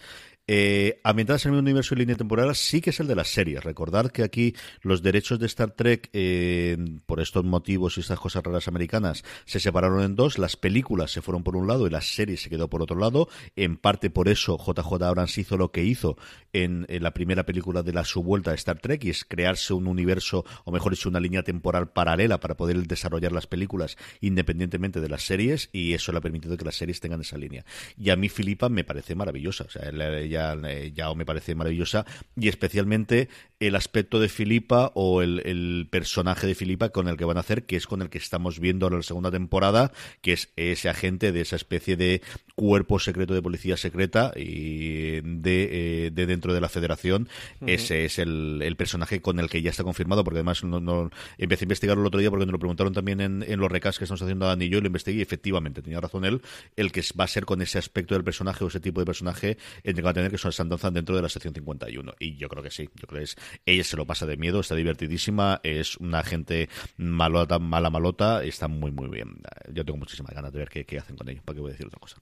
Eh, 0.47 1.01
ambientadas 1.05 1.47
en 1.47 1.55
el 1.55 1.61
universo 1.61 1.95
y 1.95 2.01
línea 2.01 2.17
temporal, 2.17 2.55
sí 2.55 2.83
que 2.83 2.91
es 2.91 3.01
el 3.01 3.07
de 3.07 3.15
las 3.15 3.29
series. 3.29 3.65
Recordad 3.65 4.11
que 4.11 4.23
aquí 4.23 4.55
los 4.83 5.01
derechos 5.01 5.39
de 5.39 5.47
Star 5.47 5.71
Trek, 5.71 6.11
eh, 6.13 6.77
por 7.07 7.21
estos 7.21 7.47
motivos 7.47 7.97
y 7.97 8.01
estas 8.01 8.21
cosas 8.21 8.45
raras 8.45 8.69
americanas, 8.69 9.06
se 9.15 9.61
separaron 9.61 10.03
en 10.03 10.17
dos. 10.17 10.39
Las 10.39 10.57
películas 10.57 11.11
se 11.11 11.23
fueron 11.23 11.43
por 11.43 11.57
un 11.57 11.67
lado 11.67 11.87
y 11.87 11.91
la 11.91 12.01
serie 12.01 12.37
se 12.37 12.51
quedó 12.51 12.69
por 12.69 12.83
otro 12.83 12.99
lado. 12.99 13.29
En 13.55 13.77
parte 13.77 14.11
por 14.11 14.29
eso 14.29 14.59
JJ 14.59 15.03
Abrams 15.03 15.39
hizo 15.39 15.57
lo 15.57 15.71
que 15.71 15.85
hizo 15.85 16.17
en, 16.53 16.87
la 16.89 17.13
primera 17.13 17.45
película 17.45 17.83
de 17.83 17.93
la 17.93 18.05
su 18.05 18.23
vuelta 18.23 18.53
a 18.53 18.55
Star 18.55 18.79
Trek 18.79 19.05
y 19.05 19.11
es 19.11 19.25
crearse 19.25 19.75
un 19.75 19.87
universo, 19.87 20.45
o 20.65 20.73
mejor 20.73 20.93
dicho, 20.93 21.09
una 21.09 21.21
línea 21.21 21.43
temporal 21.43 21.91
paralela 21.91 22.41
para 22.41 22.57
poder 22.57 22.77
desarrollar 22.87 23.33
las 23.33 23.47
películas 23.47 23.97
independientemente 24.21 25.01
de 25.01 25.09
las 25.09 25.23
series 25.23 25.69
y 25.73 25.93
eso 25.95 26.13
le 26.13 26.19
ha 26.19 26.21
permitido 26.21 26.57
que 26.57 26.65
las 26.65 26.77
series 26.77 27.01
tengan 27.01 27.21
esa 27.21 27.37
línea. 27.37 27.65
Y 27.99 28.11
a 28.11 28.17
mí 28.17 28.29
Filipa 28.29 28.69
me 28.69 28.85
parece 28.85 29.15
maravillosa, 29.15 29.65
o 29.65 29.71
sea, 29.71 29.89
ella 29.89 30.57
ya 30.95 31.15
me 31.15 31.27
parece 31.27 31.55
maravillosa 31.55 32.07
y 32.37 32.49
especialmente 32.49 33.29
el 33.61 33.75
aspecto 33.75 34.21
de 34.21 34.29
Filipa 34.29 34.93
o 34.95 35.23
el, 35.23 35.41
el 35.45 35.89
personaje 35.91 36.47
de 36.47 36.55
Filipa 36.55 36.91
con 36.91 37.09
el 37.09 37.17
que 37.17 37.25
van 37.25 37.37
a 37.37 37.41
hacer, 37.41 37.65
que 37.65 37.77
es 37.77 37.87
con 37.87 38.03
el 38.03 38.11
que 38.11 38.19
estamos 38.19 38.61
viendo 38.61 38.87
la 38.97 39.03
segunda 39.03 39.31
temporada, 39.31 39.93
que 40.23 40.33
es 40.33 40.51
ese 40.57 40.89
agente 40.89 41.33
de 41.33 41.41
esa 41.41 41.57
especie 41.57 41.97
de 41.97 42.23
cuerpo 42.55 42.99
secreto 42.99 43.35
de 43.35 43.43
policía 43.43 43.77
secreta 43.77 44.33
y 44.35 45.21
de, 45.21 46.07
eh, 46.07 46.11
de 46.11 46.27
dentro 46.27 46.55
de 46.55 46.61
la 46.61 46.69
federación. 46.69 47.29
Ese 47.67 48.05
es 48.05 48.19
el, 48.19 48.61
el, 48.63 48.77
personaje 48.77 49.21
con 49.21 49.39
el 49.41 49.51
que 49.51 49.63
ya 49.63 49.71
está 49.71 49.85
confirmado, 49.85 50.25
porque 50.25 50.39
además 50.39 50.65
no, 50.65 50.81
no, 50.81 51.11
empecé 51.39 51.65
a 51.65 51.67
investigarlo 51.67 52.03
el 52.03 52.07
otro 52.07 52.21
día 52.21 52.31
porque 52.31 52.47
nos 52.47 52.53
lo 52.53 52.59
preguntaron 52.59 52.93
también 52.93 53.21
en, 53.21 53.45
en 53.47 53.61
los 53.61 53.71
recasts 53.71 53.99
que 53.99 54.05
estamos 54.05 54.23
haciendo 54.23 54.47
Dani 54.47 54.65
y 54.65 54.69
yo, 54.71 54.79
y 54.79 54.81
lo 54.81 54.87
investigué 54.87 55.19
y 55.19 55.23
efectivamente 55.23 55.83
tenía 55.83 56.01
razón 56.01 56.25
él, 56.25 56.43
el 56.77 56.93
que 56.93 57.03
va 57.19 57.25
a 57.25 57.29
ser 57.29 57.45
con 57.45 57.63
ese 57.63 57.79
aspecto 57.79 58.15
del 58.15 58.25
personaje 58.25 58.65
o 58.65 58.69
ese 58.69 58.81
tipo 58.81 59.01
de 59.01 59.07
personaje 59.07 59.59
el 59.85 59.95
que 59.95 60.03
va 60.03 60.11
a 60.11 60.15
tener 60.15 60.31
que 60.31 60.39
son 60.39 60.53
Sandanza 60.53 60.91
dentro 60.91 61.17
de 61.17 61.23
la 61.23 61.29
sección 61.29 61.55
51. 61.55 62.15
Y 62.19 62.37
yo 62.37 62.49
creo 62.49 62.63
que 62.63 62.71
sí, 62.71 62.89
yo 62.95 63.07
creo 63.07 63.21
que 63.21 63.25
es, 63.25 63.37
ella 63.65 63.85
se 63.85 63.97
lo 63.97 64.07
pasa 64.07 64.27
de 64.27 64.37
miedo, 64.37 64.61
está 64.61 64.75
divertidísima, 64.75 65.61
es 65.63 65.97
una 65.97 66.23
gente 66.23 66.69
malota, 66.97 67.59
mala 67.59 67.91
malota, 67.91 68.45
está 68.45 68.69
muy 68.69 68.86
muy 68.91 69.09
bien. 69.09 69.41
Yo 69.73 69.85
tengo 69.85 69.99
muchísimas 69.99 70.35
ganas 70.35 70.53
de 70.53 70.59
ver 70.59 70.69
qué, 70.69 70.99
hacen 70.99 71.17
con 71.17 71.29
ello, 71.29 71.43
para 71.45 71.57
qué 71.57 71.61
voy 71.61 71.71
a 71.71 71.73
decir 71.73 71.87
otra 71.87 72.01
cosa. 72.01 72.21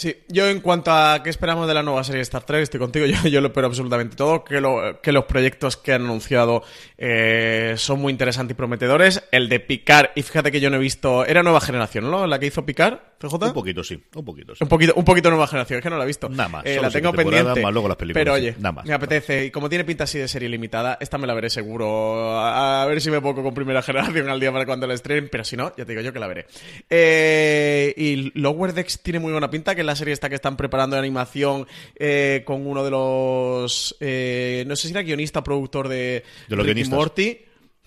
Sí, 0.00 0.16
yo 0.28 0.48
en 0.48 0.62
cuanto 0.62 0.90
a 0.90 1.22
qué 1.22 1.28
esperamos 1.28 1.68
de 1.68 1.74
la 1.74 1.82
nueva 1.82 2.02
serie 2.04 2.20
de 2.20 2.22
Star 2.22 2.42
Trek, 2.42 2.62
estoy 2.62 2.80
contigo, 2.80 3.04
yo, 3.22 3.28
yo 3.28 3.42
lo 3.42 3.48
espero 3.48 3.66
absolutamente 3.66 4.16
todo, 4.16 4.42
que, 4.42 4.58
lo, 4.58 4.98
que 5.02 5.12
los 5.12 5.26
proyectos 5.26 5.76
que 5.76 5.92
han 5.92 6.04
anunciado 6.04 6.62
eh, 6.96 7.74
son 7.76 8.00
muy 8.00 8.10
interesantes 8.10 8.54
y 8.54 8.56
prometedores. 8.56 9.22
El 9.30 9.50
de 9.50 9.60
Picard, 9.60 10.12
y 10.14 10.22
fíjate 10.22 10.50
que 10.50 10.58
yo 10.58 10.70
no 10.70 10.76
he 10.76 10.80
visto, 10.80 11.26
era 11.26 11.42
nueva 11.42 11.60
generación, 11.60 12.10
¿no? 12.10 12.26
La 12.26 12.38
que 12.38 12.46
hizo 12.46 12.64
Picard, 12.64 12.98
CJ. 13.20 13.34
Un 13.34 13.52
poquito, 13.52 13.84
sí, 13.84 14.02
un 14.14 14.24
poquito. 14.24 14.54
Sí. 14.54 14.64
Un 14.64 14.70
poquito, 14.70 14.94
un 14.96 15.04
poquito 15.04 15.28
nueva 15.28 15.46
generación, 15.46 15.80
es 15.80 15.82
que 15.82 15.90
no 15.90 15.98
la 15.98 16.04
he 16.04 16.06
visto. 16.06 16.30
Nada 16.30 16.48
más. 16.48 16.64
Eh, 16.64 16.78
la 16.80 16.90
tengo 16.90 17.12
pendiente. 17.12 17.60
Más 17.60 17.70
luego 17.70 17.88
las 17.88 17.98
películas, 17.98 18.24
pero 18.24 18.32
oye, 18.32 18.54
sí, 18.54 18.58
nada 18.58 18.72
más, 18.72 18.86
me 18.86 18.94
apetece, 18.94 19.44
y 19.44 19.50
como 19.50 19.68
tiene 19.68 19.84
pinta 19.84 20.04
así 20.04 20.18
de 20.18 20.28
serie 20.28 20.48
limitada, 20.48 20.96
esta 20.98 21.18
me 21.18 21.26
la 21.26 21.34
veré 21.34 21.50
seguro. 21.50 22.38
A, 22.38 22.84
a 22.84 22.86
ver 22.86 23.02
si 23.02 23.10
me 23.10 23.20
pongo 23.20 23.42
con 23.42 23.52
primera 23.52 23.82
generación 23.82 24.30
al 24.30 24.40
día 24.40 24.50
para 24.50 24.64
cuando 24.64 24.86
la 24.86 24.94
estrenen, 24.94 25.28
pero 25.30 25.44
si 25.44 25.58
no, 25.58 25.76
ya 25.76 25.84
te 25.84 25.92
digo 25.92 26.00
yo 26.00 26.10
que 26.10 26.18
la 26.18 26.26
veré. 26.26 26.46
Eh, 26.88 27.92
y 27.98 28.32
Lower 28.40 28.72
Decks 28.72 29.00
tiene 29.02 29.18
muy 29.18 29.32
buena 29.32 29.50
pinta, 29.50 29.74
que 29.74 29.89
la 29.90 29.96
serie 29.96 30.14
esta 30.14 30.28
que 30.28 30.34
están 30.36 30.56
preparando 30.56 30.96
de 30.96 31.00
animación 31.00 31.66
eh, 31.96 32.42
con 32.46 32.66
uno 32.66 32.82
de 32.84 32.90
los. 32.90 33.96
Eh, 34.00 34.64
no 34.66 34.76
sé 34.76 34.88
si 34.88 34.92
era 34.92 35.02
guionista 35.02 35.42
productor 35.42 35.88
de, 35.88 36.24
De 36.48 36.56
los 36.56 36.66
Ricky. 36.66 36.84
Morty. 36.88 37.38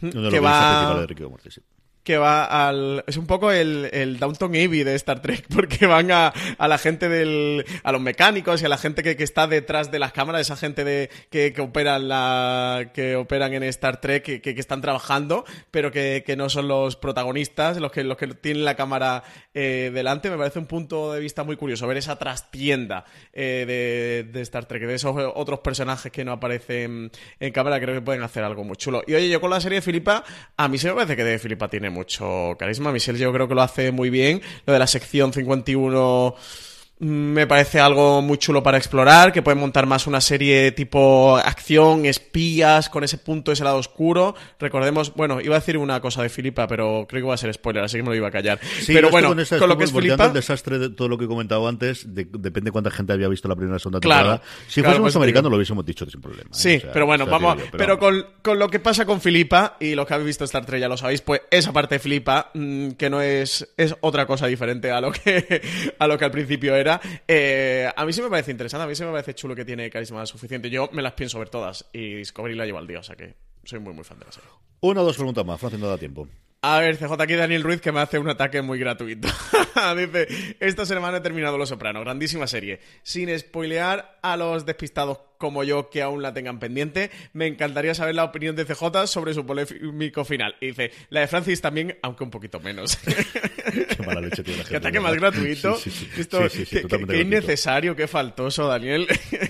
Uno 0.02 0.12
de 0.12 0.22
los 0.22 0.34
que 0.34 0.40
va 0.40 0.70
principales 0.70 1.02
de 1.02 1.08
Ricky 1.08 1.24
Morty, 1.24 1.52
sí. 1.52 1.62
Que 2.04 2.18
va 2.18 2.68
al. 2.68 3.04
Es 3.08 3.18
un 3.18 3.26
poco 3.26 3.52
el, 3.52 3.90
el 3.94 4.20
Downton 4.20 4.52
Abbey 4.52 4.84
de 4.84 4.96
Star 4.96 5.22
Trek, 5.22 5.46
porque 5.54 5.86
van 5.86 6.12
a, 6.12 6.34
a 6.58 6.68
la 6.68 6.78
gente 6.78 7.10
del. 7.10 7.66
a 7.84 7.92
los 7.92 8.02
mecánicos 8.02 8.62
y 8.62 8.66
a 8.66 8.70
la 8.70 8.78
gente 8.78 9.04
que, 9.04 9.16
que 9.16 9.24
está 9.24 9.48
detrás 9.48 9.92
de 9.92 10.00
las 10.00 10.12
cámaras, 10.12 10.42
esa 10.42 10.56
gente 10.56 10.84
de, 10.84 11.10
que, 11.30 11.54
que 11.54 11.62
operan 11.62 12.08
la. 12.08 12.92
que 12.94 13.16
operan 13.16 13.54
en 13.54 13.64
Star 13.64 14.02
Trek, 14.02 14.24
que, 14.24 14.42
que, 14.42 14.60
están 14.60 14.82
trabajando, 14.82 15.46
pero 15.72 15.92
que, 15.92 16.24
que 16.26 16.36
no 16.36 16.50
son 16.50 16.68
los 16.68 16.96
protagonistas, 16.96 17.78
los 17.78 17.92
que, 17.92 18.04
los 18.04 18.18
que 18.18 18.28
tienen 18.28 18.66
la 18.66 18.76
cámara 18.76 19.24
eh, 19.54 19.92
delante. 19.94 20.30
Me 20.30 20.38
parece 20.38 20.60
un 20.60 20.68
punto 20.68 21.14
de 21.14 21.20
vista 21.20 21.44
muy 21.44 21.56
curioso, 21.56 21.88
ver 21.88 21.98
esa 21.98 22.18
trastienda 22.18 23.06
eh, 23.32 23.66
de, 23.68 24.32
de 24.32 24.42
Star 24.42 24.66
Trek, 24.66 24.84
de 24.84 24.96
esos 24.96 25.16
otros 25.36 25.60
personajes 25.60 26.12
que 26.12 26.26
no 26.26 26.34
aparecen 26.34 27.12
en 27.40 27.52
cámara, 27.54 27.80
creo 27.80 27.96
que 27.96 28.02
pueden 28.02 28.24
hacer 28.24 28.44
algo 28.44 28.64
muy 28.64 28.76
chulo. 28.76 29.04
Y 29.08 29.14
oye, 29.14 29.30
yo 29.30 29.40
con 29.40 29.50
la 29.50 29.62
serie 29.62 29.78
de 29.78 29.82
Filipa, 29.82 30.24
a 30.58 30.68
mí 30.68 30.78
se 30.78 30.88
me 30.90 30.96
parece 30.96 31.16
que 31.16 31.24
de 31.24 31.40
Filipa 31.40 31.68
tiene 31.70 31.90
mucho 31.94 32.56
carisma. 32.60 32.92
Michelle 32.92 33.20
yo 33.20 33.32
creo 33.32 33.48
que 33.48 33.56
lo 33.56 33.62
hace 33.62 33.92
muy 33.92 34.10
bien. 34.10 34.42
Lo 34.66 34.74
de 34.74 34.80
la 34.80 34.88
sección 34.88 35.32
51 35.32 36.36
mm, 36.36 36.73
me 37.00 37.48
parece 37.48 37.80
algo 37.82 38.22
muy 38.22 38.38
chulo 38.38 38.64
para 38.64 38.78
explorar, 38.78 39.34
que 39.34 39.42
pueden 39.42 39.60
montar 39.60 39.86
más 39.86 40.08
una 40.08 40.22
serie 40.22 40.72
tipo 40.72 41.36
acción, 41.36 42.06
espías, 42.06 42.88
con 42.88 43.04
ese 43.04 43.18
punto, 43.18 43.52
ese 43.52 43.64
lado 43.66 43.78
oscuro. 43.78 44.36
Recordemos, 44.60 45.14
bueno, 45.14 45.42
iba 45.42 45.56
a 45.56 45.60
decir 45.60 45.78
una 45.78 46.00
cosa 46.00 46.22
de 46.24 46.30
Filipa, 46.30 46.66
pero 46.68 47.06
creo 47.10 47.24
que 47.24 47.28
va 47.28 47.34
a 47.34 47.38
ser 47.38 47.54
spoiler, 47.54 47.84
así 47.84 47.98
que 47.98 48.04
me 48.04 48.10
lo 48.10 48.16
iba 48.16 48.30
a 48.30 48.32
callar. 48.32 48.60
Sí, 48.80 48.94
pero 48.94 49.08
yo 49.08 49.12
bueno, 49.12 49.30
con, 49.30 49.40
esa, 49.42 49.58
con 49.60 49.68
lo 49.70 49.78
que 49.78 49.84
es 49.84 49.92
Filipa... 49.92 50.26
el 50.28 50.34
desastre 50.34 50.80
de 50.80 50.90
todo 50.92 51.10
lo 51.10 51.18
que 51.18 51.26
he 51.26 51.28
comentado 51.28 51.68
antes, 51.68 52.14
de- 52.16 52.28
depende 52.32 52.72
cuánta 52.72 52.90
gente 52.92 53.12
había 53.12 53.28
visto 53.28 53.50
la 53.50 53.56
primera 53.56 53.76
y 53.78 53.80
segunda 53.80 54.00
Claro, 54.00 54.30
temporada. 54.40 54.50
si 54.68 54.82
claro, 54.82 54.88
fuésemos 54.92 55.04
pues 55.12 55.16
americanos 55.18 55.50
lo 55.52 55.58
hubiésemos 55.58 55.86
dicho 55.86 56.06
sin 56.10 56.22
problema. 56.22 56.52
¿eh? 56.52 56.54
Sí, 56.54 56.76
O 56.78 56.80
sea, 56.82 56.92
pero 56.94 57.06
bueno, 57.06 57.26
vamos. 57.26 57.58
digo, 57.58 57.68
pero 57.76 58.00
con 58.00 58.60
lo 58.60 58.70
que 58.70 58.80
pasa 58.80 59.06
con 59.06 59.20
Filipa 59.20 59.76
y 59.80 59.96
los 59.96 60.06
que 60.08 60.14
habéis 60.14 60.28
visto 60.28 60.46
Star 60.46 60.66
Trek 60.66 60.80
ya 60.80 60.88
lo 60.88 60.96
sabéis, 60.96 61.22
pues 61.22 61.42
esa 61.52 61.74
parte 61.74 61.96
de 61.96 62.00
Filipa, 62.00 62.52
mm, 62.54 62.92
que 62.92 63.10
no 63.10 63.20
es, 63.22 63.68
es 63.76 63.94
otra 64.02 64.26
cosa 64.26 64.48
diferente 64.48 64.90
a 64.92 65.02
lo 65.02 65.12
que, 65.12 65.62
a 66.00 66.08
lo 66.08 66.18
que 66.18 66.26
al 66.26 66.32
principio 66.32 66.76
era, 66.76 66.83
eh, 67.28 67.90
a 67.96 68.06
mí 68.06 68.14
sí 68.14 68.22
me 68.22 68.30
parece 68.30 68.52
interesante, 68.52 68.84
a 68.84 68.88
mí 68.88 68.96
sí 68.96 69.04
me 69.04 69.12
parece 69.12 69.34
chulo 69.34 69.56
que 69.56 69.66
tiene 69.66 69.90
carisma 69.90 70.26
suficiente. 70.26 70.70
Yo 70.70 70.90
me 70.92 71.02
las 71.02 71.14
pienso 71.14 71.40
ver 71.40 71.50
todas 71.50 71.90
y 71.94 72.16
Discovery 72.16 72.56
la 72.56 72.66
llevo 72.66 72.80
al 72.80 72.88
día, 72.88 73.00
o 73.00 73.04
sea 73.04 73.16
que 73.16 73.36
soy 73.64 73.80
muy, 73.80 73.94
muy 73.94 74.04
fan 74.04 74.20
de 74.20 74.26
la 74.26 74.32
serie. 74.32 74.50
Una 74.82 75.02
o 75.02 75.06
dos 75.06 75.16
preguntas 75.16 75.46
más, 75.46 75.60
Francis, 75.60 75.80
no 75.80 75.88
da 75.88 75.98
tiempo. 75.98 76.28
A 76.66 76.80
ver, 76.80 76.98
CJ, 76.98 77.22
aquí 77.22 77.34
Daniel 77.34 77.62
Ruiz 77.62 77.82
que 77.82 77.92
me 77.92 78.00
hace 78.00 78.20
un 78.20 78.30
ataque 78.30 78.62
muy 78.62 78.80
gratuito. 78.80 79.28
Dice, 79.98 80.56
esta 80.62 80.86
semana 80.86 81.18
he 81.18 81.22
terminado 81.22 81.58
Los 81.58 81.68
Soprano, 81.68 82.00
grandísima 82.00 82.48
serie. 82.48 82.80
Sin 83.04 83.38
spoilear 83.38 84.20
a 84.22 84.38
los 84.38 84.66
despistados 84.66 85.20
como 85.44 85.66
yo 85.66 85.90
que 85.90 86.02
aún 86.02 86.22
la 86.22 86.34
tengan 86.34 86.58
pendiente, 86.58 87.12
me 87.34 87.48
encantaría 87.48 87.94
saber 87.94 88.16
la 88.16 88.24
opinión 88.24 88.56
de 88.56 88.64
CJ 88.64 89.08
sobre 89.08 89.34
su 89.34 89.46
polémico 89.46 90.24
final. 90.24 90.56
Y 90.62 90.68
dice, 90.68 90.92
la 91.10 91.20
de 91.20 91.28
Francis 91.28 91.60
también, 91.60 91.98
aunque 92.02 92.24
un 92.24 92.30
poquito 92.30 92.62
menos. 92.62 92.96
Qué 93.06 94.04
mala 94.06 94.22
leche 94.22 94.42
tiene 94.42 94.64
la 94.64 94.70
Qué 94.70 94.78
ataque 94.78 95.02
más 95.02 95.14
gratuito. 95.16 95.76
Sí, 95.76 95.92
sí, 95.92 96.08
sí. 96.16 96.22
Esto, 96.22 96.40
qué- 96.40 96.48
totalmente 96.48 96.88
qué 96.88 96.98
gratuito. 96.98 97.22
innecesario, 97.22 97.94
qué 97.94 98.08
faltoso, 98.08 98.70
Daniel. 98.70 99.06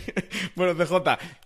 bueno, 0.56 0.74
CJ, 0.74 0.96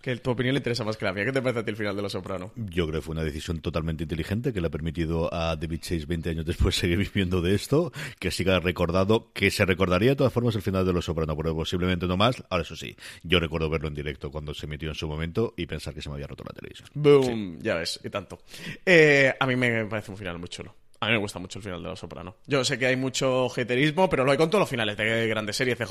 que 0.00 0.16
tu 0.16 0.30
opinión 0.30 0.54
le 0.54 0.60
interesa 0.60 0.82
más 0.82 0.96
que 0.96 1.04
la 1.04 1.12
mía. 1.12 1.26
¿Qué 1.26 1.32
te 1.32 1.42
parece 1.42 1.60
a 1.60 1.64
ti 1.66 1.70
el 1.70 1.76
final 1.76 1.94
de 1.94 2.00
Los 2.00 2.12
Soprano? 2.12 2.50
Yo 2.56 2.86
creo 2.86 3.00
que 3.00 3.04
fue 3.04 3.12
una 3.12 3.24
decisión 3.24 3.60
totalmente 3.60 4.04
inteligente 4.04 4.54
que 4.54 4.62
le 4.62 4.68
ha 4.68 4.70
permitido 4.70 5.32
a 5.34 5.56
David 5.56 5.80
Chase 5.80 6.06
20 6.06 6.30
años 6.30 6.46
después 6.46 6.74
seguir 6.74 6.96
viviendo 6.96 7.42
de 7.42 7.54
esto, 7.54 7.92
que 8.18 8.30
siga 8.30 8.60
recordado, 8.60 9.30
que 9.34 9.50
se 9.50 9.66
recordaría 9.66 10.10
de 10.10 10.16
todas 10.16 10.32
formas 10.32 10.54
el 10.54 10.62
final 10.62 10.86
de 10.86 10.94
Los 10.94 11.04
Soprano, 11.04 11.36
pero 11.36 11.54
posiblemente 11.54 12.06
no 12.06 12.16
más. 12.16 12.42
Ahora 12.48 12.62
eso 12.62 12.76
sí, 12.76 12.96
yo 13.22 13.40
recuerdo 13.40 13.68
verlo 13.68 13.88
en 13.88 13.94
directo 13.94 14.30
cuando 14.38 14.54
se 14.54 14.66
emitió 14.66 14.88
en 14.88 14.94
su 14.94 15.08
momento 15.08 15.52
y 15.56 15.66
pensar 15.66 15.92
que 15.92 16.00
se 16.00 16.08
me 16.08 16.14
había 16.14 16.28
roto 16.28 16.44
la 16.46 16.54
televisión. 16.54 16.88
Boom, 16.94 17.58
ya 17.60 17.74
ves, 17.74 17.98
y 18.04 18.08
tanto. 18.08 18.38
Eh, 18.86 19.34
a 19.38 19.46
mí 19.46 19.56
me 19.56 19.84
parece 19.86 20.12
un 20.12 20.16
final 20.16 20.38
muy 20.38 20.48
chulo. 20.48 20.76
A 21.00 21.06
mí 21.06 21.12
me 21.12 21.18
gusta 21.18 21.40
mucho 21.40 21.58
el 21.58 21.64
final 21.64 21.82
de 21.82 21.88
Los 21.88 21.98
Soprano. 21.98 22.36
Yo 22.46 22.64
sé 22.64 22.78
que 22.78 22.86
hay 22.86 22.94
mucho 22.94 23.48
haterismo, 23.50 24.08
pero 24.08 24.24
lo 24.24 24.30
hay 24.30 24.38
con 24.38 24.48
todos 24.48 24.60
los 24.60 24.68
finales 24.68 24.96
de 24.96 25.26
grandes 25.26 25.56
series, 25.56 25.76
CJ. 25.76 25.90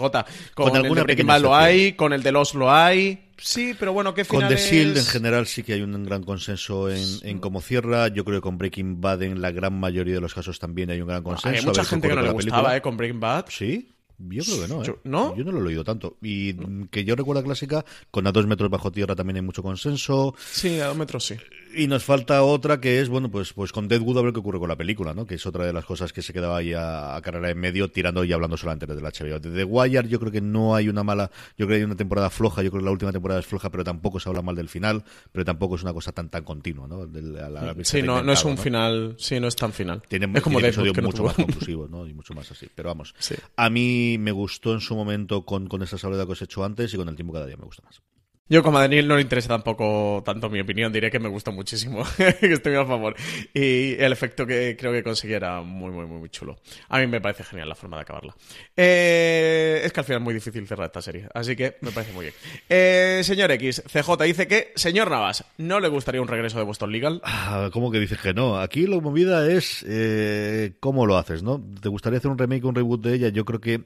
Con, 0.54 0.70
Con 0.70 0.78
el 0.78 0.94
de 0.94 1.04
Breaking 1.04 1.28
Bad 1.28 1.42
lo 1.42 1.54
hay, 1.54 1.92
con 1.94 2.14
el 2.14 2.24
de 2.24 2.32
Los 2.32 2.54
lo 2.54 2.72
hay. 2.72 3.32
Sí, 3.38 3.76
pero 3.78 3.92
bueno, 3.92 4.14
¿qué 4.14 4.24
Con 4.24 4.40
finales? 4.40 4.64
The 4.70 4.76
Shield 4.76 4.98
en 4.98 5.06
general 5.06 5.46
sí 5.46 5.64
que 5.64 5.74
hay 5.74 5.82
un 5.82 6.04
gran 6.06 6.24
consenso 6.24 6.90
en, 6.90 7.04
en 7.24 7.40
cómo 7.40 7.60
cierra. 7.60 8.08
Yo 8.08 8.24
creo 8.24 8.40
que 8.40 8.44
con 8.44 8.58
Breaking 8.58 9.02
Bad 9.02 9.24
en 9.24 9.42
la 9.42 9.52
gran 9.52 9.78
mayoría 9.78 10.16
de 10.16 10.22
los 10.22 10.34
casos 10.34 10.58
también 10.58 10.90
hay 10.90 11.02
un 11.02 11.08
gran 11.08 11.22
consenso. 11.22 11.60
Hay 11.60 11.66
mucha 11.66 11.84
gente 11.84 12.08
que 12.08 12.16
no 12.16 12.22
le 12.22 12.28
con 12.28 12.38
la 12.38 12.44
gustaba. 12.44 12.78
¿eh? 12.78 12.82
Con 12.82 12.96
Breaking 12.96 13.20
Bad. 13.20 13.46
Sí, 13.50 13.90
yo 14.20 14.44
creo 14.44 14.62
que 14.62 14.68
no, 14.68 14.84
¿eh? 14.84 14.96
¿no? 15.04 15.36
Yo 15.36 15.44
no 15.44 15.52
lo 15.52 15.60
he 15.62 15.68
oído 15.68 15.84
tanto. 15.84 16.18
Y 16.22 16.54
que 16.88 17.04
yo 17.06 17.16
recuerdo 17.16 17.44
clásica, 17.44 17.86
con 18.12 18.26
A 18.28 18.32
dos 18.32 18.48
metros 18.48 18.70
bajo 18.70 18.92
tierra 18.92 19.16
también 19.16 19.38
hay 19.38 19.42
mucho 19.44 19.62
consenso. 19.64 20.34
Sí, 20.52 20.80
a 20.80 20.88
dos 20.88 20.98
metros 20.98 21.26
sí. 21.26 21.36
Y 21.76 21.86
nos 21.88 22.04
falta 22.04 22.42
otra 22.44 22.80
que 22.82 23.00
es, 23.02 23.10
bueno, 23.10 23.30
pues, 23.30 23.54
pues 23.54 23.72
con 23.72 23.88
Deadwood 23.88 24.18
a 24.18 24.22
ver 24.24 24.34
qué 24.34 24.40
ocurre 24.40 24.58
con 24.60 24.70
la 24.70 24.76
película, 24.76 25.14
¿no? 25.14 25.26
Que 25.28 25.36
es 25.36 25.46
otra 25.46 25.66
de 25.66 25.74
las 25.74 25.86
cosas 25.86 26.12
que 26.14 26.22
se 26.24 26.34
quedaba 26.34 26.58
ahí 26.58 26.74
a, 26.74 27.16
a 27.16 27.22
carrera 27.22 27.52
en 27.52 27.60
medio, 27.60 27.92
tirando 27.92 28.24
y 28.24 28.34
hablando 28.34 28.58
solamente 28.58 28.88
del 28.88 29.00
HBO. 29.04 29.40
De 29.40 29.52
The 29.52 29.64
Wire 29.64 30.08
yo 30.08 30.20
creo 30.20 30.32
que 30.32 30.42
no 30.42 30.76
hay 30.76 30.90
una 30.90 31.04
mala, 31.04 31.30
yo 31.58 31.68
creo 31.68 31.70
que 31.70 31.76
hay 31.76 31.84
una 31.84 31.96
temporada 31.96 32.30
floja, 32.32 32.64
yo 32.64 32.72
creo 32.72 32.82
que 32.82 32.86
la 32.86 32.92
última 32.92 33.12
temporada 33.12 33.40
es 33.40 33.46
floja, 33.46 33.70
pero 33.70 33.84
tampoco 33.84 34.20
se 34.20 34.28
habla 34.30 34.42
mal 34.42 34.56
del 34.56 34.70
final, 34.70 35.04
pero 35.32 35.46
tampoco 35.46 35.76
es 35.76 35.84
una 35.84 35.94
cosa 35.94 36.12
tan 36.12 36.30
tan 36.30 36.44
continua, 36.44 36.88
¿no? 36.88 37.06
La- 37.06 37.50
la- 37.50 37.76
Sí, 37.84 38.02
no, 38.02 38.24
no 38.24 38.32
es 38.34 38.44
un 38.46 38.56
¿no? 38.56 38.62
final. 38.62 39.16
Sí, 39.20 39.40
no 39.40 39.48
es 39.48 39.56
tan 39.56 39.72
final. 39.72 40.02
Tiene, 40.08 40.28
es 40.34 40.42
como 40.42 40.60
tiene 40.60 40.72
Deadwood, 40.72 40.96
que 40.96 41.02
no 41.02 41.08
mucho 41.08 41.18
tuvo. 41.18 41.28
más 41.28 41.36
conclusivos, 41.36 41.90
¿no? 41.92 42.08
Y 42.08 42.14
mucho 42.14 42.34
más 42.34 42.50
así. 42.52 42.68
Pero 42.74 42.90
vamos, 42.90 43.14
Sí. 43.20 43.36
a 43.56 43.70
mí 43.70 44.07
me 44.18 44.32
gustó 44.32 44.74
en 44.74 44.80
su 44.80 44.96
momento 44.96 45.44
con, 45.44 45.68
con 45.68 45.84
esa 45.84 45.98
soledad 45.98 46.26
que 46.26 46.34
os 46.34 46.42
he 46.42 46.46
hecho 46.46 46.64
antes 46.64 46.94
y 46.94 46.98
con 46.98 47.10
el 47.10 47.16
tiempo 47.16 47.34
cada 47.34 47.48
día 47.48 47.58
me 47.58 47.66
gusta 47.66 47.84
más. 47.84 48.02
Yo, 48.50 48.64
como 48.64 48.78
a 48.78 48.82
Daniel, 48.82 49.08
no 49.08 49.16
le 49.16 49.22
interesa 49.22 49.50
tampoco 49.50 50.24
tanto 50.26 50.50
mi 50.50 50.62
opinión. 50.62 50.94
Diré 50.94 51.12
que 51.12 51.20
me 51.20 51.28
gustó 51.28 51.52
muchísimo, 51.52 52.04
que 52.40 52.54
estoy 52.54 52.76
a 52.76 52.86
favor. 52.86 53.16
Y 53.54 53.96
el 53.96 54.14
efecto 54.14 54.46
que 54.48 54.78
creo 54.80 54.94
que 54.94 55.04
conseguí 55.04 55.34
era 55.34 55.62
muy, 55.62 55.92
muy, 55.92 56.06
muy, 56.06 56.20
muy 56.20 56.30
chulo. 56.30 56.58
A 56.88 57.00
mí 57.00 57.08
me 57.08 57.20
parece 57.20 57.44
genial 57.44 57.68
la 57.68 57.76
forma 57.76 57.98
de 57.98 58.04
acabarla. 58.04 58.36
Eh, 58.76 59.82
es 59.84 59.92
que 59.92 60.00
al 60.00 60.06
final 60.06 60.22
es 60.22 60.24
muy 60.24 60.34
difícil 60.34 60.66
cerrar 60.66 60.88
esta 60.88 61.02
serie, 61.02 61.28
así 61.34 61.56
que 61.56 61.78
me 61.82 61.92
parece 61.92 62.14
muy 62.14 62.26
bien. 62.26 62.36
Eh, 62.70 63.22
señor 63.24 63.52
X, 63.52 63.84
CJ 63.86 64.24
dice 64.24 64.48
que, 64.48 64.72
señor 64.76 65.12
Navas, 65.12 65.44
¿no 65.58 65.80
le 65.80 65.90
gustaría 65.90 66.22
un 66.22 66.28
regreso 66.28 66.58
de 66.58 66.64
Boston 66.64 66.92
Legal? 66.92 67.22
Ah, 67.26 67.70
¿Cómo 67.74 67.92
que 67.92 68.00
dices 68.00 68.20
que 68.20 68.34
no? 68.34 68.60
Aquí 68.60 68.88
la 68.88 69.00
movida 69.02 69.50
es 69.52 69.86
eh, 69.88 70.74
cómo 70.80 71.06
lo 71.06 71.18
haces, 71.18 71.44
¿no? 71.44 71.62
¿Te 71.82 71.90
gustaría 71.90 72.20
hacer 72.20 72.32
un 72.32 72.38
remake 72.38 72.64
un 72.64 72.76
reboot 72.76 73.02
de 73.02 73.14
ella? 73.14 73.30
Yo 73.30 73.44
creo 73.44 73.60
que 73.60 73.84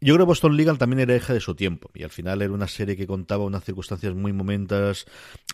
Yo 0.00 0.14
creo 0.14 0.26
que 0.26 0.28
Boston 0.28 0.56
Legal 0.56 0.78
también 0.78 1.00
era 1.00 1.16
eje 1.16 1.32
de 1.32 1.40
su 1.40 1.56
tiempo 1.56 1.90
y 1.92 2.04
al 2.04 2.10
final 2.10 2.40
era 2.40 2.52
una 2.52 2.68
serie 2.68 2.96
que 2.96 3.08
contaba 3.08 3.44
unas 3.44 3.64
circunstancias 3.64 4.14
muy 4.14 4.32
momentas, 4.32 5.06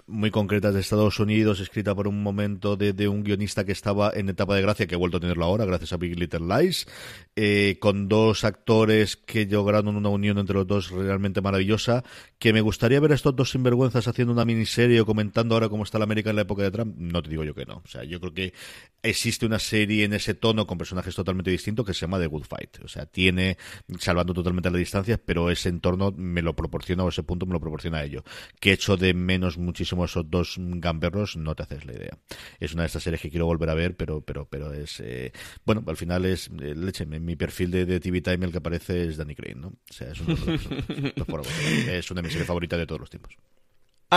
muy 0.07 0.31
concretas 0.31 0.75
de 0.75 0.81
Estados 0.81 1.19
Unidos, 1.19 1.61
escrita 1.61 1.95
por 1.95 2.09
un 2.09 2.23
momento 2.23 2.77
de, 2.77 3.09
un 3.09 3.25
guionista 3.25 3.65
que 3.65 3.73
estaba 3.73 4.13
en 4.15 4.29
etapa 4.29 4.55
de 4.55 4.61
gracia, 4.61 4.87
que 4.87 4.97
ha 4.97 4.99
vuelto 4.99 5.17
a 5.17 5.21
tenerlo 5.21 5.47
ahora 5.47 5.65
gracias 5.65 5.95
a 5.95 5.97
Big 5.97 6.19
Little 6.19 6.41
Lies, 6.47 6.87
eh, 7.37 7.79
con 7.81 8.07
dos 8.07 8.45
actores 8.45 9.17
que 9.17 9.47
lograron 9.47 9.97
una 9.97 10.11
unión 10.11 10.37
entre 10.37 10.57
los 10.57 10.67
dos 10.67 10.91
realmente 10.91 11.41
maravillosa, 11.41 12.05
que 12.39 12.53
me 12.53 12.61
gustaría 12.61 13.01
ver 13.01 13.13
a 13.13 13.15
estos 13.15 13.35
dos 13.35 13.51
sinvergüenzas 13.51 14.09
haciendo 14.09 14.35
una 14.35 14.45
miniserie 14.45 15.01
o 15.01 15.07
comentando 15.07 15.55
ahora 15.55 15.71
cómo 15.71 15.85
está 15.85 15.99
la 15.99 16.05
América 16.05 16.29
en 16.29 16.37
la 16.37 16.43
época 16.43 16.65
de 16.65 16.71
Trump, 16.71 16.95
no 16.99 17.23
te 17.23 17.31
digo 17.31 17.45
yo 17.45 17.55
que 17.55 17.65
no. 17.65 17.77
O 17.83 17.89
sea, 17.89 18.05
yo 18.05 18.21
creo 18.21 18.35
que 18.35 18.53
existe 19.03 19.47
una 19.47 19.59
serie 19.59 20.05
en 20.05 20.13
ese 20.13 20.35
tono 20.35 20.67
con 20.67 20.77
personajes 20.77 21.15
totalmente 21.15 21.51
distintos 21.51 21.87
que 21.87 21.95
se 21.95 22.01
llama 22.01 22.19
The 22.19 22.27
Good 22.27 22.45
Fight. 22.45 22.85
O 22.85 22.89
sea, 22.89 23.07
tiene, 23.07 23.57
salvando 23.99 24.34
totalmente 24.35 24.69
a 24.69 24.73
la 24.73 24.79
distancia, 24.79 25.21
pero 25.25 25.51
ese 25.51 25.69
entorno 25.69 26.13
me 26.17 26.43
lo 26.43 26.55
proporciona 26.55 27.05
o 27.05 27.09
ese 27.09 27.23
punto 27.23 27.47
me 27.47 27.53
lo 27.53 27.61
proporciona 27.61 27.99
a 27.99 28.05
ello. 28.05 28.25
Que 28.61 28.73
hecho 28.73 28.97
de 28.97 29.15
menos 29.15 29.59
muchísimo 29.59 30.05
esos 30.05 30.31
dos 30.31 30.57
gamberros, 30.59 31.37
no 31.37 31.55
te 31.55 31.63
haces 31.63 31.85
la 31.85 31.93
idea. 31.93 32.19
Es 32.61 32.75
una 32.75 32.83
de 32.83 32.87
estas 32.89 33.03
series 33.03 33.21
que 33.21 33.31
quiero 33.31 33.47
volver 33.47 33.71
a 33.71 33.75
ver, 33.75 33.97
pero 33.97 34.21
pero 34.21 34.47
pero 34.47 34.73
es 34.73 35.01
eh, 35.01 35.33
bueno, 35.65 35.83
al 35.87 35.97
final 35.97 36.25
es 36.25 36.51
eh, 36.61 36.75
leche, 36.75 37.07
mi 37.07 37.37
perfil 37.37 37.71
de, 37.71 37.87
de, 37.87 38.01
TV 38.01 38.21
Time 38.21 38.47
el 38.47 38.53
que 38.53 38.59
aparece 38.59 39.07
es 39.07 39.17
Danny 39.17 39.35
Crane, 39.35 39.61
¿no? 39.61 39.69
O 39.69 39.93
sea, 39.93 40.11
es 40.11 40.21
una 42.11 42.21
de 42.21 42.23
mis 42.23 42.33
series 42.33 42.47
favoritas 42.47 42.79
de 42.79 42.87
todos 42.87 43.01
los 43.01 43.11
tiempos. 43.11 43.37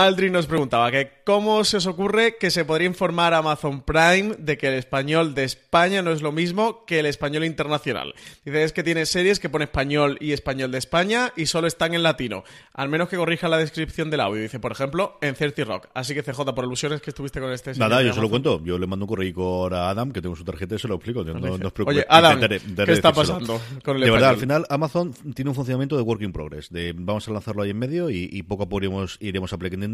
Aldrin 0.04 0.32
nos 0.32 0.46
preguntaba 0.46 0.90
que 0.90 1.10
cómo 1.24 1.64
se 1.64 1.78
os 1.78 1.86
ocurre 1.86 2.36
que 2.38 2.50
se 2.50 2.64
podría 2.64 2.88
informar 2.88 3.34
a 3.34 3.38
Amazon 3.38 3.82
Prime 3.82 4.34
de 4.38 4.56
que 4.56 4.68
el 4.68 4.74
español 4.74 5.34
de 5.34 5.44
España 5.44 6.02
no 6.02 6.12
es 6.12 6.22
lo 6.22 6.32
mismo 6.32 6.84
que 6.86 7.00
el 7.00 7.06
español 7.06 7.44
internacional. 7.44 8.14
Dice 8.44 8.64
es 8.64 8.72
que 8.72 8.82
tiene 8.82 9.06
series 9.06 9.40
que 9.40 9.48
pone 9.48 9.64
español 9.64 10.18
y 10.20 10.32
español 10.32 10.70
de 10.70 10.78
España 10.78 11.32
y 11.36 11.46
solo 11.46 11.66
están 11.66 11.94
en 11.94 12.02
latino. 12.02 12.44
Al 12.72 12.88
menos 12.88 13.08
que 13.08 13.16
corrija 13.16 13.48
la 13.48 13.58
descripción 13.58 14.10
del 14.10 14.20
audio. 14.20 14.42
Dice, 14.42 14.58
por 14.58 14.72
ejemplo, 14.72 15.18
en 15.20 15.34
Certi 15.34 15.64
Rock. 15.64 15.88
Así 15.94 16.14
que 16.14 16.22
CJ, 16.22 16.54
por 16.54 16.64
alusiones 16.64 17.00
que 17.00 17.10
estuviste 17.10 17.40
con 17.40 17.52
este 17.52 17.74
Nada, 17.74 18.02
yo 18.02 18.12
se 18.12 18.20
lo 18.20 18.30
cuento. 18.30 18.62
Yo 18.64 18.78
le 18.78 18.86
mando 18.86 19.04
un 19.04 19.08
correo 19.08 19.74
a 19.74 19.90
Adam, 19.90 20.12
que 20.12 20.22
tengo 20.22 20.36
su 20.36 20.44
tarjeta 20.44 20.74
y 20.74 20.78
se 20.78 20.88
lo 20.88 20.94
explico. 20.94 21.24
No, 21.24 21.52
os 21.52 21.72
Oye, 21.86 22.06
Adam, 22.08 22.40
¿qué 22.40 22.92
está 22.92 23.12
pasando 23.12 23.60
con 23.84 23.96
el 23.96 24.02
De 24.02 24.10
verdad, 24.10 24.30
al 24.30 24.36
final 24.36 24.66
Amazon 24.68 25.12
tiene 25.34 25.50
un 25.50 25.54
funcionamiento 25.54 25.96
de 25.96 26.02
work 26.02 26.22
in 26.22 26.32
progress. 26.32 26.70
De 26.70 26.94
vamos 26.96 27.28
a 27.28 27.32
lanzarlo 27.32 27.62
ahí 27.62 27.70
en 27.70 27.78
medio 27.78 28.10
y, 28.10 28.42
poco 28.42 28.64
a 28.64 28.68
poco 28.68 28.78
iremos, 28.82 29.18
iremos 29.20 29.52
aplicando 29.52 29.86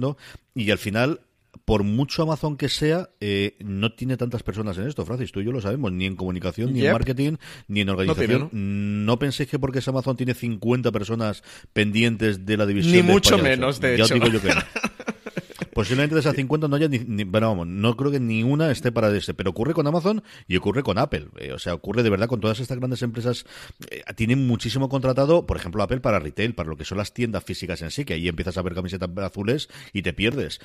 y 0.55 0.71
al 0.71 0.79
final 0.79 1.21
por 1.65 1.83
mucho 1.83 2.23
Amazon 2.23 2.57
que 2.57 2.69
sea, 2.69 3.11
eh, 3.21 3.57
no 3.61 3.93
tiene 3.93 4.17
tantas 4.17 4.43
personas 4.43 4.77
en 4.79 4.87
esto, 4.87 5.05
Francis. 5.07 5.33
Tú 5.33 5.41
y 5.41 5.45
yo 5.45 5.53
lo 5.53 5.61
sabemos, 5.61 5.93
ni 5.93 6.07
en 6.07 6.17
comunicación, 6.17 6.73
ni 6.73 6.85
en 6.85 6.93
marketing, 6.93 7.37
ni 7.69 7.81
en 7.81 7.89
organización. 7.89 8.51
No, 8.53 9.19
penséis 9.19 9.49
que 9.49 9.59
porque 9.59 9.81
Amazon 9.87 10.17
tiene 10.17 10.35
50 10.35 10.91
personas 10.93 11.43
pendientes 11.73 12.45
de 12.45 12.57
la 12.57 12.67
división. 12.67 12.93
Ni 12.93 13.03
mucho 13.03 13.39
menos, 13.39 13.81
de 13.81 13.95
hecho. 13.95 14.15
digo 14.15 14.29
yo 14.29 14.43
que 14.43 14.49
no. 14.49 14.61
Posiblemente 15.73 16.15
de 16.15 16.21
esas 16.21 16.35
50 16.35 16.69
no 16.69 16.77
haya 16.77 16.89
ni, 16.89 17.25
vamos, 17.25 17.67
no 17.67 17.97
creo 17.97 18.11
que 18.11 18.21
ni 18.21 18.43
una 18.43 18.71
esté 18.71 18.93
para 18.93 19.15
ese, 19.17 19.35
pero 19.35 19.51
ocurre 19.51 19.75
con 19.75 19.87
Amazon 19.87 20.23
y 20.49 20.57
ocurre 20.57 20.83
con 20.83 20.99
Apple. 20.99 21.29
Eh, 21.39 21.53
o 21.53 21.59
sea, 21.59 21.75
ocurre 21.75 22.03
de 22.03 22.11
verdad 22.11 22.29
con 22.29 22.41
todas 22.41 22.61
estas 22.61 22.79
grandes 22.79 23.03
empresas. 23.03 23.45
Eh, 23.91 24.03
tienen 24.17 24.47
muchísimo 24.47 24.89
contratado, 24.89 25.47
por 25.47 25.57
ejemplo, 25.57 25.83
Apple 25.83 26.01
para 26.01 26.19
retail, 26.19 26.55
para 26.55 26.69
lo 26.69 26.77
que 26.77 26.85
son 26.85 26.99
las 26.99 27.13
tiendas 27.13 27.45
físicas 27.45 27.83
en 27.83 27.91
sí, 27.91 28.05
que 28.05 28.15
ahí 28.15 28.29
empiezas 28.29 28.57
a 28.59 28.63
ver 28.63 28.75
camisetas 28.75 29.11
azules 29.19 29.69
y 29.93 30.03
te 30.03 30.13
pierdes 30.13 30.61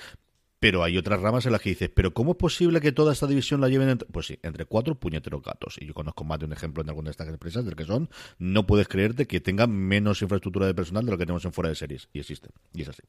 pero 0.59 0.83
hay 0.83 0.97
otras 0.97 1.21
ramas 1.21 1.45
en 1.45 1.53
las 1.53 1.61
que 1.61 1.69
dices, 1.69 1.89
pero 1.93 2.13
¿cómo 2.13 2.31
es 2.31 2.37
posible 2.37 2.81
que 2.81 2.91
toda 2.91 3.13
esta 3.13 3.27
división 3.27 3.61
la 3.61 3.69
lleven 3.69 3.89
entre, 3.89 4.07
pues 4.09 4.27
sí, 4.27 4.39
entre 4.43 4.65
cuatro 4.65 4.95
puñeteros 4.95 5.41
gatos? 5.41 5.77
Y 5.79 5.85
yo 5.85 5.93
conozco 5.93 6.23
más 6.25 6.39
de 6.39 6.45
un 6.45 6.53
ejemplo 6.53 6.83
en 6.83 6.89
alguna 6.89 7.07
de 7.07 7.11
estas 7.11 7.29
empresas 7.29 7.63
del 7.63 7.75
que 7.75 7.85
son, 7.85 8.09
no 8.37 8.67
puedes 8.67 8.87
creerte 8.87 9.25
que 9.25 9.39
tengan 9.39 9.71
menos 9.71 10.21
infraestructura 10.21 10.67
de 10.67 10.73
personal 10.73 11.05
de 11.05 11.11
lo 11.11 11.17
que 11.17 11.25
tenemos 11.25 11.45
en 11.45 11.53
fuera 11.53 11.69
de 11.69 11.75
series. 11.75 12.09
Y 12.13 12.19
existe. 12.19 12.49
Y 12.73 12.81
es 12.81 12.89
así. 12.89 13.03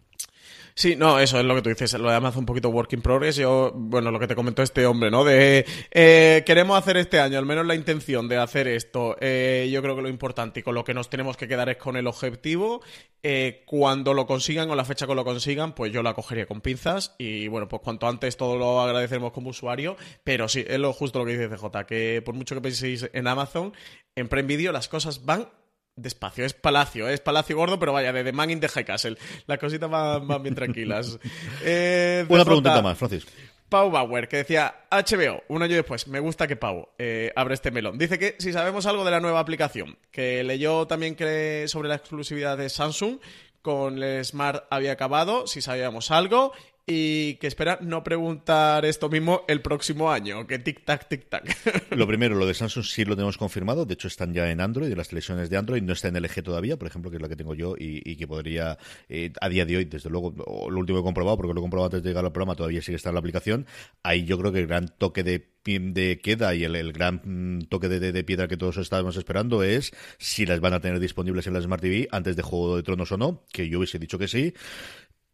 Sí, 0.75 0.97
no, 0.97 1.19
eso 1.19 1.39
es 1.39 1.45
lo 1.45 1.55
que 1.55 1.63
tú 1.63 1.69
dices, 1.69 1.93
lo 1.95 2.09
de 2.09 2.17
Amazon 2.17 2.41
un 2.41 2.47
poquito 2.47 2.69
work 2.71 2.93
in 2.93 3.03
progress. 3.03 3.37
Yo, 3.37 3.73
bueno, 3.75 4.11
lo 4.11 4.19
que 4.19 4.27
te 4.27 4.35
comentó 4.35 4.63
este 4.63 4.87
hombre, 4.87 5.11
¿no? 5.11 5.25
De 5.25 5.67
eh, 5.91 6.43
queremos 6.47 6.79
hacer 6.79 6.97
este 6.97 7.21
año, 7.21 7.39
al 7.39 7.47
menos 7.47 7.67
la 7.67 7.75
intención 7.75 8.29
de 8.29 8.39
hacer 8.39 8.69
esto. 8.69 9.17
Eh, 9.21 9.69
yo 9.73 9.83
creo 9.83 9.97
que 9.97 10.03
lo 10.03 10.09
importante 10.09 10.61
y 10.61 10.63
con 10.63 10.75
lo 10.75 10.85
que 10.85 10.95
nos 10.95 11.11
tenemos 11.11 11.37
que 11.37 11.49
quedar 11.49 11.69
es 11.69 11.77
con 11.77 11.97
el 11.97 12.07
objetivo. 12.07 12.83
Eh, 13.23 13.63
cuando 13.67 14.15
lo 14.15 14.27
consigan 14.27 14.71
o 14.71 14.75
la 14.75 14.87
fecha 14.87 15.07
que 15.07 15.15
lo 15.15 15.25
consigan, 15.25 15.75
pues 15.75 15.93
yo 15.93 16.03
la 16.03 16.15
cogería 16.15 16.47
con 16.47 16.63
pinzas 16.63 17.15
y 17.19 17.49
bueno, 17.49 17.69
pues 17.69 17.83
cuanto 17.83 18.09
antes 18.09 18.39
todo 18.39 18.57
lo 18.57 18.81
agradeceremos 18.81 19.33
como 19.33 19.51
usuario, 19.51 19.97
pero 20.25 20.49
sí, 20.49 20.65
es 20.67 20.79
lo 20.79 20.95
justo 20.95 21.19
lo 21.19 21.27
que 21.27 21.37
dice 21.37 21.55
CJ, 21.55 21.85
que 21.87 22.23
por 22.25 22.35
mucho 22.35 22.55
que 22.55 22.63
penséis 22.63 23.11
en 23.13 23.27
Amazon, 23.27 23.75
en 24.17 24.29
Prime 24.29 24.49
Video 24.49 24.73
las 24.73 24.89
cosas 24.89 25.27
van 25.27 25.49
despacio, 25.97 26.45
es 26.45 26.55
palacio, 26.55 27.09
es 27.09 27.21
palacio 27.21 27.57
gordo, 27.57 27.79
pero 27.79 27.93
vaya, 27.93 28.13
de 28.13 28.25
The 28.25 28.33
Man 28.33 28.51
in 28.51 28.61
the 28.61 28.69
High 28.69 28.85
Castle. 28.85 29.17
Las 29.47 29.59
cositas 29.59 29.91
van, 29.91 30.43
bien 30.43 30.55
tranquilas. 30.55 31.19
Eh, 31.63 32.25
Una 32.29 32.45
preguntita 32.45 32.81
más, 32.81 32.97
Francis. 32.97 33.27
Pau 33.69 33.91
Bauer, 33.91 34.27
que 34.29 34.39
decía 34.39 34.75
HBO, 34.91 35.45
un 35.49 35.63
año 35.63 35.77
después, 35.77 36.09
me 36.09 36.19
gusta 36.19 36.49
que 36.49 36.57
Pau 36.57 36.89
eh, 36.99 37.33
abre 37.37 37.55
este 37.55 37.71
melón. 37.71 37.99
Dice 37.99 38.19
que 38.19 38.35
si 38.39 38.53
sabemos 38.53 38.87
algo 38.87 39.05
de 39.05 39.13
la 39.13 39.21
nueva 39.21 39.39
aplicación, 39.39 39.97
que 40.11 40.43
leyó 40.43 40.87
también 40.87 41.15
que 41.15 41.67
sobre 41.69 41.89
la 41.89 41.95
exclusividad 41.95 42.59
de 42.59 42.69
Samsung, 42.69 43.19
con 43.63 44.03
el 44.03 44.25
Smart 44.25 44.65
había 44.71 44.93
acabado, 44.93 45.47
si 45.47 45.61
sabíamos 45.61 46.11
algo, 46.11 46.53
y 46.87 47.35
que 47.35 47.47
espera 47.47 47.79
no 47.81 48.03
preguntar 48.03 48.85
esto 48.85 49.09
mismo 49.09 49.45
el 49.49 49.61
próximo 49.61 50.11
año, 50.11 50.47
que 50.47 50.63
tic-tac, 50.63 51.09
tic-tac. 51.09 51.91
Lo 51.97 52.07
primero, 52.07 52.35
lo 52.35 52.47
de 52.47 52.55
Samsung 52.55 52.85
sí 52.85 53.05
lo 53.05 53.15
tenemos 53.15 53.37
confirmado, 53.37 53.85
de 53.85 53.95
hecho 53.95 54.09
están 54.09 54.33
ya 54.33 54.51
en 54.51 54.61
Android, 54.61 54.89
de 54.89 54.97
las 54.97 55.09
televisiones 55.09 55.51
de 55.51 55.57
Android, 55.57 55.83
no 55.83 55.93
está 55.93 56.09
en 56.09 56.21
LG 56.21 56.43
todavía, 56.43 56.79
por 56.79 56.89
ejemplo, 56.89 57.11
que 57.11 57.17
es 57.17 57.23
la 57.23 57.29
que 57.29 57.37
tengo 57.37 57.55
yo 57.55 57.75
y, 57.79 58.17
que 58.17 58.27
podría, 58.27 58.79
eh, 59.09 59.33
a 59.41 59.49
día 59.49 59.65
de 59.65 59.77
hoy, 59.77 59.85
desde 59.85 60.11
luego, 60.11 60.35
lo 60.71 60.79
último 60.79 60.99
que 60.99 61.03
he 61.03 61.05
comprobado, 61.05 61.37
porque 61.37 61.55
lo 61.55 61.61
he 61.61 61.63
comprobado 61.63 61.87
antes 61.87 62.03
de 62.03 62.09
llegar 62.09 62.25
al 62.25 62.33
programa, 62.33 62.57
todavía 62.57 62.83
sigue 62.83 62.97
está 62.97 63.11
en 63.11 63.15
la 63.15 63.21
aplicación, 63.21 63.67
ahí 64.03 64.25
yo 64.25 64.39
creo 64.39 64.53
que 64.53 64.61
el 64.61 64.67
gran 64.67 64.89
toque 64.89 65.23
de 65.23 65.51
de 65.65 66.21
queda 66.23 66.55
y 66.55 66.65
el, 66.65 66.93
gran 66.93 67.21
mm, 67.23 67.67
toque 67.69 67.89
de, 67.89 68.13
de, 68.13 68.25
piedra 68.25 68.49
que 68.49 68.57
todos 68.57 68.79
estábamos 68.79 69.17
esperando 69.17 69.63
es 69.63 69.93
si 70.19 70.47
las 70.47 70.61
van 70.61 70.73
a 70.73 70.81
tener 70.81 70.99
disponibles 71.01 71.47
en 71.47 71.53
la 71.53 71.61
Smart 71.61 71.83
TV 71.83 72.09
antes 72.11 72.35
de 72.35 72.43
Juego 72.43 72.77
de 72.77 72.83
Tronos 72.83 73.13
o 73.13 73.19
no, 73.19 73.45
que 73.53 73.69
yo 73.69 73.79
hubiese 73.79 73.99
dicho 73.99 74.19
que 74.19 74.27
sí. 74.27 74.55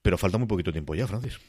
Pero 0.07 0.17
falta 0.17 0.39
muy 0.39 0.47
poquito 0.47 0.71
tiempo 0.71 0.95
ya, 0.95 1.05
Francis. 1.09 1.41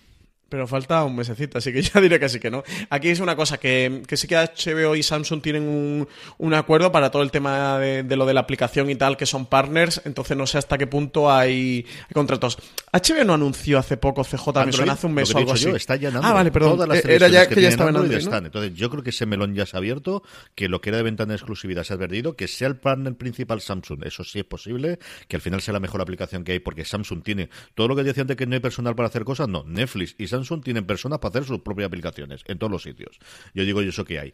Pero 0.49 0.65
falta 0.67 1.03
un 1.03 1.15
mesecito, 1.15 1.57
así 1.57 1.73
que 1.73 1.81
ya 1.83 1.99
diré 1.99 2.19
que 2.19 2.29
sí 2.29 2.39
que 2.39 2.49
no. 2.49 2.63
Aquí 2.89 3.09
es 3.09 3.19
una 3.19 3.35
cosa 3.35 3.57
que, 3.57 4.03
que 4.07 4.17
sí 4.17 4.27
que 4.27 4.35
HBO 4.35 4.95
y 4.95 5.03
Samsung 5.03 5.41
tienen 5.41 5.63
un, 5.63 6.07
un 6.37 6.53
acuerdo 6.53 6.91
para 6.91 7.11
todo 7.11 7.21
el 7.23 7.31
tema 7.31 7.77
de, 7.79 8.15
lo 8.15 8.25
de 8.25 8.33
la 8.33 8.41
aplicación 8.41 8.89
y 8.89 8.95
tal, 8.95 9.17
que 9.17 9.25
son 9.25 9.45
partners, 9.45 10.01
entonces 10.05 10.37
no 10.37 10.47
sé 10.47 10.57
hasta 10.57 10.77
qué 10.77 10.87
punto 10.87 11.31
hay, 11.31 11.85
contratos. 12.13 12.57
HBO 12.91 13.23
no 13.25 13.33
anunció 13.33 13.77
hace 13.79 13.97
poco 13.97 14.23
CJ, 14.23 14.47
me 14.65 14.91
hace 14.91 15.07
un 15.07 15.13
mes 15.13 15.33
o 15.33 15.37
algo 15.37 15.53
así. 15.53 15.69
está 15.69 15.95
ya 15.95 16.11
ah, 16.21 16.33
vale, 16.33 16.51
perdón. 16.51 16.91
Eh, 16.95 17.01
era 17.07 17.27
ya 17.27 17.47
que, 17.47 17.61
ya 17.61 17.69
estaba 17.69 17.89
en 17.89 17.97
Android, 17.97 18.27
Entonces 18.45 18.73
yo 18.73 18.89
creo 18.89 19.03
que 19.03 19.09
ese 19.09 19.25
melón 19.25 19.53
ya 19.53 19.65
se 19.65 19.75
ha 19.75 19.79
abierto, 19.79 20.23
que 20.55 20.69
lo 20.69 20.81
que 20.81 20.89
era 20.89 20.97
de 20.97 21.03
ventana 21.03 21.29
de 21.29 21.35
exclusividad 21.35 21.83
se 21.83 21.93
ha 21.93 21.97
perdido, 21.97 22.35
que 22.35 22.47
sea 22.47 22.67
el 22.67 22.77
partner 22.77 23.15
principal 23.15 23.61
Samsung, 23.61 24.05
eso 24.05 24.23
sí 24.23 24.39
es 24.39 24.45
posible, 24.45 24.99
que 25.27 25.35
al 25.35 25.41
final 25.41 25.61
sea 25.61 25.73
la 25.73 25.79
mejor 25.79 26.01
aplicación 26.01 26.43
que 26.43 26.53
hay, 26.53 26.59
porque 26.59 26.85
Samsung 26.85 27.23
tiene 27.23 27.49
todo 27.75 27.87
lo 27.87 27.95
que 27.95 28.03
decía 28.03 28.21
antes 28.21 28.37
que 28.37 28.45
no 28.45 28.53
hay 28.53 28.61
personal 28.61 28.95
para 28.95 29.07
hacer 29.09 29.23
cosas, 29.23 29.47
no, 29.47 29.63
Netflix 29.65 30.15
y 30.17 30.27
Samsung 30.27 30.36
Samsung 30.37 30.63
tienen 30.63 30.85
personas 30.85 31.19
para 31.19 31.29
hacer 31.29 31.45
sus 31.45 31.59
propias 31.61 31.87
aplicaciones 31.87 32.41
en 32.45 32.57
todos 32.57 32.71
los 32.71 32.83
sitios. 32.83 33.19
Yo 33.53 33.63
digo 33.63 33.81
yo 33.81 33.89
eso 33.89 34.05
que 34.05 34.19
hay. 34.19 34.33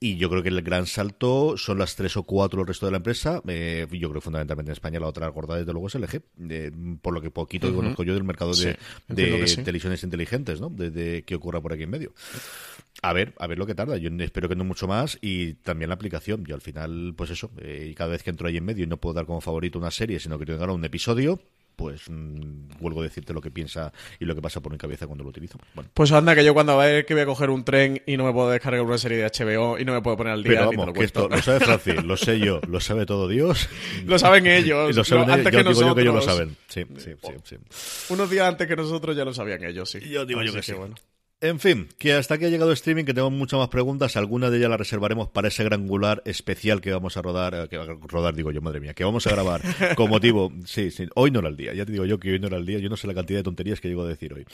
Y 0.00 0.16
yo 0.16 0.28
creo 0.28 0.42
que 0.42 0.50
el 0.50 0.60
gran 0.62 0.86
salto 0.86 1.56
son 1.56 1.78
las 1.78 1.96
tres 1.96 2.16
o 2.16 2.24
cuatro 2.24 2.60
el 2.60 2.66
resto 2.66 2.86
de 2.86 2.92
la 2.92 2.98
empresa. 2.98 3.40
Eh, 3.48 3.86
yo 3.90 4.10
creo 4.10 4.20
que 4.20 4.24
fundamentalmente 4.24 4.70
en 4.70 4.74
España 4.74 5.00
la 5.00 5.06
otra 5.06 5.28
gorda 5.28 5.56
desde 5.56 5.72
luego 5.72 5.86
es 5.86 5.94
LG, 5.94 6.22
eh, 6.50 6.70
por 7.00 7.14
lo 7.14 7.22
que 7.22 7.30
poquito 7.30 7.74
conozco 7.74 8.02
yo 8.02 8.12
del 8.14 8.24
mercado 8.24 8.54
de, 8.54 8.76
televisiones 9.08 10.02
inteligentes, 10.02 10.60
¿no? 10.60 10.68
De, 10.68 11.24
qué 11.26 11.34
ocurra 11.34 11.60
por 11.60 11.72
aquí 11.72 11.84
en 11.84 11.90
medio. 11.90 12.12
A 13.02 13.12
ver, 13.12 13.34
a 13.38 13.46
ver 13.46 13.58
lo 13.58 13.66
que 13.66 13.74
tarda. 13.74 13.96
Yo 13.96 14.10
espero 14.18 14.48
que 14.48 14.56
no 14.56 14.64
mucho 14.64 14.86
más 14.86 15.18
y 15.20 15.54
también 15.54 15.88
la 15.88 15.94
aplicación. 15.94 16.44
Yo 16.44 16.54
al 16.54 16.60
final, 16.60 17.14
pues 17.16 17.30
eso, 17.30 17.50
eh, 17.58 17.88
y 17.90 17.94
cada 17.94 18.10
vez 18.10 18.22
que 18.22 18.30
entro 18.30 18.48
ahí 18.48 18.56
en 18.56 18.64
medio 18.64 18.84
y 18.84 18.86
no 18.86 18.98
puedo 18.98 19.14
dar 19.14 19.26
como 19.26 19.40
favorito 19.40 19.78
una 19.78 19.90
serie, 19.90 20.20
sino 20.20 20.38
que 20.38 20.46
tengo 20.46 20.72
un 20.74 20.84
episodio, 20.84 21.40
pues 21.76 22.08
mm, 22.08 22.78
vuelvo 22.80 23.00
a 23.00 23.04
decirte 23.04 23.32
lo 23.32 23.40
que 23.40 23.50
piensa 23.50 23.92
y 24.18 24.24
lo 24.24 24.34
que 24.34 24.42
pasa 24.42 24.60
por 24.60 24.72
mi 24.72 24.78
cabeza 24.78 25.06
cuando 25.06 25.24
lo 25.24 25.30
utilizo. 25.30 25.58
Pues 25.92 26.12
anda, 26.12 26.34
que 26.34 26.44
yo 26.44 26.54
cuando 26.54 26.76
va 26.76 26.84
a 26.84 26.86
ver 26.86 27.06
que 27.06 27.14
voy 27.14 27.22
a 27.22 27.26
coger 27.26 27.50
un 27.50 27.64
tren 27.64 28.02
y 28.06 28.16
no 28.16 28.24
me 28.24 28.32
puedo 28.32 28.50
descargar 28.50 28.82
una 28.82 28.98
serie 28.98 29.18
de 29.18 29.24
HBO 29.24 29.78
y 29.78 29.84
no 29.84 29.92
me 29.92 30.02
puedo 30.02 30.16
poner 30.16 30.32
al 30.32 30.42
día. 30.42 30.68
Pero 30.68 30.70
vamos, 30.72 30.94
que 30.94 31.04
esto 31.04 31.28
lo 31.28 31.40
sabe 31.42 31.60
Francis, 31.64 32.04
lo 32.04 32.16
sé 32.16 32.38
yo, 32.38 32.60
lo 32.68 32.80
sabe 32.80 33.06
todo 33.06 33.28
Dios. 33.28 33.68
lo 34.04 34.18
saben 34.18 34.46
ellos. 34.46 34.94
lo 34.94 35.04
saben 35.04 35.30
antes 35.30 35.50
que 35.50 35.64
nosotros. 35.64 35.94
que 35.94 36.00
ellos 36.02 36.14
lo 36.14 36.22
saben. 36.22 36.56
Sí, 36.68 36.84
sí, 36.98 37.12
sí, 37.44 37.56
Unos 38.08 38.30
días 38.30 38.48
antes 38.48 38.66
que 38.66 38.76
nosotros 38.76 39.16
ya 39.16 39.24
lo 39.24 39.34
sabían 39.34 39.64
ellos, 39.64 39.90
sí. 39.90 40.00
Yo 40.00 40.26
digo 40.26 40.42
yo 40.42 40.52
que 40.52 40.62
sí. 40.62 40.72
Bueno. 40.72 40.94
En 41.44 41.60
fin, 41.60 41.88
que 41.98 42.14
hasta 42.14 42.36
aquí 42.36 42.46
ha 42.46 42.48
llegado 42.48 42.70
el 42.70 42.74
streaming, 42.74 43.04
que 43.04 43.12
tenemos 43.12 43.34
muchas 43.34 43.58
más 43.58 43.68
preguntas. 43.68 44.16
Algunas 44.16 44.50
de 44.50 44.56
ellas 44.56 44.70
las 44.70 44.78
reservaremos 44.78 45.28
para 45.28 45.48
ese 45.48 45.62
granular 45.62 46.22
especial 46.24 46.80
que 46.80 46.90
vamos 46.90 47.18
a 47.18 47.20
rodar, 47.20 47.54
eh, 47.54 47.68
que 47.68 47.76
va 47.76 47.84
a 47.84 47.96
rodar, 48.08 48.34
digo 48.34 48.50
yo, 48.50 48.62
madre 48.62 48.80
mía, 48.80 48.94
que 48.94 49.04
vamos 49.04 49.26
a 49.26 49.30
grabar 49.30 49.60
con 49.94 50.08
motivo. 50.08 50.50
Sí, 50.64 50.90
sí, 50.90 51.06
hoy 51.14 51.30
no 51.30 51.40
era 51.40 51.50
el 51.50 51.56
día, 51.58 51.74
ya 51.74 51.84
te 51.84 51.92
digo 51.92 52.06
yo 52.06 52.18
que 52.18 52.32
hoy 52.32 52.38
no 52.38 52.46
era 52.46 52.56
el 52.56 52.64
día, 52.64 52.78
yo 52.78 52.88
no 52.88 52.96
sé 52.96 53.06
la 53.06 53.12
cantidad 53.12 53.40
de 53.40 53.42
tonterías 53.42 53.82
que 53.82 53.88
llego 53.88 54.04
a 54.04 54.08
decir 54.08 54.32
hoy. 54.32 54.46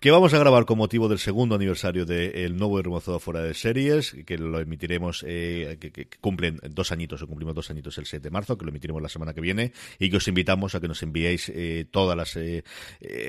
Que 0.00 0.10
vamos 0.10 0.34
a 0.34 0.38
grabar 0.40 0.64
con 0.64 0.78
motivo 0.78 1.08
del 1.08 1.20
segundo 1.20 1.54
aniversario 1.54 2.06
del 2.06 2.56
nuevo 2.56 2.80
hermoso 2.80 3.20
fuera 3.20 3.40
de 3.40 3.54
series, 3.54 4.16
que 4.26 4.36
lo 4.36 4.58
emitiremos, 4.58 5.24
eh, 5.24 5.78
que, 5.78 6.08
cumplen 6.20 6.58
dos 6.70 6.90
añitos, 6.90 7.22
o 7.22 7.28
cumplimos 7.28 7.54
dos 7.54 7.70
añitos 7.70 7.98
el 7.98 8.06
7 8.06 8.20
de 8.20 8.30
marzo, 8.30 8.58
que 8.58 8.64
lo 8.64 8.72
emitiremos 8.72 9.00
la 9.00 9.08
semana 9.08 9.32
que 9.32 9.40
viene, 9.40 9.70
y 10.00 10.10
que 10.10 10.16
os 10.16 10.26
invitamos 10.26 10.74
a 10.74 10.80
que 10.80 10.88
nos 10.88 11.04
enviéis 11.04 11.52
eh, 11.54 11.86
todas 11.88 12.16
las, 12.16 12.36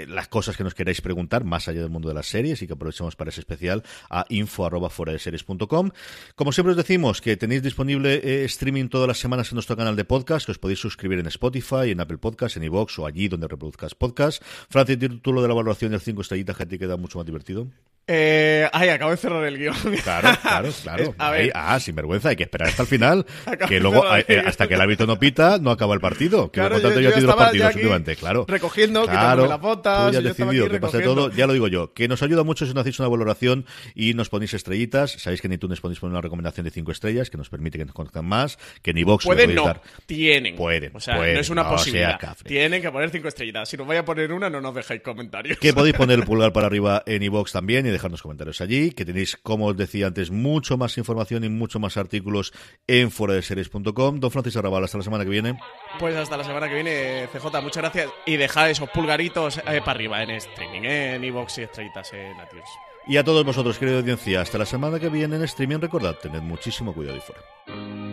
las 0.08 0.28
cosas 0.30 0.58
que 0.58 0.64
nos 0.64 0.74
queráis 0.74 1.00
preguntar, 1.02 1.44
más 1.44 1.68
allá 1.68 1.82
del 1.82 1.92
mundo 1.92 2.08
de 2.08 2.16
las 2.16 2.26
series, 2.26 2.60
y 2.64 2.66
que 2.66 2.74
aprovechemos 2.74 3.03
para 3.16 3.30
ese 3.30 3.42
especial 3.42 3.84
a 4.10 4.26
info. 4.30 4.64
Como 6.36 6.52
siempre 6.52 6.72
os 6.72 6.78
decimos 6.78 7.22
que 7.22 7.38
tenéis 7.38 7.62
disponible 7.62 8.22
eh, 8.24 8.46
streaming 8.46 8.88
todas 8.88 9.08
las 9.08 9.20
semanas 9.20 9.52
en 9.52 9.56
nuestro 9.56 9.76
canal 9.76 9.96
de 9.96 10.06
podcast, 10.06 10.46
que 10.46 10.52
os 10.52 10.60
podéis 10.60 10.80
suscribir 10.80 11.20
en 11.20 11.28
Spotify, 11.28 11.92
en 11.92 12.00
Apple 12.00 12.18
Podcast, 12.18 12.58
en 12.58 12.64
iVoox 12.64 13.00
o 13.00 13.06
allí 13.06 13.28
donde 13.28 13.48
reproduzcas 13.48 13.96
podcast. 13.96 14.42
Francis, 14.70 15.00
título 15.00 15.42
de 15.42 15.48
la 15.48 15.54
valoración 15.54 15.92
del 15.92 16.02
5 16.02 16.22
estrellitas 16.22 16.58
que 16.58 16.64
a 16.64 16.68
ti 16.68 16.80
queda 16.80 16.98
mucho 16.98 17.18
más 17.20 17.26
divertido. 17.26 17.68
Eh, 18.06 18.68
ay, 18.74 18.90
acabo 18.90 19.12
de 19.12 19.18
cerrar 19.18 19.46
el 19.46 19.58
guion. 19.58 19.76
Claro, 20.04 20.28
claro, 20.42 20.70
claro. 20.84 21.16
ah, 21.54 21.80
sin 21.80 21.96
vergüenza, 21.96 22.30
hay 22.30 22.36
que 22.36 22.44
esperar 22.44 22.68
hasta 22.68 22.82
el 22.82 22.88
final. 22.90 23.26
que 23.68 23.80
luego, 23.80 24.04
eh, 24.18 24.44
hasta 24.46 24.68
que 24.68 24.74
el 24.74 24.82
árbitro 24.82 25.08
no 25.08 25.18
pita, 25.18 25.58
no 25.58 25.72
acaba 25.72 25.94
el 25.94 26.02
partido. 26.02 26.52
Que 26.52 26.60
claro, 26.60 26.80
yo, 26.80 27.00
yo, 27.00 27.12
yo 27.12 27.22
los 27.22 27.36
partidos 27.36 27.76
últimamente, 27.76 28.16
claro. 28.18 28.46
Recogiendo, 28.48 29.06
claro, 29.06 29.48
la 29.48 29.56
bota. 29.56 30.08
Tú 30.08 30.14
ya 30.14 30.18
has 30.20 30.24
decidido 30.26 30.70
que 30.70 30.80
pase 30.80 31.00
todo, 31.00 31.32
ya 31.32 31.48
lo 31.48 31.54
digo 31.54 31.70
yo. 31.70 31.94
Que 31.94 32.10
nos 32.10 32.22
ayuda 32.24 32.44
mucho 32.44 32.66
si 32.66 32.74
nos 32.74 32.82
hacéis 32.82 33.00
una 33.00 33.08
valoración 33.08 33.66
y 33.96 34.14
nos 34.14 34.28
ponéis 34.28 34.54
estrellitas. 34.54 35.12
Sabéis 35.12 35.40
que 35.40 35.48
en 35.48 35.54
iTunes 35.54 35.80
podéis 35.80 36.00
poner 36.00 36.12
una 36.12 36.22
recomendación 36.22 36.66
de 36.66 36.72
5 36.72 36.92
estrellas 36.92 37.30
que 37.30 37.38
nos 37.38 37.50
permite 37.50 37.78
que 37.78 37.86
nos 37.86 37.94
conozcan 37.94 38.26
más. 38.26 38.58
Que 38.82 38.92
en 38.92 38.98
iVoox 38.98 39.24
pueden, 39.24 39.56
no, 39.56 39.74
tienen. 40.06 40.58
Pueden. 40.58 40.94
O 40.94 41.00
sea, 41.00 41.16
no 41.16 41.24
es 41.24 41.50
una 41.50 41.70
posibilidad. 41.70 42.20
Tienen 42.44 42.82
que 42.82 42.92
poner 42.92 43.10
5 43.12 43.30
estrellitas. 43.30 43.70
Si 43.70 43.78
nos 43.78 43.88
vaya 43.88 44.02
a 44.02 44.06
poner 44.06 44.34
una, 44.34 44.50
no 44.50 44.60
nos 44.60 44.76
dejáis 44.76 45.02
comentarios. 45.02 45.58
Que 45.58 45.74
podéis 45.74 45.96
poner 45.96 46.20
el 46.20 46.26
pulgar 46.26 46.52
para 46.52 46.68
arriba 46.68 47.02
en 47.06 47.24
iVoox 47.24 47.54
también 47.54 47.93
dejarnos 47.94 48.22
comentarios 48.22 48.60
allí 48.62 48.92
que 48.92 49.06
tenéis, 49.06 49.38
como 49.38 49.68
os 49.68 49.78
decía 49.78 50.08
antes, 50.08 50.32
mucho 50.32 50.78
más 50.78 50.98
información 50.98 51.44
y 51.44 51.50
mucho 51.50 51.80
más 51.80 51.98
artículos 51.98 52.54
en 52.88 53.12
foradeseries.com. 53.12 54.20
Don 54.20 54.32
Francisco 54.32 54.60
Arrabal, 54.60 54.84
hasta 54.84 54.98
la 54.98 55.04
semana 55.04 55.24
que 55.24 55.30
viene. 55.30 55.58
Pues 56.00 56.16
hasta 56.16 56.38
la 56.38 56.44
semana 56.44 56.68
que 56.68 56.76
viene, 56.76 57.28
CJ, 57.32 57.62
muchas 57.62 57.84
gracias. 57.84 58.12
Y 58.26 58.36
dejad 58.36 58.70
esos 58.70 58.90
pulgaritos 58.90 59.58
eh, 59.60 59.80
para 59.80 59.92
arriba 59.92 60.22
en 60.24 60.32
streaming, 60.32 60.82
eh, 60.84 61.16
en 61.16 61.24
iVoox 61.24 61.60
y 61.60 61.62
estrellitas 61.64 62.12
en 62.14 62.32
iTunes. 62.32 62.70
Y 63.06 63.18
a 63.18 63.24
todos 63.24 63.46
vosotros, 63.46 63.78
querida 63.78 63.98
audiencia, 63.98 64.42
hasta 64.42 64.58
la 64.58 64.66
semana 64.66 65.00
que 65.00 65.10
viene 65.10 65.36
en 65.36 65.44
streaming, 65.44 65.80
recordad, 65.80 66.16
tened 66.16 66.42
muchísimo 66.42 66.94
cuidado 66.94 67.18
y 67.18 67.22
fuera. 67.22 68.13